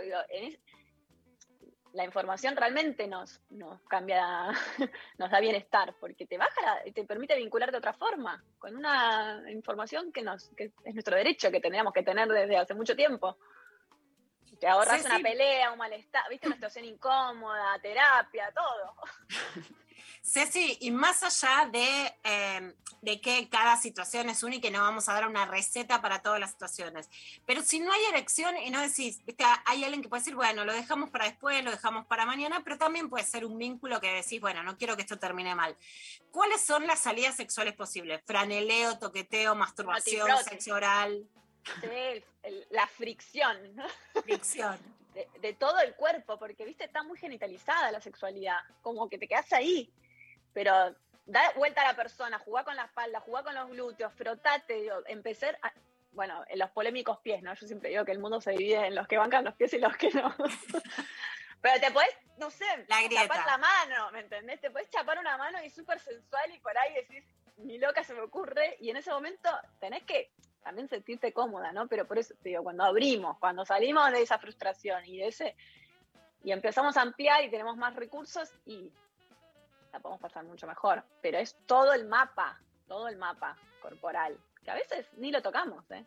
la 1.92 2.04
información 2.04 2.56
realmente 2.56 3.06
nos, 3.06 3.38
nos 3.50 3.82
cambia, 3.82 4.48
nos 5.18 5.30
da 5.30 5.40
bienestar, 5.40 5.94
porque 6.00 6.26
te 6.26 6.38
baja 6.38 6.60
la- 6.62 6.90
te 6.90 7.04
permite 7.04 7.36
vincular 7.36 7.70
de 7.70 7.76
otra 7.78 7.92
forma, 7.92 8.42
con 8.58 8.74
una 8.74 9.42
información 9.50 10.10
que 10.10 10.22
nos, 10.22 10.48
que 10.56 10.72
es 10.84 10.94
nuestro 10.94 11.16
derecho, 11.16 11.50
que 11.50 11.60
tendríamos 11.60 11.92
que 11.92 12.02
tener 12.02 12.28
desde 12.28 12.56
hace 12.56 12.72
mucho 12.72 12.96
tiempo. 12.96 13.36
Te 14.60 14.66
ahorras 14.66 15.00
Sí, 15.00 15.06
una 15.06 15.16
sí. 15.16 15.22
pelea, 15.22 15.72
un 15.72 15.78
malestar, 15.78 16.28
viste, 16.28 16.46
una 16.46 16.56
situación 16.56 16.84
incómoda, 16.84 17.78
terapia, 17.80 18.52
todo. 18.52 18.94
Ceci, 20.22 20.76
y 20.80 20.90
más 20.90 21.22
allá 21.22 21.68
de, 21.70 22.14
eh, 22.22 22.74
de 23.00 23.20
que 23.20 23.48
cada 23.48 23.76
situación 23.76 24.28
es 24.28 24.42
única 24.42 24.68
y 24.68 24.70
no 24.70 24.82
vamos 24.82 25.08
a 25.08 25.14
dar 25.14 25.26
una 25.26 25.46
receta 25.46 26.02
para 26.02 26.20
todas 26.20 26.38
las 26.38 26.50
situaciones, 26.50 27.08
pero 27.46 27.62
si 27.62 27.80
no 27.80 27.90
hay 27.92 28.04
erección 28.06 28.56
y 28.58 28.70
no 28.70 28.80
decís, 28.80 29.24
viste, 29.24 29.44
hay 29.64 29.84
alguien 29.84 30.02
que 30.02 30.08
puede 30.08 30.20
decir, 30.20 30.34
bueno, 30.34 30.64
lo 30.64 30.72
dejamos 30.72 31.10
para 31.10 31.24
después, 31.26 31.64
lo 31.64 31.70
dejamos 31.70 32.04
para 32.06 32.26
mañana, 32.26 32.62
pero 32.62 32.76
también 32.76 33.08
puede 33.08 33.24
ser 33.24 33.46
un 33.46 33.56
vínculo 33.56 34.00
que 34.00 34.12
decís, 34.12 34.40
bueno, 34.40 34.62
no 34.62 34.76
quiero 34.76 34.96
que 34.96 35.02
esto 35.02 35.18
termine 35.18 35.54
mal. 35.54 35.76
¿Cuáles 36.30 36.60
son 36.62 36.86
las 36.86 36.98
salidas 36.98 37.36
sexuales 37.36 37.74
posibles? 37.74 38.20
Franeleo, 38.26 38.98
toqueteo, 38.98 39.54
masturbación, 39.54 40.28
sexo 40.44 40.74
oral. 40.74 41.26
Sí, 41.80 42.24
el- 42.42 42.66
la 42.70 42.86
fricción. 42.86 43.76
¿no? 43.76 43.86
Fricción. 44.22 44.78
De, 45.14 45.26
de 45.40 45.52
todo 45.54 45.80
el 45.80 45.94
cuerpo, 45.94 46.38
porque, 46.38 46.64
viste, 46.64 46.84
está 46.84 47.02
muy 47.02 47.18
genitalizada 47.18 47.90
la 47.90 48.00
sexualidad, 48.00 48.58
como 48.82 49.08
que 49.08 49.18
te 49.18 49.26
quedas 49.26 49.52
ahí, 49.52 49.90
pero 50.52 50.72
da 51.26 51.50
vuelta 51.56 51.80
a 51.80 51.86
la 51.88 51.96
persona, 51.96 52.38
jugá 52.38 52.62
con 52.62 52.76
la 52.76 52.84
espalda, 52.84 53.18
jugá 53.20 53.42
con 53.42 53.54
los 53.54 53.68
glúteos, 53.70 54.12
frotate, 54.12 54.74
digo, 54.82 55.02
empezar 55.06 55.58
a- 55.62 55.72
bueno, 56.12 56.44
en 56.48 56.58
los 56.60 56.70
polémicos 56.70 57.18
pies, 57.18 57.42
¿no? 57.42 57.52
Yo 57.54 57.66
siempre 57.66 57.90
digo 57.90 58.04
que 58.04 58.12
el 58.12 58.18
mundo 58.20 58.40
se 58.40 58.52
divide 58.52 58.86
en 58.86 58.94
los 58.94 59.08
que 59.08 59.16
bancan 59.18 59.44
los 59.44 59.54
pies 59.54 59.72
y 59.74 59.78
los 59.78 59.96
que 59.96 60.10
no. 60.10 60.32
Pero 61.62 61.80
te 61.80 61.90
podés, 61.90 62.10
no 62.36 62.50
sé, 62.50 62.66
La 62.86 63.02
grieta. 63.02 63.22
chapar 63.22 63.46
la 63.46 63.58
mano, 63.58 64.12
¿me 64.12 64.20
entendés? 64.20 64.60
Te 64.60 64.70
podés 64.70 64.88
chapar 64.90 65.18
una 65.18 65.36
mano 65.36 65.60
y 65.64 65.70
súper 65.70 65.98
sensual 65.98 66.52
y 66.54 66.58
por 66.60 66.76
ahí 66.78 66.94
decís, 66.94 67.24
ni 67.56 67.78
loca 67.78 68.04
se 68.04 68.14
me 68.14 68.20
ocurre, 68.20 68.76
y 68.78 68.90
en 68.90 68.98
ese 68.98 69.10
momento 69.10 69.50
tenés 69.80 70.04
que 70.04 70.30
también 70.62 70.88
sentirte 70.88 71.32
cómoda, 71.32 71.72
¿no? 71.72 71.86
Pero 71.88 72.06
por 72.06 72.18
eso 72.18 72.34
te 72.42 72.50
digo, 72.50 72.62
cuando 72.62 72.84
abrimos, 72.84 73.38
cuando 73.38 73.64
salimos 73.64 74.10
de 74.12 74.22
esa 74.22 74.38
frustración 74.38 75.04
y 75.06 75.18
de 75.18 75.28
ese, 75.28 75.56
y 76.42 76.52
empezamos 76.52 76.96
a 76.96 77.02
ampliar 77.02 77.44
y 77.44 77.50
tenemos 77.50 77.76
más 77.76 77.94
recursos 77.94 78.50
y 78.66 78.92
la 79.92 80.00
podemos 80.00 80.20
pasar 80.20 80.44
mucho 80.44 80.66
mejor. 80.66 81.04
Pero 81.20 81.38
es 81.38 81.56
todo 81.66 81.92
el 81.92 82.06
mapa, 82.06 82.60
todo 82.86 83.08
el 83.08 83.16
mapa 83.16 83.56
corporal, 83.80 84.38
que 84.64 84.70
a 84.70 84.74
veces 84.74 85.06
ni 85.16 85.30
lo 85.30 85.42
tocamos, 85.42 85.90
¿eh? 85.90 86.04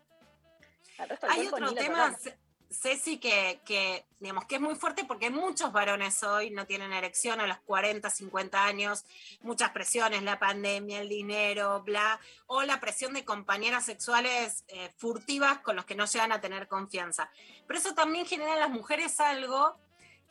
Al 0.98 1.08
resto 1.08 1.26
del 1.26 1.36
Hay 1.36 1.46
otro 1.46 1.58
ni 1.58 1.74
lo 1.74 1.74
tema, 1.74 2.12
tocamos. 2.12 2.38
Ce- 2.72 2.92
Ceci, 2.92 3.18
que, 3.18 3.60
que, 3.64 4.04
digamos, 4.20 4.44
que 4.46 4.56
es 4.56 4.60
muy 4.60 4.74
fuerte 4.74 5.04
porque 5.04 5.30
muchos 5.30 5.72
varones 5.72 6.22
hoy 6.22 6.50
no 6.50 6.66
tienen 6.66 6.92
erección 6.92 7.40
a 7.40 7.46
los 7.46 7.58
40, 7.60 8.10
50 8.10 8.64
años, 8.64 9.04
muchas 9.42 9.70
presiones, 9.70 10.22
la 10.22 10.38
pandemia, 10.38 11.00
el 11.00 11.08
dinero, 11.08 11.82
bla, 11.82 12.20
o 12.46 12.62
la 12.62 12.80
presión 12.80 13.12
de 13.14 13.24
compañeras 13.24 13.84
sexuales 13.84 14.64
eh, 14.68 14.90
furtivas 14.96 15.58
con 15.58 15.76
los 15.76 15.84
que 15.84 15.94
no 15.94 16.06
llegan 16.06 16.32
a 16.32 16.40
tener 16.40 16.68
confianza. 16.68 17.30
Pero 17.66 17.78
eso 17.78 17.94
también 17.94 18.26
genera 18.26 18.54
en 18.54 18.60
las 18.60 18.70
mujeres 18.70 19.18
algo 19.20 19.76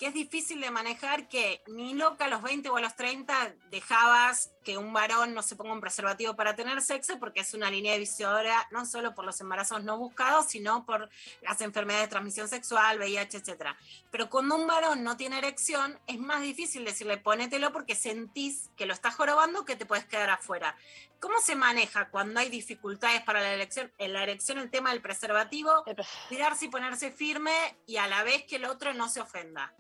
que 0.02 0.08
es 0.08 0.16
difícil 0.16 0.60
de 0.60 0.72
manejar, 0.72 1.30
que 1.30 1.62
ni 1.68 1.94
loca 1.94 2.26
a 2.26 2.28
los 2.28 2.42
20 2.42 2.68
o 2.70 2.78
a 2.78 2.82
los 2.82 2.96
30 2.96 3.54
dejabas 3.70 4.52
que 4.64 4.76
un 4.76 4.92
varón 4.94 5.36
no 5.36 5.44
se 5.44 5.56
ponga 5.56 5.74
un 5.74 5.80
preservativo 5.80 6.36
para 6.36 6.56
tener 6.56 6.82
sexo, 6.82 7.20
porque 7.20 7.42
es 7.42 7.54
una 7.54 7.70
línea 7.70 7.94
divisoria 7.94 8.68
no 8.72 8.88
solo 8.88 9.14
por 9.14 9.26
los 9.26 9.40
embarazos 9.42 9.84
no 9.84 10.00
buscados, 10.00 10.48
sino 10.48 10.88
por 10.88 11.08
las 11.44 11.62
enfermedades 11.62 12.08
de 12.08 12.10
transmisión 12.10 12.48
sexual, 12.48 12.98
VIH, 12.98 13.38
etc. 13.38 13.76
Pero 14.10 14.28
cuando 14.28 14.56
un 14.56 14.66
varón 14.66 15.04
no 15.04 15.18
tiene 15.18 15.38
erección, 15.38 16.00
es 16.08 16.18
más 16.18 16.42
difícil 16.42 16.84
decirle 16.84 17.18
ponételo 17.18 17.72
porque 17.72 17.94
sentís 17.94 18.72
que 18.76 18.88
lo 18.88 18.94
estás 18.94 19.14
jorobando, 19.14 19.66
que 19.66 19.76
te 19.76 19.86
puedes 19.86 20.06
quedar 20.06 20.32
afuera. 20.32 20.76
¿Cómo 21.20 21.40
se 21.42 21.56
maneja 21.56 22.10
cuando 22.10 22.40
hay 22.40 22.50
dificultades 22.50 23.22
para 23.22 23.40
la 23.40 23.54
elección, 23.54 23.94
en 24.00 24.14
la 24.14 24.24
erección 24.24 24.58
el 24.58 24.72
tema 24.72 24.90
del 24.90 25.04
preservativo? 25.04 25.84
Cuidarse 26.28 26.66
y 26.66 26.70
ponerse 26.70 27.12
firme 27.12 27.54
y 27.86 27.98
a 27.98 28.08
la 28.08 28.24
vez 28.24 28.46
que 28.46 28.56
el 28.56 28.66
otro 28.66 28.96
no 28.96 29.08
se 29.08 29.22
ofenda. 29.22 29.72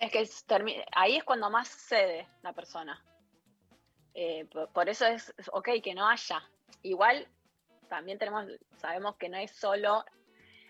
Es 0.00 0.10
que 0.10 0.26
ahí 0.92 1.16
es 1.16 1.24
cuando 1.24 1.50
más 1.50 1.68
cede 1.68 2.26
la 2.42 2.54
persona. 2.54 3.04
Eh, 4.14 4.46
por, 4.72 4.88
eso 4.88 5.06
es, 5.06 5.32
ok 5.52 5.68
que 5.82 5.94
no 5.94 6.08
haya. 6.08 6.42
Igual 6.82 7.28
también 7.88 8.18
tenemos, 8.18 8.46
sabemos 8.78 9.16
que 9.16 9.28
no 9.28 9.36
es 9.36 9.50
solo, 9.50 10.04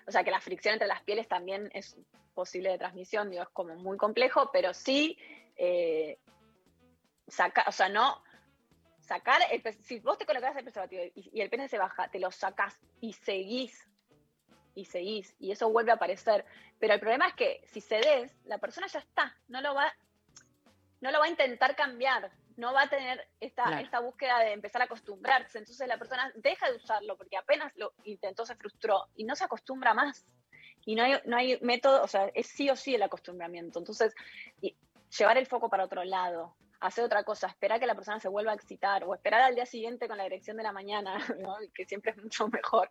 o 0.06 0.10
sea 0.10 0.24
que 0.24 0.32
la 0.32 0.40
fricción 0.40 0.72
entre 0.74 0.88
las 0.88 1.02
pieles 1.02 1.28
también 1.28 1.70
es 1.72 1.96
posible 2.34 2.70
de 2.70 2.78
transmisión, 2.78 3.30
digo, 3.30 3.42
es 3.42 3.48
como 3.50 3.76
muy 3.76 3.96
complejo, 3.96 4.50
pero 4.52 4.74
sí 4.74 5.16
eh, 5.56 6.18
saca, 7.28 7.64
o 7.68 7.72
sea, 7.72 7.88
no 7.88 8.22
sacar, 9.00 9.42
el, 9.50 9.62
si 9.82 10.00
vos 10.00 10.18
te 10.18 10.26
colocás 10.26 10.56
el 10.56 10.64
preservativo 10.64 11.02
y, 11.14 11.30
y 11.32 11.40
el 11.40 11.50
pene 11.50 11.68
se 11.68 11.78
baja, 11.78 12.08
te 12.08 12.18
lo 12.18 12.30
sacás 12.30 12.80
y 13.00 13.12
seguís, 13.12 13.89
y 14.74 14.84
seguís, 14.84 15.34
y 15.38 15.52
eso 15.52 15.70
vuelve 15.70 15.90
a 15.92 15.94
aparecer. 15.94 16.44
Pero 16.78 16.94
el 16.94 17.00
problema 17.00 17.26
es 17.28 17.34
que 17.34 17.62
si 17.66 17.80
cedes, 17.80 18.34
la 18.44 18.58
persona 18.58 18.86
ya 18.86 19.00
está, 19.00 19.36
no 19.48 19.60
lo 19.60 19.74
va, 19.74 19.92
no 21.00 21.10
lo 21.10 21.18
va 21.18 21.26
a 21.26 21.30
intentar 21.30 21.74
cambiar, 21.76 22.30
no 22.56 22.72
va 22.72 22.82
a 22.82 22.88
tener 22.88 23.26
esta, 23.40 23.64
Claro. 23.64 23.82
esta 23.84 24.00
búsqueda 24.00 24.38
de 24.40 24.52
empezar 24.52 24.82
a 24.82 24.84
acostumbrarse. 24.84 25.58
Entonces 25.58 25.86
la 25.88 25.98
persona 25.98 26.30
deja 26.36 26.70
de 26.70 26.76
usarlo 26.76 27.16
porque 27.16 27.36
apenas 27.36 27.72
lo 27.76 27.92
intentó, 28.04 28.44
se 28.44 28.54
frustró 28.56 29.08
y 29.16 29.24
no 29.24 29.34
se 29.34 29.44
acostumbra 29.44 29.94
más. 29.94 30.26
Y 30.84 30.94
no 30.94 31.02
hay, 31.02 31.20
no 31.24 31.36
hay 31.36 31.58
método, 31.60 32.02
o 32.02 32.08
sea, 32.08 32.30
es 32.34 32.46
sí 32.46 32.70
o 32.70 32.76
sí 32.76 32.94
el 32.94 33.02
acostumbramiento. 33.02 33.78
Entonces, 33.78 34.14
y- 34.60 34.76
llevar 35.18 35.36
el 35.38 35.46
foco 35.46 35.68
para 35.68 35.84
otro 35.84 36.04
lado, 36.04 36.54
hacer 36.80 37.04
otra 37.04 37.24
cosa, 37.24 37.48
esperar 37.48 37.80
que 37.80 37.86
la 37.86 37.94
persona 37.94 38.20
se 38.20 38.28
vuelva 38.28 38.52
a 38.52 38.54
excitar 38.54 39.04
o 39.04 39.14
esperar 39.14 39.42
al 39.42 39.54
día 39.54 39.66
siguiente 39.66 40.06
con 40.08 40.16
la 40.16 40.24
dirección 40.24 40.56
de 40.56 40.62
la 40.62 40.72
mañana, 40.72 41.16
¿no? 41.38 41.56
que 41.74 41.84
siempre 41.84 42.12
es 42.12 42.16
mucho 42.18 42.48
mejor. 42.48 42.88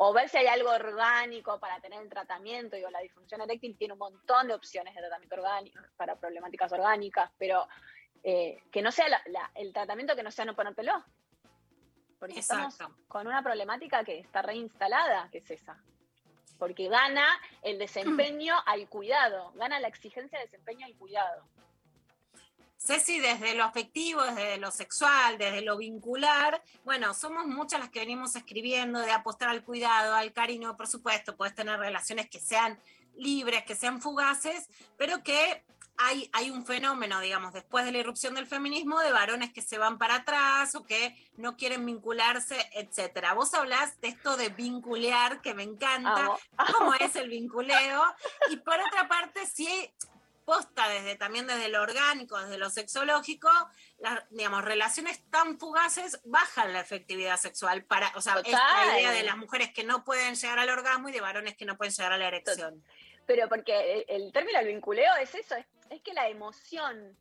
O 0.00 0.12
ver 0.12 0.28
si 0.28 0.36
hay 0.38 0.46
algo 0.46 0.70
orgánico 0.70 1.58
para 1.58 1.80
tener 1.80 2.00
el 2.00 2.08
tratamiento. 2.08 2.76
Digo, 2.76 2.88
la 2.90 3.00
disfunción 3.00 3.40
eréctil 3.40 3.76
tiene 3.76 3.94
un 3.94 3.98
montón 3.98 4.46
de 4.48 4.54
opciones 4.54 4.94
de 4.94 5.00
tratamiento 5.00 5.34
orgánico 5.34 5.80
para 5.96 6.14
problemáticas 6.16 6.70
orgánicas, 6.72 7.30
pero 7.36 7.66
eh, 8.22 8.62
que 8.72 8.80
no 8.82 8.90
sea 8.92 9.08
la- 9.08 9.22
la- 9.26 9.50
el 9.54 9.72
tratamiento 9.72 10.14
que 10.16 10.22
no 10.22 10.30
sea 10.30 10.44
no 10.44 10.54
ponértelo. 10.56 11.04
Porque 12.18 12.40
estamos 12.40 12.74
Exacto. 12.74 12.96
con 13.06 13.26
una 13.28 13.42
problemática 13.42 14.02
que 14.04 14.18
está 14.18 14.42
reinstalada, 14.42 15.28
que 15.30 15.38
es 15.38 15.50
esa. 15.50 15.80
Porque 16.58 16.88
gana 16.88 17.26
el 17.62 17.78
desempeño 17.78 18.54
al 18.66 18.88
cuidado, 18.88 19.52
gana 19.54 19.78
la 19.78 19.86
exigencia 19.88 20.38
de 20.38 20.44
desempeño 20.46 20.84
al 20.86 20.94
cuidado. 20.96 21.44
Ceci, 22.78 23.18
desde 23.18 23.54
lo 23.54 23.64
afectivo, 23.64 24.22
desde 24.22 24.56
lo 24.56 24.70
sexual, 24.70 25.36
desde 25.36 25.62
lo 25.62 25.76
vincular, 25.76 26.62
bueno, 26.84 27.12
somos 27.12 27.44
muchas 27.44 27.80
las 27.80 27.90
que 27.90 27.98
venimos 27.98 28.36
escribiendo 28.36 29.00
de 29.00 29.10
apostar 29.10 29.48
al 29.48 29.64
cuidado, 29.64 30.14
al 30.14 30.32
cariño, 30.32 30.76
por 30.76 30.86
supuesto, 30.86 31.36
puedes 31.36 31.56
tener 31.56 31.78
relaciones 31.78 32.30
que 32.30 32.38
sean 32.38 32.78
libres, 33.16 33.64
que 33.64 33.74
sean 33.74 34.00
fugaces, 34.00 34.68
pero 34.96 35.24
que 35.24 35.64
hay, 35.96 36.30
hay 36.32 36.50
un 36.50 36.64
fenómeno, 36.64 37.18
digamos, 37.20 37.52
después 37.52 37.84
de 37.84 37.90
la 37.90 37.98
irrupción 37.98 38.36
del 38.36 38.46
feminismo, 38.46 39.00
de 39.00 39.10
varones 39.10 39.52
que 39.52 39.60
se 39.60 39.78
van 39.78 39.98
para 39.98 40.16
atrás 40.16 40.76
o 40.76 40.84
que 40.84 41.16
no 41.36 41.56
quieren 41.56 41.84
vincularse, 41.84 42.56
etcétera. 42.72 43.34
Vos 43.34 43.52
hablás 43.54 44.00
de 44.00 44.08
esto 44.08 44.36
de 44.36 44.50
vinculear, 44.50 45.42
que 45.42 45.54
me 45.54 45.64
encanta, 45.64 46.26
Amo. 46.26 46.38
cómo 46.72 46.94
es 46.94 47.16
el 47.16 47.28
vinculeo, 47.28 48.02
y 48.50 48.56
por 48.58 48.78
otra 48.78 49.08
parte, 49.08 49.44
sí 49.46 49.92
posta 50.48 50.88
desde 50.88 51.14
también 51.14 51.46
desde 51.46 51.68
lo 51.68 51.82
orgánico, 51.82 52.40
desde 52.40 52.56
lo 52.56 52.70
sexológico, 52.70 53.50
las 53.98 54.26
digamos, 54.30 54.64
relaciones 54.64 55.22
tan 55.28 55.58
fugaces 55.58 56.22
bajan 56.24 56.72
la 56.72 56.80
efectividad 56.80 57.36
sexual 57.36 57.84
para, 57.84 58.10
o 58.16 58.22
sea, 58.22 58.36
Total. 58.36 58.54
esta 58.54 58.98
idea 58.98 59.12
de 59.12 59.24
las 59.24 59.36
mujeres 59.36 59.74
que 59.74 59.84
no 59.84 60.04
pueden 60.04 60.36
llegar 60.36 60.58
al 60.58 60.70
orgasmo 60.70 61.10
y 61.10 61.12
de 61.12 61.20
varones 61.20 61.54
que 61.54 61.66
no 61.66 61.76
pueden 61.76 61.92
llegar 61.92 62.14
a 62.14 62.16
la 62.16 62.28
erección. 62.28 62.82
Pero 63.26 63.46
porque 63.46 64.04
el, 64.08 64.22
el 64.24 64.32
término 64.32 64.58
del 64.60 64.68
vinculeo 64.68 65.16
es 65.20 65.34
eso, 65.34 65.54
es, 65.54 65.66
es 65.90 66.00
que 66.00 66.14
la 66.14 66.30
emoción, 66.30 67.14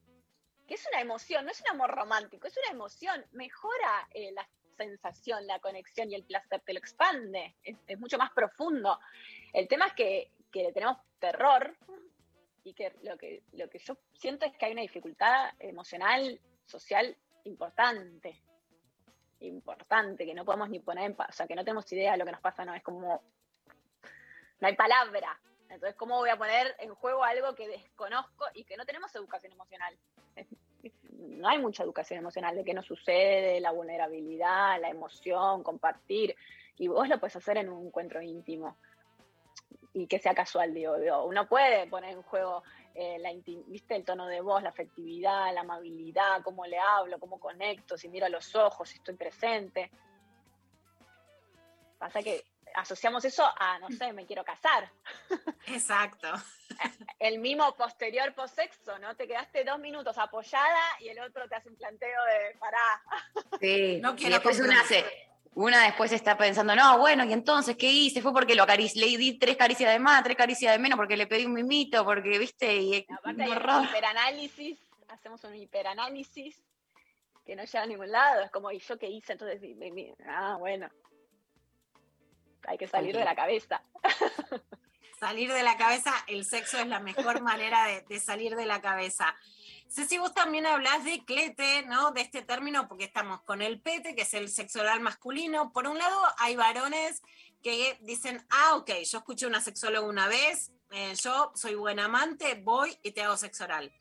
que 0.65 0.75
es 0.75 0.87
una 0.89 1.01
emoción, 1.01 1.43
no 1.43 1.51
es 1.51 1.59
un 1.59 1.67
amor 1.67 1.93
romántico, 1.93 2.47
es 2.47 2.55
una 2.55 2.71
emoción, 2.71 3.25
mejora 3.33 4.07
eh, 4.13 4.31
la 4.31 4.47
sensación, 4.77 5.45
la 5.47 5.59
conexión 5.59 6.09
y 6.09 6.15
el 6.15 6.23
placer, 6.23 6.61
te 6.61 6.71
lo 6.71 6.79
expande, 6.79 7.57
es, 7.61 7.75
es 7.87 7.99
mucho 7.99 8.17
más 8.17 8.31
profundo. 8.31 8.97
El 9.51 9.67
tema 9.67 9.87
es 9.87 9.93
que, 9.95 10.31
que 10.49 10.63
le 10.63 10.71
tenemos 10.71 10.95
terror 11.19 11.75
y 12.68 12.73
que 12.73 12.94
lo, 13.02 13.18
que 13.18 13.44
lo 13.53 13.69
que 13.69 13.80
yo 13.80 13.98
siento 14.14 14.45
es 14.45 14.56
que 14.57 14.65
hay 14.65 14.73
una 14.73 14.81
dificultad 14.81 15.52
emocional, 15.60 16.39
social 16.65 17.15
importante. 17.45 18.41
Importante, 19.39 20.26
que 20.26 20.34
no 20.34 20.44
podemos 20.44 20.69
ni 20.69 20.80
poner 20.80 21.06
en 21.06 21.15
pa- 21.15 21.27
o 21.30 21.31
sea, 21.31 21.48
que 21.48 21.56
no 21.56 21.64
tenemos 21.64 21.91
idea 21.94 22.11
de 22.11 22.18
lo 22.18 22.26
que 22.26 22.31
nos 22.31 22.41
pasa, 22.41 22.65
no 22.65 22.73
es 22.73 22.84
como. 22.84 23.22
No 24.60 24.68
hay 24.68 24.76
palabra. 24.76 25.39
Entonces, 25.69 25.95
¿cómo 25.95 26.18
voy 26.18 26.30
a 26.30 26.38
poner 26.38 26.76
en 26.80 26.94
juego 26.95 27.23
algo 27.23 27.53
que 27.56 27.68
desconozco 27.68 28.45
y 28.53 28.64
que 28.64 28.76
no 28.77 28.85
tenemos 28.85 29.14
educación 29.15 29.53
emocional? 29.53 29.95
No 31.11 31.48
hay 31.48 31.60
mucha 31.60 31.84
educación 31.84 32.19
emocional 32.19 32.56
de 32.56 32.64
qué 32.64 32.73
nos 32.73 32.85
sucede, 32.85 33.60
la 33.60 33.72
vulnerabilidad, 33.72 34.81
la 34.81 34.89
emoción, 34.89 35.61
compartir. 35.64 36.35
Y 36.77 36.88
vos 36.88 37.07
lo 37.07 37.19
puedes 37.19 37.35
hacer 37.35 37.57
en 37.57 37.69
un 37.69 37.88
encuentro 37.88 38.22
íntimo 38.22 38.77
y 39.97 40.07
que 40.07 40.19
sea 40.19 40.35
casual, 40.35 40.73
digo, 40.73 40.97
digo, 40.97 41.25
uno 41.25 41.47
puede 41.47 41.87
poner 41.87 42.11
en 42.11 42.21
juego 42.21 42.63
eh, 42.93 43.17
la 43.19 43.31
¿viste? 43.67 43.95
el 43.95 44.05
tono 44.05 44.27
de 44.27 44.41
voz, 44.41 44.61
la 44.61 44.69
afectividad, 44.69 45.53
la 45.53 45.61
amabilidad, 45.61 46.43
cómo 46.43 46.65
le 46.65 46.77
hablo, 46.77 47.19
cómo 47.19 47.39
conecto, 47.39 47.97
si 47.97 48.07
miro 48.07 48.27
a 48.27 48.29
los 48.29 48.55
ojos, 48.55 48.89
si 48.89 48.97
estoy 48.97 49.15
presente. 49.15 49.89
Pasa 51.97 52.21
que 52.21 52.43
asociamos 52.75 53.25
eso 53.25 53.43
a, 53.43 53.79
no 53.79 53.89
sé, 53.89 54.13
me 54.13 54.25
quiero 54.25 54.43
casar. 54.43 54.91
Exacto. 55.67 56.27
El 57.17 57.39
mimo 57.39 57.75
posterior 57.75 58.35
posexo, 58.35 58.99
¿no? 58.99 59.15
Te 59.15 59.27
quedaste 59.27 59.63
dos 59.63 59.79
minutos 59.79 60.15
apoyada 60.19 60.83
y 60.99 61.09
el 61.09 61.19
otro 61.19 61.49
te 61.49 61.55
hace 61.55 61.69
un 61.69 61.75
planteo 61.75 62.23
de 62.25 62.57
pará. 62.59 63.01
Sí, 63.59 63.99
No 63.99 64.13
y 64.13 64.15
quiero 64.15 64.35
después 64.35 64.59
una, 64.59 64.77
compromiso. 64.77 65.09
Una 65.57 65.84
después 65.84 66.11
está 66.11 66.38
pensando, 66.38 66.75
no, 66.75 66.99
bueno, 66.99 67.25
¿y 67.25 67.34
entonces 67.34 67.75
qué 67.77 67.91
hice? 67.91 68.21
Fue 68.21 68.31
porque 68.31 68.53
lo 68.53 68.63
le 68.67 69.17
di 69.17 69.39
tres 69.39 69.57
caricias 69.57 69.91
de 69.91 69.97
más, 69.97 70.23
tres 70.23 70.38
caricias 70.38 70.71
de 70.71 70.77
menos, 70.77 70.97
porque 70.97 71.17
le 71.17 71.25
pedí 71.25 71.45
un 71.45 71.53
mimito, 71.53 72.05
porque, 72.05 72.38
viste, 72.38 72.75
y 72.75 73.05
Aparte 73.09 73.43
hay 73.43 73.49
un 73.49 73.85
hiperanálisis, 73.85 74.79
hacemos 75.07 75.43
un 75.45 75.55
hiperanálisis 75.55 76.63
que 77.43 77.55
no 77.55 77.63
llega 77.63 77.81
a 77.81 77.88
ningún 77.88 78.11
lado. 78.11 78.43
Es 78.43 78.51
como, 78.51 78.71
¿y 78.71 78.77
yo 78.79 78.99
qué 78.99 79.09
hice? 79.09 79.34
Entonces, 79.34 79.59
ah, 80.27 80.57
bueno. 80.59 80.89
Hay 82.67 82.77
que 82.77 82.88
salir 82.88 83.17
de 83.17 83.25
la 83.25 83.35
cabeza. 83.35 83.81
Salir 85.19 85.51
de 85.51 85.63
la 85.63 85.75
cabeza, 85.75 86.13
el 86.27 86.45
sexo 86.45 86.77
es 86.77 86.85
la 86.85 86.99
mejor 86.99 87.41
manera 87.41 87.88
de, 87.88 88.01
de 88.01 88.19
salir 88.19 88.55
de 88.55 88.67
la 88.67 88.79
cabeza. 88.79 89.35
Ceci, 89.89 90.18
vos 90.18 90.34
también 90.34 90.65
hablás 90.65 91.03
de 91.05 91.23
clete, 91.23 91.84
¿no? 91.84 92.11
De 92.11 92.22
este 92.22 92.41
término, 92.41 92.88
porque 92.88 93.05
estamos 93.05 93.41
con 93.43 93.61
el 93.61 93.81
pete, 93.81 94.15
que 94.15 94.23
es 94.23 94.34
el 94.34 94.49
sexo 94.49 94.81
oral 94.81 94.99
masculino. 94.99 95.72
Por 95.72 95.88
un 95.88 95.97
lado, 95.97 96.22
hay 96.38 96.55
varones 96.55 97.22
que 97.64 97.97
dicen, 98.01 98.45
ah, 98.49 98.76
ok, 98.76 98.91
yo 99.03 99.19
escuché 99.19 99.47
una 99.47 99.61
sexóloga 99.61 100.07
una 100.07 100.27
vez, 100.27 100.72
eh, 100.91 101.14
yo 101.22 101.51
soy 101.55 101.76
buen 101.76 101.99
amante, 101.99 102.61
voy 102.64 102.97
y 103.01 103.11
te 103.11 103.23
hago 103.23 103.38
sexo 103.38 103.64
oral. 103.64 103.93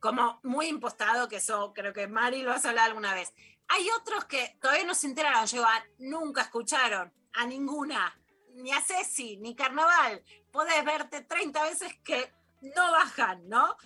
Como 0.00 0.40
muy 0.42 0.66
impostado, 0.66 1.28
que 1.28 1.36
eso 1.36 1.72
creo 1.74 1.92
que 1.92 2.08
Mari 2.08 2.42
lo 2.42 2.52
has 2.52 2.64
hablado 2.64 2.88
alguna 2.88 3.14
vez. 3.14 3.32
Hay 3.68 3.88
otros 4.00 4.24
que 4.24 4.56
todavía 4.60 4.84
no 4.84 4.94
se 4.94 5.06
enteraron, 5.06 5.46
llevan, 5.46 5.82
nunca 5.98 6.42
escucharon 6.42 7.12
a 7.32 7.46
ninguna, 7.46 8.18
ni 8.54 8.72
a 8.72 8.80
Ceci, 8.80 9.36
ni 9.38 9.54
Carnaval. 9.54 10.22
Podés 10.50 10.84
verte 10.84 11.22
30 11.22 11.62
veces 11.64 11.94
que 12.04 12.32
no 12.60 12.92
bajan, 12.92 13.48
¿no? 13.48 13.76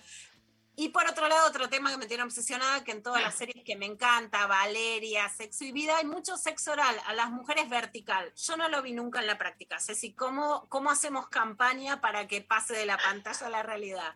Y 0.81 0.89
por 0.89 1.05
otro 1.09 1.27
lado, 1.27 1.45
otro 1.45 1.67
tema 1.67 1.91
que 1.91 1.97
me 1.97 2.05
tiene 2.05 2.23
obsesionada, 2.23 2.85
que 2.85 2.91
en 2.93 3.03
todas 3.03 3.21
las 3.21 3.35
series 3.35 3.65
que 3.65 3.75
me 3.75 3.85
encanta, 3.85 4.47
Valeria, 4.47 5.27
Sexo 5.27 5.65
y 5.65 5.73
Vida, 5.73 5.97
hay 5.97 6.05
mucho 6.05 6.37
sexo 6.37 6.71
oral, 6.71 6.95
a 7.05 7.11
las 7.11 7.29
mujeres 7.31 7.67
vertical. 7.67 8.33
Yo 8.33 8.55
no 8.55 8.69
lo 8.69 8.81
vi 8.81 8.93
nunca 8.93 9.19
en 9.19 9.27
la 9.27 9.37
práctica. 9.37 9.77
Ceci, 9.81 10.13
¿cómo, 10.13 10.69
cómo 10.69 10.89
hacemos 10.89 11.27
campaña 11.27 11.99
para 11.99 12.27
que 12.27 12.39
pase 12.39 12.75
de 12.77 12.85
la 12.85 12.97
pantalla 12.97 13.47
a 13.47 13.49
la 13.49 13.61
realidad? 13.61 14.15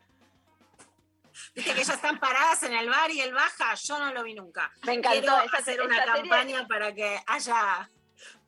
Viste 1.54 1.74
que 1.74 1.82
ellas 1.82 1.96
están 1.98 2.18
paradas 2.22 2.64
en 2.64 2.74
el 2.74 2.88
bar 2.90 3.12
y 3.12 3.20
él 3.20 3.34
baja, 3.34 3.74
yo 3.76 4.00
no 4.00 4.14
lo 4.14 4.24
vi 4.24 4.34
nunca. 4.34 4.72
Me 4.86 4.94
encantó 4.94 5.20
Quiero 5.20 5.42
esa- 5.42 5.58
hacer 5.58 5.74
esa 5.74 5.84
una 5.84 5.98
serie. 5.98 6.14
campaña 6.22 6.66
para 6.70 6.94
que 6.94 7.22
haya 7.28 7.90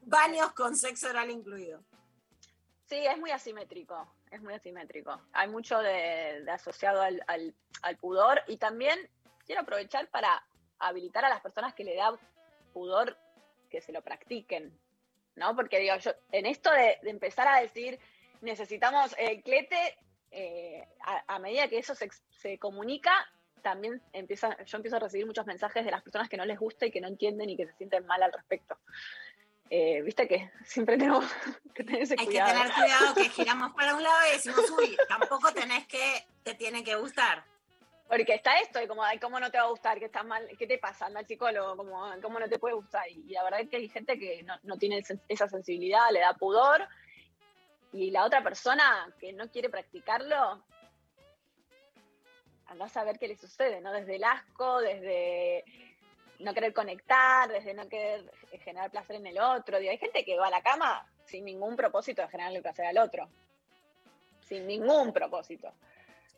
baños 0.04 0.54
con 0.54 0.78
sexo 0.78 1.10
oral 1.10 1.32
incluido. 1.32 1.84
Sí, 2.88 2.96
es 2.96 3.18
muy 3.18 3.32
asimétrico, 3.32 4.15
es 4.32 4.42
muy 4.42 4.54
asimétrico. 4.54 5.22
Hay 5.34 5.48
mucho 5.48 5.80
de, 5.80 6.46
asociado 6.52 7.02
al, 7.02 7.24
al- 7.28 7.54
pudor 8.00 8.42
y 8.48 8.58
también 8.58 8.98
quiero 9.46 9.62
aprovechar 9.62 10.08
para 10.10 10.44
habilitar 10.80 11.24
a 11.24 11.30
las 11.30 11.42
personas 11.42 11.74
que 11.74 11.84
le 11.84 11.96
da 11.96 12.18
pudor 12.74 13.18
que 13.70 13.82
se 13.82 13.92
lo 13.92 14.02
practiquen, 14.02 14.78
¿no? 15.36 15.56
Porque 15.56 15.80
digo, 15.80 15.96
yo 15.98 16.12
en 16.32 16.46
esto 16.46 16.72
de, 16.72 16.98
empezar 17.04 17.48
a 17.48 17.62
decir 17.62 18.00
necesitamos 18.42 19.16
el 19.18 19.42
clete, 19.44 19.98
eh, 20.32 20.86
a, 21.02 21.36
a 21.36 21.40
medida 21.40 21.68
que 21.68 21.78
eso 21.78 21.96
se, 21.96 22.10
se 22.32 22.58
comunica, 22.58 23.12
también 23.62 24.02
empieza, 24.14 24.56
yo 24.64 24.78
empiezo 24.78 24.98
a 24.98 25.00
recibir 25.00 25.26
muchos 25.26 25.46
mensajes 25.48 25.84
de 25.84 25.92
las 25.92 26.04
personas 26.04 26.30
que 26.30 26.38
no 26.38 26.46
les 26.46 26.60
gusta 26.60 26.86
y 26.86 26.92
que 26.92 27.02
no 27.02 27.08
entienden 27.08 27.50
y 27.50 27.58
que 27.58 27.66
se 27.66 27.74
sienten 27.74 28.06
mal 28.06 28.22
al 28.22 28.32
respecto. 28.32 28.78
Eh, 29.70 30.02
Viste 30.04 30.28
que 30.28 30.52
siempre 30.64 30.98
tenemos 30.98 31.26
que 31.74 31.84
tener 31.84 32.04
ese 32.04 32.16
Hay 32.18 32.26
que 32.26 32.34
cuidado. 32.34 32.52
tener 32.52 32.74
cuidado 32.74 33.16
que 33.16 33.30
giramos 33.30 33.74
para 33.74 33.96
un 33.96 34.04
lado 34.04 34.18
y 34.30 34.34
decimos, 34.34 34.70
uy, 34.78 34.98
tampoco 35.08 35.52
tenés 35.54 35.88
que, 35.88 36.26
te 36.44 36.54
tiene 36.54 36.84
que 36.84 36.96
gustar. 36.96 37.44
Porque 38.08 38.36
está 38.36 38.60
esto, 38.60 38.80
y 38.80 38.88
como, 38.88 39.04
ay, 39.04 39.18
¿cómo 39.18 39.40
no 39.40 39.50
te 39.50 39.58
va 39.58 39.64
a 39.64 39.70
gustar? 39.70 39.98
¿Qué, 39.98 40.06
estás 40.06 40.24
mal? 40.24 40.48
¿Qué 40.60 40.68
te 40.68 40.78
pasa? 40.78 41.08
Anda 41.08 41.22
al 41.22 41.26
psicólogo, 41.26 41.76
como, 41.76 42.08
¿cómo 42.22 42.40
no 42.40 42.48
te 42.48 42.60
puede 42.60 42.76
gustar? 42.76 43.10
Y, 43.10 43.32
la 43.32 43.44
verdad 43.44 43.62
es 43.62 43.70
que 43.70 43.78
hay 43.78 43.90
gente 43.90 44.20
que 44.20 44.44
no, 44.44 44.54
no 44.62 44.78
tiene 44.78 45.04
esa 45.28 45.48
sensibilidad, 45.48 46.12
le 46.12 46.20
da 46.20 46.36
pudor, 46.36 46.88
y 47.92 48.12
la 48.12 48.26
otra 48.26 48.44
persona 48.44 49.12
que 49.20 49.34
no 49.34 49.50
quiere 49.50 49.70
practicarlo, 49.70 50.64
andás 52.68 52.96
a 52.98 53.04
ver 53.04 53.18
qué 53.18 53.28
le 53.28 53.38
sucede, 53.38 53.82
¿no? 53.82 53.92
Desde 53.92 54.18
el 54.18 54.24
asco, 54.24 54.82
desde 54.82 55.64
no 56.40 56.54
querer 56.54 56.74
conectar, 56.74 57.50
desde 57.50 57.74
no 57.74 57.88
querer 57.88 58.30
generar 58.64 58.92
placer 58.92 59.16
en 59.18 59.28
el 59.28 59.40
otro. 59.40 59.80
Digo, 59.80 59.92
hay 59.92 59.98
gente 59.98 60.24
que 60.26 60.38
va 60.38 60.48
a 60.48 60.52
la 60.52 60.62
cama 60.62 61.08
sin 61.26 61.46
ningún 61.46 61.76
propósito 61.76 62.22
de 62.22 62.28
generarle 62.30 62.62
placer 62.62 62.86
al 62.86 62.98
otro. 62.98 63.30
Sin 64.42 64.68
ningún 64.68 65.12
propósito. 65.14 65.74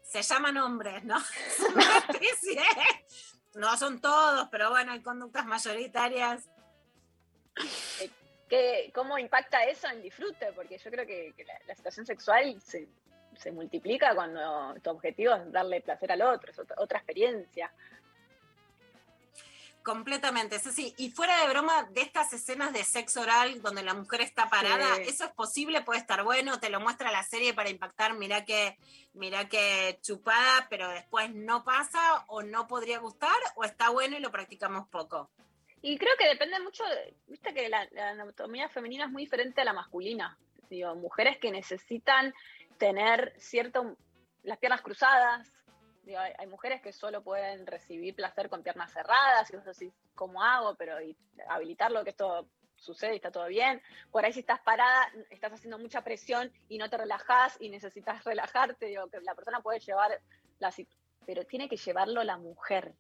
Se 0.02 0.22
llaman 0.22 0.57
hombres, 0.57 1.03
¿no? 1.03 1.18
Sí, 2.40 2.57
no 3.56 3.76
son 3.78 3.99
todos, 3.99 4.48
pero 4.49 4.69
bueno, 4.69 4.91
hay 4.94 5.02
conductas 5.02 5.45
mayoritarias. 5.45 6.48
Eh, 8.02 8.10
¿Qué- 8.48 8.91
¿Cómo 8.94 9.18
impacta 9.18 9.65
eso 9.65 9.88
en 9.90 10.02
disfrute? 10.02 10.53
Porque 10.53 10.78
yo 10.78 10.90
creo 10.91 11.06
que, 11.06 11.34
que 11.36 11.44
la, 11.44 11.60
la 11.65 11.76
situación 11.76 12.06
sexual 12.06 12.61
se, 12.61 12.88
se 13.36 13.52
multiplica 13.52 14.15
cuando 14.15 14.76
tu 14.82 14.90
objetivo 14.91 15.34
es 15.36 15.52
darle 15.52 15.82
placer 15.82 16.11
al 16.11 16.22
otro, 16.22 16.52
es 16.52 16.60
otra, 16.60 16.76
otra 16.80 16.99
experiencia. 16.99 17.72
Completamente, 19.88 20.60
sí, 20.60 20.72
sí. 20.74 20.94
Y 20.98 21.12
fuera 21.12 21.40
de 21.42 21.48
broma, 21.48 21.84
de 21.92 22.02
estas 22.02 22.34
escenas 22.34 22.74
de 22.74 22.84
sexo 22.84 23.22
oral 23.22 23.62
donde 23.62 23.84
la 23.84 23.94
mujer 23.94 24.20
está 24.20 24.50
parada, 24.50 24.96
Sí. 24.98 25.04
eso 25.04 25.24
es 25.24 25.32
posible, 25.32 25.82
puede 25.82 26.02
estar 26.02 26.26
bueno, 26.26 26.60
te 26.60 26.70
lo 26.70 26.82
muestra 26.82 27.10
la 27.10 27.24
serie 27.24 27.54
para 27.54 27.70
impactar, 27.70 28.14
mirá 28.16 28.44
que, 28.44 28.78
mirá 29.14 29.48
que 29.48 29.98
chupada, 30.02 30.68
pero 30.70 30.90
después 30.90 31.34
no 31.34 31.64
pasa, 31.64 32.26
o 32.28 32.42
no 32.44 32.68
podría 32.68 33.00
gustar, 33.00 33.38
o 33.56 33.64
está 33.64 33.88
bueno 33.90 34.18
y 34.18 34.20
lo 34.20 34.30
practicamos 34.30 34.90
poco. 34.90 35.30
Y 35.82 35.98
creo 35.98 36.12
que 36.20 36.28
depende 36.28 36.60
mucho, 36.60 36.84
de- 36.84 37.16
viste 37.28 37.54
que 37.54 37.70
la, 37.70 37.88
la 37.92 38.10
anatomía 38.10 38.68
femenina 38.68 39.06
es 39.06 39.12
muy 39.12 39.24
diferente 39.24 39.62
a 39.62 39.64
la 39.64 39.72
masculina. 39.72 40.38
Digo, 40.70 40.96
mujeres 40.96 41.38
que 41.38 41.50
necesitan 41.50 42.34
tener 42.78 43.34
cierto, 43.40 43.96
las 44.44 44.58
piernas 44.58 44.82
cruzadas. 44.82 45.50
Digo, 46.08 46.20
hay, 46.20 46.32
hay 46.38 46.48
mujeres 46.48 46.82
que 46.82 46.94
solo 46.94 47.22
pueden 47.22 47.68
recibir 47.68 48.16
placer 48.16 48.50
con 48.50 48.64
piernas 48.64 48.94
cerradas, 48.94 49.52
y 49.52 49.58
vos 49.58 49.66
decís, 49.66 49.94
¿cómo 50.16 50.42
hago? 50.42 50.76
Pero 50.76 51.02
y 51.02 51.16
habilitarlo, 51.50 52.06
que 52.06 52.12
esto 52.12 52.48
sucede 52.78 53.14
y 53.14 53.16
está 53.18 53.30
todo 53.30 53.48
bien. 53.48 53.82
Por 54.10 54.24
ahí 54.24 54.32
si 54.32 54.40
estás 54.40 54.62
parada, 54.62 55.12
estás 55.30 55.52
haciendo 55.52 55.78
mucha 55.78 56.02
presión 56.02 56.52
y 56.70 56.78
no 56.78 56.90
te 56.90 56.98
relajás 56.98 57.58
y 57.60 57.70
necesitas 57.70 58.24
relajarte. 58.24 58.86
Digo, 58.86 59.08
que 59.10 59.20
la 59.22 59.36
persona 59.36 59.60
puede 59.60 59.80
llevar 59.80 60.20
la 60.60 60.72
situ- 60.72 60.96
pero 61.26 61.44
tiene 61.44 61.68
que 61.68 61.76
llevarlo 61.76 62.24
la 62.24 62.38
mujer. 62.38 62.94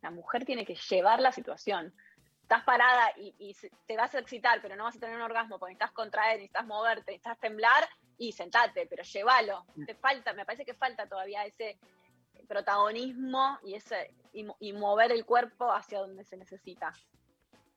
La 0.00 0.10
mujer 0.10 0.46
tiene 0.46 0.64
que 0.64 0.74
llevar 0.74 1.20
la 1.20 1.32
situación. 1.32 1.94
Estás 2.42 2.64
parada 2.64 3.12
y, 3.16 3.54
te 3.86 3.96
vas 3.96 4.14
a 4.14 4.18
excitar, 4.18 4.60
pero 4.62 4.74
no 4.74 4.84
vas 4.84 4.96
a 4.96 4.98
tener 4.98 5.14
un 5.14 5.22
orgasmo 5.22 5.58
porque 5.58 5.74
necesitas 5.74 5.92
contraer, 5.92 6.38
necesitas 6.38 6.66
moverte, 6.66 7.12
necesitas 7.12 7.38
temblar 7.38 7.88
y 8.18 8.32
sentate, 8.32 8.86
pero 8.86 9.04
llévalo. 9.04 9.66
Te 9.86 9.94
falta, 9.94 10.32
me 10.32 10.44
parece 10.44 10.64
que 10.64 10.74
falta 10.74 11.06
todavía 11.06 11.44
ese 11.44 11.78
protagonismo 12.50 13.58
y 13.64 13.74
ese 13.74 14.12
y, 14.32 14.42
mo- 14.44 14.56
y 14.60 14.72
mover 14.72 15.12
el 15.12 15.24
cuerpo 15.24 15.72
hacia 15.72 16.00
donde 16.00 16.24
se 16.24 16.36
necesita. 16.36 16.92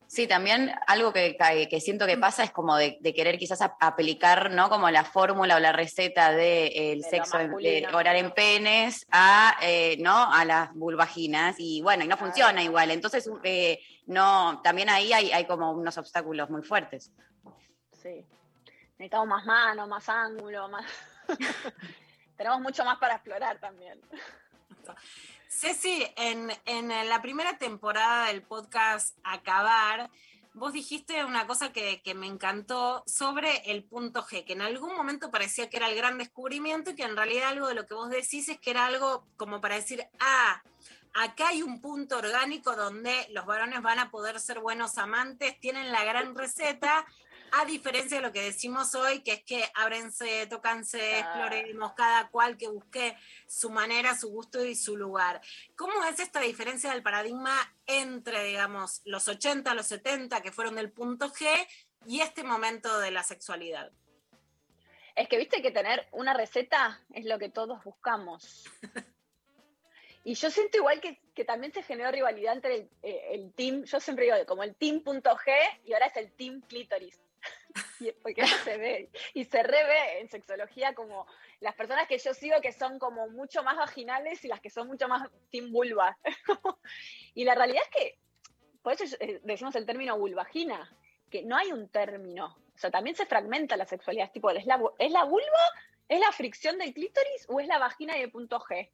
Sí, 0.07 0.27
también 0.27 0.71
algo 0.87 1.13
que, 1.13 1.37
que- 1.37 1.67
que 1.69 1.79
siento 1.79 2.05
que 2.05 2.17
pasa 2.17 2.43
es 2.43 2.51
como 2.51 2.75
de, 2.75 2.97
de 2.99 3.13
querer 3.13 3.37
quizás 3.37 3.61
ap- 3.61 3.77
aplicar, 3.79 4.51
¿no? 4.51 4.69
Como 4.69 4.89
la 4.91 5.03
fórmula 5.05 5.55
o 5.55 5.59
la 5.59 5.71
receta 5.71 6.31
del 6.31 6.99
lo 7.01 7.09
sexo 7.09 7.39
en- 7.39 7.55
de 7.55 7.87
orar 7.93 8.15
en 8.17 8.31
penes 8.31 9.05
a, 9.11 9.55
eh, 9.61 9.95
¿no? 9.99 10.31
A 10.33 10.43
las 10.45 10.73
vulvaginas 10.73 11.55
y 11.59 11.81
bueno, 11.81 12.03
y 12.03 12.07
no 12.07 12.17
funciona 12.17 12.61
igual. 12.63 12.91
Entonces, 12.91 13.29
eh, 13.43 13.79
no, 14.07 14.59
también 14.63 14.89
ahí 14.89 15.13
hay, 15.13 15.31
hay 15.31 15.45
como 15.45 15.71
unos 15.71 15.97
obstáculos 15.97 16.49
muy 16.49 16.63
fuertes. 16.63 17.11
Sí. 17.91 18.25
Necesitamos 18.97 19.27
más 19.27 19.45
mano, 19.45 19.87
más 19.87 20.07
ángulo, 20.09 20.67
más. 20.67 20.85
Tenemos 22.37 22.59
mucho 22.61 22.83
más 22.85 22.97
para 22.99 23.15
explorar 23.15 23.59
también. 23.59 23.99
Ceci, 25.49 26.05
en, 26.15 26.51
en 26.65 26.87
la 27.09 27.21
primera 27.21 27.57
temporada 27.57 28.27
del 28.27 28.41
podcast 28.41 29.17
Acabar, 29.23 30.09
vos 30.53 30.73
dijiste 30.73 31.23
una 31.25 31.47
cosa 31.47 31.71
que, 31.71 32.01
que 32.01 32.13
me 32.13 32.27
encantó 32.27 33.03
sobre 33.05 33.71
el 33.71 33.83
punto 33.83 34.23
G, 34.23 34.45
que 34.45 34.53
en 34.53 34.61
algún 34.61 34.95
momento 34.95 35.31
parecía 35.31 35.69
que 35.69 35.77
era 35.77 35.89
el 35.89 35.95
gran 35.95 36.17
descubrimiento 36.17 36.91
y 36.91 36.95
que 36.95 37.03
en 37.03 37.15
realidad 37.15 37.49
algo 37.49 37.67
de 37.67 37.75
lo 37.75 37.85
que 37.85 37.93
vos 37.93 38.09
decís 38.09 38.49
es 38.49 38.59
que 38.59 38.71
era 38.71 38.85
algo 38.85 39.27
como 39.37 39.61
para 39.61 39.75
decir, 39.75 40.05
ah, 40.19 40.61
acá 41.13 41.49
hay 41.49 41.63
un 41.63 41.81
punto 41.81 42.17
orgánico 42.17 42.75
donde 42.75 43.27
los 43.31 43.45
varones 43.45 43.81
van 43.81 43.99
a 43.99 44.11
poder 44.11 44.39
ser 44.39 44.59
buenos 44.59 44.97
amantes, 44.97 45.59
tienen 45.59 45.91
la 45.91 46.03
gran 46.03 46.35
receta. 46.35 47.05
A 47.55 47.65
diferencia 47.65 48.17
de 48.17 48.23
lo 48.23 48.31
que 48.31 48.41
decimos 48.41 48.95
hoy, 48.95 49.21
que 49.21 49.33
es 49.33 49.43
que 49.43 49.63
ábrense, 49.75 50.47
tócanse, 50.47 51.19
exploremos 51.19 51.93
cada 51.93 52.27
cual 52.29 52.57
que 52.57 52.67
busque 52.67 53.15
su 53.45 53.69
manera, 53.69 54.15
su 54.15 54.29
gusto 54.29 54.65
y 54.65 54.73
su 54.73 54.97
lugar. 54.97 55.39
¿Cómo 55.75 56.03
es 56.05 56.19
esta 56.19 56.39
diferencia 56.39 56.89
del 56.89 57.03
paradigma 57.03 57.55
entre, 57.85 58.43
digamos, 58.43 59.03
los 59.05 59.27
80, 59.27 59.71
los 59.75 59.85
70, 59.85 60.41
que 60.41 60.51
fueron 60.51 60.73
del 60.73 60.91
punto 60.91 61.29
G, 61.29 61.45
y 62.07 62.21
este 62.21 62.43
momento 62.43 62.99
de 62.99 63.11
la 63.11 63.21
sexualidad? 63.21 63.91
Es 65.15 65.29
que 65.29 65.37
viste 65.37 65.61
que 65.61 65.69
tener 65.69 66.07
una 66.11 66.33
receta 66.33 67.01
es 67.13 67.25
lo 67.25 67.37
que 67.37 67.49
todos 67.49 67.83
buscamos. 67.83 68.65
Y 70.25 70.35
yo 70.35 70.49
siento 70.49 70.77
igual 70.77 71.01
que, 71.01 71.19
que 71.35 71.43
también 71.43 71.73
se 71.73 71.83
generó 71.83 72.09
rivalidad 72.09 72.53
entre 72.53 72.75
el, 72.75 72.89
eh, 73.01 73.27
el 73.31 73.53
team, 73.53 73.83
yo 73.83 73.99
siempre 73.99 74.23
digo 74.23 74.37
como 74.45 74.63
el 74.63 74.73
team.g 74.73 75.51
y 75.83 75.91
ahora 75.91 76.05
es 76.05 76.15
el 76.15 76.31
team 76.31 76.61
clítoris. 76.61 77.19
Y- 77.99 78.11
Porque 78.11 78.45
se 78.45 78.77
ve, 78.77 79.09
y 79.33 79.45
se 79.45 79.63
revé 79.63 80.19
en 80.19 80.29
sexología 80.29 80.93
como 80.93 81.25
las 81.59 81.75
personas 81.75 82.07
que 82.07 82.17
yo 82.17 82.33
sigo 82.33 82.61
que 82.61 82.71
son 82.71 82.99
como 82.99 83.27
mucho 83.29 83.63
más 83.63 83.77
vaginales 83.77 84.43
y 84.45 84.47
las 84.47 84.61
que 84.61 84.69
son 84.69 84.87
mucho 84.87 85.07
más 85.07 85.29
team 85.51 85.71
vulva. 85.71 86.17
y 87.33 87.43
la 87.45 87.55
realidad 87.55 87.83
es 87.83 87.89
que, 87.89 88.19
por 88.81 88.93
eso 88.93 89.03
eh, 89.19 89.39
decimos 89.43 89.75
el 89.75 89.85
término 89.85 90.17
vulvagina, 90.17 90.95
que 91.29 91.43
no 91.43 91.55
hay 91.57 91.71
un 91.71 91.89
término. 91.89 92.57
O 92.75 92.77
sea, 92.77 92.91
también 92.91 93.15
se 93.15 93.25
fragmenta 93.25 93.77
la 93.77 93.85
sexualidad. 93.85 94.27
Es 94.27 94.33
tipo, 94.33 94.49
¿es 94.51 94.65
la, 94.65 94.81
¿es 94.99 95.11
la 95.11 95.23
vulva? 95.23 95.71
¿Es 96.09 96.19
la 96.19 96.31
fricción 96.31 96.77
del 96.77 96.93
clítoris? 96.93 97.45
¿O 97.47 97.59
es 97.59 97.67
la 97.67 97.79
vagina 97.79 98.17
y 98.17 98.21
el 98.21 98.31
punto 98.31 98.59
G? 98.59 98.89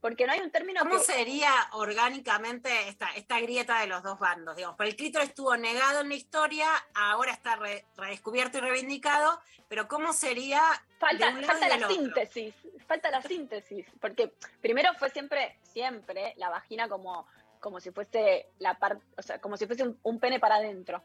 Porque 0.00 0.26
no 0.26 0.32
hay 0.32 0.40
un 0.40 0.50
término 0.50 0.80
¿Cómo 0.80 0.98
que- 0.98 1.04
sería 1.04 1.50
orgánicamente 1.72 2.88
esta, 2.88 3.08
esta 3.16 3.40
grieta 3.40 3.80
de 3.80 3.86
los 3.86 4.02
dos 4.02 4.18
bandos? 4.18 4.54
Digamos, 4.56 4.76
el 4.80 4.94
clítoris 4.94 5.30
estuvo 5.30 5.56
negado 5.56 6.00
en 6.00 6.08
la 6.10 6.14
historia, 6.14 6.68
ahora 6.94 7.32
está 7.32 7.56
re- 7.56 7.84
redescubierto 7.96 8.58
y 8.58 8.60
reivindicado, 8.60 9.40
pero 9.68 9.88
¿cómo 9.88 10.12
sería 10.12 10.62
falta, 10.98 11.32
falta 11.42 11.76
la 11.76 11.88
síntesis, 11.88 12.54
falta 12.86 13.10
la 13.10 13.22
síntesis, 13.22 13.86
porque 14.00 14.32
primero 14.60 14.92
fue 14.94 15.10
siempre, 15.10 15.58
siempre 15.62 16.34
la 16.36 16.50
vagina 16.50 16.88
como, 16.88 17.26
como 17.58 17.80
si 17.80 17.90
fuese 17.90 18.48
la 18.58 18.78
parte, 18.78 19.04
o 19.16 19.22
sea, 19.22 19.40
como 19.40 19.56
si 19.56 19.66
fuese 19.66 19.82
un, 19.82 19.98
un 20.02 20.20
pene 20.20 20.38
para 20.38 20.56
adentro, 20.56 21.02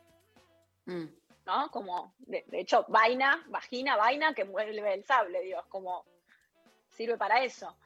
Mm. 0.85 1.05
¿no? 1.45 1.69
Como, 1.71 2.13
de, 2.19 2.43
de 2.47 2.59
hecho, 2.59 2.85
vaina, 2.89 3.43
vagina, 3.47 3.95
vaina 3.95 4.33
que 4.33 4.45
mueve 4.45 4.93
el 4.93 5.03
sable, 5.05 5.41
digo, 5.41 5.59
es 5.59 5.65
como, 5.67 6.05
sirve 6.89 7.17
para 7.17 7.43
eso. 7.43 7.77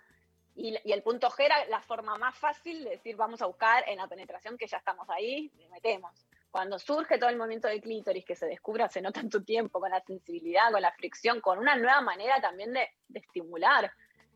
Y, 0.55 0.75
y 0.83 0.91
el 0.93 1.03
punto 1.03 1.29
G 1.29 1.45
era 1.45 1.65
la 1.65 1.81
forma 1.81 2.17
más 2.17 2.37
fácil 2.37 2.83
de 2.83 2.91
decir, 2.91 3.15
vamos 3.15 3.41
a 3.41 3.45
buscar 3.45 3.83
en 3.87 3.97
la 3.97 4.07
penetración 4.07 4.57
que 4.57 4.67
ya 4.67 4.77
estamos 4.77 5.09
ahí, 5.09 5.51
le 5.57 5.69
metemos. 5.69 6.25
Cuando 6.49 6.79
surge 6.79 7.17
todo 7.17 7.29
el 7.29 7.37
movimiento 7.37 7.67
del 7.67 7.81
clítoris, 7.81 8.23
que 8.23 8.35
se 8.35 8.45
descubre 8.45 8.83
hace 8.83 9.01
no 9.01 9.11
tanto 9.11 9.43
tiempo, 9.43 9.81
con 9.81 9.91
la 9.91 10.01
sensibilidad, 10.01 10.71
con 10.71 10.81
la 10.81 10.93
fricción, 10.93 11.41
con 11.41 11.59
una 11.59 11.75
nueva 11.75 11.99
manera 12.01 12.39
también 12.39 12.71
de, 12.71 12.89
de 13.09 13.19
estimular, 13.19 13.91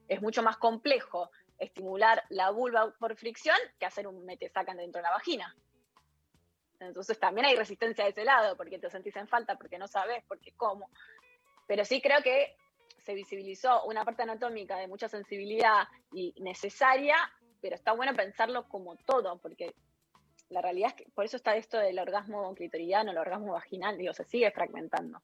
es 0.08 0.22
mucho 0.22 0.44
más 0.44 0.58
complejo 0.58 1.32
estimular 1.58 2.24
la 2.30 2.50
vulva 2.52 2.94
por 3.00 3.16
fricción 3.16 3.58
que 3.80 3.86
hacer 3.86 4.08
un 4.08 4.26
mete 4.26 4.50
sacan 4.50 4.78
dentro 4.78 5.00
de 5.00 5.04
la 5.04 5.12
vagina. 5.12 5.56
Entonces 6.80 7.20
también 7.20 7.46
hay 7.46 7.56
resistencia 7.56 8.06
de 8.06 8.12
ese 8.12 8.24
lado, 8.24 8.56
porque 8.56 8.80
te 8.80 8.90
sentís 8.90 9.16
en 9.18 9.28
falta, 9.28 9.58
porque 9.58 9.78
no 9.78 9.88
sabes, 9.88 10.24
porque 10.28 10.54
cómo. 10.54 10.90
Pero 11.68 11.84
sí 11.86 12.02
creo 12.02 12.22
que 12.24 12.56
se 13.00 13.14
visibilizó 13.14 13.84
una 13.86 14.06
parte 14.06 14.24
anatómica 14.24 14.78
de 14.78 14.88
mucha 14.88 15.08
sensibilidad 15.10 15.88
y 16.14 16.34
necesaria, 16.42 17.16
pero 17.62 17.76
está 17.76 17.94
bueno 17.94 18.16
pensarlo 18.16 18.68
como 18.68 18.96
todo, 18.98 19.38
porque 19.40 19.74
la 20.50 20.62
realidad 20.62 20.90
es 20.90 20.96
que 20.96 21.12
por 21.12 21.26
eso 21.26 21.38
está 21.38 21.56
esto 21.56 21.78
del 21.78 22.00
orgasmo 22.00 22.54
clitoridiano, 22.56 23.12
el 23.12 23.18
orgasmo 23.18 23.54
vaginal, 23.54 23.98
digo, 23.98 24.14
se 24.14 24.24
sigue 24.26 24.52
fragmentando. 24.52 25.22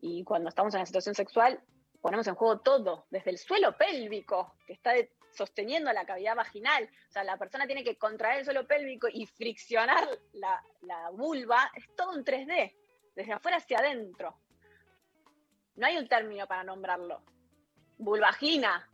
Y 0.00 0.24
cuando 0.24 0.48
estamos 0.48 0.74
en 0.74 0.80
una 0.80 0.86
situación 0.86 1.14
sexual, 1.14 1.62
ponemos 2.00 2.26
en 2.26 2.34
juego 2.34 2.60
todo, 2.60 3.06
desde 3.10 3.30
el 3.30 3.38
suelo 3.38 3.76
pélvico, 3.76 4.54
que 4.66 4.74
está 4.74 4.92
sosteniendo 5.32 5.92
la 5.92 6.04
cavidad 6.04 6.36
vaginal. 6.36 6.88
O 7.08 7.12
sea, 7.12 7.24
la 7.24 7.36
persona 7.38 7.66
tiene 7.66 7.84
que 7.84 7.96
contraer 7.96 8.40
el 8.40 8.44
suelo 8.44 8.66
pélvico 8.66 9.08
y 9.10 9.26
friccionar 9.26 10.06
la, 10.32 10.62
la 10.82 11.10
vulva. 11.10 11.70
Es 11.74 11.84
todo 11.96 12.10
un 12.10 12.24
3D, 12.24 12.74
desde 13.14 13.32
afuera 13.32 13.56
hacia 13.56 13.78
adentro. 13.78 14.36
No 15.76 15.86
hay 15.86 15.98
un 15.98 16.08
término 16.08 16.46
para 16.46 16.64
nombrarlo. 16.64 17.22
Vulvagina. 17.98 18.88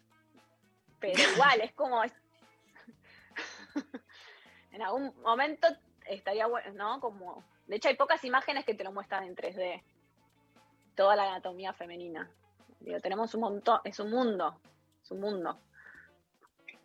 Pero 0.99 1.15
igual, 1.35 1.61
es 1.61 1.73
como. 1.73 2.03
en 4.73 4.83
algún 4.83 5.15
momento 5.23 5.69
estaría 6.07 6.47
bueno, 6.47 6.73
¿no? 6.75 7.01
Como. 7.01 7.45
De 7.67 7.77
hecho, 7.77 7.89
hay 7.89 7.97
pocas 7.97 8.25
imágenes 8.25 8.65
que 8.65 8.75
te 8.75 8.85
lo 8.85 8.93
muestran 8.93 9.25
en 9.25 9.37
3D. 9.37 9.83
Toda 10.95 11.17
la 11.17 11.25
anatomía 11.25 11.73
femenina. 11.73 12.31
Digo, 12.81 13.01
tenemos 13.01 13.35
un 13.35 13.43
montón. 13.43 13.81
Es 13.85 14.01
un 14.01 14.11
mundo. 14.11 14.61
Es 15.03 15.11
un 15.11 15.21
mundo. 15.21 15.59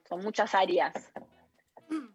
Son 0.07 0.23
muchas 0.23 0.53
áreas. 0.53 1.11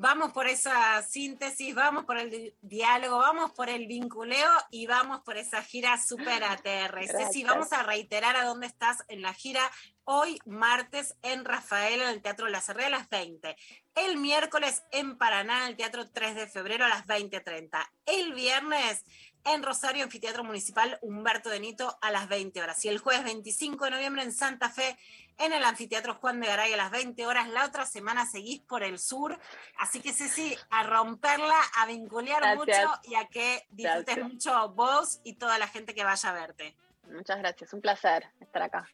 Vamos 0.00 0.32
por 0.32 0.48
esa 0.48 1.02
síntesis, 1.02 1.74
vamos 1.74 2.06
por 2.06 2.16
el 2.16 2.30
di- 2.30 2.54
diálogo, 2.62 3.18
vamos 3.18 3.52
por 3.52 3.68
el 3.68 3.86
vinculeo 3.86 4.48
y 4.70 4.86
vamos 4.86 5.20
por 5.20 5.36
esa 5.36 5.62
gira 5.62 5.98
super 6.00 6.42
ATR. 6.42 7.06
Ceci, 7.06 7.44
vamos 7.44 7.70
a 7.74 7.82
reiterar 7.82 8.34
a 8.34 8.44
dónde 8.46 8.66
estás 8.66 9.04
en 9.08 9.20
la 9.20 9.34
gira 9.34 9.60
hoy 10.04 10.38
martes 10.46 11.16
en 11.20 11.44
Rafael, 11.44 12.00
en 12.00 12.08
el 12.08 12.22
Teatro 12.22 12.48
La 12.48 12.62
Cerré 12.62 12.86
a 12.86 12.90
las 12.90 13.10
20. 13.10 13.54
El 13.94 14.16
miércoles 14.16 14.82
en 14.90 15.18
Paraná, 15.18 15.64
en 15.64 15.68
el 15.72 15.76
Teatro 15.76 16.08
3 16.10 16.34
de 16.34 16.46
febrero 16.46 16.86
a 16.86 16.88
las 16.88 17.06
20.30. 17.06 17.86
El 18.06 18.32
viernes 18.32 19.04
en 19.44 19.62
Rosario, 19.62 20.04
Anfiteatro 20.04 20.44
Municipal 20.44 20.98
Humberto 21.02 21.48
de 21.50 21.60
Nito 21.60 21.98
a 22.00 22.10
las 22.10 22.28
20 22.28 22.62
horas. 22.62 22.84
Y 22.84 22.88
el 22.88 22.98
jueves 22.98 23.24
25 23.24 23.84
de 23.86 23.90
noviembre 23.92 24.22
en 24.22 24.32
Santa 24.32 24.68
Fe, 24.70 24.98
en 25.38 25.52
el 25.52 25.64
Anfiteatro 25.64 26.14
Juan 26.14 26.40
de 26.40 26.46
Garay 26.46 26.72
a 26.74 26.76
las 26.76 26.90
20 26.90 27.26
horas. 27.26 27.48
La 27.48 27.64
otra 27.64 27.86
semana 27.86 28.26
seguís 28.26 28.60
por 28.60 28.82
el 28.82 28.98
sur. 28.98 29.38
Así 29.78 30.00
que 30.00 30.12
Ceci, 30.12 30.56
a 30.70 30.82
romperla, 30.82 31.58
a 31.78 31.86
vincular 31.86 32.40
Gracias. 32.42 32.56
mucho 32.86 33.00
y 33.04 33.14
a 33.14 33.26
que 33.28 33.66
disfrutes 33.70 34.16
Gracias. 34.16 34.28
mucho 34.32 34.68
vos 34.70 35.20
y 35.24 35.34
toda 35.34 35.58
la 35.58 35.68
gente 35.68 35.94
que 35.94 36.04
vaya 36.04 36.28
a 36.28 36.32
verte. 36.32 36.76
Muchas 37.10 37.38
gracias, 37.38 37.72
un 37.72 37.80
placer 37.80 38.28
estar 38.40 38.62
acá. 38.62 38.88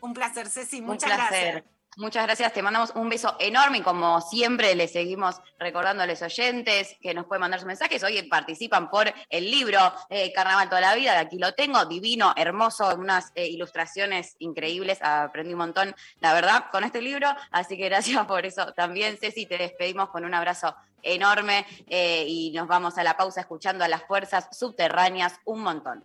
Un 0.00 0.12
placer, 0.12 0.48
Ceci. 0.48 0.80
Un 0.80 0.86
Muchas 0.86 1.10
placer. 1.12 1.52
gracias. 1.52 1.75
Muchas 1.98 2.24
gracias, 2.24 2.52
te 2.52 2.60
mandamos 2.60 2.92
un 2.94 3.08
beso 3.08 3.36
enorme 3.40 3.78
y 3.78 3.80
como 3.80 4.20
siempre 4.20 4.74
le 4.74 4.86
seguimos 4.86 5.40
recordando 5.58 6.02
a 6.02 6.06
los 6.06 6.20
oyentes 6.20 6.94
que 7.00 7.14
nos 7.14 7.24
pueden 7.24 7.40
mandar 7.40 7.58
sus 7.58 7.66
mensajes. 7.66 8.04
Hoy 8.04 8.22
participan 8.24 8.90
por 8.90 9.10
el 9.30 9.50
libro 9.50 9.78
eh, 10.10 10.30
Carnaval 10.34 10.68
toda 10.68 10.82
la 10.82 10.94
vida, 10.94 11.18
aquí 11.18 11.38
lo 11.38 11.54
tengo, 11.54 11.86
divino, 11.86 12.34
hermoso, 12.36 12.94
unas 12.96 13.32
eh, 13.34 13.46
ilustraciones 13.46 14.36
increíbles, 14.40 14.98
aprendí 15.00 15.54
un 15.54 15.60
montón, 15.60 15.96
la 16.20 16.34
verdad, 16.34 16.66
con 16.70 16.84
este 16.84 17.00
libro, 17.00 17.30
así 17.50 17.78
que 17.78 17.86
gracias 17.86 18.26
por 18.26 18.44
eso 18.44 18.74
también, 18.74 19.16
Ceci, 19.16 19.46
te 19.46 19.56
despedimos 19.56 20.10
con 20.10 20.26
un 20.26 20.34
abrazo 20.34 20.76
enorme 21.02 21.64
eh, 21.86 22.26
y 22.28 22.50
nos 22.50 22.68
vamos 22.68 22.98
a 22.98 23.04
la 23.04 23.16
pausa 23.16 23.40
escuchando 23.40 23.84
a 23.84 23.88
las 23.88 24.02
fuerzas 24.02 24.48
subterráneas 24.52 25.40
un 25.46 25.62
montón. 25.62 26.04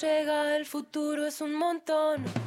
Llega 0.00 0.56
el 0.56 0.66
futuro 0.66 1.26
es 1.26 1.40
un 1.40 1.54
montón. 1.54 2.45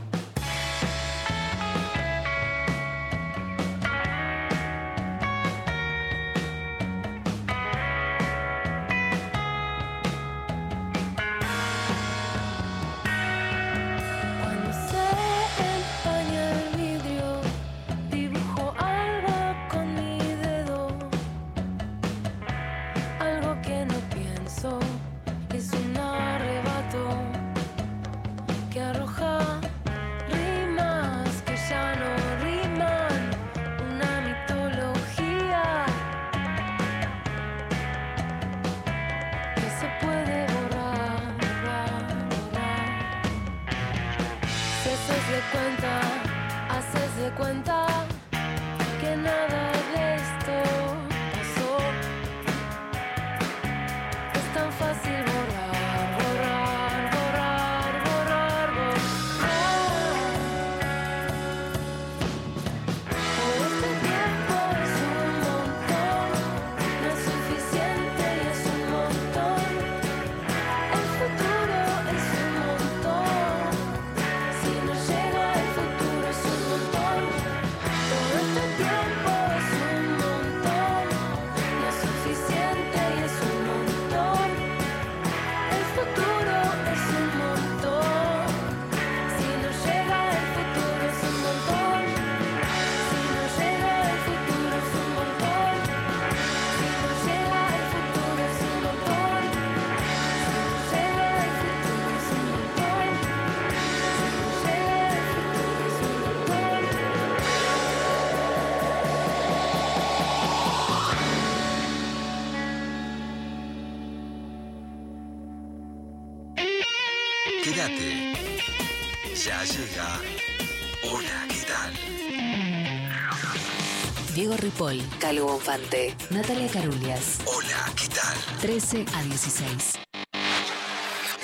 Ripoll, 124.70 125.02
Calvo 125.20 125.48
Bonfante, 125.48 126.16
Natalia 126.30 126.70
Carulias. 126.70 127.40
Hola, 127.46 127.92
¿qué 127.96 128.08
tal? 128.08 128.38
13 128.62 129.04
a 129.16 129.24
16. 129.24 129.98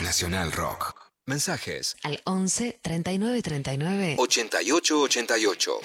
Nacional 0.03 0.51
Rock. 0.51 0.95
Mensajes 1.25 1.95
Al 2.03 2.21
11 2.25 2.79
39 2.83 3.41
39 3.41 4.15
8888. 4.19 5.79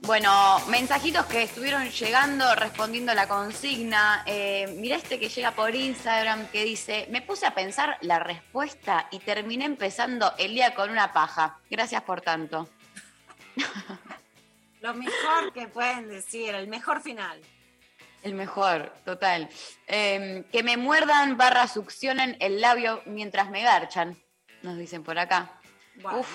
Bueno, 0.00 0.58
mensajitos 0.70 1.24
que 1.26 1.44
estuvieron 1.44 1.88
llegando 1.88 2.52
respondiendo 2.56 3.12
a 3.12 3.14
la 3.14 3.28
consigna. 3.28 4.24
Eh, 4.26 4.74
mira 4.80 4.96
este 4.96 5.20
que 5.20 5.28
llega 5.28 5.52
por 5.52 5.72
Instagram 5.72 6.48
que 6.48 6.64
dice, 6.64 7.06
me 7.12 7.22
puse 7.22 7.46
a 7.46 7.54
pensar 7.54 7.96
la 8.00 8.18
respuesta 8.18 9.06
y 9.12 9.20
terminé 9.20 9.66
empezando 9.66 10.32
el 10.36 10.52
día 10.52 10.74
con 10.74 10.90
una 10.90 11.12
paja. 11.12 11.60
Gracias 11.70 12.02
por 12.02 12.22
tanto. 12.22 12.68
Lo 14.84 14.92
mejor 14.92 15.50
que 15.54 15.66
pueden 15.66 16.08
decir, 16.10 16.54
el 16.54 16.68
mejor 16.68 17.00
final. 17.00 17.40
El 18.22 18.34
mejor, 18.34 18.92
total. 19.06 19.48
Eh, 19.86 20.44
que 20.52 20.62
me 20.62 20.76
muerdan 20.76 21.38
barra 21.38 21.66
succionen 21.68 22.36
el 22.38 22.60
labio 22.60 23.00
mientras 23.06 23.48
me 23.48 23.62
garchan, 23.62 24.14
nos 24.60 24.76
dicen 24.76 25.02
por 25.02 25.18
acá. 25.18 25.58
Bueno, 26.02 26.18
Uf. 26.20 26.28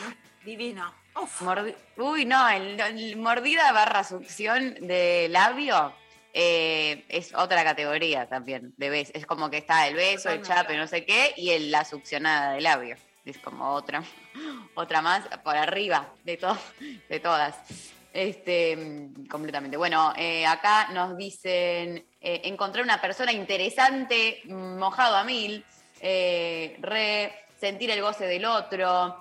divino. 0.43 0.91
Uf. 1.15 1.43
Mordi- 1.43 1.75
Uy, 1.97 2.25
no, 2.25 2.49
el, 2.49 2.79
el 2.79 3.17
mordida 3.17 3.71
barra 3.71 4.03
succión 4.03 4.73
de 4.81 5.27
labio 5.29 5.93
eh, 6.33 7.05
es 7.07 7.35
otra 7.35 7.63
categoría 7.63 8.27
también 8.27 8.73
de 8.77 8.89
beso. 8.89 9.11
Es 9.13 9.27
como 9.27 9.51
que 9.51 9.57
está 9.57 9.87
el 9.87 9.93
beso, 9.93 10.31
el 10.31 10.41
chape, 10.41 10.75
no 10.75 10.87
sé 10.87 11.05
qué, 11.05 11.35
y 11.37 11.51
el- 11.51 11.69
la 11.69 11.85
succionada 11.85 12.53
de 12.53 12.61
labio. 12.61 12.95
Es 13.25 13.37
como 13.37 13.73
otra, 13.73 14.01
otra 14.73 15.03
más 15.03 15.27
por 15.43 15.55
arriba 15.55 16.11
de, 16.23 16.37
to- 16.37 16.57
de 17.09 17.19
todas. 17.19 17.55
Este, 18.11 19.09
completamente. 19.29 19.77
Bueno, 19.77 20.13
eh, 20.17 20.45
acá 20.45 20.89
nos 20.93 21.15
dicen, 21.15 22.05
eh, 22.19 22.41
encontré 22.45 22.81
una 22.81 22.99
persona 22.99 23.31
interesante, 23.31 24.41
mojado 24.45 25.15
a 25.15 25.23
mil, 25.23 25.63
eh, 26.01 26.77
re, 26.81 27.45
sentir 27.59 27.91
el 27.91 28.01
goce 28.01 28.25
del 28.25 28.45
otro. 28.45 29.15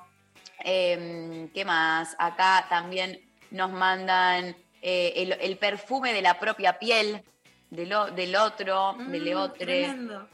Em, 0.60 1.48
¿Qué 1.51 1.65
más? 1.65 2.16
Acá 2.19 2.66
también 2.69 3.20
nos 3.51 3.70
mandan 3.70 4.56
eh, 4.81 5.12
el, 5.16 5.32
el 5.32 5.56
perfume 5.59 6.12
de 6.12 6.23
la 6.23 6.39
propia 6.39 6.78
piel 6.78 7.23
del, 7.70 7.94
del 8.15 8.36
otro, 8.36 8.97
del 8.98 9.35
Mm, 9.35 9.39
otro. 9.39 10.28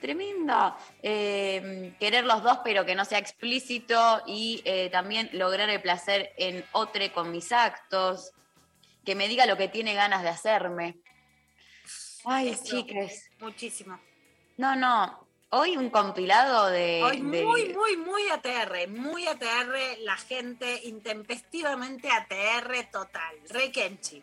Tremendo. 0.00 0.76
Eh, 1.02 1.94
querer 1.98 2.24
los 2.24 2.42
dos, 2.42 2.58
pero 2.64 2.84
que 2.84 2.94
no 2.94 3.04
sea 3.04 3.18
explícito. 3.18 4.22
Y 4.26 4.62
eh, 4.64 4.88
también 4.90 5.30
lograr 5.32 5.68
el 5.70 5.80
placer 5.80 6.32
en 6.36 6.64
otro 6.72 7.02
con 7.12 7.30
mis 7.32 7.52
actos. 7.52 8.32
Que 9.04 9.14
me 9.14 9.28
diga 9.28 9.46
lo 9.46 9.56
que 9.56 9.68
tiene 9.68 9.94
ganas 9.94 10.22
de 10.22 10.28
hacerme. 10.28 10.96
Ay, 12.24 12.48
Eso, 12.48 12.64
chiques. 12.64 13.30
Muchísimo. 13.40 14.00
No, 14.56 14.74
no. 14.74 15.26
Hoy 15.50 15.76
un 15.76 15.90
compilado 15.90 16.66
de. 16.68 17.02
Hoy 17.04 17.18
de- 17.18 17.22
muy, 17.44 17.72
muy, 17.72 17.96
muy 17.96 18.28
ATR, 18.30 18.88
muy 18.88 19.26
ATR, 19.28 19.98
la 20.00 20.16
gente 20.16 20.80
intempestivamente 20.84 22.10
ATR 22.10 22.90
total. 22.90 23.36
Re 23.50 23.70
Kenchi. 23.70 24.22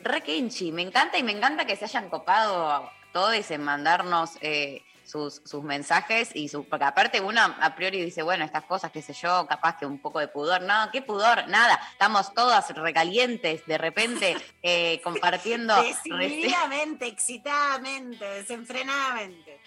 Re 0.00 0.20
Kenchi, 0.22 0.70
me 0.70 0.82
encanta 0.82 1.18
y 1.18 1.24
me 1.24 1.32
encanta 1.32 1.66
que 1.66 1.74
se 1.74 1.86
hayan 1.86 2.08
copado 2.08 2.88
todos 3.18 3.50
en 3.50 3.64
mandarnos 3.64 4.38
eh, 4.42 4.84
sus, 5.04 5.42
sus 5.44 5.64
mensajes 5.64 6.30
y 6.34 6.48
su, 6.48 6.62
porque 6.68 6.84
aparte 6.84 7.20
uno 7.20 7.40
a 7.60 7.74
priori 7.74 8.00
dice, 8.00 8.22
bueno, 8.22 8.44
estas 8.44 8.62
cosas, 8.62 8.92
qué 8.92 9.02
sé 9.02 9.12
yo, 9.12 9.44
capaz 9.48 9.76
que 9.76 9.86
un 9.86 9.98
poco 9.98 10.20
de 10.20 10.28
pudor. 10.28 10.62
No, 10.62 10.88
qué 10.92 11.02
pudor, 11.02 11.48
nada. 11.48 11.80
Estamos 11.90 12.32
todas 12.32 12.70
recalientes 12.76 13.66
de 13.66 13.76
repente 13.76 14.36
eh, 14.62 15.00
compartiendo. 15.02 15.74
Decididamente, 15.82 17.08
excitadamente, 17.08 18.24
desenfrenadamente. 18.24 19.58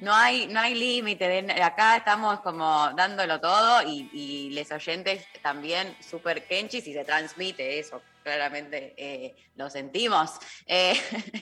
No 0.00 0.12
hay, 0.12 0.48
no 0.48 0.58
hay 0.58 0.74
límite. 0.74 1.62
Acá 1.62 1.98
estamos 1.98 2.40
como 2.40 2.90
dándolo 2.96 3.40
todo 3.40 3.82
y, 3.84 4.10
y 4.12 4.50
les 4.50 4.72
oyentes 4.72 5.24
también 5.40 5.96
súper 6.00 6.48
kenchis 6.48 6.84
y 6.88 6.94
se 6.94 7.04
transmite 7.04 7.78
eso. 7.78 8.02
Claramente 8.28 8.92
eh, 8.98 9.34
lo 9.56 9.70
sentimos. 9.70 10.32
Eh, 10.66 10.92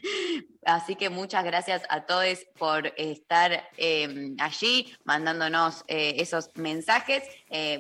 así 0.65 0.95
que 0.95 1.11
muchas 1.11 1.45
gracias 1.45 1.83
a 1.89 2.07
todos 2.07 2.47
por 2.57 2.93
estar 2.97 3.69
eh, 3.77 4.37
allí 4.39 4.97
mandándonos 5.03 5.85
eh, 5.89 6.15
esos 6.19 6.51
mensajes. 6.55 7.25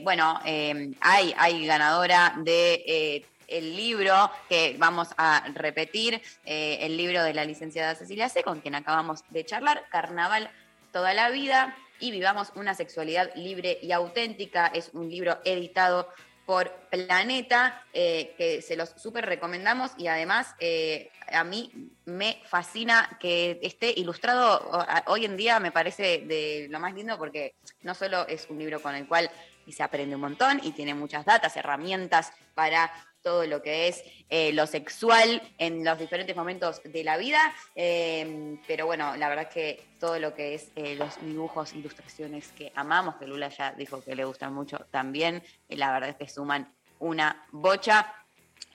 Bueno, 0.02 0.40
eh, 0.44 0.90
hay, 1.00 1.66
ganadora 1.66 2.34
de 2.38 3.24
el 3.46 3.76
libro 3.76 4.28
que 4.48 4.74
vamos 4.76 5.10
a 5.16 5.44
repetir, 5.54 6.20
el 6.44 6.96
libro 6.96 7.22
de 7.22 7.32
la 7.32 7.44
licenciada 7.44 7.94
Cecilia 7.94 8.28
C, 8.28 8.42
con 8.42 8.60
quien 8.60 8.74
acabamos 8.74 9.22
de 9.30 9.44
charlar, 9.44 9.84
Carnaval 9.88 10.50
toda 10.90 11.14
la 11.14 11.30
vida 11.30 11.76
y 12.00 12.10
vivamos 12.10 12.50
una 12.56 12.74
sexualidad 12.74 13.30
libre 13.36 13.78
y 13.80 13.92
auténtica. 13.92 14.66
Es 14.66 14.90
un 14.94 15.08
libro 15.08 15.38
editado 15.44 16.08
por 16.46 16.72
Planeta, 16.90 17.84
eh, 17.92 18.34
que 18.38 18.62
se 18.62 18.76
los 18.76 18.90
súper 18.90 19.26
recomendamos 19.26 19.90
y 19.98 20.06
además 20.06 20.54
eh, 20.60 21.10
a 21.30 21.42
mí 21.42 21.90
me 22.04 22.40
fascina 22.46 23.18
que 23.20 23.58
esté 23.62 23.92
ilustrado 23.96 24.70
hoy 25.08 25.24
en 25.24 25.36
día, 25.36 25.58
me 25.58 25.72
parece 25.72 26.18
de 26.18 26.68
lo 26.70 26.78
más 26.78 26.94
lindo 26.94 27.18
porque 27.18 27.56
no 27.82 27.94
solo 27.94 28.26
es 28.28 28.46
un 28.48 28.58
libro 28.60 28.80
con 28.80 28.94
el 28.94 29.08
cual 29.08 29.28
se 29.72 29.82
aprende 29.82 30.14
un 30.14 30.20
montón 30.20 30.60
y 30.62 30.70
tiene 30.70 30.94
muchas 30.94 31.24
datas, 31.24 31.56
herramientas 31.56 32.32
para 32.54 32.92
todo 33.26 33.44
lo 33.44 33.60
que 33.60 33.88
es 33.88 34.04
eh, 34.30 34.52
lo 34.52 34.68
sexual 34.68 35.42
en 35.58 35.84
los 35.84 35.98
diferentes 35.98 36.36
momentos 36.36 36.80
de 36.84 37.02
la 37.02 37.16
vida. 37.16 37.40
eh, 37.74 38.56
pero 38.68 38.86
bueno, 38.86 39.16
la 39.16 39.28
verdad 39.28 39.48
es 39.48 39.54
que 39.54 39.84
todo 39.98 40.20
lo 40.20 40.32
que 40.32 40.54
es 40.54 40.68
eh, 40.76 40.94
los 40.94 41.20
dibujos, 41.20 41.72
ilustraciones 41.72 42.52
que 42.56 42.70
amamos, 42.76 43.16
que 43.16 43.26
Lula 43.26 43.48
ya 43.48 43.72
dijo 43.72 44.00
que 44.00 44.14
le 44.14 44.24
gustan 44.24 44.54
mucho 44.54 44.78
también, 44.92 45.42
eh, 45.68 45.76
la 45.76 45.90
verdad 45.90 46.10
es 46.10 46.16
que 46.16 46.28
suman 46.28 46.72
una 47.00 47.44
bocha. 47.50 48.14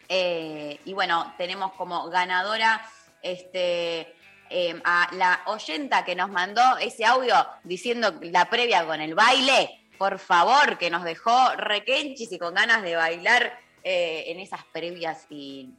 Y 0.10 0.94
bueno, 0.94 1.34
tenemos 1.38 1.72
como 1.72 2.10
ganadora 2.10 2.86
este, 3.22 4.14
eh, 4.49 4.82
a 4.84 5.07
la 5.14 5.44
oyenta 5.45 6.03
que 6.03 6.14
nos 6.14 6.30
mandó 6.30 6.61
ese 6.80 7.06
audio 7.06 7.36
diciendo 7.64 8.19
la 8.19 8.49
previa 8.49 8.86
con 8.86 8.99
el 8.99 9.15
baile. 9.15 9.80
Por 9.98 10.19
favor, 10.19 10.78
que 10.78 10.90
nos 10.90 11.06
dejó 11.06 11.56
requenchis 11.56 12.34
y 12.34 12.38
con 12.38 12.53
ganas 12.56 12.82
de 12.84 12.98
bailar 12.98 13.57
eh, 13.84 14.26
en 14.28 14.40
esas 14.40 14.64
previas 14.66 15.26
y 15.30 15.70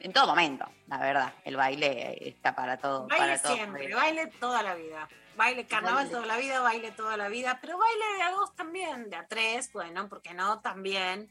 en 0.00 0.12
todo 0.12 0.28
momento, 0.28 0.66
la 0.86 0.98
verdad. 0.98 1.34
El 1.44 1.56
baile 1.56 2.16
está 2.28 2.54
para 2.54 2.78
todo. 2.78 3.06
Baile 3.08 3.26
para 3.26 3.42
todo. 3.42 3.54
siempre, 3.54 3.94
baile 3.94 4.26
toda 4.38 4.62
la 4.62 4.74
vida. 4.74 5.08
Baile 5.36 5.66
carnaval 5.66 6.04
Baile. 6.04 6.10
toda 6.10 6.26
la 6.26 6.36
vida, 6.36 6.60
baile 6.60 6.90
toda 6.90 7.16
la 7.16 7.28
vida, 7.28 7.58
pero 7.62 7.78
baile 7.78 8.04
de 8.16 8.22
a 8.22 8.30
dos 8.30 8.54
también, 8.56 9.08
de 9.08 9.16
a 9.16 9.26
tres, 9.26 9.72
bueno, 9.72 10.08
porque 10.08 10.34
no 10.34 10.60
también. 10.60 11.30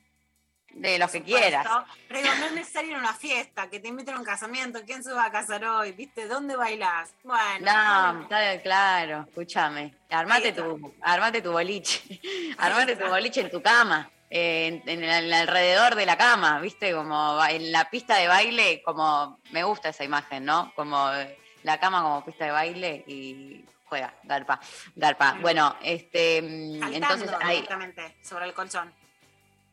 De 0.72 1.00
lo 1.00 1.08
que 1.08 1.18
supuesto. 1.20 1.40
quieras. 1.40 1.68
Pero 2.08 2.22
digo, 2.22 2.34
no 2.36 2.46
es 2.46 2.52
necesario 2.54 2.92
ir 2.92 2.96
a 2.98 3.00
una 3.00 3.14
fiesta, 3.14 3.70
que 3.70 3.80
te 3.80 3.88
inviten 3.88 4.16
a 4.16 4.20
un 4.20 4.24
casamiento, 4.24 4.80
¿quién 4.86 5.04
se 5.04 5.12
va 5.12 5.26
a 5.26 5.32
casar 5.32 5.64
hoy? 5.66 5.92
¿Viste? 5.94 6.28
¿Dónde 6.28 6.56
bailás? 6.56 7.12
Bueno, 7.24 7.66
No, 7.66 8.22
está 8.24 8.62
claro, 8.62 9.26
escúchame. 9.28 9.96
Armate 10.12 10.54
tu, 10.54 10.94
armate 11.02 11.42
tu 11.42 11.52
boliche. 11.52 12.22
Armate 12.58 12.96
tu 12.96 13.08
boliche 13.08 13.42
en 13.42 13.50
tu 13.52 13.62
cama. 13.62 14.10
En, 14.30 14.84
en 14.88 15.04
el 15.04 15.34
alrededor 15.34 15.96
de 15.96 16.06
la 16.06 16.18
cama, 16.18 16.60
¿viste? 16.60 16.94
Como 16.94 17.44
en 17.46 17.72
la 17.72 17.90
pista 17.90 18.18
de 18.18 18.28
baile, 18.28 18.82
como 18.84 19.40
me 19.52 19.64
gusta 19.64 19.90
esa 19.90 20.04
imagen, 20.04 20.46
¿no? 20.46 20.72
Como 20.76 21.12
eh, 21.14 21.38
la 21.64 21.80
cama 21.80 22.02
como 22.04 22.24
pista 22.24 22.46
de 22.46 22.52
baile 22.52 23.04
y 23.08 23.66
juega, 23.86 24.14
garpa, 24.24 24.60
garpa. 24.96 25.38
Bueno, 25.42 25.76
este, 25.82 26.42
mm, 26.42 26.80
saltando 26.80 26.96
entonces 27.26 27.48
directamente 27.50 28.16
sobre 28.24 28.46
el 28.46 28.54
colchón. 28.54 28.94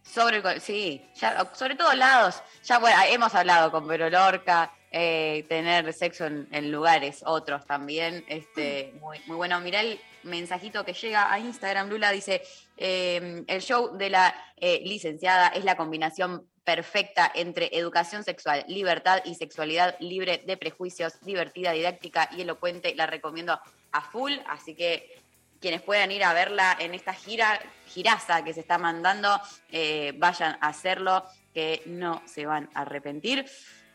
sobre 0.03 0.37
el, 0.37 0.43
col- 0.43 0.61
sí, 0.61 1.05
ya, 1.17 1.51
sobre 1.55 1.75
todos 1.75 1.95
lados. 1.97 2.43
Ya 2.65 2.79
bueno, 2.79 2.97
hemos 3.09 3.35
hablado 3.35 3.71
con 3.71 3.87
Vero 3.87 4.09
Lorca, 4.09 4.73
eh, 4.91 5.45
tener 5.51 5.93
sexo 5.93 6.25
en, 6.27 6.49
en 6.51 6.73
lugares 6.73 7.23
otros 7.27 7.67
también. 7.67 8.25
Este, 8.27 8.95
muy, 9.01 9.21
muy 9.27 9.37
bueno. 9.37 9.61
Mirá 9.61 9.81
el 9.81 10.01
mensajito 10.27 10.85
que 10.85 10.93
llega 10.93 11.33
a 11.33 11.39
Instagram, 11.39 11.89
Lula 11.89 12.11
dice, 12.11 12.43
eh, 12.77 13.45
el 13.47 13.63
show 13.63 13.97
de 13.97 14.11
la 14.11 14.35
eh, 14.57 14.83
licenciada 14.85 15.49
es 15.49 15.65
la 15.65 15.77
combinación 15.77 16.47
perfecta 16.65 17.31
entre 17.33 17.71
educación 17.73 18.25
sexual, 18.25 18.65
libertad 18.67 19.23
y 19.25 19.37
sexualidad 19.37 19.97
libre 20.01 20.43
de 20.47 20.57
prejuicios, 20.57 21.21
divertida, 21.21 21.71
didáctica 21.71 22.29
y 22.37 22.43
elocuente. 22.43 22.95
La 22.97 23.07
recomiendo 23.07 23.59
a 23.93 24.01
full, 24.03 24.33
así 24.49 24.75
que 24.75 25.23
quienes 25.61 25.81
puedan 25.83 26.11
ir 26.11 26.25
a 26.25 26.35
verla 26.35 26.77
en 26.79 26.93
esta 26.93 27.15
gira, 27.15 27.61
giraza 27.87 28.45
que 28.45 28.53
se 28.53 28.61
está 28.61 28.79
mandando, 28.79 29.41
eh, 29.71 30.13
vayan 30.17 30.59
a 30.61 30.69
hacerlo, 30.69 31.25
que 31.55 31.83
no 31.87 32.23
se 32.27 32.47
van 32.47 32.69
a 32.75 32.83
arrepentir. 32.83 33.47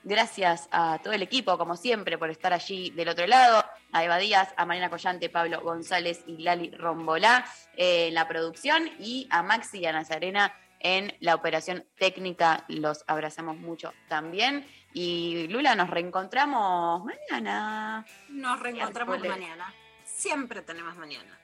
Gracias 0.03 0.67
a 0.71 0.99
todo 1.03 1.13
el 1.13 1.21
equipo, 1.21 1.57
como 1.57 1.75
siempre, 1.75 2.17
por 2.17 2.29
estar 2.29 2.53
allí 2.53 2.89
del 2.91 3.09
otro 3.09 3.27
lado. 3.27 3.63
A 3.93 4.03
Eva 4.03 4.17
Díaz, 4.17 4.53
a 4.57 4.65
Mariana 4.65 4.89
Collante, 4.89 5.29
Pablo 5.29 5.61
González 5.61 6.23
y 6.27 6.37
Lali 6.43 6.71
Rombolá 6.71 7.45
eh, 7.75 8.07
en 8.07 8.13
la 8.13 8.27
producción 8.27 8.89
y 8.99 9.27
a 9.29 9.43
Maxi 9.43 9.79
y 9.79 9.85
a 9.85 9.91
Nazarena 9.91 10.53
en 10.79 11.13
la 11.19 11.35
operación 11.35 11.85
técnica. 11.97 12.65
Los 12.67 13.03
abrazamos 13.07 13.57
mucho 13.57 13.93
también. 14.07 14.65
Y 14.93 15.47
Lula, 15.47 15.75
nos 15.75 15.89
reencontramos 15.89 17.03
mañana. 17.05 18.05
Nos 18.29 18.59
reencontramos 18.59 19.19
mañana. 19.19 19.73
Siempre 20.03 20.61
tenemos 20.61 20.95
mañana. 20.97 21.40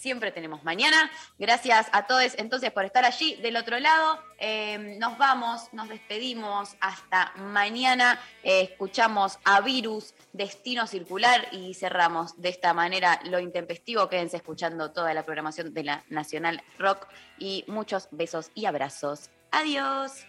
Siempre 0.00 0.32
tenemos 0.32 0.64
mañana. 0.64 1.10
Gracias 1.38 1.88
a 1.92 2.06
todos 2.06 2.34
entonces 2.38 2.72
por 2.72 2.84
estar 2.84 3.04
allí 3.04 3.36
del 3.36 3.56
otro 3.56 3.78
lado. 3.78 4.18
Eh, 4.38 4.96
nos 4.98 5.18
vamos, 5.18 5.72
nos 5.72 5.88
despedimos 5.88 6.76
hasta 6.80 7.32
mañana. 7.36 8.18
Eh, 8.42 8.62
escuchamos 8.62 9.38
a 9.44 9.60
Virus, 9.60 10.14
Destino 10.32 10.86
Circular 10.86 11.48
y 11.52 11.74
cerramos 11.74 12.40
de 12.40 12.48
esta 12.48 12.72
manera 12.72 13.20
lo 13.24 13.38
intempestivo. 13.38 14.08
Quédense 14.08 14.38
escuchando 14.38 14.90
toda 14.92 15.12
la 15.12 15.24
programación 15.24 15.74
de 15.74 15.84
la 15.84 16.04
Nacional 16.08 16.62
Rock 16.78 17.06
y 17.38 17.64
muchos 17.68 18.08
besos 18.10 18.50
y 18.54 18.64
abrazos. 18.64 19.30
Adiós. 19.50 20.26